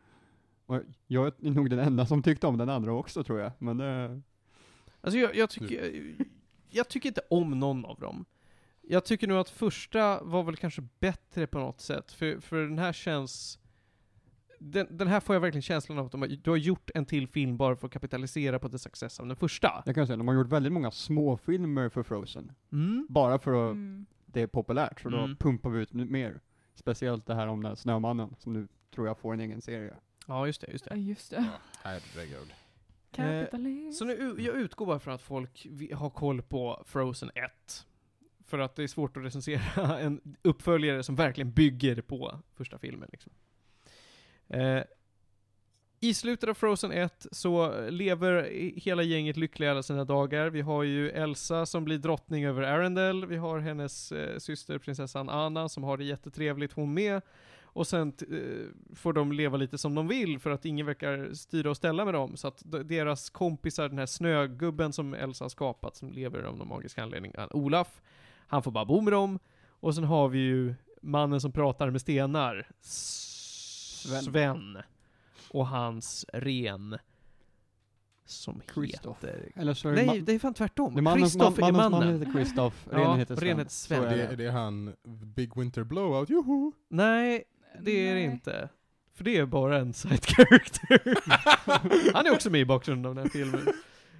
Och 0.66 0.82
jag 1.07 1.28
är 1.28 1.49
nog 1.51 1.70
den 1.70 1.80
enda 1.80 2.05
som 2.05 2.24
tyckte 2.24 2.47
om 2.47 2.57
den 2.57 2.70
andra 2.70 2.93
också 2.93 3.24
tror 3.24 3.39
jag, 3.39 3.51
men 3.59 3.78
det... 3.78 4.22
Alltså 5.01 5.20
jag, 5.20 5.36
jag 5.36 5.49
tycker, 5.49 5.91
jag 6.70 6.88
tycker 6.89 7.09
inte 7.09 7.22
om 7.30 7.59
någon 7.59 7.86
av 7.86 7.99
dem. 7.99 8.26
Jag 8.82 9.05
tycker 9.05 9.28
nog 9.28 9.38
att 9.38 9.49
första 9.49 10.24
var 10.24 10.43
väl 10.43 10.55
kanske 10.55 10.84
bättre 10.99 11.47
på 11.47 11.59
något 11.59 11.82
sätt, 11.82 12.11
för, 12.11 12.39
för 12.39 12.61
den 12.61 12.78
här 12.78 12.93
känns... 12.93 13.59
Den, 14.59 14.97
den 14.97 15.07
här 15.07 15.20
får 15.20 15.36
jag 15.36 15.39
verkligen 15.39 15.61
känslan 15.61 15.97
av 15.99 16.05
att 16.05 16.11
de 16.11 16.22
har, 16.22 16.28
du 16.28 16.49
har 16.49 16.57
gjort 16.57 16.89
en 16.95 17.05
till 17.05 17.28
film 17.28 17.57
bara 17.57 17.76
för 17.76 17.88
att 17.88 17.93
kapitalisera 17.93 18.59
på 18.59 18.70
the 18.70 18.80
success 18.80 19.20
av 19.20 19.28
den 19.28 19.36
första. 19.38 19.84
Jag 19.86 19.95
kan 19.95 20.07
säga, 20.07 20.18
de 20.18 20.28
har 20.28 20.36
gjort 20.36 20.47
väldigt 20.47 20.74
många 20.74 20.91
småfilmer 20.91 21.89
för 21.89 22.03
Frozen. 22.03 22.51
Mm. 22.72 23.07
Bara 23.09 23.39
för 23.39 23.70
att 23.70 23.72
Mm. 23.74 24.05
det 24.26 24.41
är 24.41 24.47
populärt, 24.47 25.01
så 25.01 25.09
då 25.09 25.18
Mm. 25.18 25.38
pumpar 25.38 25.70
vi 25.70 25.82
ut 25.82 25.93
mer. 25.93 26.41
Speciellt 26.74 27.26
det 27.26 27.36
här 27.36 27.47
om 27.47 27.61
den 27.61 27.70
här 27.70 27.76
Snömannen, 27.76 28.36
som 28.39 28.53
nu 28.53 28.68
tror 28.95 29.07
jag 29.07 29.18
får 29.18 29.34
en 29.34 29.39
egen 29.39 29.61
serie. 29.61 29.93
Ja, 30.26 30.48
just 30.48 30.62
det, 30.62 30.72
just 30.72 30.86
Ja, 30.90 30.96
det. 30.96 31.02
just 31.02 31.32
det. 31.32 31.50
Herregud. 31.84 32.54
Kapitalism. 33.12 33.92
Så 33.92 34.06
nu, 34.06 34.36
jag 34.38 34.56
utgår 34.56 34.86
bara 34.86 35.00
från 35.00 35.14
att 35.14 35.22
folk 35.22 35.68
har 35.94 36.10
koll 36.10 36.42
på 36.42 36.84
Frozen 36.86 37.32
1. 37.36 37.86
För 38.46 38.60
att 38.60 38.76
det 38.76 38.84
är 38.84 38.88
svårt 38.88 39.18
att 39.18 39.24
recensera 39.24 40.00
en 40.00 40.22
uppföljare 40.42 41.04
som 41.04 41.16
verkligen 41.16 41.52
bygger 41.52 42.02
på 42.02 42.40
första 42.56 42.78
filmen. 42.78 43.10
Liksom. 43.12 43.32
Eh, 44.48 44.84
I 46.00 46.14
slutet 46.14 46.50
av 46.50 46.54
Frozen 46.54 46.92
1 46.92 47.26
så 47.32 47.82
lever 47.90 48.50
hela 48.80 49.04
gänget 49.04 49.38
lyckliga 49.38 49.72
alla 49.72 49.84
sina 49.84 50.06
dagar. 50.06 50.50
Vi 50.50 50.62
har 50.62 50.84
ju 50.84 51.10
Elsa 51.10 51.66
som 51.66 51.84
blir 51.86 51.98
drottning 51.98 52.46
över 52.46 52.62
Arendelle. 52.62 53.26
Vi 53.26 53.38
har 53.38 53.60
hennes 53.60 54.12
eh, 54.12 54.38
syster 54.38 54.78
prinsessan 54.78 55.30
Anna 55.30 55.70
som 55.70 55.84
har 55.84 55.98
det 55.98 56.04
jättetrevligt 56.04 56.74
hon 56.74 56.94
med. 56.94 57.22
Och 57.76 57.88
sen 57.88 58.12
t- 58.12 58.26
eh, 58.32 58.96
får 58.96 59.14
de 59.14 59.32
leva 59.32 59.58
lite 59.58 59.78
som 59.78 59.96
de 59.96 60.08
vill 60.08 60.40
för 60.40 60.50
att 60.50 60.66
ingen 60.66 60.86
verkar 60.86 61.34
styra 61.34 61.70
och 61.70 61.78
ställa 61.78 62.06
med 62.06 62.14
dem. 62.14 62.38
Så 62.38 62.48
att 62.48 62.64
deras 62.66 63.30
kompisar, 63.30 63.90
den 63.90 63.98
här 63.98 64.06
snögubben 64.06 64.94
som 64.94 65.14
Elsa 65.14 65.44
har 65.44 65.50
skapat, 65.50 65.96
som 65.96 66.12
lever 66.12 66.44
av 66.44 66.58
någon 66.58 66.68
magisk 66.68 66.98
anledning, 66.98 67.32
han, 67.38 67.50
Olaf, 67.52 68.02
han 68.48 68.64
får 68.64 68.72
bara 68.72 68.86
bo 68.86 69.02
med 69.02 69.14
dem. 69.14 69.40
Och 69.68 69.96
sen 69.96 70.04
har 70.04 70.30
vi 70.30 70.40
ju 70.40 70.76
mannen 71.02 71.42
som 71.42 71.52
pratar 71.52 71.90
med 71.90 72.02
stenar, 72.02 72.68
Sven. 72.82 74.24
Sven. 74.24 74.78
Och 75.50 75.68
hans 75.68 76.26
ren, 76.34 76.98
som 78.26 78.62
Christoph. 78.74 79.26
heter... 79.26 79.52
Eller 79.56 79.74
så 79.74 79.90
är 79.90 79.96
det 79.96 80.06
Nej, 80.06 80.22
det 80.22 80.34
är 80.34 80.40
fan 80.40 80.54
tvärtom. 80.54 80.94
det 80.94 81.00
är 81.00 81.02
mannen, 81.02 81.22
Kristoff 81.24 81.58
man, 81.60 81.70
är 81.70 81.74
mannen. 81.74 81.92
man 82.08 82.20
heter 82.20 82.32
Christoph, 82.32 82.76
Ja, 82.92 83.16
heter 83.16 83.36
Sven. 83.36 83.48
ren 83.48 83.58
heter 83.58 83.72
Sven. 83.72 84.02
Så 84.02 84.08
är 84.08 84.18
Det, 84.18 84.24
är- 84.24 84.36
det 84.36 84.46
är 84.46 84.52
han, 84.52 84.94
Big 85.36 85.58
Winter 85.58 85.84
Blowout, 85.84 86.30
joho! 86.30 86.72
Nej, 86.90 87.44
det 87.82 88.08
är 88.10 88.16
det 88.16 88.22
inte. 88.22 88.70
För 89.14 89.24
det 89.24 89.38
är 89.38 89.46
bara 89.46 89.78
en 89.78 89.94
side 89.94 90.26
character. 90.26 91.18
han 92.14 92.26
är 92.26 92.32
också 92.34 92.50
med 92.50 92.62
i 92.62 92.66
bakgrunden 92.66 93.10
av 93.10 93.16
den 93.16 93.24
här 93.24 93.30
filmen. 93.32 93.68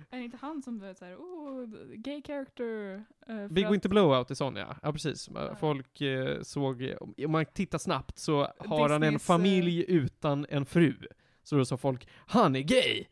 Är 0.10 0.18
det 0.18 0.24
inte 0.24 0.38
han 0.42 0.62
som 0.62 0.84
är 0.84 0.94
såhär, 0.94 1.16
oh, 1.16 1.66
gay 1.96 2.22
character? 2.22 2.96
eh, 3.22 3.26
för 3.28 3.48
Big 3.50 3.66
att- 3.66 3.74
Winter 3.74 3.90
Blowout 3.90 4.32
är 4.32 4.36
sån 4.36 4.56
ja. 4.56 4.76
Ja 4.84 4.92
precis. 4.94 5.30
Folk 5.60 6.02
eh, 6.02 6.42
såg, 6.42 6.94
om 7.26 7.32
man 7.32 7.46
tittar 7.46 7.78
snabbt 7.78 8.18
så 8.20 8.48
har 8.58 8.90
han 8.90 8.92
en 8.92 9.02
Disneys, 9.02 9.24
familj 9.26 9.86
utan 9.88 10.46
en 10.50 10.66
fru. 10.66 10.96
Så 11.44 11.56
då 11.58 11.66
sa 11.66 11.78
folk, 11.78 12.08
han 12.28 12.56
är 12.56 12.62
gay! 12.62 13.06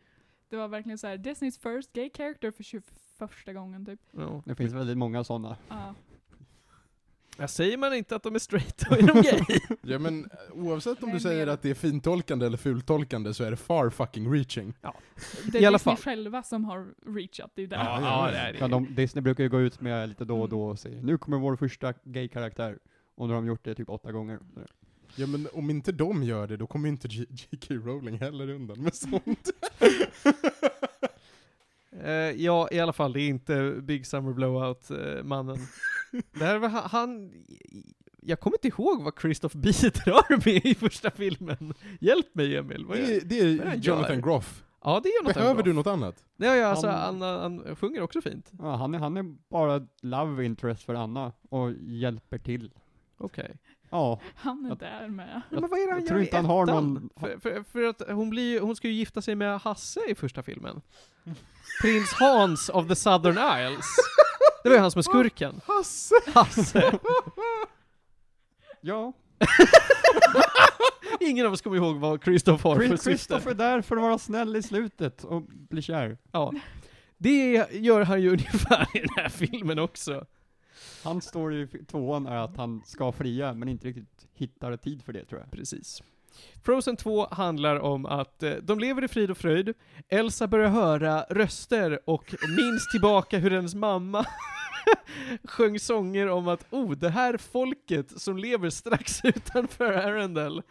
Det 0.50 0.58
var 0.58 0.68
verkligen 0.68 0.98
såhär, 0.98 1.18
Disneys 1.18 1.58
first 1.58 1.94
gay 1.94 2.10
character 2.18 2.52
för 2.52 2.64
21 2.64 2.84
gången 3.46 3.86
typ. 3.86 4.00
Ja. 4.12 4.44
Det 4.46 4.56
finns 4.56 4.74
väldigt 4.74 4.98
många 4.98 5.24
sådana. 5.24 5.58
Ja. 5.70 5.96
Ja, 7.38 7.48
säger 7.48 7.78
man 7.78 7.94
inte 7.94 8.16
att 8.16 8.24
de 8.24 8.36
är 8.36 8.40
straight, 8.40 8.78
då 8.90 8.96
är 8.96 9.02
de 9.02 9.22
gay. 9.22 9.60
Ja 9.82 10.00
men 10.00 10.26
eh, 10.26 10.30
oavsett 10.54 11.04
om 11.04 11.12
du 11.12 11.20
säger 11.20 11.48
att 11.48 11.62
det 11.62 11.70
är 11.70 11.74
fintolkande 11.74 12.46
eller 12.46 12.58
fultolkande 12.58 13.34
så 13.34 13.44
är 13.44 13.52
det 13.52 13.58
far 13.58 13.90
fucking 13.90 14.34
reaching. 14.34 14.74
Det 15.52 15.58
är 15.58 15.62
I 15.62 15.66
alla 15.66 15.78
Disney 15.78 15.96
fall. 15.96 16.04
själva 16.04 16.44
som 16.44 16.66
har 16.66 16.88
reachat, 17.16 17.52
det 17.56 17.64
är 17.64 17.68
där. 17.68 17.78
Ja, 17.78 18.02
ja, 18.02 18.32
det 18.32 18.38
är 18.38 18.54
Ja, 18.60 18.68
det. 18.68 18.72
de, 18.74 18.96
Disney 18.96 19.22
brukar 19.22 19.44
ju 19.44 19.50
gå 19.50 19.62
ut 19.62 19.82
med 19.82 20.10
lite 20.10 20.26
då 20.26 20.34
och 20.34 20.40
Mm. 20.48 20.50
då 20.50 20.64
och 20.66 20.80
säga 20.80 21.02
nu 21.02 21.18
kommer 21.18 21.38
vår 21.38 21.56
första 21.56 21.94
gay-karaktär. 22.04 22.78
Och 23.16 23.28
nu 23.28 23.34
har 23.34 23.42
de 23.42 23.48
gjort 23.48 23.64
det 23.66 23.76
typ 23.76 23.90
åtta 23.90 24.12
gånger. 24.12 24.40
Ja 25.16 25.28
men 25.28 25.48
om 25.54 25.70
inte 25.70 25.92
de 25.92 26.24
gör 26.24 26.48
det, 26.48 26.58
då 26.58 26.68
kommer 26.68 26.90
inte 26.90 27.08
J.K. 27.08 27.74
Rowling 27.74 28.20
heller 28.20 28.50
undan 28.50 28.82
med 28.84 28.96
sånt. 28.96 29.50
Eh, 32.04 32.12
ja, 32.16 32.68
i 32.72 32.80
alla 32.80 32.94
fall, 32.94 33.14
det 33.14 33.22
är 33.22 33.30
inte 33.30 33.76
Big 33.82 34.08
Summer 34.08 34.34
Blowout-mannen. 34.34 35.58
det 36.34 36.46
här 36.46 36.58
var 36.58 36.70
han. 36.70 37.32
Jag 38.26 38.40
kommer 38.40 38.58
inte 38.58 38.68
ihåg 38.68 39.04
vad 39.04 39.14
Christoph 39.22 39.58
bidrar 39.58 40.46
med 40.46 40.66
i 40.66 40.76
första 40.76 41.12
filmen. 41.12 41.74
Hjälp 42.02 42.36
mig 42.36 42.58
Emil. 42.58 42.86
Vad 42.86 42.98
Det 42.98 43.16
är... 43.16 43.22
det 43.22 43.40
är 43.40 43.58
Vad 43.58 43.68
är 43.68 43.76
Jonathan 43.76 44.16
gör? 44.16 44.22
Groff. 44.22 44.64
Ja, 44.84 45.00
det 45.04 45.10
är 45.10 45.22
Jonathan 45.22 45.42
Behöver 45.42 45.56
Groff. 45.64 45.66
du 45.66 45.74
något 45.74 45.88
annat? 45.88 46.24
Nej, 46.36 46.60
ja, 46.60 46.68
alltså, 46.68 46.88
han, 46.88 47.22
Han- 47.22 47.40
han, 47.40 47.76
sjunger 47.76 48.02
också 48.02 48.22
fint. 48.22 48.52
Ja, 48.60 48.76
han, 48.76 48.96
är, 48.96 49.00
han 49.00 49.18
är 49.18 49.24
bara 49.50 49.88
love 50.02 50.46
interest 50.46 50.84
för 50.84 50.94
Anna 50.94 51.32
och 51.50 51.72
hjälper 51.82 52.38
till. 52.38 52.72
Okej. 53.18 53.58
Ja, 53.90 54.20
Han 54.36 54.66
är 54.66 54.70
Jag- 54.70 54.78
där 54.78 55.08
med. 55.08 55.42
Ja, 55.52 55.60
men 55.60 55.70
vad 55.70 55.80
är 55.80 55.86
det 55.88 55.92
han 55.92 56.00
jag 56.00 56.02
gör 56.02 56.08
tror 56.08 56.22
inte 56.22 56.36
han 56.36 56.46
har 56.46 56.66
någon- 56.66 57.10
För, 57.20 57.38
för, 57.40 57.64
för 57.64 57.84
att 57.84 58.02
hon, 58.10 58.30
blir, 58.30 58.60
hon 58.60 58.76
ska 58.76 58.88
ju 58.88 58.94
gifta 58.94 59.22
sig 59.22 59.36
med 59.36 59.60
Hasse 59.60 60.00
i 60.10 60.16
första 60.16 60.44
filmen. 60.44 60.82
Prins 61.82 62.14
Hans 62.14 62.70
of 62.70 62.88
the 62.88 62.96
Southern 62.96 63.38
Isles. 63.38 63.86
Det 64.64 64.70
var 64.70 64.76
ju 64.76 64.82
han 64.82 64.92
som 64.92 65.00
är 65.00 65.04
skurken. 65.04 65.62
Hasse! 65.68 66.16
Hasse. 66.34 67.00
ja. 68.82 69.14
Ingen 71.20 71.46
av 71.46 71.54
oss 71.54 71.62
kommer 71.62 71.78
ihåg 71.78 71.96
vad 71.96 72.24
Christoph 72.24 72.64
har 72.64 72.76
för 72.76 72.82
Chris- 72.88 72.90
syfte. 73.02 73.10
Christopher 73.10 73.52
är 73.52 73.56
där 73.56 73.82
för 73.82 73.96
att 73.96 74.02
vara 74.02 74.18
snäll 74.18 74.56
i 74.56 74.64
slutet 74.64 75.24
och 75.24 75.42
bli 75.44 75.82
kär. 75.82 76.18
Ja. 76.32 76.54
Det 77.18 77.68
gör 77.72 78.02
han 78.02 78.22
ju 78.22 78.30
ungefär 78.32 78.88
i 78.98 79.00
den 79.00 79.10
här 79.18 79.30
filmen 79.30 79.80
också. 79.80 80.26
Hans 81.04 81.26
story 81.26 81.62
i 81.62 81.64
f- 81.64 81.82
tvåan 81.88 82.28
är 82.28 82.36
att 82.38 82.58
han 82.58 82.82
ska 82.86 83.12
fria, 83.12 83.54
men 83.54 83.70
inte 83.70 83.88
riktigt 83.88 84.28
hittar 84.34 84.78
tid 84.78 85.04
för 85.04 85.14
det 85.14 85.26
tror 85.26 85.42
jag. 85.42 85.52
Precis. 85.52 86.04
Frozen 86.64 86.96
2 86.96 87.28
handlar 87.32 87.80
om 87.80 88.06
att 88.06 88.44
eh, 88.44 88.52
de 88.52 88.80
lever 88.80 89.04
i 89.04 89.08
frid 89.08 89.32
och 89.32 89.38
fröjd. 89.38 89.74
Elsa 90.10 90.48
börjar 90.48 90.70
höra 90.70 91.22
röster 91.30 92.00
och 92.06 92.36
minns 92.58 92.92
tillbaka 92.92 93.38
hur 93.38 93.52
hennes 93.52 93.76
mamma 93.76 94.26
sjöng 95.44 95.80
sånger 95.80 96.30
om 96.30 96.48
att 96.48 96.66
oh, 96.70 96.92
det 96.92 97.10
här 97.10 97.38
folket 97.38 98.22
som 98.22 98.38
lever 98.38 98.70
strax 98.70 99.20
utanför 99.26 99.94
Arendelle, 99.94 100.62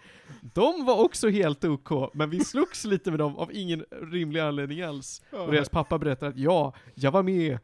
de 0.55 0.85
var 0.85 1.01
också 1.05 1.29
helt 1.29 1.65
OK, 1.65 2.15
men 2.15 2.31
vi 2.31 2.45
slogs 2.45 2.85
lite 2.85 3.11
med 3.11 3.19
dem 3.19 3.37
av 3.37 3.53
ingen 3.53 3.85
rimlig 3.91 4.41
anledning 4.41 4.83
alls. 4.83 5.23
Och 5.31 5.53
deras 5.53 5.69
pappa 5.69 5.99
berättar 5.99 6.27
att 6.27 6.39
ja, 6.39 6.75
jag 6.95 7.11
var 7.11 7.23
med 7.23 7.59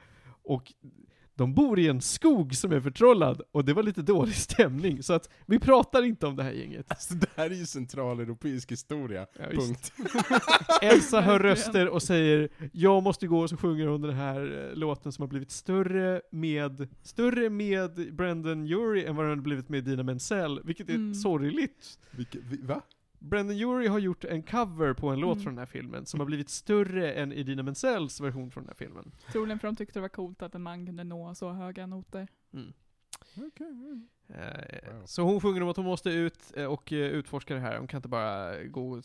och 0.45 0.73
de 1.39 1.55
bor 1.55 1.79
i 1.79 1.89
en 1.89 2.01
skog 2.01 2.55
som 2.57 2.73
är 2.73 2.81
förtrollad 2.81 3.43
och 3.53 3.65
det 3.65 3.73
var 3.75 3.83
lite 3.83 4.03
dålig 4.03 4.35
stämning, 4.35 5.03
så 5.03 5.13
att 5.13 5.29
vi 5.47 5.59
pratar 5.59 6.03
inte 6.03 6.27
om 6.27 6.37
det 6.37 6.43
här 6.43 6.51
gänget. 6.53 6.87
Alltså 6.89 7.15
det 7.15 7.27
här 7.37 7.51
är 7.51 7.55
ju 7.55 7.67
centraleuropeisk 7.67 8.73
historia. 8.73 9.27
Ja. 9.39 9.45
Punkt. 9.51 9.93
Elsa 10.83 11.21
hör 11.21 11.39
röster 11.39 11.89
och 11.89 12.03
säger 12.03 12.49
jag 12.73 13.03
måste 13.03 13.27
gå 13.27 13.41
och 13.41 13.51
så 13.51 13.57
sjunger 13.57 13.87
hon 13.87 14.03
den 14.03 14.15
här 14.15 14.69
eh, 14.71 14.77
låten 14.77 15.13
som 15.13 15.23
har 15.23 15.29
blivit 15.29 15.51
större 15.51 16.21
med, 16.33 16.89
större 17.03 17.51
med 17.51 18.15
Brendan 18.17 18.73
Urie 18.73 19.09
än 19.09 19.17
vad 19.17 19.25
den 19.27 19.39
har 19.39 19.43
blivit 19.45 19.69
med 19.69 19.85
Dina 19.85 20.03
Menzel, 20.03 20.61
vilket 20.65 20.89
är 20.91 20.95
Mm. 20.95 21.15
sorgligt. 21.15 21.99
Vilket, 22.11 22.41
vi, 22.51 22.57
va? 22.57 22.83
Brendan 23.19 23.57
Urie 23.61 23.89
har 23.89 23.99
gjort 23.99 24.25
en 24.25 24.43
cover 24.43 24.95
på 24.95 25.09
en 25.09 25.21
låt 25.21 25.33
Mm. 25.37 25.43
från 25.45 25.55
den 25.55 25.59
här 25.59 25.67
filmen 25.67 26.07
som 26.07 26.21
har 26.21 26.27
blivit 26.27 26.49
större 26.49 27.13
än 27.13 27.33
Idina 27.33 27.63
Menzels 27.63 28.21
version 28.21 28.51
från 28.51 28.65
den 28.65 28.69
här 28.69 28.75
filmen. 28.87 29.13
Troligen 29.33 29.59
för 29.59 29.69
de 29.69 29.77
tyckte 29.77 29.99
det 29.99 30.01
var 30.01 30.09
coolt 30.09 30.43
att 30.43 30.55
en 30.55 30.63
man 30.63 30.87
kunde 30.87 31.05
nå 31.05 31.35
så 31.35 31.51
höga 31.53 31.87
noter. 31.87 32.29
Mm. 32.53 32.73
Okej. 33.37 34.07
Eh, 34.29 34.93
Wow. 34.95 35.03
Så 35.07 35.23
hon 35.23 35.41
sjunger 35.41 35.63
om 35.63 35.69
att 35.69 35.77
hon 35.77 35.87
måste 35.87 36.11
ut 36.11 36.53
eh, 36.57 36.65
och 36.65 36.93
eh, 36.93 36.99
utforska 36.99 37.55
det 37.55 37.61
här, 37.61 37.79
hon 37.79 37.89
kan 37.89 37.99
inte 37.99 38.09
bara 38.09 38.65
gå 38.65 39.03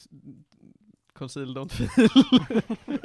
conceal 1.14 1.58
don't 1.58 1.70
feel. 1.70 1.90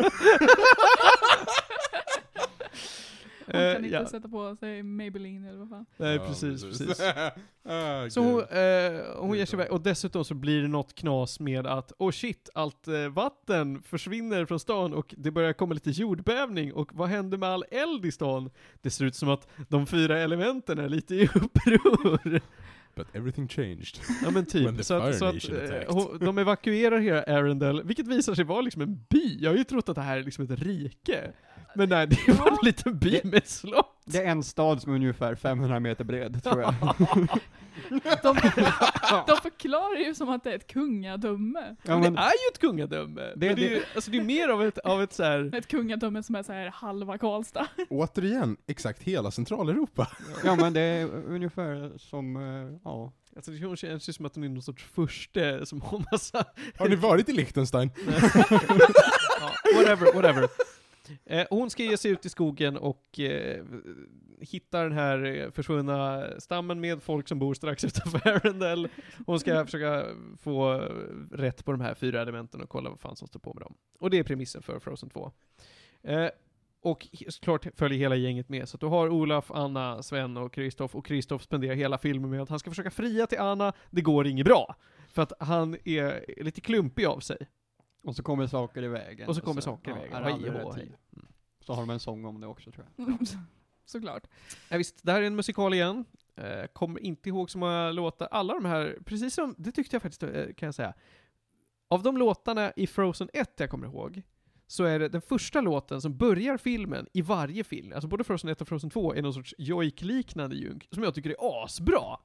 Hon 3.53 3.61
kan 3.61 3.71
Eh, 3.71 3.77
inte 3.77 3.89
ja. 3.89 4.07
sätta 4.07 4.29
på 4.29 4.57
sig 4.57 4.83
Maybelline 4.83 5.45
eller 5.45 5.59
vad 5.59 5.69
fan. 5.69 5.87
Nej 5.97 6.17
Ja, 6.17 6.27
precis, 6.27 6.65
precis. 6.65 7.01
ah, 7.65 8.11
Så 8.11 8.21
hon, 8.21 8.41
eh, 8.41 9.01
hon 9.17 9.37
ger 9.37 9.47
sig 9.47 9.57
iväg, 9.57 9.73
och 9.73 9.81
dessutom 9.81 10.25
så 10.25 10.35
blir 10.35 10.63
det 10.63 10.69
något 10.69 10.95
knas 10.95 11.41
med 11.41 11.67
att, 11.67 11.93
oh 11.99 12.11
shit, 12.11 12.49
allt 12.55 12.89
eh, 12.89 13.09
vatten 13.09 13.83
försvinner 13.83 14.47
från 14.47 14.61
stan 14.61 14.95
och 14.95 15.15
det 15.19 15.31
börjar 15.31 15.53
komma 15.53 15.75
lite 15.75 15.91
jordbävning, 15.91 16.73
och 16.73 16.91
vad 16.95 17.09
händer 17.09 17.39
med 17.39 17.49
all 17.49 17.65
eld 17.71 18.07
i 18.07 18.13
stan? 18.13 18.51
Det 18.83 18.91
ser 18.91 19.05
ut 19.05 19.15
som 19.15 19.29
att 19.29 19.49
de 19.69 19.87
fyra 19.87 20.19
elementen 20.19 20.79
är 20.79 20.89
lite 20.89 21.15
i 21.15 21.25
uppror. 21.35 22.41
But 22.99 23.07
everything 23.17 23.49
changed. 23.49 23.99
Ja 24.23 24.31
men 24.31 24.47
typ, 24.47 24.85
så 24.85 24.95
att, 24.95 25.19
så 25.19 25.25
att 25.25 25.49
eh, 25.49 25.81
hon, 25.89 26.19
de 26.19 26.39
evakuerar 26.39 26.99
hela 26.99 27.23
Arendelle, 27.23 27.83
vilket 27.83 28.07
visar 28.09 28.35
sig 28.35 28.45
vara 28.45 28.61
liksom 28.61 28.83
en 28.83 29.05
by. 29.09 29.39
Jag 29.41 29.51
har 29.51 29.57
ju 29.57 29.65
trott 29.65 29.89
att 29.89 29.95
det 29.95 30.03
här 30.03 30.19
är 30.19 30.23
liksom 30.23 30.45
ett 30.45 30.63
rike. 30.63 31.33
Men 31.75 31.89
nej, 31.89 32.07
det 32.07 32.33
var 32.33 32.49
en 32.51 32.57
liten 32.63 32.99
by 32.99 33.21
med 33.25 33.47
slott. 33.47 33.98
Det 34.13 34.19
är 34.23 34.31
en 34.31 34.43
stad 34.43 34.83
som 34.83 34.93
är 34.93 34.97
ungefär 34.97 35.35
500 35.35 35.81
meter 35.81 36.05
bred, 36.05 36.43
tror 36.45 36.61
jag. 36.61 36.75
De, 38.23 38.37
de 39.27 39.37
förklarar 39.43 39.99
ju 39.99 40.15
som 40.15 40.29
att 40.29 40.45
det 40.45 40.51
är 40.51 40.57
ett 40.57 40.67
kungadöme. 40.67 41.77
ja, 41.83 41.93
men 41.93 42.01
men, 42.01 42.15
det 42.15 42.21
är 42.21 42.25
ju 42.25 42.49
ett 42.53 42.59
kungadöme. 42.59 43.21
Det, 43.21 43.35
Det- 43.37 43.47
är 43.49 43.57
ju, 43.57 43.83
alltså 43.95 44.11
det 44.11 44.19
är 44.19 44.23
mer 44.25 44.49
av 44.49 44.63
ett, 44.65 44.79
av 44.79 45.03
ett 45.03 45.13
så 45.13 45.23
här. 45.23 45.55
Ett 45.55 45.69
kungadöme 45.69 46.23
som 46.23 46.35
är 46.35 46.43
så 46.43 46.53
här 46.53 46.67
halva 46.75 47.19
Karlstad. 47.19 47.67
Återigen, 47.91 48.57
exakt 48.67 49.03
hela 49.03 49.31
Centraleuropa. 49.31 50.09
ja, 50.45 50.57
men 50.57 50.73
det 50.73 50.81
är 50.81 51.07
ungefär 51.27 51.99
som, 51.99 52.37
eh, 52.37 52.79
ja. 52.85 53.13
Alltså 53.37 53.51
det 53.51 53.77
känns 53.77 54.09
ju 54.09 54.13
som 54.13 54.27
att 54.27 54.35
hon 54.35 54.45
är 54.45 54.49
någon 54.49 54.63
sorts 54.63 54.85
furste 54.85 55.67
som 55.67 55.81
har 55.81 56.05
massa... 56.13 56.45
Har 56.79 56.89
ni 56.89 56.97
varit 56.97 57.29
i 57.29 57.33
Liechtenstein? 57.33 57.91
ja, 59.41 59.51
whatever, 59.77 60.15
whatever. 60.15 60.49
Eh, 61.25 61.47
hon 61.51 61.71
ska 61.71 61.83
ge 61.83 61.97
sig 61.97 62.11
ut 62.11 62.27
i 62.27 62.29
skogen 62.29 62.77
och 62.77 63.21
eh, 63.21 63.65
hitta 64.41 64.83
den 64.83 64.93
här 64.93 65.25
eh, 65.25 65.51
försvunna 65.51 66.25
stammen 66.39 66.81
med 66.81 67.03
folk 67.03 67.29
som 67.29 67.39
bor 67.39 67.55
strax 67.55 67.85
utanför 67.85 68.29
Arendelle. 68.29 68.89
Hon 69.27 69.41
ska 69.41 69.65
försöka 69.65 70.07
få 70.39 70.75
eh, 70.75 70.81
rätt 71.31 71.65
på 71.65 71.73
de 71.73 71.81
här 71.81 71.95
fyra 71.95 72.23
elementen 72.23 72.61
och 72.61 72.69
kolla 72.69 72.91
vad 72.91 73.01
fan 73.01 73.17
som 73.17 73.29
står 73.29 73.41
på 73.41 73.55
med 73.55 73.63
dem. 73.63 73.75
Och 74.01 74.11
det 74.11 74.19
är 74.19 74.23
premissen 74.23 74.63
för 74.63 74.79
Frozen 74.79 75.11
2. 75.11 75.33
Eh, 76.03 76.29
och 76.81 77.09
såklart 77.29 77.67
följer 77.75 77.99
hela 77.99 78.17
gänget 78.17 78.49
med, 78.49 78.69
så 78.69 78.77
att 78.77 78.81
du 78.81 78.87
har 78.87 79.09
Olaf, 79.09 79.51
Anna, 79.51 80.03
Sven 80.03 80.37
och 80.37 80.53
Kristoff, 80.55 80.95
och 80.95 81.07
Kristoff 81.07 81.43
spenderar 81.43 81.75
hela 81.75 81.99
filmen 81.99 82.31
med 82.31 82.43
att 82.43 82.49
han 82.49 82.59
ska 82.59 82.71
försöka 82.71 82.91
fria 82.91 83.27
till 83.27 83.39
Anna, 83.39 83.73
det 83.91 84.01
går 84.01 84.27
inget 84.27 84.47
bra. 84.47 84.77
För 85.13 85.23
att 85.23 85.33
han 85.41 85.77
är 85.85 86.43
lite 86.45 86.61
klumpig 86.61 87.05
av 87.05 87.21
sig. 87.21 87.37
Och 88.09 88.17
så 88.17 88.23
kommer 88.23 88.47
saker 88.47 88.83
i 88.83 88.89
vägen. 88.89 89.29
Och 89.29 89.37
så 89.37 89.41
kommer 89.43 89.61
saker 89.61 89.91
i 89.91 89.95
vägen. 89.95 90.15
är 90.15 90.23
Hej 90.23 90.65
och 90.65 90.75
tid. 90.75 90.95
Så 91.61 91.73
har 91.73 91.83
de 91.83 91.91
en 91.91 92.01
sång 92.01 92.25
om 92.25 92.41
det 92.41 92.47
också 92.47 92.73
tror 92.73 92.87
jag. 92.97 93.19
Såklart. 93.85 94.27
Ja, 94.69 94.77
visst, 94.77 94.99
det 95.03 95.13
här 95.13 95.23
är 95.23 95.27
en 95.27 95.37
musikal 95.37 95.75
igen. 95.75 96.05
Eh, 96.37 96.67
kommer 96.73 97.01
inte 97.01 97.29
ihåg 97.29 97.51
så 97.51 97.59
många 97.59 97.91
låtar. 97.91 98.29
Alla 98.31 98.55
de 98.55 98.65
här, 98.65 98.99
precis 99.05 99.35
som, 99.35 99.55
det 99.59 99.73
tyckte 99.73 99.95
jag 99.95 100.03
faktiskt, 100.03 100.23
eh, 100.23 100.31
kan 100.57 100.67
jag 100.67 100.75
säga. 100.75 100.95
Av 101.89 102.03
de 102.03 102.17
låtarna 102.17 102.73
i 102.77 102.87
Frozen 102.87 103.31
1 103.33 103.61
jag 103.61 103.71
kommer 103.71 103.87
ihåg, 103.87 104.23
så 104.67 104.85
är 104.85 104.99
det 104.99 105.09
den 105.09 105.23
första 105.23 105.61
låten 105.61 106.01
som 106.01 106.17
börjar 106.17 106.57
filmen 106.57 107.07
i 107.13 107.23
varje 107.23 107.65
film, 107.65 107.93
alltså 107.93 108.09
både 108.09 108.25
Frozen 108.25 108.51
1 108.51 108.61
och 108.61 108.69
Frozen 108.69 108.91
2, 108.91 109.15
är 109.15 109.23
någon 109.23 109.35
sorts 109.35 109.55
jojk-liknande 109.59 110.57
junk, 110.57 110.89
som 110.91 111.03
jag 111.03 111.15
tycker 111.15 111.31
är 111.31 111.65
asbra. 111.65 112.19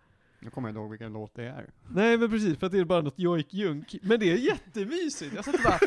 Nu 0.44 0.50
kommer 0.50 0.68
jag 0.68 0.72
inte 0.72 0.80
ihåg 0.80 0.90
vilken 0.90 1.14
låt 1.14 1.36
det 1.36 1.44
är. 1.44 1.70
Nej 1.90 2.18
men 2.18 2.30
precis, 2.30 2.58
för 2.60 2.66
att 2.66 2.72
det 2.72 2.80
är 2.80 2.86
bara 2.86 3.02
något 3.02 3.20
jojk-junk. 3.20 3.96
Men 4.02 4.20
det 4.20 4.32
är 4.32 4.36
jättemysigt. 4.36 5.36
Jag 5.36 5.46
satt 5.46 5.64
bara, 5.64 5.80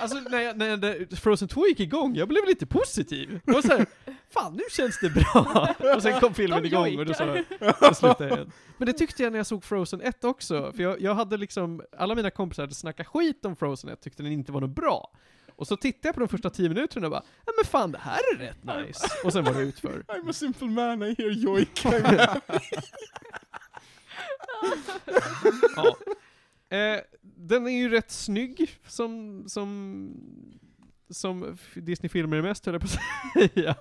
alltså 0.00 0.20
när, 0.30 0.40
jag, 0.40 0.56
när 0.56 0.68
jag, 0.86 1.18
Frozen 1.18 1.48
2 1.48 1.66
gick 1.66 1.80
igång, 1.80 2.14
jag 2.16 2.28
blev 2.28 2.44
lite 2.46 2.66
positiv. 2.66 3.40
Jag 3.44 3.54
var 3.54 3.62
såhär, 3.62 3.86
fan 4.30 4.54
nu 4.54 4.62
känns 4.70 5.00
det 5.00 5.10
bra. 5.10 5.74
Och 5.96 6.02
sen 6.02 6.20
kom 6.20 6.34
filmen 6.34 6.62
De 6.62 6.68
igång 6.68 6.98
och 6.98 7.06
då 7.06 7.14
så 7.14 7.24
jojkar. 7.24 7.88
då 7.88 7.94
slutade 7.94 8.28
jag 8.28 8.38
igen. 8.38 8.52
Men 8.76 8.86
det 8.86 8.92
tyckte 8.92 9.22
jag 9.22 9.32
när 9.32 9.38
jag 9.38 9.46
såg 9.46 9.64
Frozen 9.64 10.00
1 10.00 10.24
också, 10.24 10.72
för 10.72 10.82
jag, 10.82 11.00
jag 11.00 11.14
hade 11.14 11.36
liksom, 11.36 11.82
alla 11.98 12.14
mina 12.14 12.30
kompisar 12.30 12.62
hade 12.62 12.74
snackat 12.74 13.06
skit 13.06 13.44
om 13.44 13.56
Frozen 13.56 13.90
1, 13.90 14.00
tyckte 14.00 14.22
den 14.22 14.32
inte 14.32 14.52
var 14.52 14.60
något 14.60 14.70
bra. 14.70 15.12
Och 15.56 15.66
så 15.66 15.76
tittade 15.76 16.08
jag 16.08 16.14
på 16.14 16.20
de 16.20 16.28
första 16.28 16.50
10 16.50 16.68
minuterna 16.68 17.06
och 17.06 17.10
bara, 17.10 17.22
ja 17.46 17.52
men 17.56 17.64
fan 17.64 17.92
det 17.92 17.98
här 17.98 18.20
är 18.34 18.38
rätt 18.38 18.64
nice. 18.86 19.06
Och 19.24 19.32
sen 19.32 19.44
var 19.44 19.54
det 19.54 19.60
utför. 19.60 20.04
I'm 20.08 20.30
a 20.30 20.32
simple 20.32 20.66
man, 20.68 21.02
I 21.02 21.14
hear 21.18 21.30
yoik. 21.30 21.84
Ja. 25.76 25.96
Eh, 26.76 27.00
den 27.22 27.66
är 27.66 27.70
ju 27.70 27.88
rätt 27.88 28.10
snygg, 28.10 28.70
som, 28.86 29.44
som, 29.48 30.10
som 31.10 31.56
Disney-filmer 31.74 32.36
är 32.36 32.42
mest, 32.42 32.66
höll 32.66 32.74
jag 32.74 32.80
på 32.82 32.86
att 32.86 33.52
säga. 33.52 33.76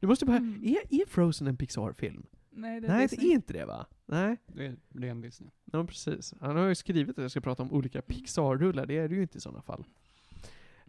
Du 0.00 0.06
måste 0.06 0.24
bara, 0.26 0.36
Mm. 0.36 0.62
är, 0.64 1.00
är 1.02 1.06
Frozen 1.06 1.46
en 1.46 1.56
Pixar-film? 1.56 2.26
Nej, 2.50 2.80
det 2.80 2.86
är 2.86 2.92
Nej, 2.92 3.06
det 3.10 3.16
är 3.16 3.32
inte 3.32 3.52
det 3.52 3.64
va? 3.64 3.86
Nej, 4.06 4.36
Det 4.46 4.66
är 4.66 4.76
ren 4.94 5.20
Disney. 5.20 5.50
ja, 5.72 5.84
precis. 5.84 6.34
Han 6.40 6.56
har 6.56 6.66
ju 6.66 6.74
skrivit 6.74 7.18
att 7.18 7.22
jag 7.22 7.30
ska 7.30 7.40
prata 7.40 7.62
om 7.62 7.72
olika 7.72 8.02
Pixar-rullar, 8.02 8.86
det 8.86 8.98
är 8.98 9.08
det 9.08 9.14
ju 9.14 9.22
inte 9.22 9.38
i 9.38 9.40
sådana 9.40 9.62
fall. 9.62 9.84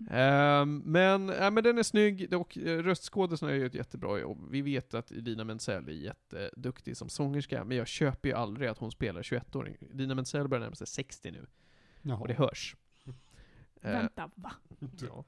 Ehm, 0.10 0.78
men, 0.86 1.28
ja, 1.28 1.50
men 1.50 1.64
den 1.64 1.78
är 1.78 1.84
snygg, 1.84 2.34
och 2.34 2.58
eh, 2.58 2.78
röstskådisarna 2.78 3.52
gör 3.52 3.60
ju 3.60 3.66
ett 3.66 3.74
jättebra 3.76 4.20
jobb. 4.20 4.48
Vi 4.52 4.62
vet 4.62 4.94
att 4.94 5.12
Idina 5.12 5.44
Menzel 5.44 5.88
är 5.90 5.92
jätteduktig 5.94 6.98
som 6.98 7.10
sångerska, 7.10 7.64
men 7.64 7.78
jag 7.78 7.88
köper 7.88 8.30
ju 8.30 8.36
aldrig 8.36 8.70
att 8.70 8.78
hon 8.78 8.92
spelar 8.92 9.22
21-åring. 9.22 9.78
Idina 9.82 10.16
Menzel 10.16 10.48
börjar 10.48 10.62
närma 10.62 10.76
sig 10.76 10.88
60 10.88 11.32
nu. 11.32 11.46
Jaha. 12.02 12.20
Och 12.20 12.28
det 12.28 12.34
hörs. 12.34 12.76
Vänta, 13.82 14.30
va? 14.36 14.52
ja. 15.10 15.26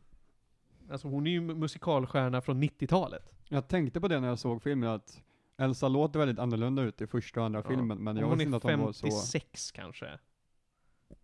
Alltså 0.92 1.08
hon 1.08 1.28
är 1.28 1.32
ju 1.32 1.42
mu- 1.42 1.56
musikalstjärna 1.56 2.42
från 2.42 2.64
90-talet. 2.64 3.32
Jag 3.50 3.68
tänkte 3.68 4.02
på 4.02 4.08
det 4.08 4.20
när 4.20 4.28
jag 4.28 4.40
såg 4.40 4.64
filmen, 4.64 4.90
att 4.90 5.22
Elsa 5.58 5.88
låter 5.88 6.20
väldigt 6.20 6.40
annorlunda 6.40 6.82
ut 6.82 7.02
i 7.02 7.08
första 7.08 7.40
och 7.40 7.46
andra 7.46 7.60
Ja. 7.64 7.70
filmen, 7.70 7.98
men 7.98 8.18
jag 8.18 8.28
hon 8.28 8.38
visste 8.38 8.56
inte 8.56 8.68
är 8.68 8.72
att 8.74 8.78
hon 8.78 8.86
var 8.86 8.92
så... 8.92 9.08
56 9.08 9.72
kanske. 9.72 10.20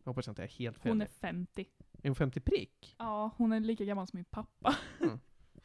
Jag 0.05 0.09
hoppas 0.09 0.27
inte 0.27 0.41
jag 0.41 0.49
är 0.49 0.53
helt 0.53 0.77
fel. 0.79 0.91
Hon 0.91 1.01
är 1.01 1.05
50. 1.21 1.65
Är 2.01 2.09
hon 2.09 2.15
50 2.15 2.39
prick? 2.39 2.95
Ja, 2.99 3.31
hon 3.37 3.51
är 3.51 3.59
lika 3.59 3.85
gammal 3.85 4.07
som 4.07 4.17
min 4.17 4.25
pappa. 4.25 4.75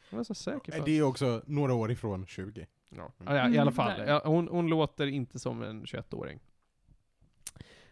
Jag 0.09 0.17
var 0.17 0.23
så 0.23 0.33
säker 0.35 0.79
på 0.79 0.85
Det 0.85 0.97
är 0.97 1.01
också 1.03 1.43
några 1.45 1.73
år 1.73 1.91
ifrån 1.91 2.25
20. 2.25 2.67
Ja, 2.89 3.11
ja, 3.17 3.25
ja, 3.25 3.33
i 3.35 3.37
alla 3.37 3.61
Mm, 3.61 3.73
fall. 3.73 3.97
där. 3.99 4.05
Ja, 4.07 4.21
hon, 4.25 4.47
hon 4.47 4.67
låter 4.67 5.07
inte 5.07 5.39
som 5.39 5.61
en 5.63 5.83
21-åring. 5.85 6.39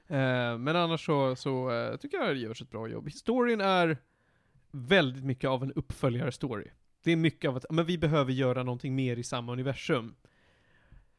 Eh, 0.08 0.58
men 0.58 0.68
annars 0.76 1.06
så, 1.06 1.36
så 1.36 1.72
eh, 1.72 1.96
tycker 1.98 2.18
jag 2.18 2.36
det 2.36 2.40
görs 2.40 2.62
ett 2.62 2.70
bra 2.72 2.88
jobb. 2.88 3.06
Historien 3.08 3.62
är 3.62 3.98
väldigt 4.72 5.24
mycket 5.26 5.50
av 5.50 5.64
en 5.64 5.74
uppföljare-story. 5.74 6.68
Det 7.04 7.12
är 7.12 7.16
mycket 7.16 7.50
av 7.50 7.56
att, 7.58 7.66
men 7.70 7.86
vi 7.86 7.98
behöver 7.98 8.32
göra 8.32 8.64
någonting 8.64 8.96
mer 8.96 9.18
i 9.18 9.24
samma 9.24 9.52
universum. 9.54 10.16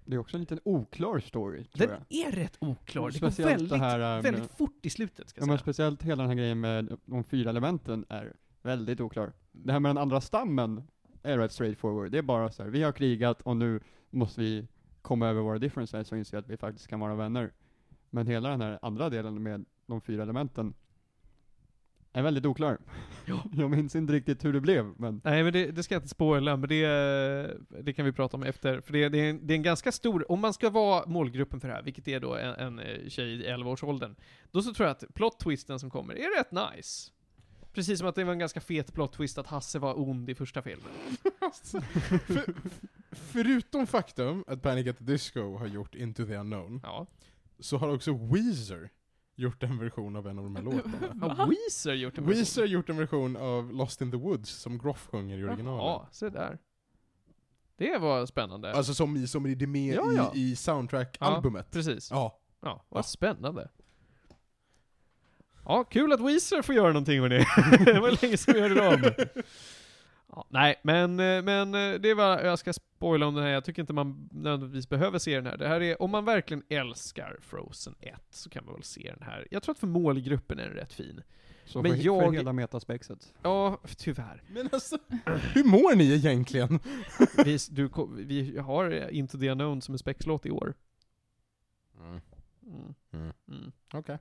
Det 0.04 0.14
är 0.14 0.18
också 0.18 0.36
en 0.36 0.40
liten 0.40 0.60
oklar 0.64 1.18
story, 1.20 1.64
tror 1.64 1.86
Den 1.86 1.96
jag. 2.08 2.26
är 2.28 2.32
rätt 2.32 2.56
oklar. 2.60 3.10
Det 3.10 3.16
Speciellt 3.16 3.48
går 3.48 3.54
det 3.54 3.56
väldigt, 3.62 3.78
här, 3.80 4.00
eh, 4.00 4.22
med- 4.22 4.32
väldigt 4.32 4.50
fort 4.52 4.86
i 4.86 4.90
slutet, 4.90 5.28
ska 5.28 5.40
Ja, 5.40 5.42
jag 5.42 5.48
men 5.48 5.58
säga. 5.58 5.62
speciellt 5.62 6.02
hela 6.02 6.22
den 6.22 6.30
här 6.30 6.36
grejen 6.36 6.60
med 6.60 6.96
de 7.04 7.24
fyra 7.24 7.50
elementen 7.50 8.04
är 8.08 8.32
väldigt 8.62 9.00
oklar. 9.00 9.32
Det 9.52 9.72
här 9.72 9.80
med 9.80 9.88
den 9.90 9.98
andra 9.98 10.20
stammen 10.20 10.82
är 11.22 11.38
rätt 11.38 11.52
straightforward. 11.52 12.12
Det 12.12 12.18
är 12.18 12.22
bara 12.22 12.50
så 12.52 12.62
här, 12.62 12.70
vi 12.70 12.82
har 12.82 12.92
krigat 12.92 13.42
och 13.42 13.56
nu 13.56 13.80
måste 14.10 14.40
vi 14.40 14.66
komma 15.02 15.28
över 15.28 15.40
våra 15.42 15.58
differences 15.58 16.12
och 16.12 16.18
inse 16.18 16.38
att 16.38 16.48
vi 16.48 16.56
faktiskt 16.56 16.86
kan 16.88 17.00
vara 17.00 17.14
vänner. 17.14 17.52
Men 18.10 18.26
hela 18.26 18.48
den 18.48 18.60
här 18.60 18.78
andra 18.82 19.08
delen 19.10 19.42
med 19.42 19.64
de 19.86 20.00
fyra 20.00 20.22
elementen 20.22 20.74
är 22.12 22.22
väldigt 22.22 22.46
oklar. 22.46 22.78
Ja. 23.26 23.44
Jag 23.52 23.70
minns 23.70 23.96
inte 23.96 24.12
riktigt 24.12 24.44
hur 24.44 24.52
det 24.52 24.60
blev, 24.60 24.84
men 24.96 25.20
Nej 25.24 25.42
men 25.42 25.52
det, 25.52 25.70
det 25.70 25.82
ska 25.82 25.94
jag 25.94 25.98
inte 25.98 26.08
spoila, 26.08 26.56
men 26.56 26.68
det, 26.68 26.86
det 27.82 27.92
kan 27.92 28.04
vi 28.04 28.12
prata 28.12 28.36
om 28.36 28.42
efter. 28.42 28.80
För 28.80 28.92
det, 28.92 29.08
det, 29.08 29.18
är 29.18 29.30
en, 29.30 29.46
det 29.46 29.54
är 29.54 29.56
en 29.56 29.62
ganska 29.62 29.92
stor, 29.92 30.32
om 30.32 30.40
man 30.40 30.52
ska 30.54 30.70
vara 30.70 31.06
målgruppen 31.06 31.60
för 31.60 31.68
det 31.68 31.74
här, 31.74 31.82
vilket 31.82 32.08
är 32.08 32.20
då 32.20 32.36
en, 32.36 32.54
en 32.54 32.78
eh, 32.78 33.08
tjej 33.08 33.32
i 33.32 33.46
11-årsåldern, 33.46 34.14
då 34.50 34.62
så 34.62 34.74
tror 34.74 34.86
jag 34.88 34.96
att 34.96 35.04
plot-twisten 35.14 35.78
som 35.78 35.90
kommer 35.90 36.14
är 36.14 36.38
rätt 36.38 36.52
nice. 36.76 37.10
Precis 37.72 37.98
som 37.98 38.08
att 38.08 38.14
det 38.14 38.24
var 38.24 38.32
en 38.32 38.38
ganska 38.38 38.60
fet 38.60 38.92
plot-twist 38.94 39.40
att 39.40 39.46
Hasse 39.46 39.78
var 39.78 39.98
ond 40.00 40.30
i 40.30 40.34
första 40.34 40.62
filmen. 40.62 40.90
För, 42.26 42.54
förutom 43.10 43.86
faktum 43.86 44.44
att 44.46 44.62
Panic 44.62 44.86
at 44.86 44.98
the 44.98 45.04
Disco 45.04 45.56
har 45.56 45.66
gjort 45.66 45.94
Into 45.94 46.26
the 46.26 46.36
Unknown, 46.36 46.80
Ja. 46.82 47.06
så 47.60 47.76
har 47.76 47.94
också 47.94 48.12
Weezer 48.12 48.90
gjort 49.40 49.62
en 49.62 49.78
version 49.78 50.16
av 50.16 50.28
en 50.28 50.38
av 50.38 50.44
de 50.44 50.56
här 50.56 50.62
låtarna. 50.62 51.34
Har 51.34 51.46
Weezer 51.46 51.94
gjort 51.94 52.18
en 52.18 52.26
Weezer 52.26 52.62
har 52.62 52.68
gjort 52.68 52.88
en 52.88 52.96
version 52.96 53.36
av 53.36 53.72
Lost 53.72 54.00
in 54.00 54.10
the 54.10 54.16
Woods 54.16 54.50
som 54.50 54.78
Groff 54.78 55.08
sjunger 55.12 55.38
i 55.38 55.44
originalet. 55.44 55.82
Ja, 55.82 56.08
se 56.12 56.28
där. 56.28 56.58
Det 57.76 57.98
var 57.98 58.26
spännande. 58.26 58.72
Alltså 58.72 58.94
som, 58.94 59.16
i, 59.16 59.26
som 59.26 59.46
i 59.46 59.54
det 59.54 59.66
med 59.66 59.94
Ja, 59.94 60.12
ja. 60.12 60.32
i, 60.34 60.50
i 60.50 60.56
soundtrack-albumet. 60.56 61.70
Precis. 61.70 62.10
Ja. 62.10 62.40
Ja, 62.62 62.84
vad 62.88 63.06
spännande. 63.06 63.68
Ja, 65.64 65.84
kul 65.84 66.12
att 66.12 66.20
Weezer 66.20 66.62
får 66.62 66.74
göra 66.74 66.86
någonting 66.88 67.20
med 67.20 67.30
det. 67.30 67.46
det 67.84 68.00
var 68.00 68.22
länge 68.22 68.36
sedan 68.36 68.54
vi 68.54 68.60
hörde 68.60 68.74
dem. 68.74 69.12
Ja, 70.40 70.46
nej, 70.48 70.74
men, 70.82 71.20
eh, 71.20 71.42
men 71.42 71.74
eh, 71.74 72.00
det 72.00 72.14
var, 72.14 72.40
jag 72.40 72.58
ska 72.58 72.72
spoila 72.72 73.26
om 73.26 73.34
den 73.34 73.44
här, 73.44 73.50
jag 73.50 73.64
tycker 73.64 73.82
inte 73.82 73.92
man 73.92 74.28
nödvändigtvis 74.32 74.88
behöver 74.88 75.18
se 75.18 75.34
den 75.36 75.46
här. 75.46 75.56
Det 75.56 75.68
här 75.68 75.80
är, 75.80 76.02
om 76.02 76.10
man 76.10 76.24
verkligen 76.24 76.62
älskar 76.68 77.38
Frozen 77.40 77.94
1 78.00 78.14
så 78.30 78.50
kan 78.50 78.64
man 78.64 78.74
väl 78.74 78.82
se 78.82 79.12
den 79.18 79.22
här. 79.28 79.46
Jag 79.50 79.62
tror 79.62 79.72
att 79.72 79.78
för 79.78 79.86
målgruppen 79.86 80.58
är 80.58 80.64
den 80.64 80.74
rätt 80.74 80.92
fin. 80.92 81.22
så 81.64 81.82
Men 81.82 81.92
för, 81.96 82.04
jag- 82.04 82.22
för 82.24 82.32
hela 82.32 82.52
metaspexet. 82.52 83.34
Ja, 83.42 83.78
tyvärr. 83.96 84.42
Men 84.50 84.68
alltså, 84.72 84.98
hur 85.54 85.64
mår 85.64 85.96
ni 85.96 86.12
egentligen? 86.14 86.80
Vi, 87.44 87.58
du, 87.70 87.90
vi 88.16 88.58
har 88.58 89.10
Into 89.10 89.38
the 89.38 89.50
Unknown 89.50 89.82
som 89.82 89.94
en 89.94 89.98
spexlåt 89.98 90.46
i 90.46 90.50
år. 90.50 90.74
Mm. 92.00 92.20
Mm. 92.66 92.94
Mm. 93.12 93.32
Mm. 93.48 93.72
Okej. 93.92 94.18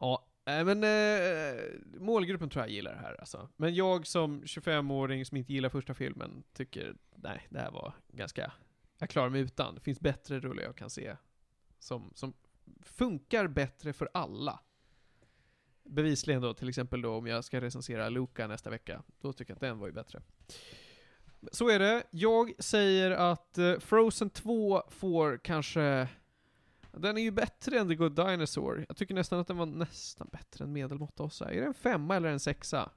Ja, 0.00 0.26
äh, 0.44 0.64
men 0.64 0.84
eh, 0.84 0.90
eh, 0.90 2.00
målgruppen 2.00 2.50
tror 2.50 2.64
jag 2.64 2.70
gillar 2.70 2.94
det 2.94 3.00
här 3.00 3.16
alltså. 3.20 3.48
Men 3.56 3.74
jag 3.74 4.06
som 4.06 4.42
25-åring 4.42 5.24
som 5.24 5.36
inte 5.36 5.52
gillar 5.52 5.68
första 5.68 5.94
filmen 5.94 6.44
tycker, 6.52 6.96
nej, 7.14 7.46
det 7.50 7.58
här 7.58 7.70
var 7.70 7.92
ganska, 8.08 8.52
jag 8.98 9.08
klarar 9.08 9.28
mig 9.28 9.40
utan. 9.40 9.74
Det 9.74 9.80
finns 9.80 10.00
bättre 10.00 10.40
rullar 10.40 10.62
jag 10.62 10.76
kan 10.76 10.90
se. 10.90 11.16
Som, 11.78 12.12
som 12.14 12.34
funkar 12.82 13.46
bättre 13.46 13.92
för 13.92 14.08
alla. 14.14 14.60
Bevisligen 15.84 16.42
då, 16.42 16.54
till 16.54 16.68
exempel 16.68 17.02
då 17.02 17.14
om 17.14 17.26
jag 17.26 17.44
ska 17.44 17.60
recensera 17.60 18.08
Luca 18.08 18.46
nästa 18.46 18.70
vecka, 18.70 19.02
då 19.20 19.32
tycker 19.32 19.50
jag 19.50 19.56
att 19.56 19.60
den 19.60 19.78
var 19.78 19.86
ju 19.86 19.92
bättre. 19.92 20.22
Så 21.52 21.68
är 21.68 21.78
det. 21.78 22.02
Jag 22.10 22.52
säger 22.58 23.10
att 23.10 23.58
eh, 23.58 23.78
Frozen 23.78 24.30
2 24.30 24.82
får 24.90 25.40
kanske 25.44 26.08
den 26.98 27.18
är 27.18 27.22
ju 27.22 27.30
bättre 27.30 27.78
än 27.78 27.88
The 27.88 27.94
Good 27.94 28.16
Dinosaur. 28.16 28.84
Jag 28.88 28.96
tycker 28.96 29.14
nästan 29.14 29.38
att 29.40 29.46
den 29.46 29.56
var 29.56 29.66
nästan 29.66 30.28
bättre 30.32 30.64
än 30.64 30.72
medelmåtta 30.72 31.22
också. 31.22 31.44
Är 31.44 31.60
det 31.60 31.66
en 31.66 31.74
femma 31.74 32.16
eller 32.16 32.28
en 32.28 32.40
sexa? 32.40 32.90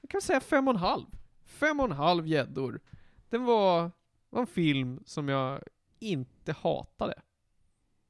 Jag 0.00 0.10
kan 0.10 0.20
säga 0.20 0.40
fem 0.40 0.68
och 0.68 0.74
en 0.74 0.80
halv. 0.80 1.06
Fem 1.44 1.80
och 1.80 1.86
en 1.86 1.92
halv 1.92 2.26
gäddor. 2.26 2.80
Den 3.28 3.44
var, 3.44 3.90
var 4.30 4.40
en 4.40 4.46
film 4.46 5.02
som 5.06 5.28
jag 5.28 5.62
inte 5.98 6.52
hatade. 6.52 7.14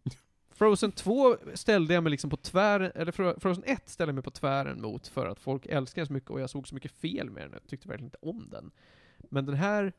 Frozen 0.50 0.92
2 0.92 1.36
ställde 1.54 1.94
jag 1.94 2.02
mig 2.02 2.10
liksom 2.10 2.30
på 2.30 2.36
tvären, 2.36 2.92
eller 2.94 3.12
Fro- 3.12 3.40
Frozen 3.40 3.64
1 3.66 3.88
ställde 3.88 4.10
jag 4.10 4.14
mig 4.14 4.24
på 4.24 4.30
tvären 4.30 4.80
mot 4.82 5.08
för 5.08 5.26
att 5.26 5.40
folk 5.40 5.66
älskar 5.66 6.02
den 6.02 6.06
så 6.06 6.12
mycket 6.12 6.30
och 6.30 6.40
jag 6.40 6.50
såg 6.50 6.68
så 6.68 6.74
mycket 6.74 6.92
fel 6.92 7.30
med 7.30 7.42
den. 7.42 7.52
Jag 7.52 7.66
tyckte 7.66 7.88
verkligen 7.88 8.06
inte 8.06 8.18
om 8.22 8.48
den. 8.50 8.70
Men 9.30 9.46
den 9.46 9.54
här 9.54 9.92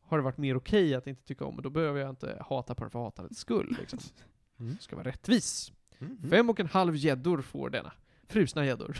har 0.00 0.18
det 0.18 0.24
varit 0.24 0.38
mer 0.38 0.56
okej 0.56 0.94
att 0.94 1.06
inte 1.06 1.22
tycka 1.22 1.44
om 1.44 1.56
och 1.56 1.62
då 1.62 1.70
behöver 1.70 2.00
jag 2.00 2.10
inte 2.10 2.42
hata 2.48 2.74
på 2.74 2.84
den 2.84 2.90
för 2.90 2.98
hatandets 2.98 3.40
skull 3.40 3.76
liksom. 3.80 3.98
Mm. 4.60 4.76
Ska 4.80 4.96
vara 4.96 5.08
rättvis. 5.08 5.72
Mm. 5.98 6.30
Fem 6.30 6.50
och 6.50 6.60
en 6.60 6.66
halv 6.66 6.96
gäddor 6.96 7.42
får 7.42 7.70
denna. 7.70 7.92
Frusna 8.26 8.66
gäddor. 8.66 8.98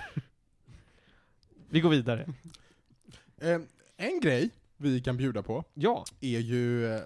Vi 1.70 1.80
går 1.80 1.90
vidare. 1.90 2.34
Eh, 3.38 3.60
en 3.96 4.20
grej 4.20 4.50
vi 4.76 5.00
kan 5.00 5.16
bjuda 5.16 5.42
på 5.42 5.64
Ja. 5.74 6.04
är 6.20 6.38
ju, 6.38 6.86
eh, 6.94 7.00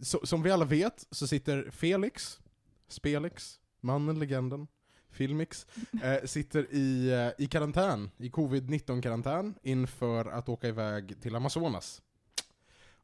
så, 0.00 0.26
som 0.26 0.42
vi 0.42 0.50
alla 0.50 0.64
vet 0.64 1.06
så 1.10 1.26
sitter 1.26 1.70
Felix, 1.70 2.40
Spelix, 2.88 3.60
mannen, 3.80 4.18
legenden, 4.18 4.66
Filmix, 5.10 5.66
eh, 6.02 6.24
sitter 6.24 6.74
i, 6.74 7.10
eh, 7.10 7.44
i 7.44 7.46
karantän, 7.46 8.10
i 8.16 8.28
covid-19-karantän, 8.30 9.54
inför 9.62 10.24
att 10.24 10.48
åka 10.48 10.68
iväg 10.68 11.20
till 11.20 11.36
Amazonas. 11.36 12.02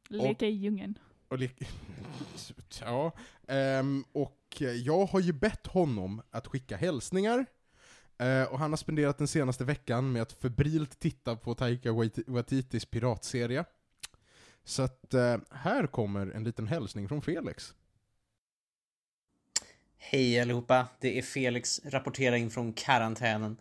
Leka 0.09 0.47
i 0.47 0.51
djungeln. 0.51 0.99
Och 1.29 1.39
ja, 2.81 3.13
Um, 3.49 4.05
och 4.13 4.63
jag 4.85 5.07
har 5.07 5.21
ju 5.21 5.33
bett 5.33 5.67
honom 5.67 6.23
att 6.31 6.47
skicka 6.47 6.77
hälsningar, 6.77 7.47
Uh, 8.23 8.43
och 8.43 8.59
han 8.59 8.73
har 8.73 8.77
spenderat 8.77 9.19
den 9.19 9.29
senaste 9.29 9.65
veckan 9.65 10.13
med 10.13 10.23
att 10.23 10.33
febrilt 10.33 10.99
titta 10.99 11.37
på 11.37 11.55
Taika 11.55 11.93
Waititis 12.27 12.85
piratserie. 12.85 13.65
Så 14.65 14.83
att 14.83 15.15
uh, 15.15 15.37
här 15.51 15.87
kommer 15.87 16.27
en 16.27 16.45
liten 16.45 16.67
hälsning 16.67 17.09
från 17.09 17.23
Felix. 17.23 17.75
Hej 19.99 20.41
allihopa, 20.41 20.89
det 21.01 21.19
är 21.19 21.23
Felix, 21.23 21.81
rapporterar 21.85 22.37
in 22.37 22.51
från 22.51 22.73
karantänen. 22.73 23.57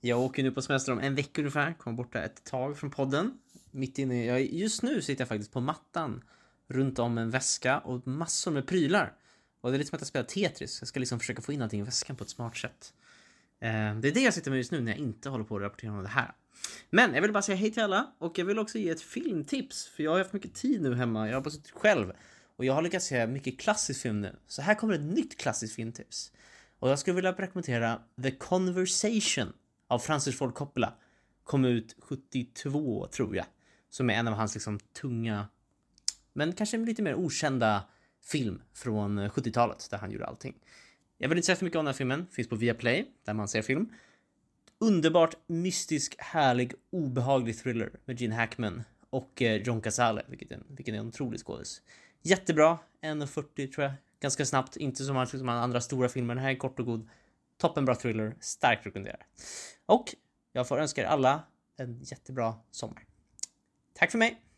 Jag 0.00 0.20
åker 0.20 0.42
nu 0.42 0.52
på 0.52 0.62
semester 0.62 0.92
om 0.92 0.98
en 0.98 1.14
vecka 1.14 1.40
ungefär, 1.40 1.74
kommer 1.74 1.96
borta 1.96 2.22
ett 2.22 2.44
tag 2.44 2.78
från 2.78 2.90
podden. 2.90 3.38
Mitt 3.70 3.98
inne, 3.98 4.24
jag, 4.24 4.42
just 4.42 4.82
nu 4.82 5.02
sitter 5.02 5.20
jag 5.20 5.28
faktiskt 5.28 5.52
på 5.52 5.60
mattan 5.60 6.24
runt 6.72 6.98
om 6.98 7.18
en 7.18 7.30
väska 7.30 7.78
och 7.78 8.06
massor 8.06 8.50
med 8.50 8.66
prylar. 8.66 9.14
Och 9.60 9.70
det 9.70 9.76
är 9.76 9.78
lite 9.78 9.90
som 9.90 9.96
att 9.96 10.00
jag 10.00 10.08
spelar 10.08 10.26
Tetris, 10.26 10.78
jag 10.80 10.88
ska 10.88 11.00
liksom 11.00 11.18
försöka 11.20 11.42
få 11.42 11.52
in 11.52 11.62
allting 11.62 11.80
i 11.80 11.84
väskan 11.84 12.16
på 12.16 12.24
ett 12.24 12.30
smart 12.30 12.56
sätt. 12.56 12.94
Eh, 13.60 13.94
det 13.96 14.08
är 14.08 14.14
det 14.14 14.20
jag 14.20 14.34
sitter 14.34 14.50
med 14.50 14.58
just 14.58 14.72
nu 14.72 14.80
när 14.80 14.92
jag 14.92 14.98
inte 14.98 15.28
håller 15.28 15.44
på 15.44 15.56
att 15.56 15.62
rapportera 15.62 15.92
om 15.92 16.02
det 16.02 16.08
här. 16.08 16.34
Men 16.90 17.14
jag 17.14 17.22
vill 17.22 17.32
bara 17.32 17.42
säga 17.42 17.56
hej 17.56 17.70
till 17.70 17.82
alla 17.82 18.12
och 18.18 18.38
jag 18.38 18.44
vill 18.44 18.58
också 18.58 18.78
ge 18.78 18.90
ett 18.90 19.02
filmtips, 19.02 19.86
för 19.86 20.02
jag 20.02 20.10
har 20.10 20.18
haft 20.18 20.32
mycket 20.32 20.54
tid 20.54 20.82
nu 20.82 20.94
hemma, 20.94 21.28
jag 21.28 21.34
har 21.34 21.40
bara 21.40 21.50
suttit 21.50 21.70
själv. 21.70 22.12
Och 22.56 22.64
jag 22.64 22.74
har 22.74 22.82
lyckats 22.82 23.06
se 23.06 23.26
mycket 23.26 23.60
klassisk 23.60 24.00
film 24.02 24.20
nu. 24.20 24.36
Så 24.46 24.62
här 24.62 24.74
kommer 24.74 24.94
ett 24.94 25.00
nytt 25.00 25.38
klassiskt 25.38 25.74
filmtips. 25.74 26.32
Och 26.78 26.90
jag 26.90 26.98
skulle 26.98 27.14
vilja 27.14 27.32
rekommendera 27.32 28.00
The 28.22 28.30
Conversation 28.30 29.52
av 29.88 29.98
Francis 29.98 30.38
Ford 30.38 30.54
Coppola. 30.54 30.94
Kom 31.44 31.64
ut 31.64 31.96
72 31.98 33.06
tror 33.06 33.36
jag. 33.36 33.46
Som 33.90 34.10
är 34.10 34.14
en 34.14 34.28
av 34.28 34.34
hans 34.34 34.54
liksom 34.54 34.78
tunga, 34.78 35.48
men 36.32 36.52
kanske 36.52 36.78
lite 36.78 37.02
mer 37.02 37.14
okända 37.14 37.84
film 38.22 38.62
från 38.74 39.18
eh, 39.18 39.30
70-talet 39.30 39.88
där 39.90 39.98
han 39.98 40.10
gjorde 40.10 40.26
allting. 40.26 40.54
Jag 41.18 41.28
vill 41.28 41.38
inte 41.38 41.46
säga 41.46 41.56
för 41.56 41.64
mycket 41.64 41.78
om 41.78 41.84
den 41.84 41.92
här 41.94 41.98
filmen, 41.98 42.26
finns 42.30 42.48
på 42.48 42.56
Viaplay 42.56 43.06
där 43.24 43.34
man 43.34 43.48
ser 43.48 43.62
film. 43.62 43.88
Underbart 44.78 45.36
mystisk, 45.46 46.14
härlig, 46.18 46.72
obehaglig 46.90 47.58
thriller 47.58 47.90
med 48.04 48.20
Gene 48.20 48.34
Hackman 48.34 48.82
och 49.10 49.42
eh, 49.42 49.62
John 49.62 49.80
Cazale, 49.80 50.22
vilket 50.28 50.50
är 50.50 50.54
en, 50.54 50.64
vilken 50.68 50.94
är 50.94 50.98
en 50.98 51.06
otrolig 51.06 51.40
skådis. 51.40 51.82
Jättebra, 52.22 52.78
1.40 53.02 53.72
tror 53.72 53.84
jag. 53.84 53.92
Ganska 54.20 54.46
snabbt, 54.46 54.76
inte 54.76 55.04
som 55.04 55.16
hans- 55.16 55.30
som 55.38 55.48
hans 55.48 55.64
andra 55.64 55.80
stora 55.80 56.08
filmer. 56.08 56.34
Den 56.34 56.44
här 56.44 56.50
är 56.50 56.56
kort 56.56 56.78
och 56.78 56.86
god. 56.86 57.08
Toppenbra 57.58 57.94
thriller, 57.94 58.34
starkt 58.40 58.86
rekommenderar. 58.86 59.26
Och 59.86 60.14
jag 60.52 60.68
får 60.68 60.78
önska 60.80 61.02
er 61.02 61.06
alla 61.06 61.42
en 61.76 62.02
jättebra 62.02 62.54
sommar. 62.70 63.04
Tack 63.94 64.10
för 64.10 64.18
mig! 64.18 64.51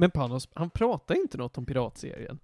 Men 0.00 0.10
Panos, 0.10 0.48
han 0.54 0.70
pratar 0.70 1.14
inte 1.14 1.38
något 1.38 1.58
om 1.58 1.66
piratserien. 1.66 2.38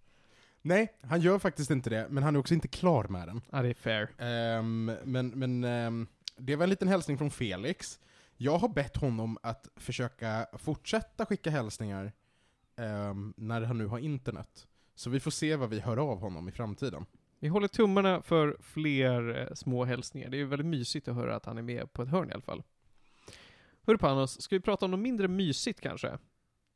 Nej, 0.62 0.92
han 1.00 1.20
gör 1.20 1.38
faktiskt 1.38 1.70
inte 1.70 1.90
det, 1.90 2.06
men 2.10 2.22
han 2.22 2.34
är 2.34 2.40
också 2.40 2.54
inte 2.54 2.68
klar 2.68 3.04
med 3.04 3.28
den. 3.28 3.40
Ja, 3.50 3.62
det 3.62 3.68
är 3.68 3.74
fair. 3.74 4.08
Ehm, 4.18 4.92
men 5.04 5.28
men 5.28 5.64
ehm, 5.64 6.06
det 6.36 6.56
var 6.56 6.64
en 6.64 6.70
liten 6.70 6.88
hälsning 6.88 7.18
från 7.18 7.30
Felix. 7.30 8.00
Jag 8.36 8.58
har 8.58 8.68
bett 8.68 8.96
honom 8.96 9.38
att 9.42 9.68
försöka 9.76 10.46
fortsätta 10.52 11.26
skicka 11.26 11.50
hälsningar 11.50 12.12
ehm, 12.76 13.34
när 13.36 13.62
han 13.62 13.78
nu 13.78 13.86
har 13.86 13.98
internet. 13.98 14.66
Så 14.94 15.10
vi 15.10 15.20
får 15.20 15.30
se 15.30 15.56
vad 15.56 15.70
vi 15.70 15.80
hör 15.80 15.96
av 15.96 16.20
honom 16.20 16.48
i 16.48 16.52
framtiden. 16.52 17.06
Vi 17.40 17.48
håller 17.48 17.68
tummarna 17.68 18.22
för 18.22 18.56
fler 18.60 19.38
eh, 19.38 19.54
små 19.54 19.84
hälsningar. 19.84 20.28
Det 20.28 20.36
är 20.36 20.38
ju 20.38 20.46
väldigt 20.46 20.66
mysigt 20.66 21.08
att 21.08 21.14
höra 21.14 21.36
att 21.36 21.46
han 21.46 21.58
är 21.58 21.62
med 21.62 21.92
på 21.92 22.02
ett 22.02 22.08
hörn 22.08 22.30
i 22.30 22.32
alla 22.32 22.42
fall. 22.42 22.62
Hörru 23.86 23.98
Panos, 23.98 24.40
ska 24.40 24.56
vi 24.56 24.60
prata 24.60 24.84
om 24.84 24.90
något 24.90 25.00
mindre 25.00 25.28
mysigt 25.28 25.80
kanske? 25.80 26.18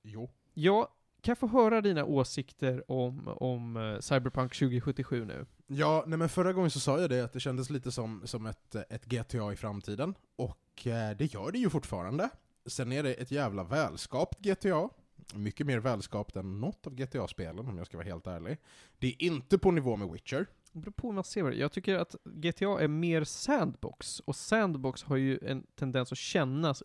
Jo. 0.03 0.31
Ja, 0.55 0.89
kan 1.23 1.31
jag 1.31 1.39
få 1.39 1.47
höra 1.47 1.81
dina 1.81 2.05
åsikter 2.05 2.91
om, 2.91 3.29
om 3.29 3.77
eh, 3.77 4.01
Cyberpunk 4.01 4.55
2077 4.59 5.25
nu? 5.25 5.47
Ja, 5.67 6.05
nej 6.07 6.19
men 6.19 6.29
förra 6.29 6.53
gången 6.53 6.71
så 6.71 6.81
sa 6.81 7.01
jag 7.01 7.11
det 7.11 7.25
att 7.25 7.33
det 7.33 7.41
kändes 7.41 7.71
lite 7.71 7.93
som, 7.93 8.23
som 8.25 8.47
ett, 8.47 8.75
ett 8.75 9.05
GTA 9.05 9.53
i 9.53 9.57
framtiden. 9.57 10.15
Och 10.37 10.87
eh, 10.87 11.17
det 11.17 11.35
gör 11.35 11.53
det 11.53 11.59
ju 11.59 11.71
fortfarande. 11.71 12.31
Sen 12.67 12.93
är 12.93 13.03
det 13.03 13.15
ett 13.15 13.31
jävla 13.31 13.65
välskapt 13.65 14.39
GTA. 14.39 14.89
Mycket 15.35 15.67
mer 15.67 15.79
välskapt 15.79 16.37
än 16.37 16.61
något 16.61 16.87
av 16.87 16.95
GTA-spelen 16.95 17.69
om 17.69 17.79
jag 17.79 17.87
ska 17.87 17.97
vara 17.97 18.09
helt 18.09 18.27
ärlig. 18.27 18.59
Det 18.99 19.07
är 19.07 19.23
inte 19.23 19.59
på 19.59 19.71
nivå 19.71 19.97
med 19.97 20.09
Witcher. 20.09 20.47
Det 20.73 20.79
beror 20.79 20.93
på 20.93 21.07
hur 21.07 21.15
man 21.15 21.25
ser 21.25 21.45
det. 21.45 21.57
Jag 21.57 21.73
tycker 21.73 21.95
att 21.95 22.17
GTA 22.25 22.81
är 22.81 22.89
mer 22.89 23.25
sandbox, 23.25 24.21
och 24.21 24.37
sandbox 24.37 25.03
har 25.03 25.17
ju 25.17 25.39
en 25.43 25.67
tendens 25.75 26.13
att 26.13 26.19
kännas 26.19 26.83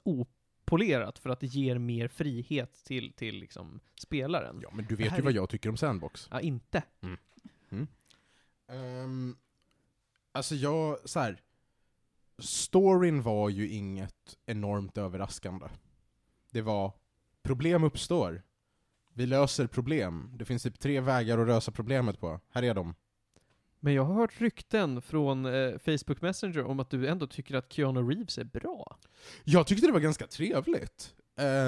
opolerat 0.66 1.20
för 1.20 1.30
att 1.30 1.40
det 1.40 1.48
ger 1.48 1.78
mer 1.78 2.08
frihet 2.08 2.74
till, 2.86 3.14
till 3.14 3.36
liksom 3.36 3.80
spelaren. 3.96 4.60
Ja, 4.64 4.70
men 4.74 4.86
du 4.86 4.96
vet 4.96 5.18
ju 5.18 5.22
vad 5.22 5.32
är- 5.32 5.36
jag 5.36 5.50
tycker 5.50 5.70
om 5.70 5.78
Sandbox. 5.78 6.28
Ja, 6.32 6.42
inte. 6.42 6.84
Um, 8.68 9.38
alltså 10.32 10.56
jag, 10.56 10.98
så 11.10 11.20
här. 11.20 11.42
Storyn 12.38 13.22
var 13.22 13.50
ju 13.50 13.70
inget 13.70 14.38
enormt 14.46 14.98
överraskande. 14.98 15.68
Det 16.52 16.62
var, 16.62 16.94
problem 17.44 17.84
uppstår. 17.84 18.44
Vi 19.14 19.26
löser 19.26 19.68
problem. 19.68 20.32
Det 20.34 20.46
finns 20.46 20.64
typ 20.64 20.80
tre 20.80 21.00
vägar 21.00 21.38
att 21.38 21.48
lösa 21.48 21.72
problemet 21.72 22.20
på. 22.20 22.40
Här 22.50 22.64
är 22.64 22.74
de. 22.74 22.96
Men 23.86 23.94
jag 23.94 24.06
har 24.06 24.14
hört 24.14 24.42
rykten 24.42 25.02
från 25.02 25.46
eh, 25.46 25.78
Facebook 25.78 26.22
Messenger 26.22 26.64
om 26.64 26.80
att 26.80 26.90
du 26.90 27.08
ändå 27.08 27.28
tycker 27.28 27.56
att 27.56 27.74
Keanu 27.74 28.02
Reeves 28.02 28.38
är 28.38 28.44
bra. 28.44 28.98
Jag 29.44 29.68
tyckte 29.68 29.88
det 29.88 29.94
var 29.94 30.00
ganska 30.00 30.28
trevligt. 30.28 31.16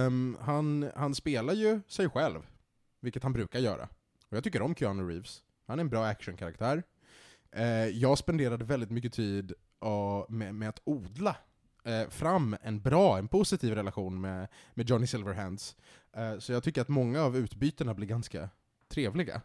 Um, 0.08 0.38
han, 0.42 0.92
han 0.96 1.16
spelar 1.16 1.54
ju 1.54 1.82
sig 1.88 2.10
själv, 2.10 2.40
vilket 3.00 3.24
han 3.24 3.34
brukar 3.34 3.60
göra. 3.60 3.84
Och 4.30 4.38
jag 4.38 4.44
tycker 4.44 4.62
om 4.62 4.76
Keanu 4.76 5.10
Reeves. 5.10 5.44
Han 5.68 5.80
är 5.80 5.82
en 5.82 5.90
bra 5.90 6.06
actionkaraktär. 6.06 6.84
Uh, 7.58 7.64
jag 7.88 8.18
spenderade 8.18 8.66
väldigt 8.66 8.92
mycket 8.92 9.14
tid 9.14 9.54
uh, 9.86 10.26
med, 10.30 10.56
med 10.56 10.70
att 10.70 10.82
odla 10.84 11.36
uh, 11.88 12.10
fram 12.10 12.56
en 12.62 12.82
bra, 12.82 13.18
en 13.18 13.28
positiv 13.28 13.76
relation 13.76 14.22
med, 14.22 14.48
med 14.74 14.90
Johnny 14.90 15.08
Silverhands. 15.08 15.76
Eh, 16.18 16.40
så 16.40 16.52
jag 16.52 16.64
tycker 16.64 16.82
att 16.82 16.88
många 16.88 17.22
av 17.22 17.38
utbytena 17.38 17.94
blir 17.94 18.08
ganska 18.08 18.50
trevliga. 18.88 19.42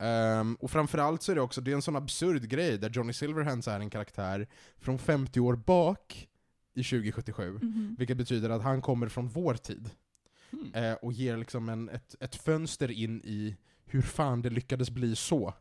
Ehm, 0.00 0.54
och 0.54 0.70
framförallt 0.70 1.22
så 1.22 1.32
är 1.32 1.36
det 1.36 1.42
också, 1.42 1.60
det 1.60 1.70
är 1.70 1.74
en 1.74 1.82
sån 1.82 1.96
absurd 1.96 2.48
grej 2.48 2.78
där 2.78 2.90
Johnny 2.90 3.12
Silverhands 3.12 3.68
är 3.68 3.80
en 3.80 3.90
karaktär 3.90 4.48
från 4.78 4.98
50 4.98 5.40
år 5.40 5.56
bak 5.56 6.28
i 6.74 6.82
2077. 6.82 7.58
Mhm. 7.62 7.96
Vilket 7.98 8.16
betyder 8.16 8.50
att 8.50 8.62
han 8.62 8.82
kommer 8.82 9.08
från 9.08 9.28
vår 9.28 9.54
tid. 9.54 9.90
Hmm. 10.50 10.74
Eh, 10.74 10.94
och 10.94 11.12
ger 11.12 11.36
liksom 11.36 11.68
en, 11.68 11.88
ett, 11.88 12.14
ett 12.20 12.34
fönster 12.36 12.90
in 12.90 13.20
i 13.24 13.56
hur 13.84 14.02
fan 14.02 14.42
det 14.42 14.50
lyckades 14.50 14.90
bli 14.90 15.16
så. 15.16 15.54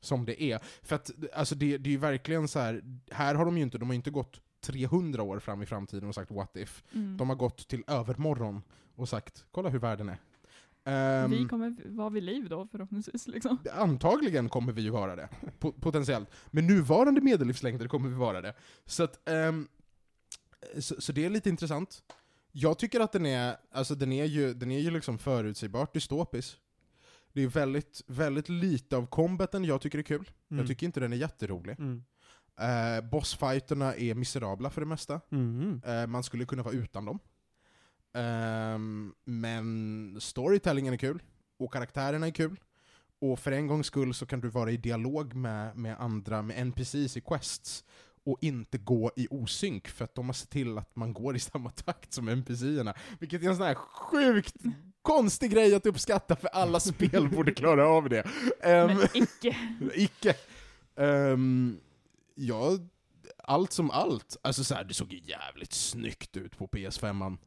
Som 0.00 0.24
det 0.24 0.42
är. 0.42 0.60
För 0.82 0.96
att 0.96 1.10
alltså 1.34 1.54
det, 1.54 1.78
det 1.78 1.88
är 1.88 1.92
ju 1.92 1.98
verkligen 1.98 2.48
så 2.48 2.58
här. 2.58 2.82
här 3.10 3.34
har 3.34 3.44
de 3.44 3.56
ju 3.56 3.62
inte, 3.62 3.78
de 3.78 3.88
har 3.88 3.94
inte 3.94 4.10
gått 4.10 4.40
300 4.60 5.22
år 5.22 5.38
fram 5.38 5.62
i 5.62 5.66
framtiden 5.66 6.08
och 6.08 6.14
sagt 6.14 6.30
what 6.30 6.56
if. 6.56 6.82
Mm. 6.92 7.16
De 7.16 7.28
har 7.28 7.36
gått 7.36 7.68
till 7.68 7.84
övermorgon 7.86 8.62
och 8.94 9.08
sagt 9.08 9.44
kolla 9.50 9.68
hur 9.68 9.78
världen 9.78 10.08
är. 10.08 10.18
Ehm, 10.84 11.30
Vi 11.30 11.48
kommer 11.48 11.76
vara 11.96 12.10
vid 12.10 12.22
liv 12.22 12.48
då 12.48 12.66
förhoppningsvis 12.72 13.28
liksom. 13.28 13.58
Antagligen 13.72 14.48
kommer 14.48 14.72
vi 14.72 14.82
ju 14.82 14.90
vara 14.90 15.16
det, 15.16 15.28
po- 15.60 15.80
potentiellt. 15.80 16.30
Med 16.50 16.64
nuvarande 16.64 17.20
medellivslängder 17.20 17.88
kommer 17.88 18.08
vi 18.08 18.14
vara 18.14 18.40
det. 18.40 18.54
Så, 18.86 19.02
att, 19.02 19.28
ehm, 19.28 19.68
så, 20.78 21.00
så 21.00 21.12
det 21.12 21.24
är 21.24 21.30
lite 21.30 21.48
intressant. 21.48 22.02
Jag 22.52 22.78
tycker 22.78 23.00
att 23.00 23.12
den 23.12 23.26
är, 23.26 23.56
alltså 23.72 23.94
den 23.94 24.12
är 24.12 24.24
ju, 24.24 24.54
den 24.54 24.70
är 24.70 24.78
ju 24.80 24.90
liksom 24.90 25.18
förutsägbart 25.18 25.94
dystopisk. 25.94 26.58
Det 27.32 27.42
är 27.42 27.48
väldigt, 27.48 28.02
väldigt 28.06 28.48
lite 28.48 28.96
av 28.96 29.06
combaten 29.06 29.64
jag 29.64 29.80
tycker 29.80 29.98
är 29.98 30.02
kul. 30.02 30.30
Jag 30.48 30.66
tycker 30.66 30.86
inte 30.86 31.00
den 31.00 31.12
är 31.12 31.16
jätterolig. 31.16 31.76
Mm. 31.78 32.02
Eh, 32.60 33.10
bossfighterna 33.10 33.94
är 33.94 34.14
miserabla 34.14 34.70
för 34.70 34.80
det 34.80 34.86
mesta. 34.86 35.20
Mm. 35.30 35.82
Eh, 35.86 36.06
man 36.06 36.22
skulle 36.22 36.44
kunna 36.44 36.62
vara 36.62 36.74
utan 36.74 37.04
dem. 37.04 37.18
Ehm, 38.14 39.14
men 39.24 40.16
storytellingen 40.20 40.94
är 40.94 40.98
kul, 40.98 41.22
och 41.58 41.72
karaktärerna 41.72 42.26
är 42.26 42.30
kul. 42.30 42.60
Och 43.20 43.38
för 43.38 43.52
en 43.52 43.66
gångs 43.66 43.86
skull 43.86 44.14
så 44.14 44.26
kan 44.26 44.40
du 44.40 44.48
vara 44.48 44.70
i 44.70 44.76
dialog 44.76 45.34
med, 45.34 45.76
med 45.76 46.00
andra, 46.00 46.42
med 46.42 46.58
NPCs 46.58 47.16
i 47.16 47.20
quests, 47.20 47.84
och 48.24 48.38
inte 48.40 48.78
gå 48.78 49.10
i 49.16 49.26
osynk, 49.30 49.88
för 49.88 50.04
att 50.04 50.14
de 50.14 50.26
har 50.26 50.32
sett 50.32 50.50
till 50.50 50.78
att 50.78 50.96
man 50.96 51.12
går 51.12 51.36
i 51.36 51.38
samma 51.40 51.70
takt 51.70 52.12
som 52.12 52.28
NPCerna. 52.28 52.94
Vilket 53.18 53.42
är 53.42 53.48
en 53.48 53.56
sån 53.56 53.66
här 53.66 53.74
sjukt 53.74 54.54
konstig 55.02 55.50
grej 55.50 55.74
att 55.74 55.86
uppskatta, 55.86 56.36
för 56.36 56.48
alla 56.48 56.80
spel 56.80 57.28
borde 57.28 57.52
klara 57.52 57.88
av 57.88 58.08
det. 58.08 58.24
Ehm, 58.60 58.86
Men 58.86 59.08
icke. 59.14 59.56
Icke. 59.94 60.34
Um, 60.94 61.80
ja, 62.34 62.78
allt 63.44 63.72
som 63.72 63.90
allt. 63.90 64.36
Alltså 64.42 64.64
så 64.64 64.74
här, 64.74 64.84
det 64.84 64.94
såg 64.94 65.12
jävligt 65.12 65.72
snyggt 65.72 66.36
ut 66.36 66.58
på 66.58 66.66
PS5. 66.66 67.38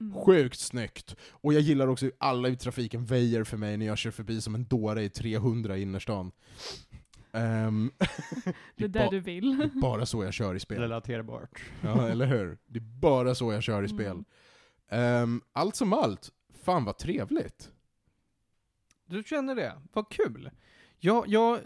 Mm. 0.00 0.22
Sjukt 0.24 0.58
snyggt. 0.58 1.16
Och 1.30 1.54
jag 1.54 1.60
gillar 1.62 1.88
också 1.88 2.04
hur 2.04 2.14
alla 2.18 2.48
i 2.48 2.56
trafiken 2.56 3.04
väjer 3.04 3.44
för 3.44 3.56
mig 3.56 3.76
när 3.76 3.86
jag 3.86 3.98
kör 3.98 4.10
förbi 4.10 4.40
som 4.40 4.54
en 4.54 4.64
dåre 4.64 5.02
i 5.02 5.08
300 5.10 5.76
i 5.76 5.82
innerstan. 5.82 6.30
Ehm, 7.32 7.90
Det 8.76 8.84
är 8.84 8.88
där 8.88 9.10
du 9.10 9.20
vill. 9.20 9.70
bara 9.74 10.06
så 10.06 10.24
jag 10.24 10.34
kör 10.34 10.54
i 10.54 10.60
spel. 10.60 10.78
Relaterbart. 10.78 11.62
Ja, 11.82 12.08
eller 12.08 12.26
hur? 12.26 12.58
Det 12.66 12.78
är 12.78 13.00
bara 13.00 13.34
så 13.34 13.52
jag 13.52 13.62
kör 13.62 13.82
i 13.82 13.88
spel. 13.88 14.06
Mm. 14.10 14.24
Ehm, 14.88 15.42
allt 15.52 15.76
som 15.76 15.92
allt, 15.92 16.30
fan 16.64 16.84
vad 16.84 16.98
trevligt. 16.98 17.70
Du 19.06 19.22
känner 19.22 19.54
det? 19.54 19.72
Vad 19.92 20.08
kul! 20.10 20.50
Jag, 20.98 21.28
jag 21.28 21.60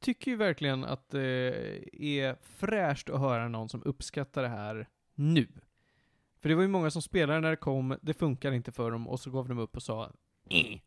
tycker 0.00 0.30
ju 0.30 0.36
verkligen 0.36 0.84
att 0.84 1.08
det 1.10 1.54
är 1.92 2.36
fräscht 2.42 3.10
att 3.10 3.20
höra 3.20 3.48
någon 3.48 3.68
som 3.68 3.82
uppskattar 3.84 4.42
det 4.42 4.48
här 4.48 4.88
nu. 5.14 5.48
För 6.40 6.48
det 6.48 6.54
var 6.54 6.62
ju 6.62 6.68
många 6.68 6.90
som 6.90 7.02
spelade 7.02 7.40
när 7.40 7.50
det 7.50 7.56
kom, 7.56 7.96
det 8.02 8.14
funkar 8.14 8.52
inte 8.52 8.72
för 8.72 8.90
dem, 8.90 9.08
och 9.08 9.20
så 9.20 9.30
gav 9.30 9.48
de 9.48 9.58
upp 9.58 9.76
och 9.76 9.82
sa 9.82 10.04
"Eh." 10.50 10.78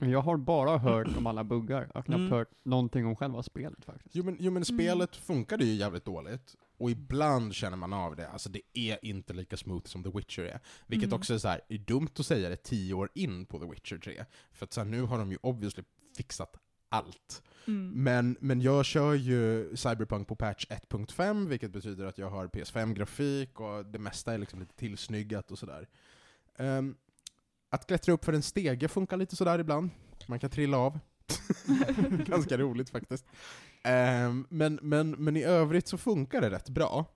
Men 0.00 0.10
jag 0.10 0.20
har 0.20 0.36
bara 0.36 0.78
hört 0.78 1.16
om 1.16 1.26
alla 1.26 1.44
buggar. 1.44 1.80
Jag 1.80 1.94
har 1.94 2.02
knappt 2.02 2.18
Mm. 2.18 2.32
hört 2.32 2.50
någonting 2.62 3.06
om 3.06 3.16
själva 3.16 3.42
spelet 3.42 3.84
faktiskt. 3.84 4.14
Jo 4.16 4.24
men, 4.24 4.36
jo, 4.40 4.50
men 4.50 4.64
spelet 4.64 5.16
funkade 5.16 5.64
ju 5.64 5.74
jävligt 5.74 6.04
dåligt, 6.04 6.56
och 6.78 6.90
ibland 6.90 7.54
känner 7.54 7.76
man 7.76 7.92
av 7.92 8.16
det. 8.16 8.28
Alltså 8.28 8.48
det 8.48 8.60
är 8.74 9.04
inte 9.04 9.32
lika 9.32 9.56
smooth 9.56 9.84
som 9.86 10.02
The 10.04 10.10
Witcher 10.10 10.42
är. 10.42 10.60
Vilket 10.86 11.06
Mm. 11.08 11.16
också 11.18 11.34
är 11.34 11.38
så 11.38 11.48
här, 11.48 11.60
är 11.68 11.78
dumt 11.78 12.08
att 12.18 12.26
säga 12.26 12.48
det 12.48 12.56
tio 12.56 12.94
år 12.94 13.08
in 13.14 13.46
på 13.46 13.58
The 13.58 13.66
Witcher 13.66 13.98
3. 13.98 14.24
För 14.52 14.64
att 14.64 14.72
så 14.72 14.80
här, 14.80 14.88
nu 14.88 15.02
har 15.02 15.18
de 15.18 15.30
ju 15.30 15.38
obviously 15.42 15.84
fixat 16.16 16.56
allt. 16.88 17.42
Mm. 17.66 18.02
Men, 18.02 18.36
men 18.40 18.60
jag 18.60 18.84
kör 18.84 19.14
ju 19.14 19.76
Cyberpunk 19.76 20.28
på 20.28 20.36
patch 20.36 20.66
1.5, 20.68 21.48
vilket 21.48 21.70
betyder 21.70 22.04
att 22.04 22.18
jag 22.18 22.30
har 22.30 22.48
PS5-grafik 22.48 23.60
och 23.60 23.86
det 23.86 23.98
mesta 23.98 24.34
är 24.34 24.38
liksom 24.38 24.60
lite 24.60 24.74
tillsnyggat 24.74 25.50
och 25.50 25.58
sådär. 25.58 25.88
Ehm, 26.56 26.96
att 27.70 27.86
klättra 27.86 28.12
upp 28.14 28.24
för 28.24 28.32
en 28.32 28.42
stege 28.42 28.88
funkar 28.88 29.16
lite 29.16 29.36
sådär 29.36 29.58
ibland. 29.58 29.90
Man 30.26 30.38
kan 30.38 30.50
trilla 30.50 30.78
av. 30.78 30.98
Ganska 32.26 32.58
roligt 32.58 32.90
faktiskt. 32.90 33.26
Ehm, 33.84 34.46
men, 34.50 34.78
men, 34.82 35.10
men 35.10 35.36
i 35.36 35.42
övrigt 35.44 35.88
så 35.88 35.98
funkar 35.98 36.40
det 36.40 36.50
rätt 36.50 36.68
bra. 36.68 37.06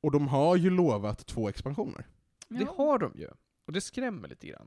Och 0.00 0.12
de 0.12 0.28
har 0.28 0.56
ju 0.56 0.70
lovat 0.70 1.26
två 1.26 1.48
expansioner. 1.48 2.06
Det 2.48 2.62
Ja. 2.64 2.74
har 2.76 2.98
de 2.98 3.12
ju. 3.18 3.28
Och 3.66 3.72
det 3.72 3.80
skrämmer 3.80 4.28
lite 4.28 4.46
grann. 4.46 4.66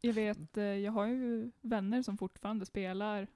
Jag 0.00 0.12
vet, 0.12 0.56
eh, 0.56 0.64
jag 0.64 0.92
har 0.92 1.06
ju 1.06 1.50
vänner 1.60 2.02
som 2.02 2.18
fortfarande 2.18 2.66
spelar 2.66 3.26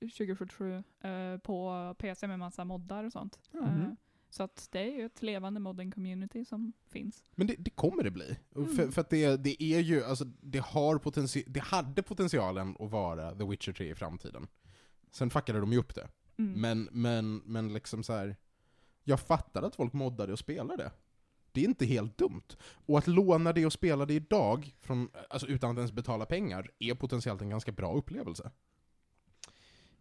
2077 0.00 0.82
eh, 1.00 1.38
på 1.42 1.94
PC 1.98 2.26
med 2.26 2.38
massa 2.38 2.64
moddar 2.64 3.04
och 3.04 3.12
sånt. 3.12 3.38
Mhm. 3.52 3.64
Eh, 3.64 3.88
så 4.30 4.42
att 4.42 4.68
det 4.72 4.80
är 4.80 4.92
ju 4.98 5.06
ett 5.06 5.22
levande 5.22 5.60
modding 5.60 5.90
community 5.90 6.44
som 6.44 6.72
finns. 6.88 7.24
Men 7.34 7.46
det, 7.46 7.54
det 7.58 7.70
kommer 7.70 8.02
det 8.04 8.10
bli. 8.10 8.36
Mm. 8.56 8.76
För, 8.76 8.88
för 8.88 9.00
att 9.00 9.10
det, 9.10 9.36
det 9.36 9.62
är 9.62 9.80
ju, 9.80 10.04
alltså 10.04 10.24
det 10.24 10.58
har 10.64 10.98
potenti- 10.98 11.44
det 11.46 11.60
hade 11.60 12.02
potentialen 12.02 12.76
att 12.80 12.90
vara 12.90 13.34
The 13.34 13.44
Witcher 13.44 13.72
3 13.72 13.90
i 13.90 13.94
framtiden. 13.94 14.46
Sen 15.10 15.30
fuckade 15.30 15.60
de 15.60 15.72
ju 15.72 15.78
upp 15.78 15.94
det. 15.94 16.08
Mm. 16.38 16.60
Men, 16.60 16.88
men, 16.92 17.36
men 17.36 17.72
liksom 17.72 18.02
så 18.02 18.12
här. 18.12 18.36
jag 19.04 19.20
fattar 19.20 19.62
att 19.62 19.76
folk 19.76 19.92
moddar 19.92 20.26
det 20.26 20.32
och 20.32 20.38
spelar 20.38 20.76
det. 20.76 20.92
Det 21.52 21.60
är 21.60 21.64
inte 21.64 21.86
helt 21.86 22.18
dumt. 22.18 22.56
Och 22.62 22.98
att 22.98 23.06
låna 23.06 23.52
det 23.52 23.66
och 23.66 23.72
spela 23.72 24.06
det 24.06 24.14
idag, 24.14 24.74
från, 24.80 25.08
alltså 25.30 25.46
utan 25.46 25.70
att 25.70 25.76
ens 25.76 25.92
betala 25.92 26.26
pengar, 26.26 26.70
är 26.78 26.94
potentiellt 26.94 27.42
en 27.42 27.48
ganska 27.50 27.72
bra 27.72 27.94
upplevelse. 27.94 28.50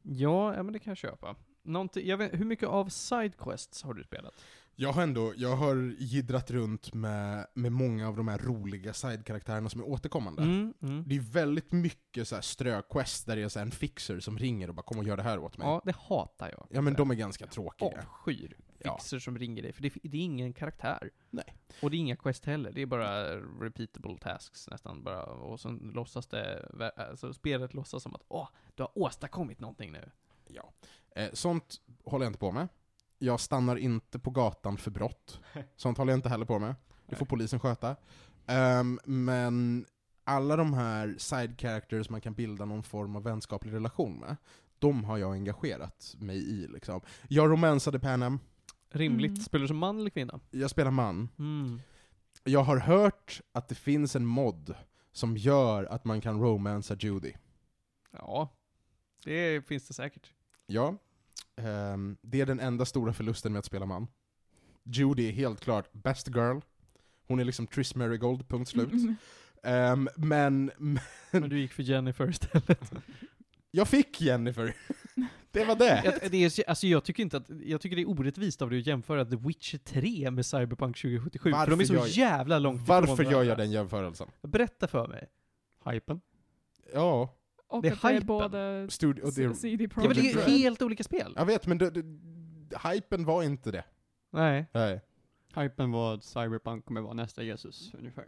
Ja, 0.05 0.55
ja 0.55 0.63
men 0.63 0.73
det 0.73 0.79
kan 0.79 0.91
jag 0.91 0.97
köpa. 0.97 1.35
Någonting, 1.63 2.07
jag 2.07 2.17
vet, 2.17 2.33
hur 2.33 2.45
mycket 2.45 2.69
av 2.69 2.89
sidequests 2.89 3.83
har 3.83 3.93
du 3.93 4.03
spelat? 4.03 4.33
Jag 4.77 4.91
har 4.93 5.03
ändå, 5.03 5.33
jag 5.37 5.55
har 5.55 5.75
gidrat 5.99 6.51
runt 6.51 6.93
med, 6.93 7.47
med 7.53 7.71
många 7.71 8.07
av 8.07 8.17
de 8.17 8.27
här 8.27 8.37
roliga 8.37 8.93
sidekaraktärerna 8.93 9.69
som 9.69 9.81
är 9.81 9.87
återkommande. 9.89 10.41
Mm, 10.41 10.73
mm. 10.81 11.03
Det 11.07 11.15
är 11.15 11.19
väldigt 11.19 11.71
mycket 11.71 12.27
så 12.27 12.35
här 12.35 12.41
ströquest 12.41 13.25
där 13.25 13.35
det 13.35 13.41
är 13.41 13.49
så 13.49 13.59
en 13.59 13.71
fixer 13.71 14.19
som 14.19 14.37
ringer 14.37 14.67
och 14.67 14.75
bara 14.75 14.81
'Kom 14.81 14.97
och 14.97 15.03
gör 15.03 15.17
det 15.17 15.23
här 15.23 15.39
åt 15.39 15.57
mig' 15.57 15.65
Ja, 15.67 15.81
det 15.85 15.95
hatar 15.95 16.49
jag. 16.49 16.67
Ja 16.69 16.81
men 16.81 16.93
de 16.93 17.11
är 17.11 17.15
ganska 17.15 17.47
tråkiga. 17.47 17.87
avskyr 17.87 18.57
Ja. 18.85 18.97
fixer 18.97 19.19
som 19.19 19.37
ringer 19.37 19.61
dig, 19.61 19.73
för 19.73 19.81
det, 19.81 19.93
det 20.03 20.17
är 20.17 20.21
ingen 20.21 20.53
karaktär. 20.53 21.11
Nej. 21.29 21.55
Och 21.81 21.89
det 21.91 21.97
är 21.97 21.99
inga 21.99 22.15
quest 22.15 22.45
heller, 22.45 22.71
det 22.71 22.81
är 22.81 22.85
bara 22.85 23.35
repeatable 23.35 24.17
tasks 24.17 24.67
nästan 24.69 25.03
bara. 25.03 25.23
Och 25.23 25.59
sen 25.59 25.91
låtsas 25.93 26.27
det, 26.27 26.69
alltså 26.97 27.33
spelet 27.33 27.73
låtsas 27.73 28.03
som 28.03 28.15
att 28.15 28.23
åh, 28.27 28.47
du 28.75 28.83
har 28.83 28.99
åstadkommit 28.99 29.59
någonting 29.59 29.91
nu. 29.91 30.11
Ja. 30.47 30.73
Eh, 31.15 31.29
sånt 31.33 31.81
håller 32.03 32.25
jag 32.25 32.29
inte 32.29 32.39
på 32.39 32.51
med. 32.51 32.67
Jag 33.17 33.39
stannar 33.39 33.75
inte 33.75 34.19
på 34.19 34.31
gatan 34.31 34.77
för 34.77 34.91
brott. 34.91 35.39
Sånt 35.75 35.97
håller 35.97 36.11
jag 36.11 36.17
inte 36.17 36.29
heller 36.29 36.45
på 36.45 36.59
med. 36.59 36.75
Det 37.05 37.15
får 37.15 37.25
polisen 37.25 37.59
sköta. 37.59 37.95
Ehm, 38.45 38.99
men 39.05 39.85
alla 40.23 40.55
de 40.55 40.73
här 40.73 41.15
side 41.17 41.61
characters 41.61 42.09
man 42.09 42.21
kan 42.21 42.33
bilda 42.33 42.65
någon 42.65 42.83
form 42.83 43.15
av 43.15 43.23
vänskaplig 43.23 43.73
relation 43.73 44.19
med, 44.19 44.35
de 44.79 45.03
har 45.03 45.17
jag 45.17 45.31
engagerat 45.31 46.15
mig 46.19 46.37
i 46.37 46.67
liksom. 46.67 47.01
Jag 47.27 47.51
romansade 47.51 47.99
Panem, 47.99 48.39
Rimligt. 48.89 49.31
Mm. 49.31 49.41
Spelar 49.41 49.61
du 49.61 49.67
som 49.67 49.77
man 49.77 49.99
eller 49.99 50.09
kvinna? 50.09 50.39
jag 50.51 50.69
spelar 50.69 50.91
man. 50.91 51.29
Mm. 51.39 51.81
Jag 52.43 52.63
har 52.63 52.77
hört 52.77 53.41
att 53.51 53.67
det 53.69 53.75
finns 53.75 54.15
en 54.15 54.25
mod 54.25 54.75
som 55.11 55.37
gör 55.37 55.83
att 55.83 56.05
man 56.05 56.21
kan 56.21 56.41
romansa 56.41 56.95
Judy. 56.99 57.33
Ja, 58.11 58.49
det 59.23 59.67
finns 59.67 59.87
det 59.87 59.93
säkert. 59.93 60.33
Ja. 60.67 60.97
Ehm, 61.55 62.17
det 62.21 62.41
är 62.41 62.45
den 62.45 62.59
enda 62.59 62.85
stora 62.85 63.13
förlusten 63.13 63.51
med 63.51 63.59
att 63.59 63.65
spela 63.65 63.85
man. 63.85 64.07
Judy 64.83 65.27
är 65.27 65.31
helt 65.31 65.61
klart 65.61 65.93
best 65.93 66.27
girl. 66.27 66.59
Hon 67.27 67.39
är 67.39 67.43
liksom 67.43 67.67
Triss 67.67 67.95
Merigold, 67.95 68.47
punkt 68.47 68.69
slut. 68.69 68.91
Mm. 68.91 69.15
Ehm, 69.63 70.09
men, 70.15 70.71
Men 71.31 71.49
du 71.49 71.59
gick 71.59 71.73
för 71.73 71.83
Jennifer 71.83 72.29
istället. 72.29 72.93
jag 73.75 73.87
fick 73.87 74.21
Jennifer. 74.21 74.75
det 75.51 75.65
var 75.65 75.75
det. 75.75 76.01
Jag, 76.05 76.31
det 76.31 76.37
är, 76.45 76.49
så- 76.49 76.63
alltså 76.67 76.87
jag 76.87 77.03
tycker 77.03 77.23
inte 77.23 77.37
att, 77.37 77.49
jag 77.65 77.81
tycker 77.81 77.95
det 77.95 78.01
är 78.01 78.09
orättvist 78.09 78.61
av 78.61 78.69
dig 78.69 78.79
att 78.79 78.87
jämföra 78.87 79.25
The 79.25 79.35
Witcher 79.35 79.77
3 79.77 80.31
med 80.31 80.45
Cyberpunk 80.45 80.97
2077, 81.01 81.51
för 81.51 81.57
de 81.57 81.71
är 81.73 81.75
Varför 81.77 81.85
så 81.85 81.93
jag- 81.93 82.07
jävla 82.07 82.59
långt 82.59 82.87
Varför 82.87 83.23
gör 83.23 83.43
jag 83.43 83.57
den 83.57 83.71
jämförelsen? 83.71 84.27
Berätta 84.41 84.87
för 84.87 85.07
mig. 85.07 85.27
Hypen? 85.85 86.21
Ja, 86.93 87.35
Och 87.67 87.81
Det 87.81 87.87
är 87.87 87.93
att 87.93 88.01
det 88.01 88.07
är 88.07 88.77
hypen. 88.79 88.91
studio, 88.91 89.21
och 89.23 89.33
det, 89.33 89.55
CD 89.55 89.83
Ja 89.83 89.89
men 89.95 90.07
det 90.09 90.13
Projekt 90.15 90.35
är 90.37 90.41
helt 90.41 90.81
olika 90.81 91.03
spel. 91.03 91.33
jag 91.35 91.45
vet 91.45 91.67
men 91.67 91.77
det, 91.77 91.89
det, 91.89 92.03
hypen 92.89 93.25
var 93.25 93.43
inte 93.43 93.71
det. 93.71 93.83
Nej. 94.31 94.65
Nej, 94.73 95.01
Hypen 95.55 95.91
var 95.91 96.13
att 96.13 96.23
Cyberpunk 96.23 96.85
kommer 96.85 97.01
vara 97.01 97.13
nästa 97.13 97.43
Jesus, 97.43 97.93
ungefär. 97.99 98.25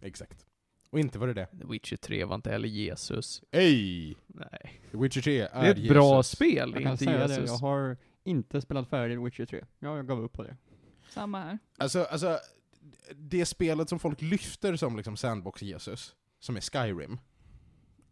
exakt. 0.00 0.46
Och 0.92 0.98
inte 1.00 1.18
var 1.18 1.26
det 1.26 1.34
det. 1.34 1.46
The 1.46 1.66
Witcher 1.66 1.96
3 1.96 2.24
var 2.24 2.34
inte 2.34 2.50
heller 2.50 2.68
Jesus. 2.68 3.42
Ey! 3.50 4.14
Nej. 4.26 4.80
The 4.90 4.96
Witcher 4.98 5.20
3 5.20 5.40
är, 5.40 5.48
Det 5.62 5.66
är 5.66 5.70
ett 5.70 5.88
bra 5.88 6.16
Jesus. 6.16 6.32
spel, 6.32 6.72
Jag 6.74 6.82
kan 6.82 6.92
inte 6.92 7.04
säga 7.04 7.20
Jesus. 7.22 7.36
det, 7.36 7.44
jag 7.46 7.58
har 7.58 7.96
inte 8.24 8.60
spelat 8.60 8.88
färdigt 8.88 9.18
Witcher 9.26 9.46
3. 9.46 9.64
Ja, 9.78 9.96
jag 9.96 10.06
gav 10.06 10.22
upp 10.24 10.32
på 10.32 10.42
det. 10.42 10.56
samma 11.08 11.40
här. 11.44 11.58
Alltså, 11.78 12.02
alltså, 12.04 12.38
det 13.16 13.46
spelet 13.46 13.88
som 13.88 13.98
folk 13.98 14.20
lyfter 14.20 14.76
som 14.76 14.96
liksom 14.96 15.16
Sandbox-Jesus, 15.16 16.12
som 16.40 16.56
är 16.56 16.60
Skyrim, 16.60 17.18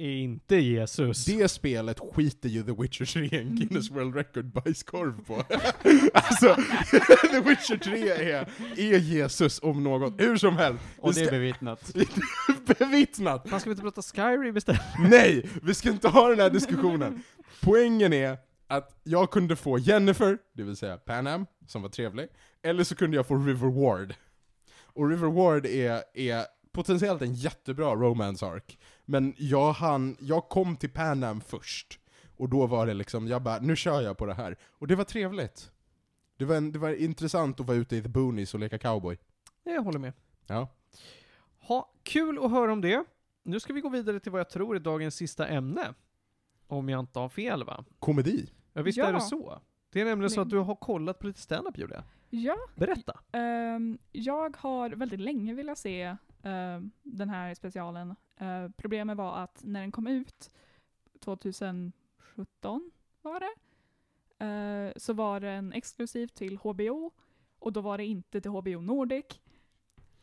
Är 0.01 0.11
inte 0.11 0.57
Jesus. 0.57 1.25
det 1.25 1.49
spelet 1.49 2.01
skiter 2.15 2.49
ju 2.49 2.63
The 2.63 2.73
Witcher 2.73 3.05
3 3.29 3.39
en 3.41 3.57
Guinness 3.57 3.91
World 3.91 4.15
Record 4.15 4.45
bajskorv 4.53 5.25
på. 5.27 5.35
alltså, 6.15 6.55
The 7.31 7.41
Witcher 7.41 7.77
3 7.77 8.09
är, 8.11 8.49
är 8.77 8.99
Jesus 8.99 9.61
om 9.63 9.85
något. 9.85 10.21
Hur 10.21 10.37
som 10.37 10.57
helst, 10.57 10.85
Och 10.99 11.15
det 11.15 11.21
är 11.21 11.25
ska, 11.27 11.31
bevittnat. 11.31 11.93
bevittnat. 12.79 13.49
Fan, 13.49 13.61
ska 13.61 13.71
vi 13.71 13.73
inte 13.73 13.83
prata 13.83 14.03
Skyrim 14.03 14.57
istället? 14.57 14.81
Nej, 15.11 15.51
vi 15.63 15.75
ska 15.75 15.91
inte 15.91 16.09
ha 16.09 16.29
den 16.29 16.41
här 16.41 16.51
diskussionen. 16.51 17.23
Poängen 17.63 18.13
är 18.13 18.39
att 18.67 19.01
jag 19.03 19.31
kunde 19.31 19.57
få 19.57 19.79
Jennifer, 19.79 20.39
det 20.55 20.63
vill 20.63 20.77
säga 20.77 20.97
Panam, 20.97 21.47
som 21.67 21.83
var 21.83 21.89
trevlig, 21.89 22.29
eller 22.63 22.85
så 22.85 22.95
kunde 22.95 23.17
jag 23.17 23.27
få 23.27 23.37
River 23.37 23.69
Ward. 23.69 24.15
Och 24.83 25.09
River 25.11 25.29
Ward 25.29 25.67
är, 25.67 26.03
är 26.15 26.45
potentiellt 26.73 27.23
en 27.23 27.35
jättebra 27.35 27.95
romance 27.95 28.47
arc, 28.47 28.79
men 29.11 29.35
jag, 29.39 29.73
hann, 29.73 30.17
jag 30.21 30.49
kom 30.49 30.77
till 30.77 30.91
Panam 30.91 31.41
först. 31.41 31.99
Och 32.37 32.49
då 32.49 32.67
var 32.67 32.87
det 32.87 32.95
liksom, 32.95 33.29
jag 33.29 33.43
bara, 33.43 33.59
nu 33.61 33.77
kör 33.77 34.01
jag 34.03 34.19
på 34.19 34.27
det 34.27 34.35
här. 34.35 34.57
Och 34.71 34.87
det 34.87 34.95
var 34.97 35.05
trevligt. 35.05 35.73
Det 36.37 36.45
var, 36.45 36.57
en, 36.57 36.73
det 36.73 36.79
var 36.79 36.91
intressant 37.03 37.61
att 37.61 37.67
vara 37.67 37.77
ute 37.77 37.97
i 37.97 38.03
the 38.03 38.09
boonies 38.09 38.55
och 38.55 38.61
leka 38.61 38.79
cowboy. 38.79 39.19
Jag 39.65 39.83
håller 39.83 39.99
med. 39.99 40.13
Ja. 40.47 40.69
Ha, 41.59 41.93
kul 42.03 42.39
att 42.45 42.51
höra 42.51 42.73
om 42.73 42.81
det. 42.81 43.05
Nu 43.43 43.61
ska 43.61 43.73
vi 43.73 43.81
gå 43.81 43.89
vidare 43.89 44.21
till 44.21 44.33
vad 44.33 44.41
jag 44.41 44.51
tror 44.51 44.77
är 44.77 44.81
dagens 44.81 45.15
sista 45.15 45.47
ämne. 45.49 45.95
Om 46.67 46.89
jag 46.89 47.01
inte 47.01 47.19
har 47.19 47.29
fel 47.29 47.65
va? 47.65 47.85
Komedi. 47.99 48.51
Ja, 48.73 48.83
visst 48.83 48.99
Ja. 48.99 49.05
är 49.07 49.13
det 49.13 49.21
så? 49.21 49.61
Det 49.93 50.01
är 50.01 50.05
nämligen 50.05 50.31
så 50.31 50.41
att 50.41 50.51
du 50.51 50.59
har 50.59 50.75
kollat 50.77 51.19
på 51.19 51.27
lite 51.27 51.41
stand-up 51.41 51.79
Julia. 51.79 52.05
Ja, 52.31 52.57
Berätta. 52.77 53.21
ehm, 53.33 53.99
jag 54.13 54.57
har 54.57 54.91
väldigt 54.91 55.21
länge 55.21 55.55
velat 55.55 55.79
se 55.79 56.17
ehm, 56.43 56.91
den 57.03 57.29
här 57.31 57.55
specialen. 57.55 58.17
Eh, 58.41 58.69
problemet 58.77 59.17
var 59.17 59.39
att 59.39 59.61
när 59.65 59.81
den 59.81 59.93
kom 59.93 60.07
ut 60.07 60.51
2017 61.21 62.91
var 63.23 63.41
det, 63.41 63.55
eh, 64.45 64.93
så 64.97 65.13
var 65.13 65.41
den 65.41 65.73
exklusiv 65.73 66.27
till 66.27 66.57
HBO 66.57 67.13
och 67.59 67.73
då 67.73 67.81
var 67.81 67.99
det 67.99 68.05
inte 68.05 68.41
till 68.41 68.51
HBO 68.51 68.81
Nordic. 68.81 69.41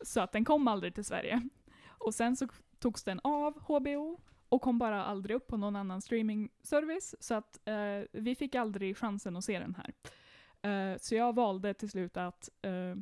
Så 0.00 0.20
att 0.20 0.32
den 0.32 0.44
kom 0.44 0.68
aldrig 0.68 0.94
till 0.94 1.04
Sverige. 1.04 1.48
Och 1.88 2.14
sen 2.14 2.36
så 2.36 2.48
togs 2.78 3.04
den 3.04 3.20
av 3.24 3.62
HBO 3.62 4.20
och 4.48 4.62
kom 4.62 4.78
bara 4.78 5.04
aldrig 5.04 5.36
upp 5.36 5.46
på 5.46 5.56
någon 5.56 5.76
annan 5.76 6.02
streamingservice. 6.02 7.14
Så 7.20 7.34
att 7.34 7.68
eh, 7.68 8.02
vi 8.12 8.34
fick 8.34 8.54
aldrig 8.54 8.96
chansen 8.96 9.36
att 9.36 9.44
se 9.44 9.58
den 9.58 9.74
här. 9.74 9.94
Eh, 10.70 10.98
så 10.98 11.14
jag 11.14 11.34
valde 11.34 11.74
till 11.74 11.90
slut 11.90 12.16
att 12.16 12.48
eh, 12.62 12.94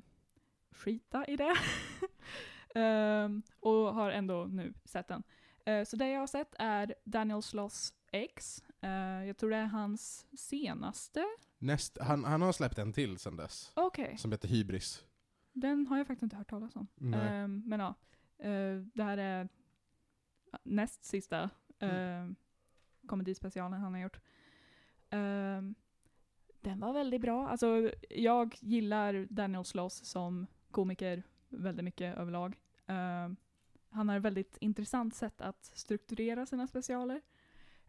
skita 0.71 1.27
i 1.27 1.37
det. 1.37 1.57
Ehm, 2.77 3.43
och 3.61 3.95
har 3.95 4.11
ändå 4.11 4.45
nu 4.45 4.75
sett 4.85 5.09
den. 5.09 5.23
Eh, 5.65 5.85
så 5.85 5.97
det 5.97 6.09
jag 6.09 6.21
har 6.21 6.27
sett 6.27 6.55
är 6.59 6.95
Daniel 7.05 7.43
Sloss 7.43 7.95
X. 8.13 8.65
Eh, 8.81 8.91
jag 9.27 9.37
tror 9.37 9.51
det 9.51 9.57
är 9.57 9.65
hans 9.65 10.27
senaste. 10.39 11.25
Näst, 11.59 11.99
han, 12.01 12.25
han 12.25 12.43
har 12.43 12.53
släppt 12.53 12.79
en 12.79 12.93
till 12.93 13.19
sen 13.19 13.37
dess, 13.37 13.73
Okej, 13.75 14.17
som 14.19 14.33
heter 14.33 14.49
Hybris. 14.49 15.05
den 15.53 15.87
har 15.87 15.99
jag 15.99 16.07
faktiskt 16.07 16.23
inte 16.23 16.37
hört 16.37 16.51
talas 16.51 16.77
om. 16.77 16.87
Ehm, 17.15 17.63
men 17.67 17.81
ja, 17.81 17.95
eh, 18.39 18.77
det 18.95 19.03
här 19.03 19.19
är 19.19 19.49
näst 20.63 21.05
sista 21.05 21.51
uh, 21.83 22.33
komedispecialen 23.07 23.81
han 23.81 23.95
har 23.95 24.01
gjort. 24.01 24.21
Ehm, 25.11 25.75
den 26.61 26.81
var 26.81 26.93
väldigt 26.93 27.21
bra. 27.21 27.49
Alltså, 27.49 27.91
jag 28.11 28.57
gillar 28.61 29.27
Daniel 29.31 29.65
Sloss 29.65 30.05
som 30.05 30.47
komiker 30.71 31.23
väldigt 31.49 31.85
mycket 31.85 32.19
överlag. 32.19 32.57
Eh, 32.87 33.29
han 33.91 34.09
har 34.09 34.17
ett 34.17 34.23
väldigt 34.23 34.57
intressant 34.61 35.15
sätt 35.15 35.41
att 35.41 35.65
strukturera 35.65 36.47
sina 36.47 36.67
specialer. 36.67 37.21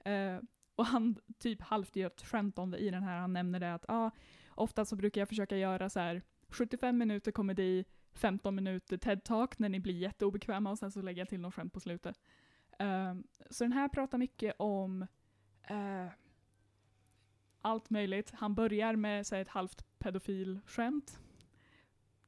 Uh, 0.08 0.40
och 0.76 0.86
han 0.86 1.20
typ 1.40 1.62
halvt 1.62 1.96
gör 1.96 2.08
ett 2.08 2.22
skämt 2.22 2.60
om 2.60 2.72
det 2.72 2.78
i 2.78 2.90
den 2.90 3.04
här. 3.04 3.20
Han 3.20 3.34
nämner 3.34 3.60
det 3.60 3.74
att 3.74 3.86
ah, 3.88 4.12
ofta 4.50 4.86
så 4.86 4.96
brukar 4.96 5.22
jag 5.22 5.30
försöka 5.30 5.58
göra 5.58 5.90
så 5.90 6.00
här 6.00 6.22
75 6.50 6.98
minuter 6.98 7.32
komedi, 7.32 7.86
15 8.14 8.56
minuter 8.56 8.98
TED-talk 8.98 9.54
när 9.58 9.70
ni 9.70 9.80
blir 9.80 9.98
jätteobekväma 9.98 10.72
och 10.72 10.78
sen 10.78 10.92
så 10.92 11.02
lägger 11.02 11.22
jag 11.22 11.30
till 11.30 11.40
något 11.40 11.54
skämt 11.54 11.74
på 11.74 11.80
slutet. 11.80 12.20
Uh, 12.82 13.14
så 13.50 13.64
den 13.64 13.74
här 13.74 13.90
pratar 13.90 14.18
mycket 14.18 14.56
om 14.60 15.02
uh, 15.72 16.08
allt 17.62 17.90
möjligt. 17.90 18.32
Han 18.32 18.56
börjar 18.56 18.96
med 18.96 19.28
så 19.28 19.36
här, 19.36 19.42
ett 19.42 19.48
halvt 19.48 20.00
pedofilskämt. 20.00 21.20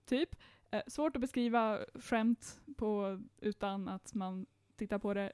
Typ. 0.05 0.35
Eh, 0.71 0.81
svårt 0.87 1.15
att 1.15 1.21
beskriva 1.21 1.79
skämt 1.95 2.61
på, 2.77 3.21
utan 3.37 3.87
att 3.87 4.13
man 4.13 4.45
tittar 4.75 4.99
på 4.99 5.13
det. 5.13 5.31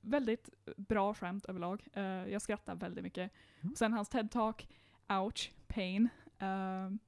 Väldigt 0.00 0.50
bra 0.76 1.14
skämt 1.14 1.44
överlag. 1.44 1.88
Eh, 1.92 2.02
jag 2.04 2.42
skrattar 2.42 2.74
väldigt 2.74 3.04
mycket. 3.04 3.32
Mm. 3.60 3.72
Och 3.72 3.78
sen 3.78 3.92
hans 3.92 4.10
TED-talk, 4.10 4.68
ouch, 5.08 5.52
pain. 5.66 6.08
Ehm, 6.38 6.98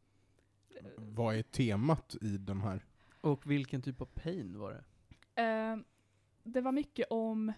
Vad 0.97 1.37
är 1.37 1.43
temat 1.43 2.17
i 2.21 2.39
den 2.39 2.61
här? 2.61 2.85
Och 3.21 3.51
vilken 3.51 3.83
typ 3.83 4.01
av 4.01 4.07
pain 4.07 4.59
var 4.59 4.73
det? 4.73 4.85
Eh, 5.43 5.77
det 6.43 6.61
var 6.61 6.73
mycket 6.73 7.07
om, 7.11 7.53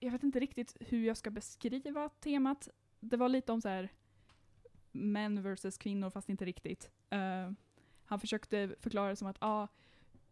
jag 0.00 0.12
vet 0.12 0.22
inte 0.22 0.40
riktigt 0.40 0.76
hur 0.80 1.06
jag 1.06 1.16
ska 1.16 1.30
beskriva 1.30 2.08
temat. 2.08 2.68
Det 3.00 3.16
var 3.16 3.28
lite 3.28 3.52
om 3.52 3.60
så 3.60 3.68
här 3.68 3.92
män 4.92 5.42
versus 5.42 5.78
kvinnor, 5.78 6.10
fast 6.10 6.28
inte 6.28 6.44
riktigt. 6.44 6.90
Eh, 7.10 7.50
han 8.04 8.20
försökte 8.20 8.74
förklara 8.80 9.08
det 9.08 9.16
som 9.16 9.28
att 9.28 9.36
ah, 9.38 9.68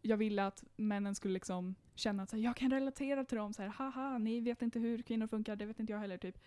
jag 0.01 0.17
ville 0.17 0.45
att 0.45 0.63
männen 0.75 1.15
skulle 1.15 1.33
liksom 1.33 1.75
känna 1.95 2.23
att 2.23 2.29
så 2.29 2.35
här, 2.35 2.43
jag 2.43 2.55
kan 2.55 2.71
relatera 2.71 3.25
till 3.25 3.37
dem, 3.37 3.53
så 3.53 3.61
här, 3.61 3.69
haha, 3.69 4.17
ni 4.17 4.41
vet 4.41 4.61
inte 4.61 4.79
hur 4.79 5.01
kvinnor 5.01 5.27
funkar, 5.27 5.55
det 5.55 5.65
vet 5.65 5.79
inte 5.79 5.93
jag 5.93 5.99
heller. 5.99 6.17
typ. 6.17 6.37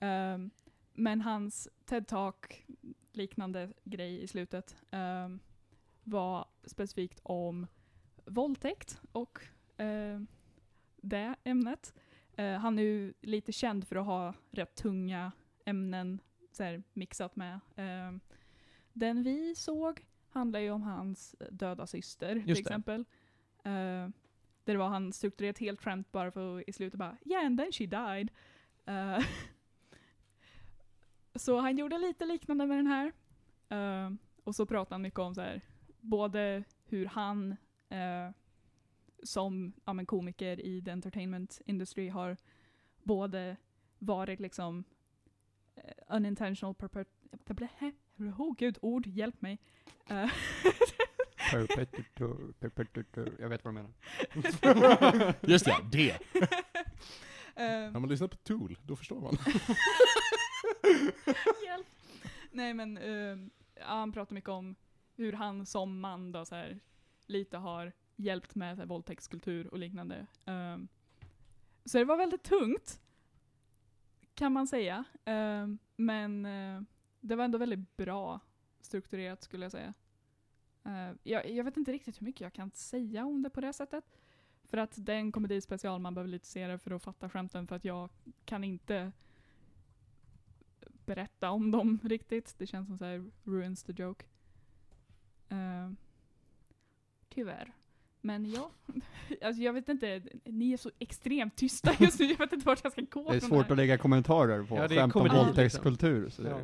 Um, 0.00 0.50
men 0.94 1.20
hans 1.20 1.68
TED-talk, 1.86 2.64
liknande 3.12 3.72
grej 3.84 4.22
i 4.22 4.26
slutet, 4.26 4.76
um, 4.90 5.40
var 6.04 6.48
specifikt 6.64 7.20
om 7.22 7.66
våldtäkt 8.24 9.00
och 9.12 9.40
uh, 9.80 10.20
det 10.96 11.34
ämnet. 11.44 11.94
Uh, 12.38 12.56
han 12.56 12.78
är 12.78 12.82
ju 12.82 13.14
lite 13.20 13.52
känd 13.52 13.88
för 13.88 13.96
att 13.96 14.06
ha 14.06 14.34
rätt 14.50 14.74
tunga 14.74 15.32
ämnen 15.64 16.20
så 16.52 16.62
här, 16.62 16.82
mixat 16.92 17.36
med. 17.36 17.60
uh, 17.78 18.18
den 18.92 19.22
vi 19.22 19.54
såg 19.54 20.06
handlar 20.32 20.60
ju 20.60 20.70
om 20.70 20.82
hans 20.82 21.36
döda 21.50 21.86
syster 21.86 22.34
till 22.34 22.48
Just 22.48 22.64
det. 22.64 22.70
exempel. 22.70 23.04
Eh, 23.64 24.08
där 24.64 24.72
det 24.72 24.76
var 24.76 24.88
han 24.88 25.12
strukturerat 25.12 25.58
helt 25.58 25.80
skämt 25.80 26.12
bara 26.12 26.30
för 26.30 26.58
att 26.58 26.68
i 26.68 26.72
slutet 26.72 26.98
bara 26.98 27.16
yeah 27.24 27.46
and 27.46 27.58
then 27.58 27.72
she 27.72 27.86
died. 27.86 28.30
Eh, 28.86 29.24
så 31.34 31.60
han 31.60 31.76
gjorde 31.78 31.98
lite 31.98 32.24
liknande 32.24 32.66
med 32.66 32.78
den 32.78 32.86
här. 32.86 33.12
Eh, 33.68 34.10
och 34.44 34.54
så 34.54 34.66
pratade 34.66 34.94
han 34.94 35.02
mycket 35.02 35.18
om 35.18 35.34
så 35.34 35.40
här, 35.40 35.60
både 36.00 36.64
hur 36.84 37.06
han 37.06 37.56
eh, 37.88 38.30
som 39.22 39.72
ja, 39.84 39.92
men 39.92 40.06
komiker 40.06 40.60
i 40.60 40.82
the 40.82 40.90
entertainment 40.90 41.60
industry 41.66 42.08
har 42.08 42.36
både 43.02 43.56
varit 43.98 44.40
liksom 44.40 44.84
eh, 45.74 46.16
unintentional 46.16 46.74
perpet... 46.74 47.08
Oh 48.30 48.54
gud, 48.58 48.78
ord, 48.82 49.06
hjälp 49.06 49.42
mig. 49.42 49.58
Eh, 50.08 50.30
Perpetutor, 51.50 52.52
perpetutor. 52.60 53.36
Jag 53.38 53.48
vet 53.48 53.64
vad 53.64 53.74
du 53.74 53.80
menar. 53.82 55.34
Just 55.50 55.64
det, 55.64 55.76
det! 55.92 56.10
eh, 56.10 57.92
När 57.92 58.00
man 58.00 58.08
lyssnar 58.08 58.28
på 58.28 58.36
Tool, 58.36 58.78
då 58.86 58.96
förstår 58.96 59.20
man. 59.20 59.36
Hjälp. 61.66 61.86
Nej 62.50 62.74
men, 62.74 62.98
ja, 63.74 63.84
han 63.86 64.12
pratar 64.12 64.34
mycket 64.34 64.50
om 64.50 64.74
hur 65.16 65.32
han 65.32 65.66
som 65.66 66.00
man 66.00 66.32
då 66.32 66.44
så 66.44 66.54
här, 66.54 66.80
lite 67.26 67.56
har 67.58 67.92
hjälpt 68.16 68.54
med 68.54 68.76
så 68.76 68.80
här, 68.82 68.86
våldtäktskultur 68.88 69.66
och 69.66 69.78
liknande. 69.78 70.26
Eh, 70.46 70.78
så 71.84 71.98
det 71.98 72.04
var 72.04 72.16
väldigt 72.16 72.42
tungt, 72.42 73.00
kan 74.34 74.52
man 74.52 74.66
säga. 74.66 75.04
Eh, 75.24 75.66
men 75.96 76.46
eh, 76.46 76.80
det 77.22 77.36
var 77.36 77.44
ändå 77.44 77.58
väldigt 77.58 77.96
bra 77.96 78.40
strukturerat 78.80 79.42
skulle 79.42 79.64
jag 79.64 79.72
säga. 79.72 79.94
Eh, 80.84 81.16
jag, 81.22 81.50
jag 81.50 81.64
vet 81.64 81.76
inte 81.76 81.92
riktigt 81.92 82.20
hur 82.20 82.24
mycket 82.24 82.40
jag 82.40 82.52
kan 82.52 82.70
säga 82.70 83.24
om 83.24 83.42
det 83.42 83.50
på 83.50 83.60
det 83.60 83.72
sättet. 83.72 84.04
För 84.64 84.76
att 84.78 84.92
det 84.96 85.12
är 85.12 85.16
en 85.16 85.32
komedispecial, 85.32 86.00
man 86.00 86.14
behöver 86.14 86.30
lite 86.30 86.46
se 86.46 86.66
det 86.66 86.78
för 86.78 86.90
att 86.90 87.02
fatta 87.02 87.28
skämten, 87.30 87.66
för 87.66 87.76
att 87.76 87.84
jag 87.84 88.10
kan 88.44 88.64
inte 88.64 89.12
berätta 91.04 91.50
om 91.50 91.70
dem 91.70 91.98
riktigt. 92.04 92.54
Det 92.58 92.66
känns 92.66 92.86
som 92.86 92.98
så 92.98 93.04
här 93.04 93.30
ruins 93.44 93.82
the 93.82 93.92
joke. 93.92 94.24
Eh, 95.48 95.90
tyvärr. 97.28 97.72
Men 98.20 98.50
ja, 98.50 98.70
alltså 99.42 99.62
jag 99.62 99.72
vet 99.72 99.88
inte, 99.88 100.22
ni 100.44 100.72
är 100.72 100.76
så 100.76 100.90
extremt 100.98 101.56
tysta 101.56 101.92
just 101.98 102.20
nu, 102.20 102.26
jag 102.26 102.38
vet 102.38 102.52
inte 102.52 102.66
vart 102.66 102.84
jag 102.84 102.92
ska 102.92 103.02
gå 103.10 103.30
Det 103.30 103.36
är 103.36 103.40
svårt 103.40 103.64
här. 103.64 103.70
att 103.72 103.76
lägga 103.76 103.98
kommentarer 103.98 104.62
på 104.62 104.76
Ja, 104.76 104.88
skämt 104.88 105.16
om 105.16 105.28
våldtäktskultur. 105.28 106.32
Ja. 106.44 106.60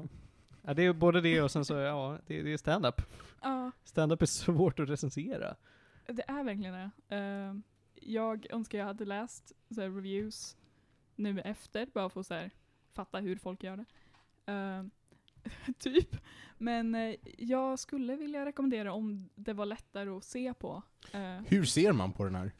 Ja, 0.69 0.74
det 0.74 0.82
är 0.82 0.93
både 0.93 1.20
det 1.20 1.43
och 1.43 1.51
sen 1.51 1.65
så, 1.65 1.74
ja, 1.74 2.19
det, 2.27 2.43
det 2.43 2.53
är 2.53 2.57
stand-up. 2.57 3.03
Ja, 3.43 3.70
Stand-up 3.85 4.23
är 4.23 4.27
svårt 4.27 4.81
att 4.81 4.89
recensera. 4.89 5.57
det 6.07 6.24
är 6.31 6.45
verkligen 6.45 6.74
det. 7.09 7.16
Eh, 7.16 7.55
jag 7.95 8.47
önskar 8.51 8.78
jag 8.78 8.86
hade 8.86 9.05
läst 9.05 9.53
så 9.74 9.81
här, 9.81 9.89
reviews 9.89 10.57
nu 11.16 11.40
efter, 11.40 11.86
bara 11.95 12.09
för 12.11 12.20
att 12.20 12.27
så 12.27 12.35
här, 12.35 12.51
fatta 12.93 13.19
hur 13.19 13.36
folk 13.36 13.62
gör 13.62 13.77
det. 13.77 13.85
Eh, 14.53 14.85
typ. 15.78 16.16
Men 16.59 16.95
eh, 16.95 17.15
jag 17.39 17.78
skulle 17.78 18.16
vilja 18.16 18.45
rekommendera 18.45 18.93
om 18.93 19.28
det 19.35 19.53
var 19.53 19.66
lättare 19.66 20.11
att 20.11 20.24
se 20.24 20.55
på. 20.55 20.82
Eh, 21.12 21.40
Hur 21.47 21.65
ser 21.65 21.93
man 21.93 22.12
på 22.12 22.24
den 22.24 22.35
här? 22.35 22.53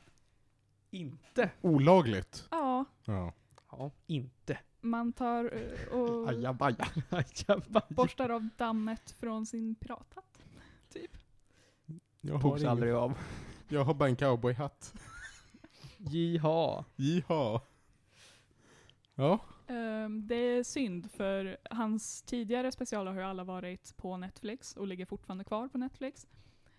Inte. 0.91 1.51
Olagligt. 1.61 2.49
ja, 2.51 2.85
Ja. 3.05 3.33
Ja, 3.71 3.91
inte. 4.07 4.59
Man 4.81 5.13
tar 5.13 5.45
eh, 5.55 5.99
och 5.99 6.29
ajabaja. 6.29 6.89
Ajabaja. 7.11 7.87
borstar 7.89 8.29
av 8.29 8.49
dammet 8.57 9.11
från 9.11 9.47
sin 9.47 9.75
pirathatt. 9.75 10.45
Typ. 10.93 11.17
Jag 12.21 12.35
har, 12.35 12.41
Togs 12.51 12.65
aldrig 12.65 12.93
av. 12.93 13.19
jag 13.69 13.85
har 13.85 13.95
bara 13.95 14.09
en 14.09 14.17
cowboyhatt. 14.17 14.95
Jiha. 15.97 16.85
Jiha. 16.97 17.61
Ja. 19.15 19.39
Ehm, 19.67 20.27
det 20.27 20.35
är 20.35 20.63
synd, 20.63 21.11
för 21.11 21.57
hans 21.71 22.23
tidigare 22.23 22.73
specialer 22.73 23.13
har 23.13 23.21
ju 23.21 23.27
alla 23.27 23.45
varit 23.45 23.97
på 23.97 24.17
Netflix 24.17 24.77
och 24.77 24.87
ligger 24.87 25.07
fortfarande 25.07 25.45
kvar 25.45 25.69
på 25.69 25.79
Netflix. 25.79 26.27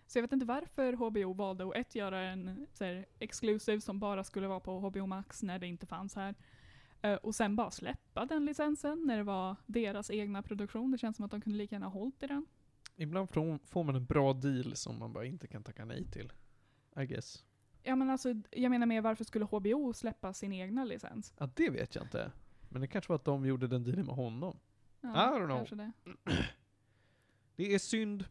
Så 0.07 0.17
jag 0.17 0.23
vet 0.23 0.31
inte 0.31 0.45
varför 0.45 0.93
HBO 0.93 1.33
valde 1.33 1.67
att 1.67 1.75
ett 1.75 1.95
göra 1.95 2.19
en 2.19 2.67
så 2.73 2.83
här, 2.83 3.05
exclusive 3.19 3.81
som 3.81 3.99
bara 3.99 4.23
skulle 4.23 4.47
vara 4.47 4.59
på 4.59 4.79
HBO 4.79 5.05
Max 5.05 5.43
när 5.43 5.59
det 5.59 5.67
inte 5.67 5.85
fanns 5.85 6.15
här. 6.15 6.35
Eh, 7.01 7.13
och 7.15 7.35
sen 7.35 7.55
bara 7.55 7.71
släppa 7.71 8.25
den 8.25 8.45
licensen 8.45 9.03
när 9.05 9.17
det 9.17 9.23
var 9.23 9.55
deras 9.65 10.11
egna 10.11 10.43
produktion. 10.43 10.91
Det 10.91 10.97
känns 10.97 11.15
som 11.15 11.25
att 11.25 11.31
de 11.31 11.41
kunde 11.41 11.57
lika 11.57 11.75
gärna 11.75 11.85
ha 11.85 11.93
hållit 11.99 12.23
i 12.23 12.27
den. 12.27 12.45
Ibland 12.95 13.29
får 13.29 13.83
man 13.83 13.95
en 13.95 14.05
bra 14.05 14.33
deal 14.33 14.75
som 14.75 14.99
man 14.99 15.13
bara 15.13 15.25
inte 15.25 15.47
kan 15.47 15.63
tacka 15.63 15.85
nej 15.85 16.05
till. 16.05 16.33
I 16.99 17.05
guess. 17.05 17.45
Ja 17.83 17.95
men 17.95 18.09
alltså, 18.09 18.33
jag 18.51 18.69
menar 18.69 18.85
mer 18.85 19.01
varför 19.01 19.23
skulle 19.23 19.45
HBO 19.45 19.93
släppa 19.93 20.33
sin 20.33 20.53
egna 20.53 20.83
licens? 20.83 21.33
Ja, 21.37 21.49
det 21.55 21.69
vet 21.69 21.95
jag 21.95 22.05
inte. 22.05 22.31
Men 22.69 22.81
det 22.81 22.87
kanske 22.87 23.09
var 23.09 23.15
att 23.15 23.25
de 23.25 23.45
gjorde 23.45 23.67
den 23.67 23.83
dealen 23.83 24.05
med 24.05 24.15
honom. 24.15 24.59
Ja, 25.01 25.37
I 25.37 25.39
don't 25.39 25.67
know. 25.67 25.77
det. 25.77 25.91
Det 27.55 27.73
är 27.73 27.79
synd. 27.79 28.25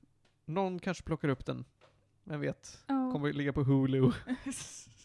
Någon 0.45 0.79
kanske 0.79 1.05
plockar 1.05 1.29
upp 1.29 1.47
den. 1.47 1.65
Vem 2.25 2.41
vet. 2.41 2.85
Ja. 2.87 3.13
Kommer 3.13 3.33
ligga 3.33 3.53
på 3.53 3.63
Hulu. 3.63 4.13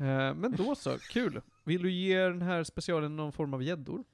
Eh, 0.00 0.34
Men 0.34 0.52
då 0.56 0.74
så, 0.74 0.98
kul. 0.98 1.40
Vill 1.64 1.82
du 1.82 1.90
ge 1.92 2.18
den 2.18 2.42
här 2.42 2.64
specialen 2.64 3.16
någon 3.16 3.32
form 3.32 3.54
av 3.54 3.62
gäddor? 3.62 4.04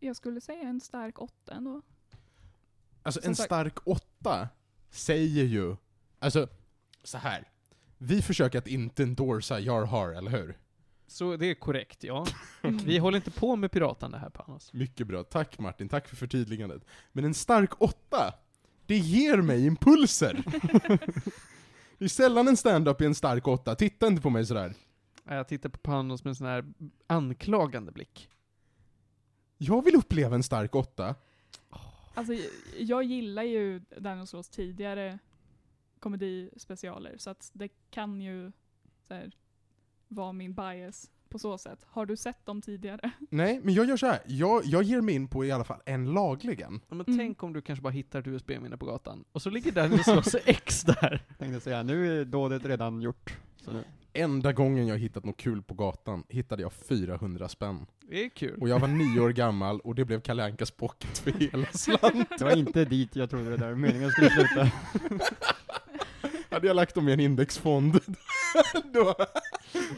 jag 0.00 0.16
skulle 0.16 0.40
säga 0.40 0.68
en 0.68 0.80
stark 0.80 1.18
åtta 1.22 1.52
ändå. 1.54 1.82
Alltså 3.02 3.20
Som 3.20 3.28
en 3.30 3.34
sagt- 3.36 3.46
stark 3.46 3.86
åtta 3.86 4.48
säger 4.90 5.44
ju, 5.44 5.76
alltså 6.18 6.48
så 7.02 7.18
här. 7.18 7.48
Vi 7.98 8.22
försöker 8.22 8.58
att 8.58 8.66
inte 8.66 9.02
endorsa 9.02 9.60
Jar 9.60 9.84
Har, 9.86 10.10
eller 10.12 10.30
hur? 10.30 10.58
Så 11.06 11.36
det 11.36 11.46
är 11.46 11.54
korrekt, 11.54 12.04
ja. 12.04 12.26
Vi 12.62 12.98
håller 12.98 13.16
inte 13.16 13.30
på 13.30 13.56
med 13.56 13.70
piratande 13.72 14.18
här 14.18 14.30
Panos. 14.30 14.72
Mycket 14.72 15.06
bra. 15.06 15.24
Tack 15.24 15.58
Martin, 15.58 15.88
tack 15.88 16.08
för 16.08 16.16
förtydligandet. 16.16 16.84
Men 17.12 17.24
en 17.24 17.34
stark 17.34 17.80
åtta, 17.82 18.34
det 18.86 18.96
ger 18.98 19.36
mig 19.36 19.66
impulser! 19.66 20.44
det 22.04 22.06
är 22.06 22.08
sällan 22.08 22.48
en 22.48 22.56
stand-up 22.56 23.00
är 23.00 23.06
en 23.06 23.14
stark 23.14 23.48
åtta, 23.48 23.74
titta 23.74 24.06
inte 24.06 24.22
på 24.22 24.30
mig 24.30 24.46
sådär. 24.46 24.74
Jag 25.24 25.48
tittar 25.48 25.68
på 25.68 25.78
Panos 25.78 26.24
med 26.24 26.30
en 26.30 26.34
sån 26.34 26.46
här 26.46 26.64
anklagande 27.06 27.92
blick. 27.92 28.28
Jag 29.58 29.84
vill 29.84 29.96
uppleva 29.96 30.34
en 30.34 30.42
stark 30.42 30.74
åtta. 30.74 31.14
Alltså, 32.14 32.32
jag 32.78 33.04
gillar 33.04 33.42
ju 33.42 33.78
Dinosaurs 33.78 34.48
tidigare 34.48 35.18
komedispecialer, 35.98 37.14
så 37.18 37.30
att 37.30 37.50
det 37.52 37.68
kan 37.90 38.20
ju 38.20 38.52
så 39.08 39.14
här, 39.14 39.32
vara 40.08 40.32
min 40.32 40.54
bias 40.54 41.10
på 41.34 41.38
så 41.38 41.58
sätt. 41.58 41.78
Har 41.90 42.06
du 42.06 42.16
sett 42.16 42.46
dem 42.46 42.62
tidigare? 42.62 43.10
Nej, 43.30 43.60
men 43.64 43.74
jag 43.74 43.86
gör 43.88 43.96
så 43.96 44.06
här. 44.06 44.18
Jag, 44.26 44.64
jag 44.64 44.82
ger 44.82 45.00
mig 45.00 45.14
in 45.14 45.28
på 45.28 45.44
i 45.44 45.52
alla 45.52 45.64
fall 45.64 45.80
en 45.86 46.12
lagligen. 46.12 46.80
Ja, 46.88 46.94
men 46.94 47.06
Mm. 47.06 47.18
tänk 47.18 47.42
om 47.42 47.52
du 47.52 47.62
kanske 47.62 47.82
bara 47.82 47.90
hittar 47.90 48.20
ett 48.20 48.26
USB-minne 48.26 48.76
på 48.76 48.86
gatan, 48.86 49.24
och 49.32 49.42
så 49.42 49.50
ligger 49.50 49.72
Dinosaurs 49.88 50.34
X 50.44 50.82
där. 50.82 51.22
Tänkte 51.38 51.60
säga, 51.60 51.82
nu 51.82 52.20
är 52.20 52.24
dådet 52.24 52.64
redan 52.64 53.00
gjort. 53.02 53.36
Så 53.56 53.72
nu. 53.72 53.84
Enda 54.12 54.52
gången 54.52 54.86
jag 54.86 54.98
hittat 54.98 55.24
något 55.24 55.36
kul 55.36 55.62
på 55.62 55.74
gatan 55.74 56.24
hittade 56.28 56.62
jag 56.62 56.72
400 56.72 57.48
spänn. 57.48 57.86
Det 58.08 58.24
är 58.24 58.28
kul. 58.28 58.58
Och 58.60 58.68
jag 58.68 58.78
var 58.80 58.88
nio 58.88 59.20
år 59.20 59.30
gammal 59.30 59.80
och 59.80 59.94
det 59.94 60.04
blev 60.04 60.20
Kalle 60.20 60.44
Ankas 60.44 60.70
pocket 60.70 61.18
för 61.18 61.30
hela 61.30 61.66
slant. 61.66 62.28
Det 62.38 62.44
var 62.44 62.56
inte 62.56 62.84
dit 62.84 63.16
jag 63.16 63.30
trodde 63.30 63.50
det 63.50 63.56
där 63.56 63.74
meningen 63.74 64.10
skulle 64.10 64.30
sluta. 64.30 64.70
Hade 66.54 66.66
jag 66.66 66.76
lagt 66.76 66.94
dem 66.94 67.08
i 67.08 67.12
en 67.12 67.20
indexfond, 67.20 68.00
då... 68.92 69.14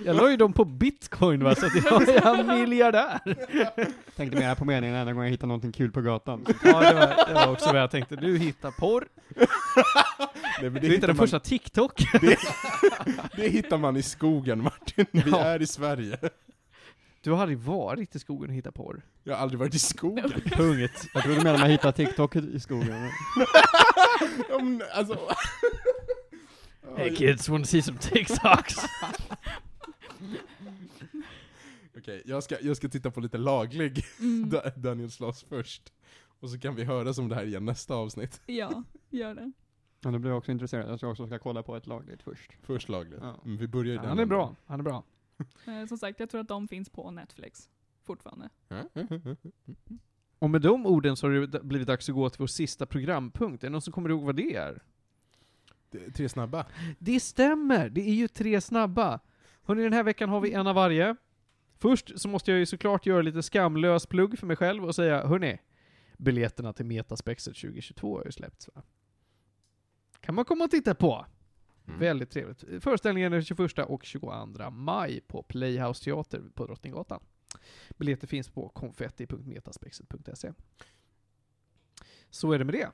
Jag 0.04 0.16
la 0.16 0.30
ju 0.30 0.36
dem 0.36 0.52
på 0.52 0.64
bitcoin 0.64 1.44
va, 1.44 1.54
så 1.54 1.66
att 1.66 1.84
jag 1.84 2.08
är 2.08 2.58
miljardär. 2.58 3.20
Tänkte 4.16 4.38
mer 4.38 4.54
på 4.54 4.64
meningen 4.64 4.96
enda 4.96 5.12
gången 5.12 5.26
jag 5.26 5.30
hittade 5.30 5.48
någonting 5.48 5.72
kul 5.72 5.90
på 5.92 6.00
gatan. 6.00 6.46
Ja, 6.64 6.80
det 6.80 6.94
var, 6.94 7.26
det 7.28 7.34
var 7.34 7.52
också 7.52 7.66
vad 7.72 7.80
jag 7.82 7.90
tänkte. 7.90 8.16
Du 8.16 8.38
hittar 8.38 8.70
porr, 8.70 9.08
Nej, 9.36 10.70
men 10.70 10.74
det, 10.74 10.80
du 10.80 10.86
hittar 10.86 10.88
hittar 10.94 11.06
den 11.06 11.16
man, 11.16 11.26
första 11.26 11.40
TikTok. 11.40 12.02
det 13.36 13.48
hittar 13.48 13.78
man 13.78 13.96
i 13.96 14.02
skogen 14.02 14.62
Martin, 14.62 15.06
vi 15.10 15.22
Ja. 15.30 15.38
är 15.38 15.62
i 15.62 15.66
Sverige. 15.66 16.18
Du 17.22 17.32
har 17.32 17.42
aldrig 17.42 17.58
varit 17.58 18.14
i 18.16 18.18
skogen 18.18 18.50
och 18.50 18.56
hittat 18.56 18.74
porr. 18.74 19.02
Jag 19.24 19.34
har 19.34 19.42
aldrig 19.42 19.58
varit 19.58 19.74
i 19.74 19.78
skogen. 19.78 20.30
Punkt. 20.30 21.08
Jag 21.14 21.22
trodde 21.22 21.38
du 21.38 21.44
menade 21.44 21.54
att 21.54 21.60
man 21.60 21.70
hittade 21.70 21.92
TikTok 21.92 22.36
i 22.36 22.60
skogen. 22.60 23.10
Ja, 24.50 24.58
men, 24.58 24.82
alltså... 24.94 25.18
Hey 26.96 27.14
kids, 27.16 27.48
wanna 27.48 27.64
see 27.64 27.82
some 27.82 27.98
TikToks? 27.98 28.74
Okej, 31.98 32.22
jag, 32.24 32.42
ska, 32.42 32.56
jag 32.60 32.76
ska 32.76 32.88
titta 32.88 33.10
på 33.10 33.20
lite 33.20 33.38
laglig 33.38 34.04
Mm. 34.20 34.50
Da- 34.50 34.70
Daniel 34.76 35.10
Sloss 35.10 35.42
först. 35.48 35.92
Och 36.40 36.50
så 36.50 36.58
kan 36.58 36.74
vi 36.74 36.84
höra 36.84 37.12
om 37.22 37.28
det 37.28 37.34
här 37.34 37.44
igen 37.44 37.64
nästa 37.64 37.94
avsnitt. 37.94 38.40
Ja, 38.46 38.82
gör 39.10 39.34
det. 39.34 39.52
Ja, 40.00 40.10
då 40.10 40.18
blir 40.18 40.30
jag 40.30 40.38
också 40.38 40.52
intresserad. 40.52 40.90
Jag 40.90 40.98
ska 40.98 41.08
också 41.08 41.26
ska 41.26 41.38
kolla 41.38 41.62
på 41.62 41.76
ett 41.76 41.86
lagligt 41.86 42.22
först. 42.22 42.52
Först 42.62 42.88
lagligt. 42.88 43.18
Ja. 43.22 43.40
Men 43.44 43.56
vi 43.56 43.68
börjar 43.68 43.92
i 43.94 43.96
den 43.96 43.98
Han 43.98 44.06
är 44.06 44.12
änden. 44.12 44.28
bra, 44.28 44.56
han 44.66 44.80
är 44.80 44.84
bra. 44.84 45.04
Eh, 45.66 45.86
som 45.86 45.98
sagt, 45.98 46.20
jag 46.20 46.30
tror 46.30 46.40
att 46.40 46.48
de 46.48 46.68
finns 46.68 46.90
på 46.90 47.10
Netflix 47.10 47.68
fortfarande. 48.04 48.48
Och 50.38 50.50
med 50.50 50.60
de 50.62 50.86
orden 50.86 51.16
så 51.16 51.26
har 51.26 51.46
det 51.46 51.60
blivit 51.62 51.86
dags 51.88 52.08
att 52.08 52.14
gå 52.14 52.30
till 52.30 52.38
vår 52.38 52.46
sista 52.46 52.86
programpunkt. 52.86 53.64
Är 53.64 53.68
det 53.68 53.72
någon 53.72 53.82
som 53.82 53.92
kommer 53.92 54.08
ihåg 54.10 54.22
vad 54.22 54.36
det 54.36 54.54
är? 54.54 54.82
Tre 56.14 56.28
snabba. 56.28 56.66
Det 56.98 57.20
stämmer, 57.20 57.88
det 57.88 58.00
är 58.00 58.14
ju 58.14 58.28
tre 58.28 58.60
snabba. 58.60 59.20
Hörrni, 59.62 59.82
den 59.82 59.92
här 59.92 60.02
veckan 60.02 60.28
har 60.28 60.40
vi 60.40 60.52
en 60.52 60.66
av 60.66 60.74
varje. 60.74 61.16
Först 61.78 62.20
så 62.20 62.28
måste 62.28 62.50
jag 62.50 62.58
ju 62.58 62.66
såklart 62.66 63.06
göra 63.06 63.22
lite 63.22 63.42
skamlös 63.42 64.06
plugg 64.06 64.38
för 64.38 64.46
mig 64.46 64.56
själv 64.56 64.84
och 64.84 64.94
säga, 64.94 65.26
hörni, 65.26 65.58
biljetterna 66.18 66.72
till 66.72 66.86
Metaspexet 66.86 67.54
2022 67.54 68.18
har 68.18 68.24
ju 68.24 68.32
släppts 68.32 68.68
va? 68.74 68.82
Kan 70.20 70.34
man 70.34 70.44
komma 70.44 70.64
och 70.64 70.70
titta 70.70 70.94
på. 70.94 71.26
Mm. 71.86 72.00
Väldigt 72.00 72.30
trevligt. 72.30 72.64
Föreställningen 72.82 73.32
är 73.32 73.40
21 73.40 73.78
och 73.78 74.04
22 74.04 74.70
maj 74.70 75.20
på 75.20 75.42
Playhouse 75.42 76.04
Teater 76.04 76.42
på 76.54 76.66
Drottninggatan. 76.66 77.20
Biljetter 77.96 78.26
finns 78.26 78.48
på 78.48 78.68
konfetti.metaspexet.se. 78.68 80.52
Så 82.30 82.52
är 82.52 82.58
det 82.58 82.64
med 82.64 82.74
det. 82.74 82.90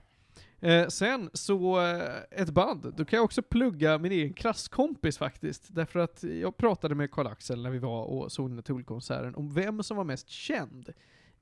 Eh, 0.61 0.89
sen 0.89 1.31
så, 1.33 1.81
eh, 1.81 2.23
ett 2.31 2.51
band. 2.51 2.95
Då 2.97 3.05
kan 3.05 3.17
jag 3.17 3.25
också 3.25 3.43
plugga 3.43 3.99
min 3.99 4.13
egen 4.13 4.33
klasskompis 4.33 5.19
faktiskt. 5.19 5.75
Därför 5.75 6.01
att 6.01 6.23
jag 6.23 6.57
pratade 6.57 6.95
med 6.95 7.11
Karl-Axel 7.11 7.63
när 7.63 7.71
vi 7.71 7.79
var 7.79 8.05
och 8.05 8.33
såg 8.33 8.65
Tool-konserten 8.65 9.35
om 9.35 9.55
vem 9.55 9.83
som 9.83 9.97
var 9.97 10.05
mest 10.05 10.29
känd 10.29 10.93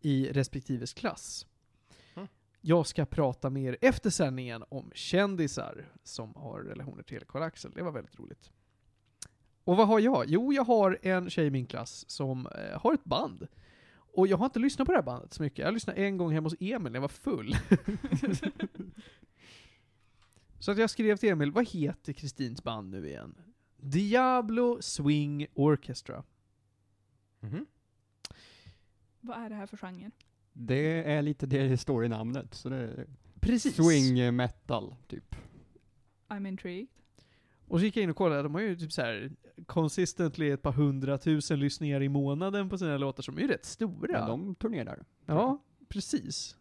i 0.01 0.33
respektives 0.33 0.95
klass. 0.95 1.47
Mm. 2.15 2.29
Jag 2.61 2.87
ska 2.87 3.07
prata 3.07 3.51
mer 3.51 3.77
efter 3.81 4.11
sändningen 4.11 4.65
om 4.69 4.91
kändisar 4.95 5.89
som 6.03 6.35
har 6.35 6.61
relationer 6.61 7.03
till 7.03 7.25
Karl-Axel. 7.29 7.73
Det 7.75 7.83
var 7.83 7.93
väldigt 7.93 8.19
roligt. 8.19 8.51
Och 9.65 9.77
vad 9.77 9.89
har 9.89 10.01
jag? 10.01 10.25
Jo, 10.27 10.53
jag 10.53 10.65
har 10.65 10.99
en 11.03 11.31
tjej 11.31 11.47
i 11.47 11.51
min 11.51 11.67
klass 11.67 12.05
som 12.11 12.47
eh, 12.47 12.81
har 12.81 12.95
ett 12.95 13.05
band. 13.05 13.49
Och 14.13 14.27
jag 14.27 14.37
har 14.37 14.45
inte 14.47 14.59
lyssnat 14.59 14.87
på 14.87 14.93
det 14.93 14.99
här 14.99 15.05
bandet 15.05 15.33
så 15.35 15.43
mycket. 15.43 15.59
Jag 15.59 15.75
lyssnade 15.75 15.99
en 16.05 16.17
gång 16.17 16.33
hemma 16.33 16.47
hos 16.47 16.57
Emil 16.61 16.93
när 16.93 16.97
jag 16.97 17.01
var 17.01 17.09
full. 17.09 17.57
så 20.59 20.71
att 20.73 20.79
jag 20.79 20.91
skrev 20.91 21.17
till 21.17 21.29
Emil, 21.29 21.53
vad 21.53 21.69
heter 21.69 22.13
Kristins 22.13 22.63
band 22.63 22.91
nu 22.91 23.09
igen? 23.09 23.35
Diablo 23.77 24.79
Swing 24.83 25.47
Orchestra. 25.55 26.25
Mhm. 27.41 27.67
Vad 29.21 29.39
är 29.39 29.49
det 29.49 29.55
här 29.55 29.67
för 29.67 29.77
genre? 29.77 30.11
Det 30.53 31.05
är 31.13 31.23
lite 31.23 31.47
det 31.47 31.69
det 31.69 31.79
står 31.79 32.05
i 32.05 32.09
namnet. 32.09 32.55
Så 32.55 32.69
det 32.69 32.77
är 32.77 33.07
Precis. 33.41 33.77
swing 33.77 34.37
metal, 34.37 34.95
typ. 35.09 35.37
I'm 36.29 36.49
intrigued. 36.49 36.89
Och 37.71 37.79
så 37.79 37.85
gick 37.85 37.97
jag 37.97 38.03
in 38.03 38.11
och 38.11 38.17
kollade, 38.17 38.43
de 38.43 38.55
har 38.55 38.61
ju 38.61 38.77
typ 38.77 38.93
så 38.93 39.03
här 39.03 39.31
consistently 39.67 40.51
ett 40.51 40.63
par 40.63 40.73
hundratusen 40.73 41.61
lyssningar 41.61 42.03
i 42.03 42.09
månaden 42.09 42.69
på 42.69 42.79
sina 42.79 42.99
låtar 42.99 43.23
som 43.23 43.37
är 43.37 43.41
ju 43.41 43.49
rätt 43.49 43.65
stora. 43.65 44.19
Men 44.19 44.29
de 44.29 44.55
turnerar. 44.55 45.05
Ja, 45.27 45.59
precis. 45.89 46.57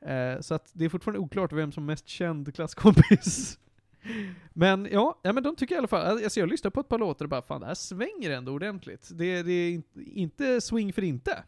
Eh, 0.00 0.40
så 0.40 0.54
att 0.54 0.70
det 0.72 0.84
är 0.84 0.88
fortfarande 0.88 1.18
oklart 1.18 1.52
vem 1.52 1.72
som 1.72 1.82
är 1.82 1.86
mest 1.86 2.08
känd 2.08 2.54
klasskompis. 2.54 3.58
Men 4.52 4.88
ja, 4.92 5.20
ja, 5.22 5.32
men 5.32 5.42
de 5.42 5.56
tycker 5.56 5.74
i 5.74 5.78
alla 5.78 5.88
fall, 5.88 6.22
alltså 6.22 6.40
jag 6.40 6.48
lyssnar 6.48 6.70
på 6.70 6.80
ett 6.80 6.88
par 6.88 6.98
låtar 6.98 7.24
och 7.24 7.28
bara 7.28 7.42
fan 7.42 7.60
det 7.60 7.66
här 7.66 7.74
svänger 7.74 8.30
ändå 8.30 8.52
ordentligt. 8.52 9.10
Det, 9.12 9.42
det 9.42 9.52
är 9.52 9.82
inte, 9.94 10.60
swing 10.60 10.92
för 10.92 11.02
inte. 11.04 11.44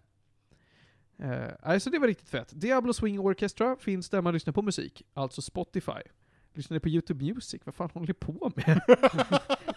Eh, 1.18 1.48
alltså 1.62 1.90
det 1.90 1.98
var 1.98 2.06
riktigt 2.06 2.28
fett. 2.28 2.60
Diablo 2.60 2.92
Swing 2.92 3.20
Orchestra 3.20 3.76
finns 3.76 4.10
där 4.10 4.22
man 4.22 4.34
lyssnar 4.34 4.52
på 4.52 4.62
musik, 4.62 5.02
alltså 5.14 5.42
Spotify. 5.42 6.02
Lyssnar 6.52 6.74
ni 6.74 6.80
på 6.80 6.88
YouTube 6.88 7.24
Music? 7.24 7.62
Vad 7.64 7.74
fan 7.74 7.90
håller 7.94 8.06
ni 8.06 8.14
på 8.14 8.52
med? 8.56 8.80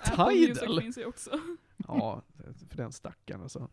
Apple 0.03 0.25
Music 0.35 0.59
Tidal. 0.59 0.81
finns 0.81 0.97
ju 0.97 1.05
också. 1.05 1.29
Ja, 1.87 2.21
för 2.69 2.77
den 2.77 2.91
stackaren 2.91 3.41
alltså. 3.41 3.69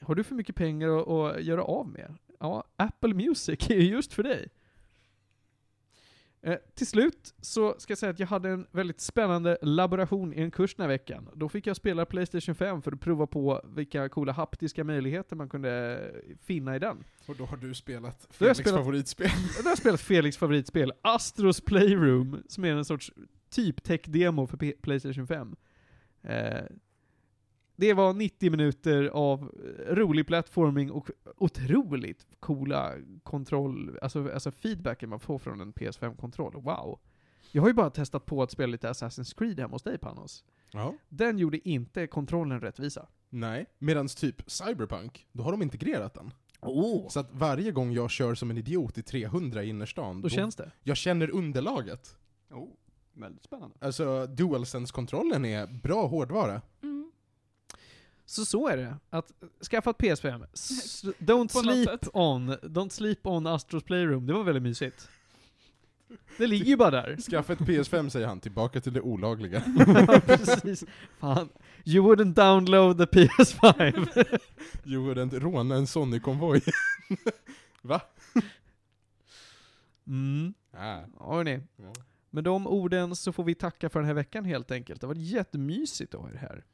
Har 0.00 0.14
du 0.14 0.24
för 0.24 0.34
mycket 0.34 0.56
pengar 0.56 0.88
att, 0.88 1.08
att 1.36 1.42
göra 1.44 1.64
av 1.64 1.88
med? 1.88 2.14
Ja, 2.40 2.64
Apple 2.76 3.14
Music 3.14 3.70
är 3.70 3.74
just 3.74 4.12
för 4.12 4.22
dig. 4.22 4.48
Eh, 6.44 6.56
till 6.74 6.86
slut 6.86 7.34
så 7.40 7.74
ska 7.78 7.90
jag 7.90 7.98
säga 7.98 8.10
att 8.10 8.18
jag 8.18 8.26
hade 8.26 8.48
en 8.48 8.66
väldigt 8.70 9.00
spännande 9.00 9.58
laboration 9.62 10.32
i 10.34 10.40
en 10.42 10.50
kurs 10.50 10.74
den 10.74 10.82
här 10.84 10.88
veckan. 10.88 11.28
Då 11.34 11.48
fick 11.48 11.66
jag 11.66 11.76
spela 11.76 12.06
Playstation 12.06 12.54
5 12.54 12.82
för 12.82 12.92
att 12.92 13.00
prova 13.00 13.26
på 13.26 13.60
vilka 13.76 14.08
coola 14.08 14.32
haptiska 14.32 14.84
möjligheter 14.84 15.36
man 15.36 15.48
kunde 15.48 16.00
finna 16.42 16.76
i 16.76 16.78
den. 16.78 17.04
Och 17.26 17.36
då 17.36 17.44
har 17.44 17.56
du 17.56 17.74
spelat 17.74 18.26
Felix 18.30 18.58
spelat- 18.58 18.78
favoritspel. 18.80 19.28
Då 19.56 19.62
har 19.64 19.70
jag 19.70 19.78
spelat 19.78 20.00
Felix 20.00 20.36
favoritspel, 20.36 20.92
Astros 21.02 21.60
Playroom, 21.60 22.42
som 22.48 22.64
är 22.64 22.72
en 22.72 22.84
sorts 22.84 23.12
typ 23.50 23.82
tech-demo 23.82 24.46
för 24.46 24.56
P- 24.56 24.74
Playstation 24.82 25.26
5. 25.26 25.56
Eh, 26.22 26.64
det 27.82 27.94
var 27.94 28.12
90 28.12 28.50
minuter 28.50 29.04
av 29.04 29.40
eh, 29.42 29.94
rolig 29.94 30.26
plattforming 30.26 30.90
och 30.90 31.10
otroligt 31.36 32.26
coola 32.40 32.92
kontroll, 33.22 33.98
alltså, 34.02 34.32
alltså 34.32 34.52
feedbacken 34.52 35.08
man 35.08 35.20
får 35.20 35.38
från 35.38 35.60
en 35.60 35.72
PS5-kontroll. 35.72 36.52
Wow. 36.54 36.98
Jag 37.52 37.62
har 37.62 37.68
ju 37.68 37.74
bara 37.74 37.90
testat 37.90 38.26
på 38.26 38.42
att 38.42 38.50
spela 38.50 38.70
lite 38.70 38.90
Assassin's 38.90 39.38
Creed 39.38 39.60
hemma 39.60 39.74
hos 39.74 39.82
dig 39.82 39.98
Panos. 39.98 40.44
Ja. 40.72 40.94
Den 41.08 41.38
gjorde 41.38 41.68
inte 41.68 42.06
kontrollen 42.06 42.60
rättvisa. 42.60 43.06
Nej, 43.28 43.66
medans 43.78 44.14
typ 44.14 44.50
Cyberpunk, 44.50 45.26
då 45.32 45.42
har 45.42 45.52
de 45.52 45.62
integrerat 45.62 46.14
den. 46.14 46.32
Oh. 46.60 47.08
Så 47.08 47.20
att 47.20 47.28
varje 47.32 47.72
gång 47.72 47.92
jag 47.92 48.10
kör 48.10 48.34
som 48.34 48.50
en 48.50 48.58
idiot 48.58 48.98
i 48.98 49.02
300 49.02 49.62
i 49.62 49.68
innerstan, 49.68 50.20
Då 50.22 50.28
känns 50.28 50.56
det. 50.56 50.70
jag 50.82 50.96
känner 50.96 51.30
underlaget. 51.30 52.16
Oh, 52.50 52.68
väldigt 53.12 53.44
spännande. 53.44 53.76
Alltså, 53.80 54.26
DualSense-kontrollen 54.26 55.44
är 55.44 55.66
bra 55.66 56.06
hårdvara. 56.06 56.62
Mm. 56.82 56.91
Så 58.32 58.44
så 58.44 58.68
är 58.68 58.76
det. 58.76 58.96
Att 59.10 59.32
skaffa 59.70 59.90
ett 59.90 59.96
PS5. 59.98 60.46
S- 60.52 61.04
don't 61.18 61.48
sleep 61.48 62.00
on, 62.12 62.50
don't 62.52 62.88
sleep 62.88 63.26
on 63.26 63.46
Astros 63.46 63.82
Playroom. 63.84 64.26
Det 64.26 64.32
var 64.32 64.44
väldigt 64.44 64.62
mysigt. 64.62 65.08
Det 66.38 66.46
ligger 66.46 66.64
ju 66.66 66.76
bara 66.76 66.90
där. 66.90 67.16
Skaffa 67.16 67.52
ett 67.52 67.58
PS5 67.58 68.08
säger 68.08 68.26
han, 68.26 68.40
tillbaka 68.40 68.80
till 68.80 68.92
det 68.92 69.00
olagliga. 69.00 69.60
Precis. 70.26 70.84
Fan. 71.18 71.48
You 71.84 72.14
wouldn't 72.14 72.34
download 72.34 72.98
the 72.98 73.04
PS5. 73.20 74.38
You 74.84 75.10
wouldn't 75.14 75.38
råna 75.40 75.74
en 75.76 75.86
Sony-konvoj. 75.86 76.60
Va? 77.82 78.00
Mm. 80.06 80.54
Ah. 80.72 81.00
Hörrni. 81.20 81.60
Ja. 81.76 81.92
Med 82.30 82.44
de 82.44 82.66
orden 82.66 83.16
så 83.16 83.32
får 83.32 83.44
vi 83.44 83.54
tacka 83.54 83.88
för 83.90 83.98
den 84.00 84.06
här 84.06 84.14
veckan 84.14 84.44
helt 84.44 84.70
enkelt. 84.70 85.00
Det 85.00 85.06
var 85.06 85.14
jättemysigt 85.14 86.14
att 86.14 86.20
ha 86.20 86.30
er 86.30 86.34
här. 86.34 86.64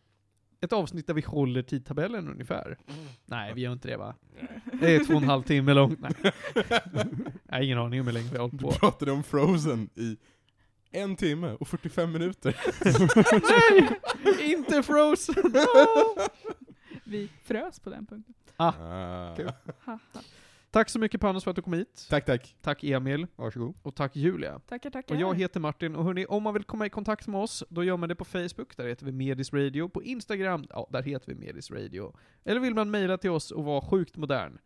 Ett 0.60 0.72
avsnitt 0.72 1.06
där 1.06 1.14
vi 1.14 1.20
håller 1.22 1.62
tidtabellen 1.62 2.28
ungefär. 2.28 2.78
Nej, 3.26 3.52
vi 3.55 3.60
gör 3.60 3.72
inte 3.72 3.89
det 3.89 3.97
va? 3.97 4.14
Det 4.80 4.94
är 4.94 5.05
två 5.05 5.14
och 5.14 5.22
en 5.22 5.28
halv 5.28 5.43
timme 5.43 5.74
långt. 5.74 6.01
Nej. 6.02 6.12
Jag 7.48 7.55
har 7.56 7.60
ingen 7.62 7.78
aning 7.78 8.01
om 8.01 8.06
hur 8.06 8.14
länge 8.14 8.28
vi 8.30 8.36
har 8.36 8.43
hållit 8.43 8.59
Du 8.59 8.64
på. 8.64 8.70
pratade 8.72 9.12
om 9.12 9.22
Frozen 9.22 9.90
i 9.94 10.16
en 10.90 11.16
timme 11.16 11.52
och 11.60 11.68
45 11.68 12.12
minuter. 12.12 12.56
Nej! 14.30 14.51
Inte 14.55 14.82
Frozen! 14.82 15.35
Vi 17.05 17.28
frös 17.44 17.80
på 17.80 17.90
den 17.90 18.06
punkten. 18.06 18.35
Ah. 18.56 19.35
Kul. 19.36 19.52
Haha. 19.85 19.98
Tack 20.70 20.89
så 20.90 20.99
mycket 20.99 21.20
Panos 21.20 21.45
för 21.45 21.51
att 21.51 21.57
du 21.57 21.62
kom 21.62 21.73
hit. 21.73 22.07
Tack, 22.11 22.24
tack. 22.24 22.57
Tack 22.62 22.85
Emil. 22.85 23.27
Varsågod. 23.36 23.74
Och 23.82 23.95
tack 23.95 24.16
Julia. 24.16 24.59
Tackar, 24.59 24.90
tackar. 24.90 25.15
Och 25.15 25.20
jag 25.20 25.39
heter 25.39 25.61
Martin, 25.61 25.97
och 25.97 26.05
hörni, 26.05 26.27
om 26.27 26.43
man 26.43 26.55
vill 26.55 26.65
komma 26.65 26.86
i 26.86 26.90
kontakt 26.90 27.27
med 27.27 27.40
oss, 27.40 27.65
då 27.69 27.85
gör 27.85 27.97
man 27.97 28.09
det 28.09 28.15
på 28.15 28.24
Facebook, 28.24 28.77
där 28.77 28.89
heter 28.89 29.07
vi 29.07 29.12
Medis 29.12 29.53
Radio. 29.53 29.89
På 29.89 30.03
Instagram, 30.03 30.66
ja, 30.70 30.89
där 30.90 31.03
heter 31.03 31.27
vi 31.27 31.35
Medis 31.35 31.70
Radio. 31.70 32.16
Eller 32.45 32.61
vill 32.61 32.74
man 32.74 32.90
mejla 32.90 33.19
till 33.19 33.31
oss 33.31 33.51
och 33.51 33.65
vara 33.65 33.81
sjukt 33.81 34.16
modern, 34.16 34.59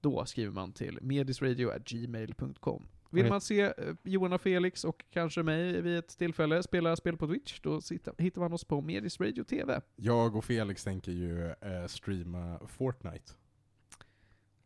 då 0.00 0.24
skriver 0.24 0.52
man 0.52 0.72
till 0.72 0.98
medisradio.gmail.com. 1.02 2.88
Vill 3.10 3.26
man 3.28 3.40
se 3.40 3.60
eh, 3.60 3.72
Johan 4.02 4.32
och 4.32 4.40
Felix 4.40 4.84
och 4.84 5.04
kanske 5.10 5.42
mig 5.42 5.82
vid 5.82 5.98
ett 5.98 6.18
tillfälle 6.18 6.62
spela 6.62 6.96
spel 6.96 7.16
på 7.16 7.26
Twitch, 7.26 7.60
då 7.60 7.80
sitter, 7.80 8.14
hittar 8.18 8.40
man 8.40 8.52
oss 8.52 8.64
på 8.64 8.80
Medis 8.80 9.20
Radio 9.20 9.44
TV. 9.44 9.80
Jag 9.96 10.36
och 10.36 10.44
Felix 10.44 10.84
tänker 10.84 11.12
ju 11.12 11.46
eh, 11.46 11.86
streama 11.86 12.60
Fortnite. 12.66 13.32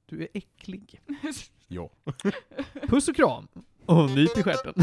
Du 0.07 0.23
är 0.23 0.29
äcklig. 0.35 1.01
ja. 1.69 1.91
Puss 2.89 3.09
och 3.09 3.17
kram. 3.17 3.49
Och 3.87 4.11
nyp 4.11 4.39
i 4.39 4.43
stjärten. 4.43 4.75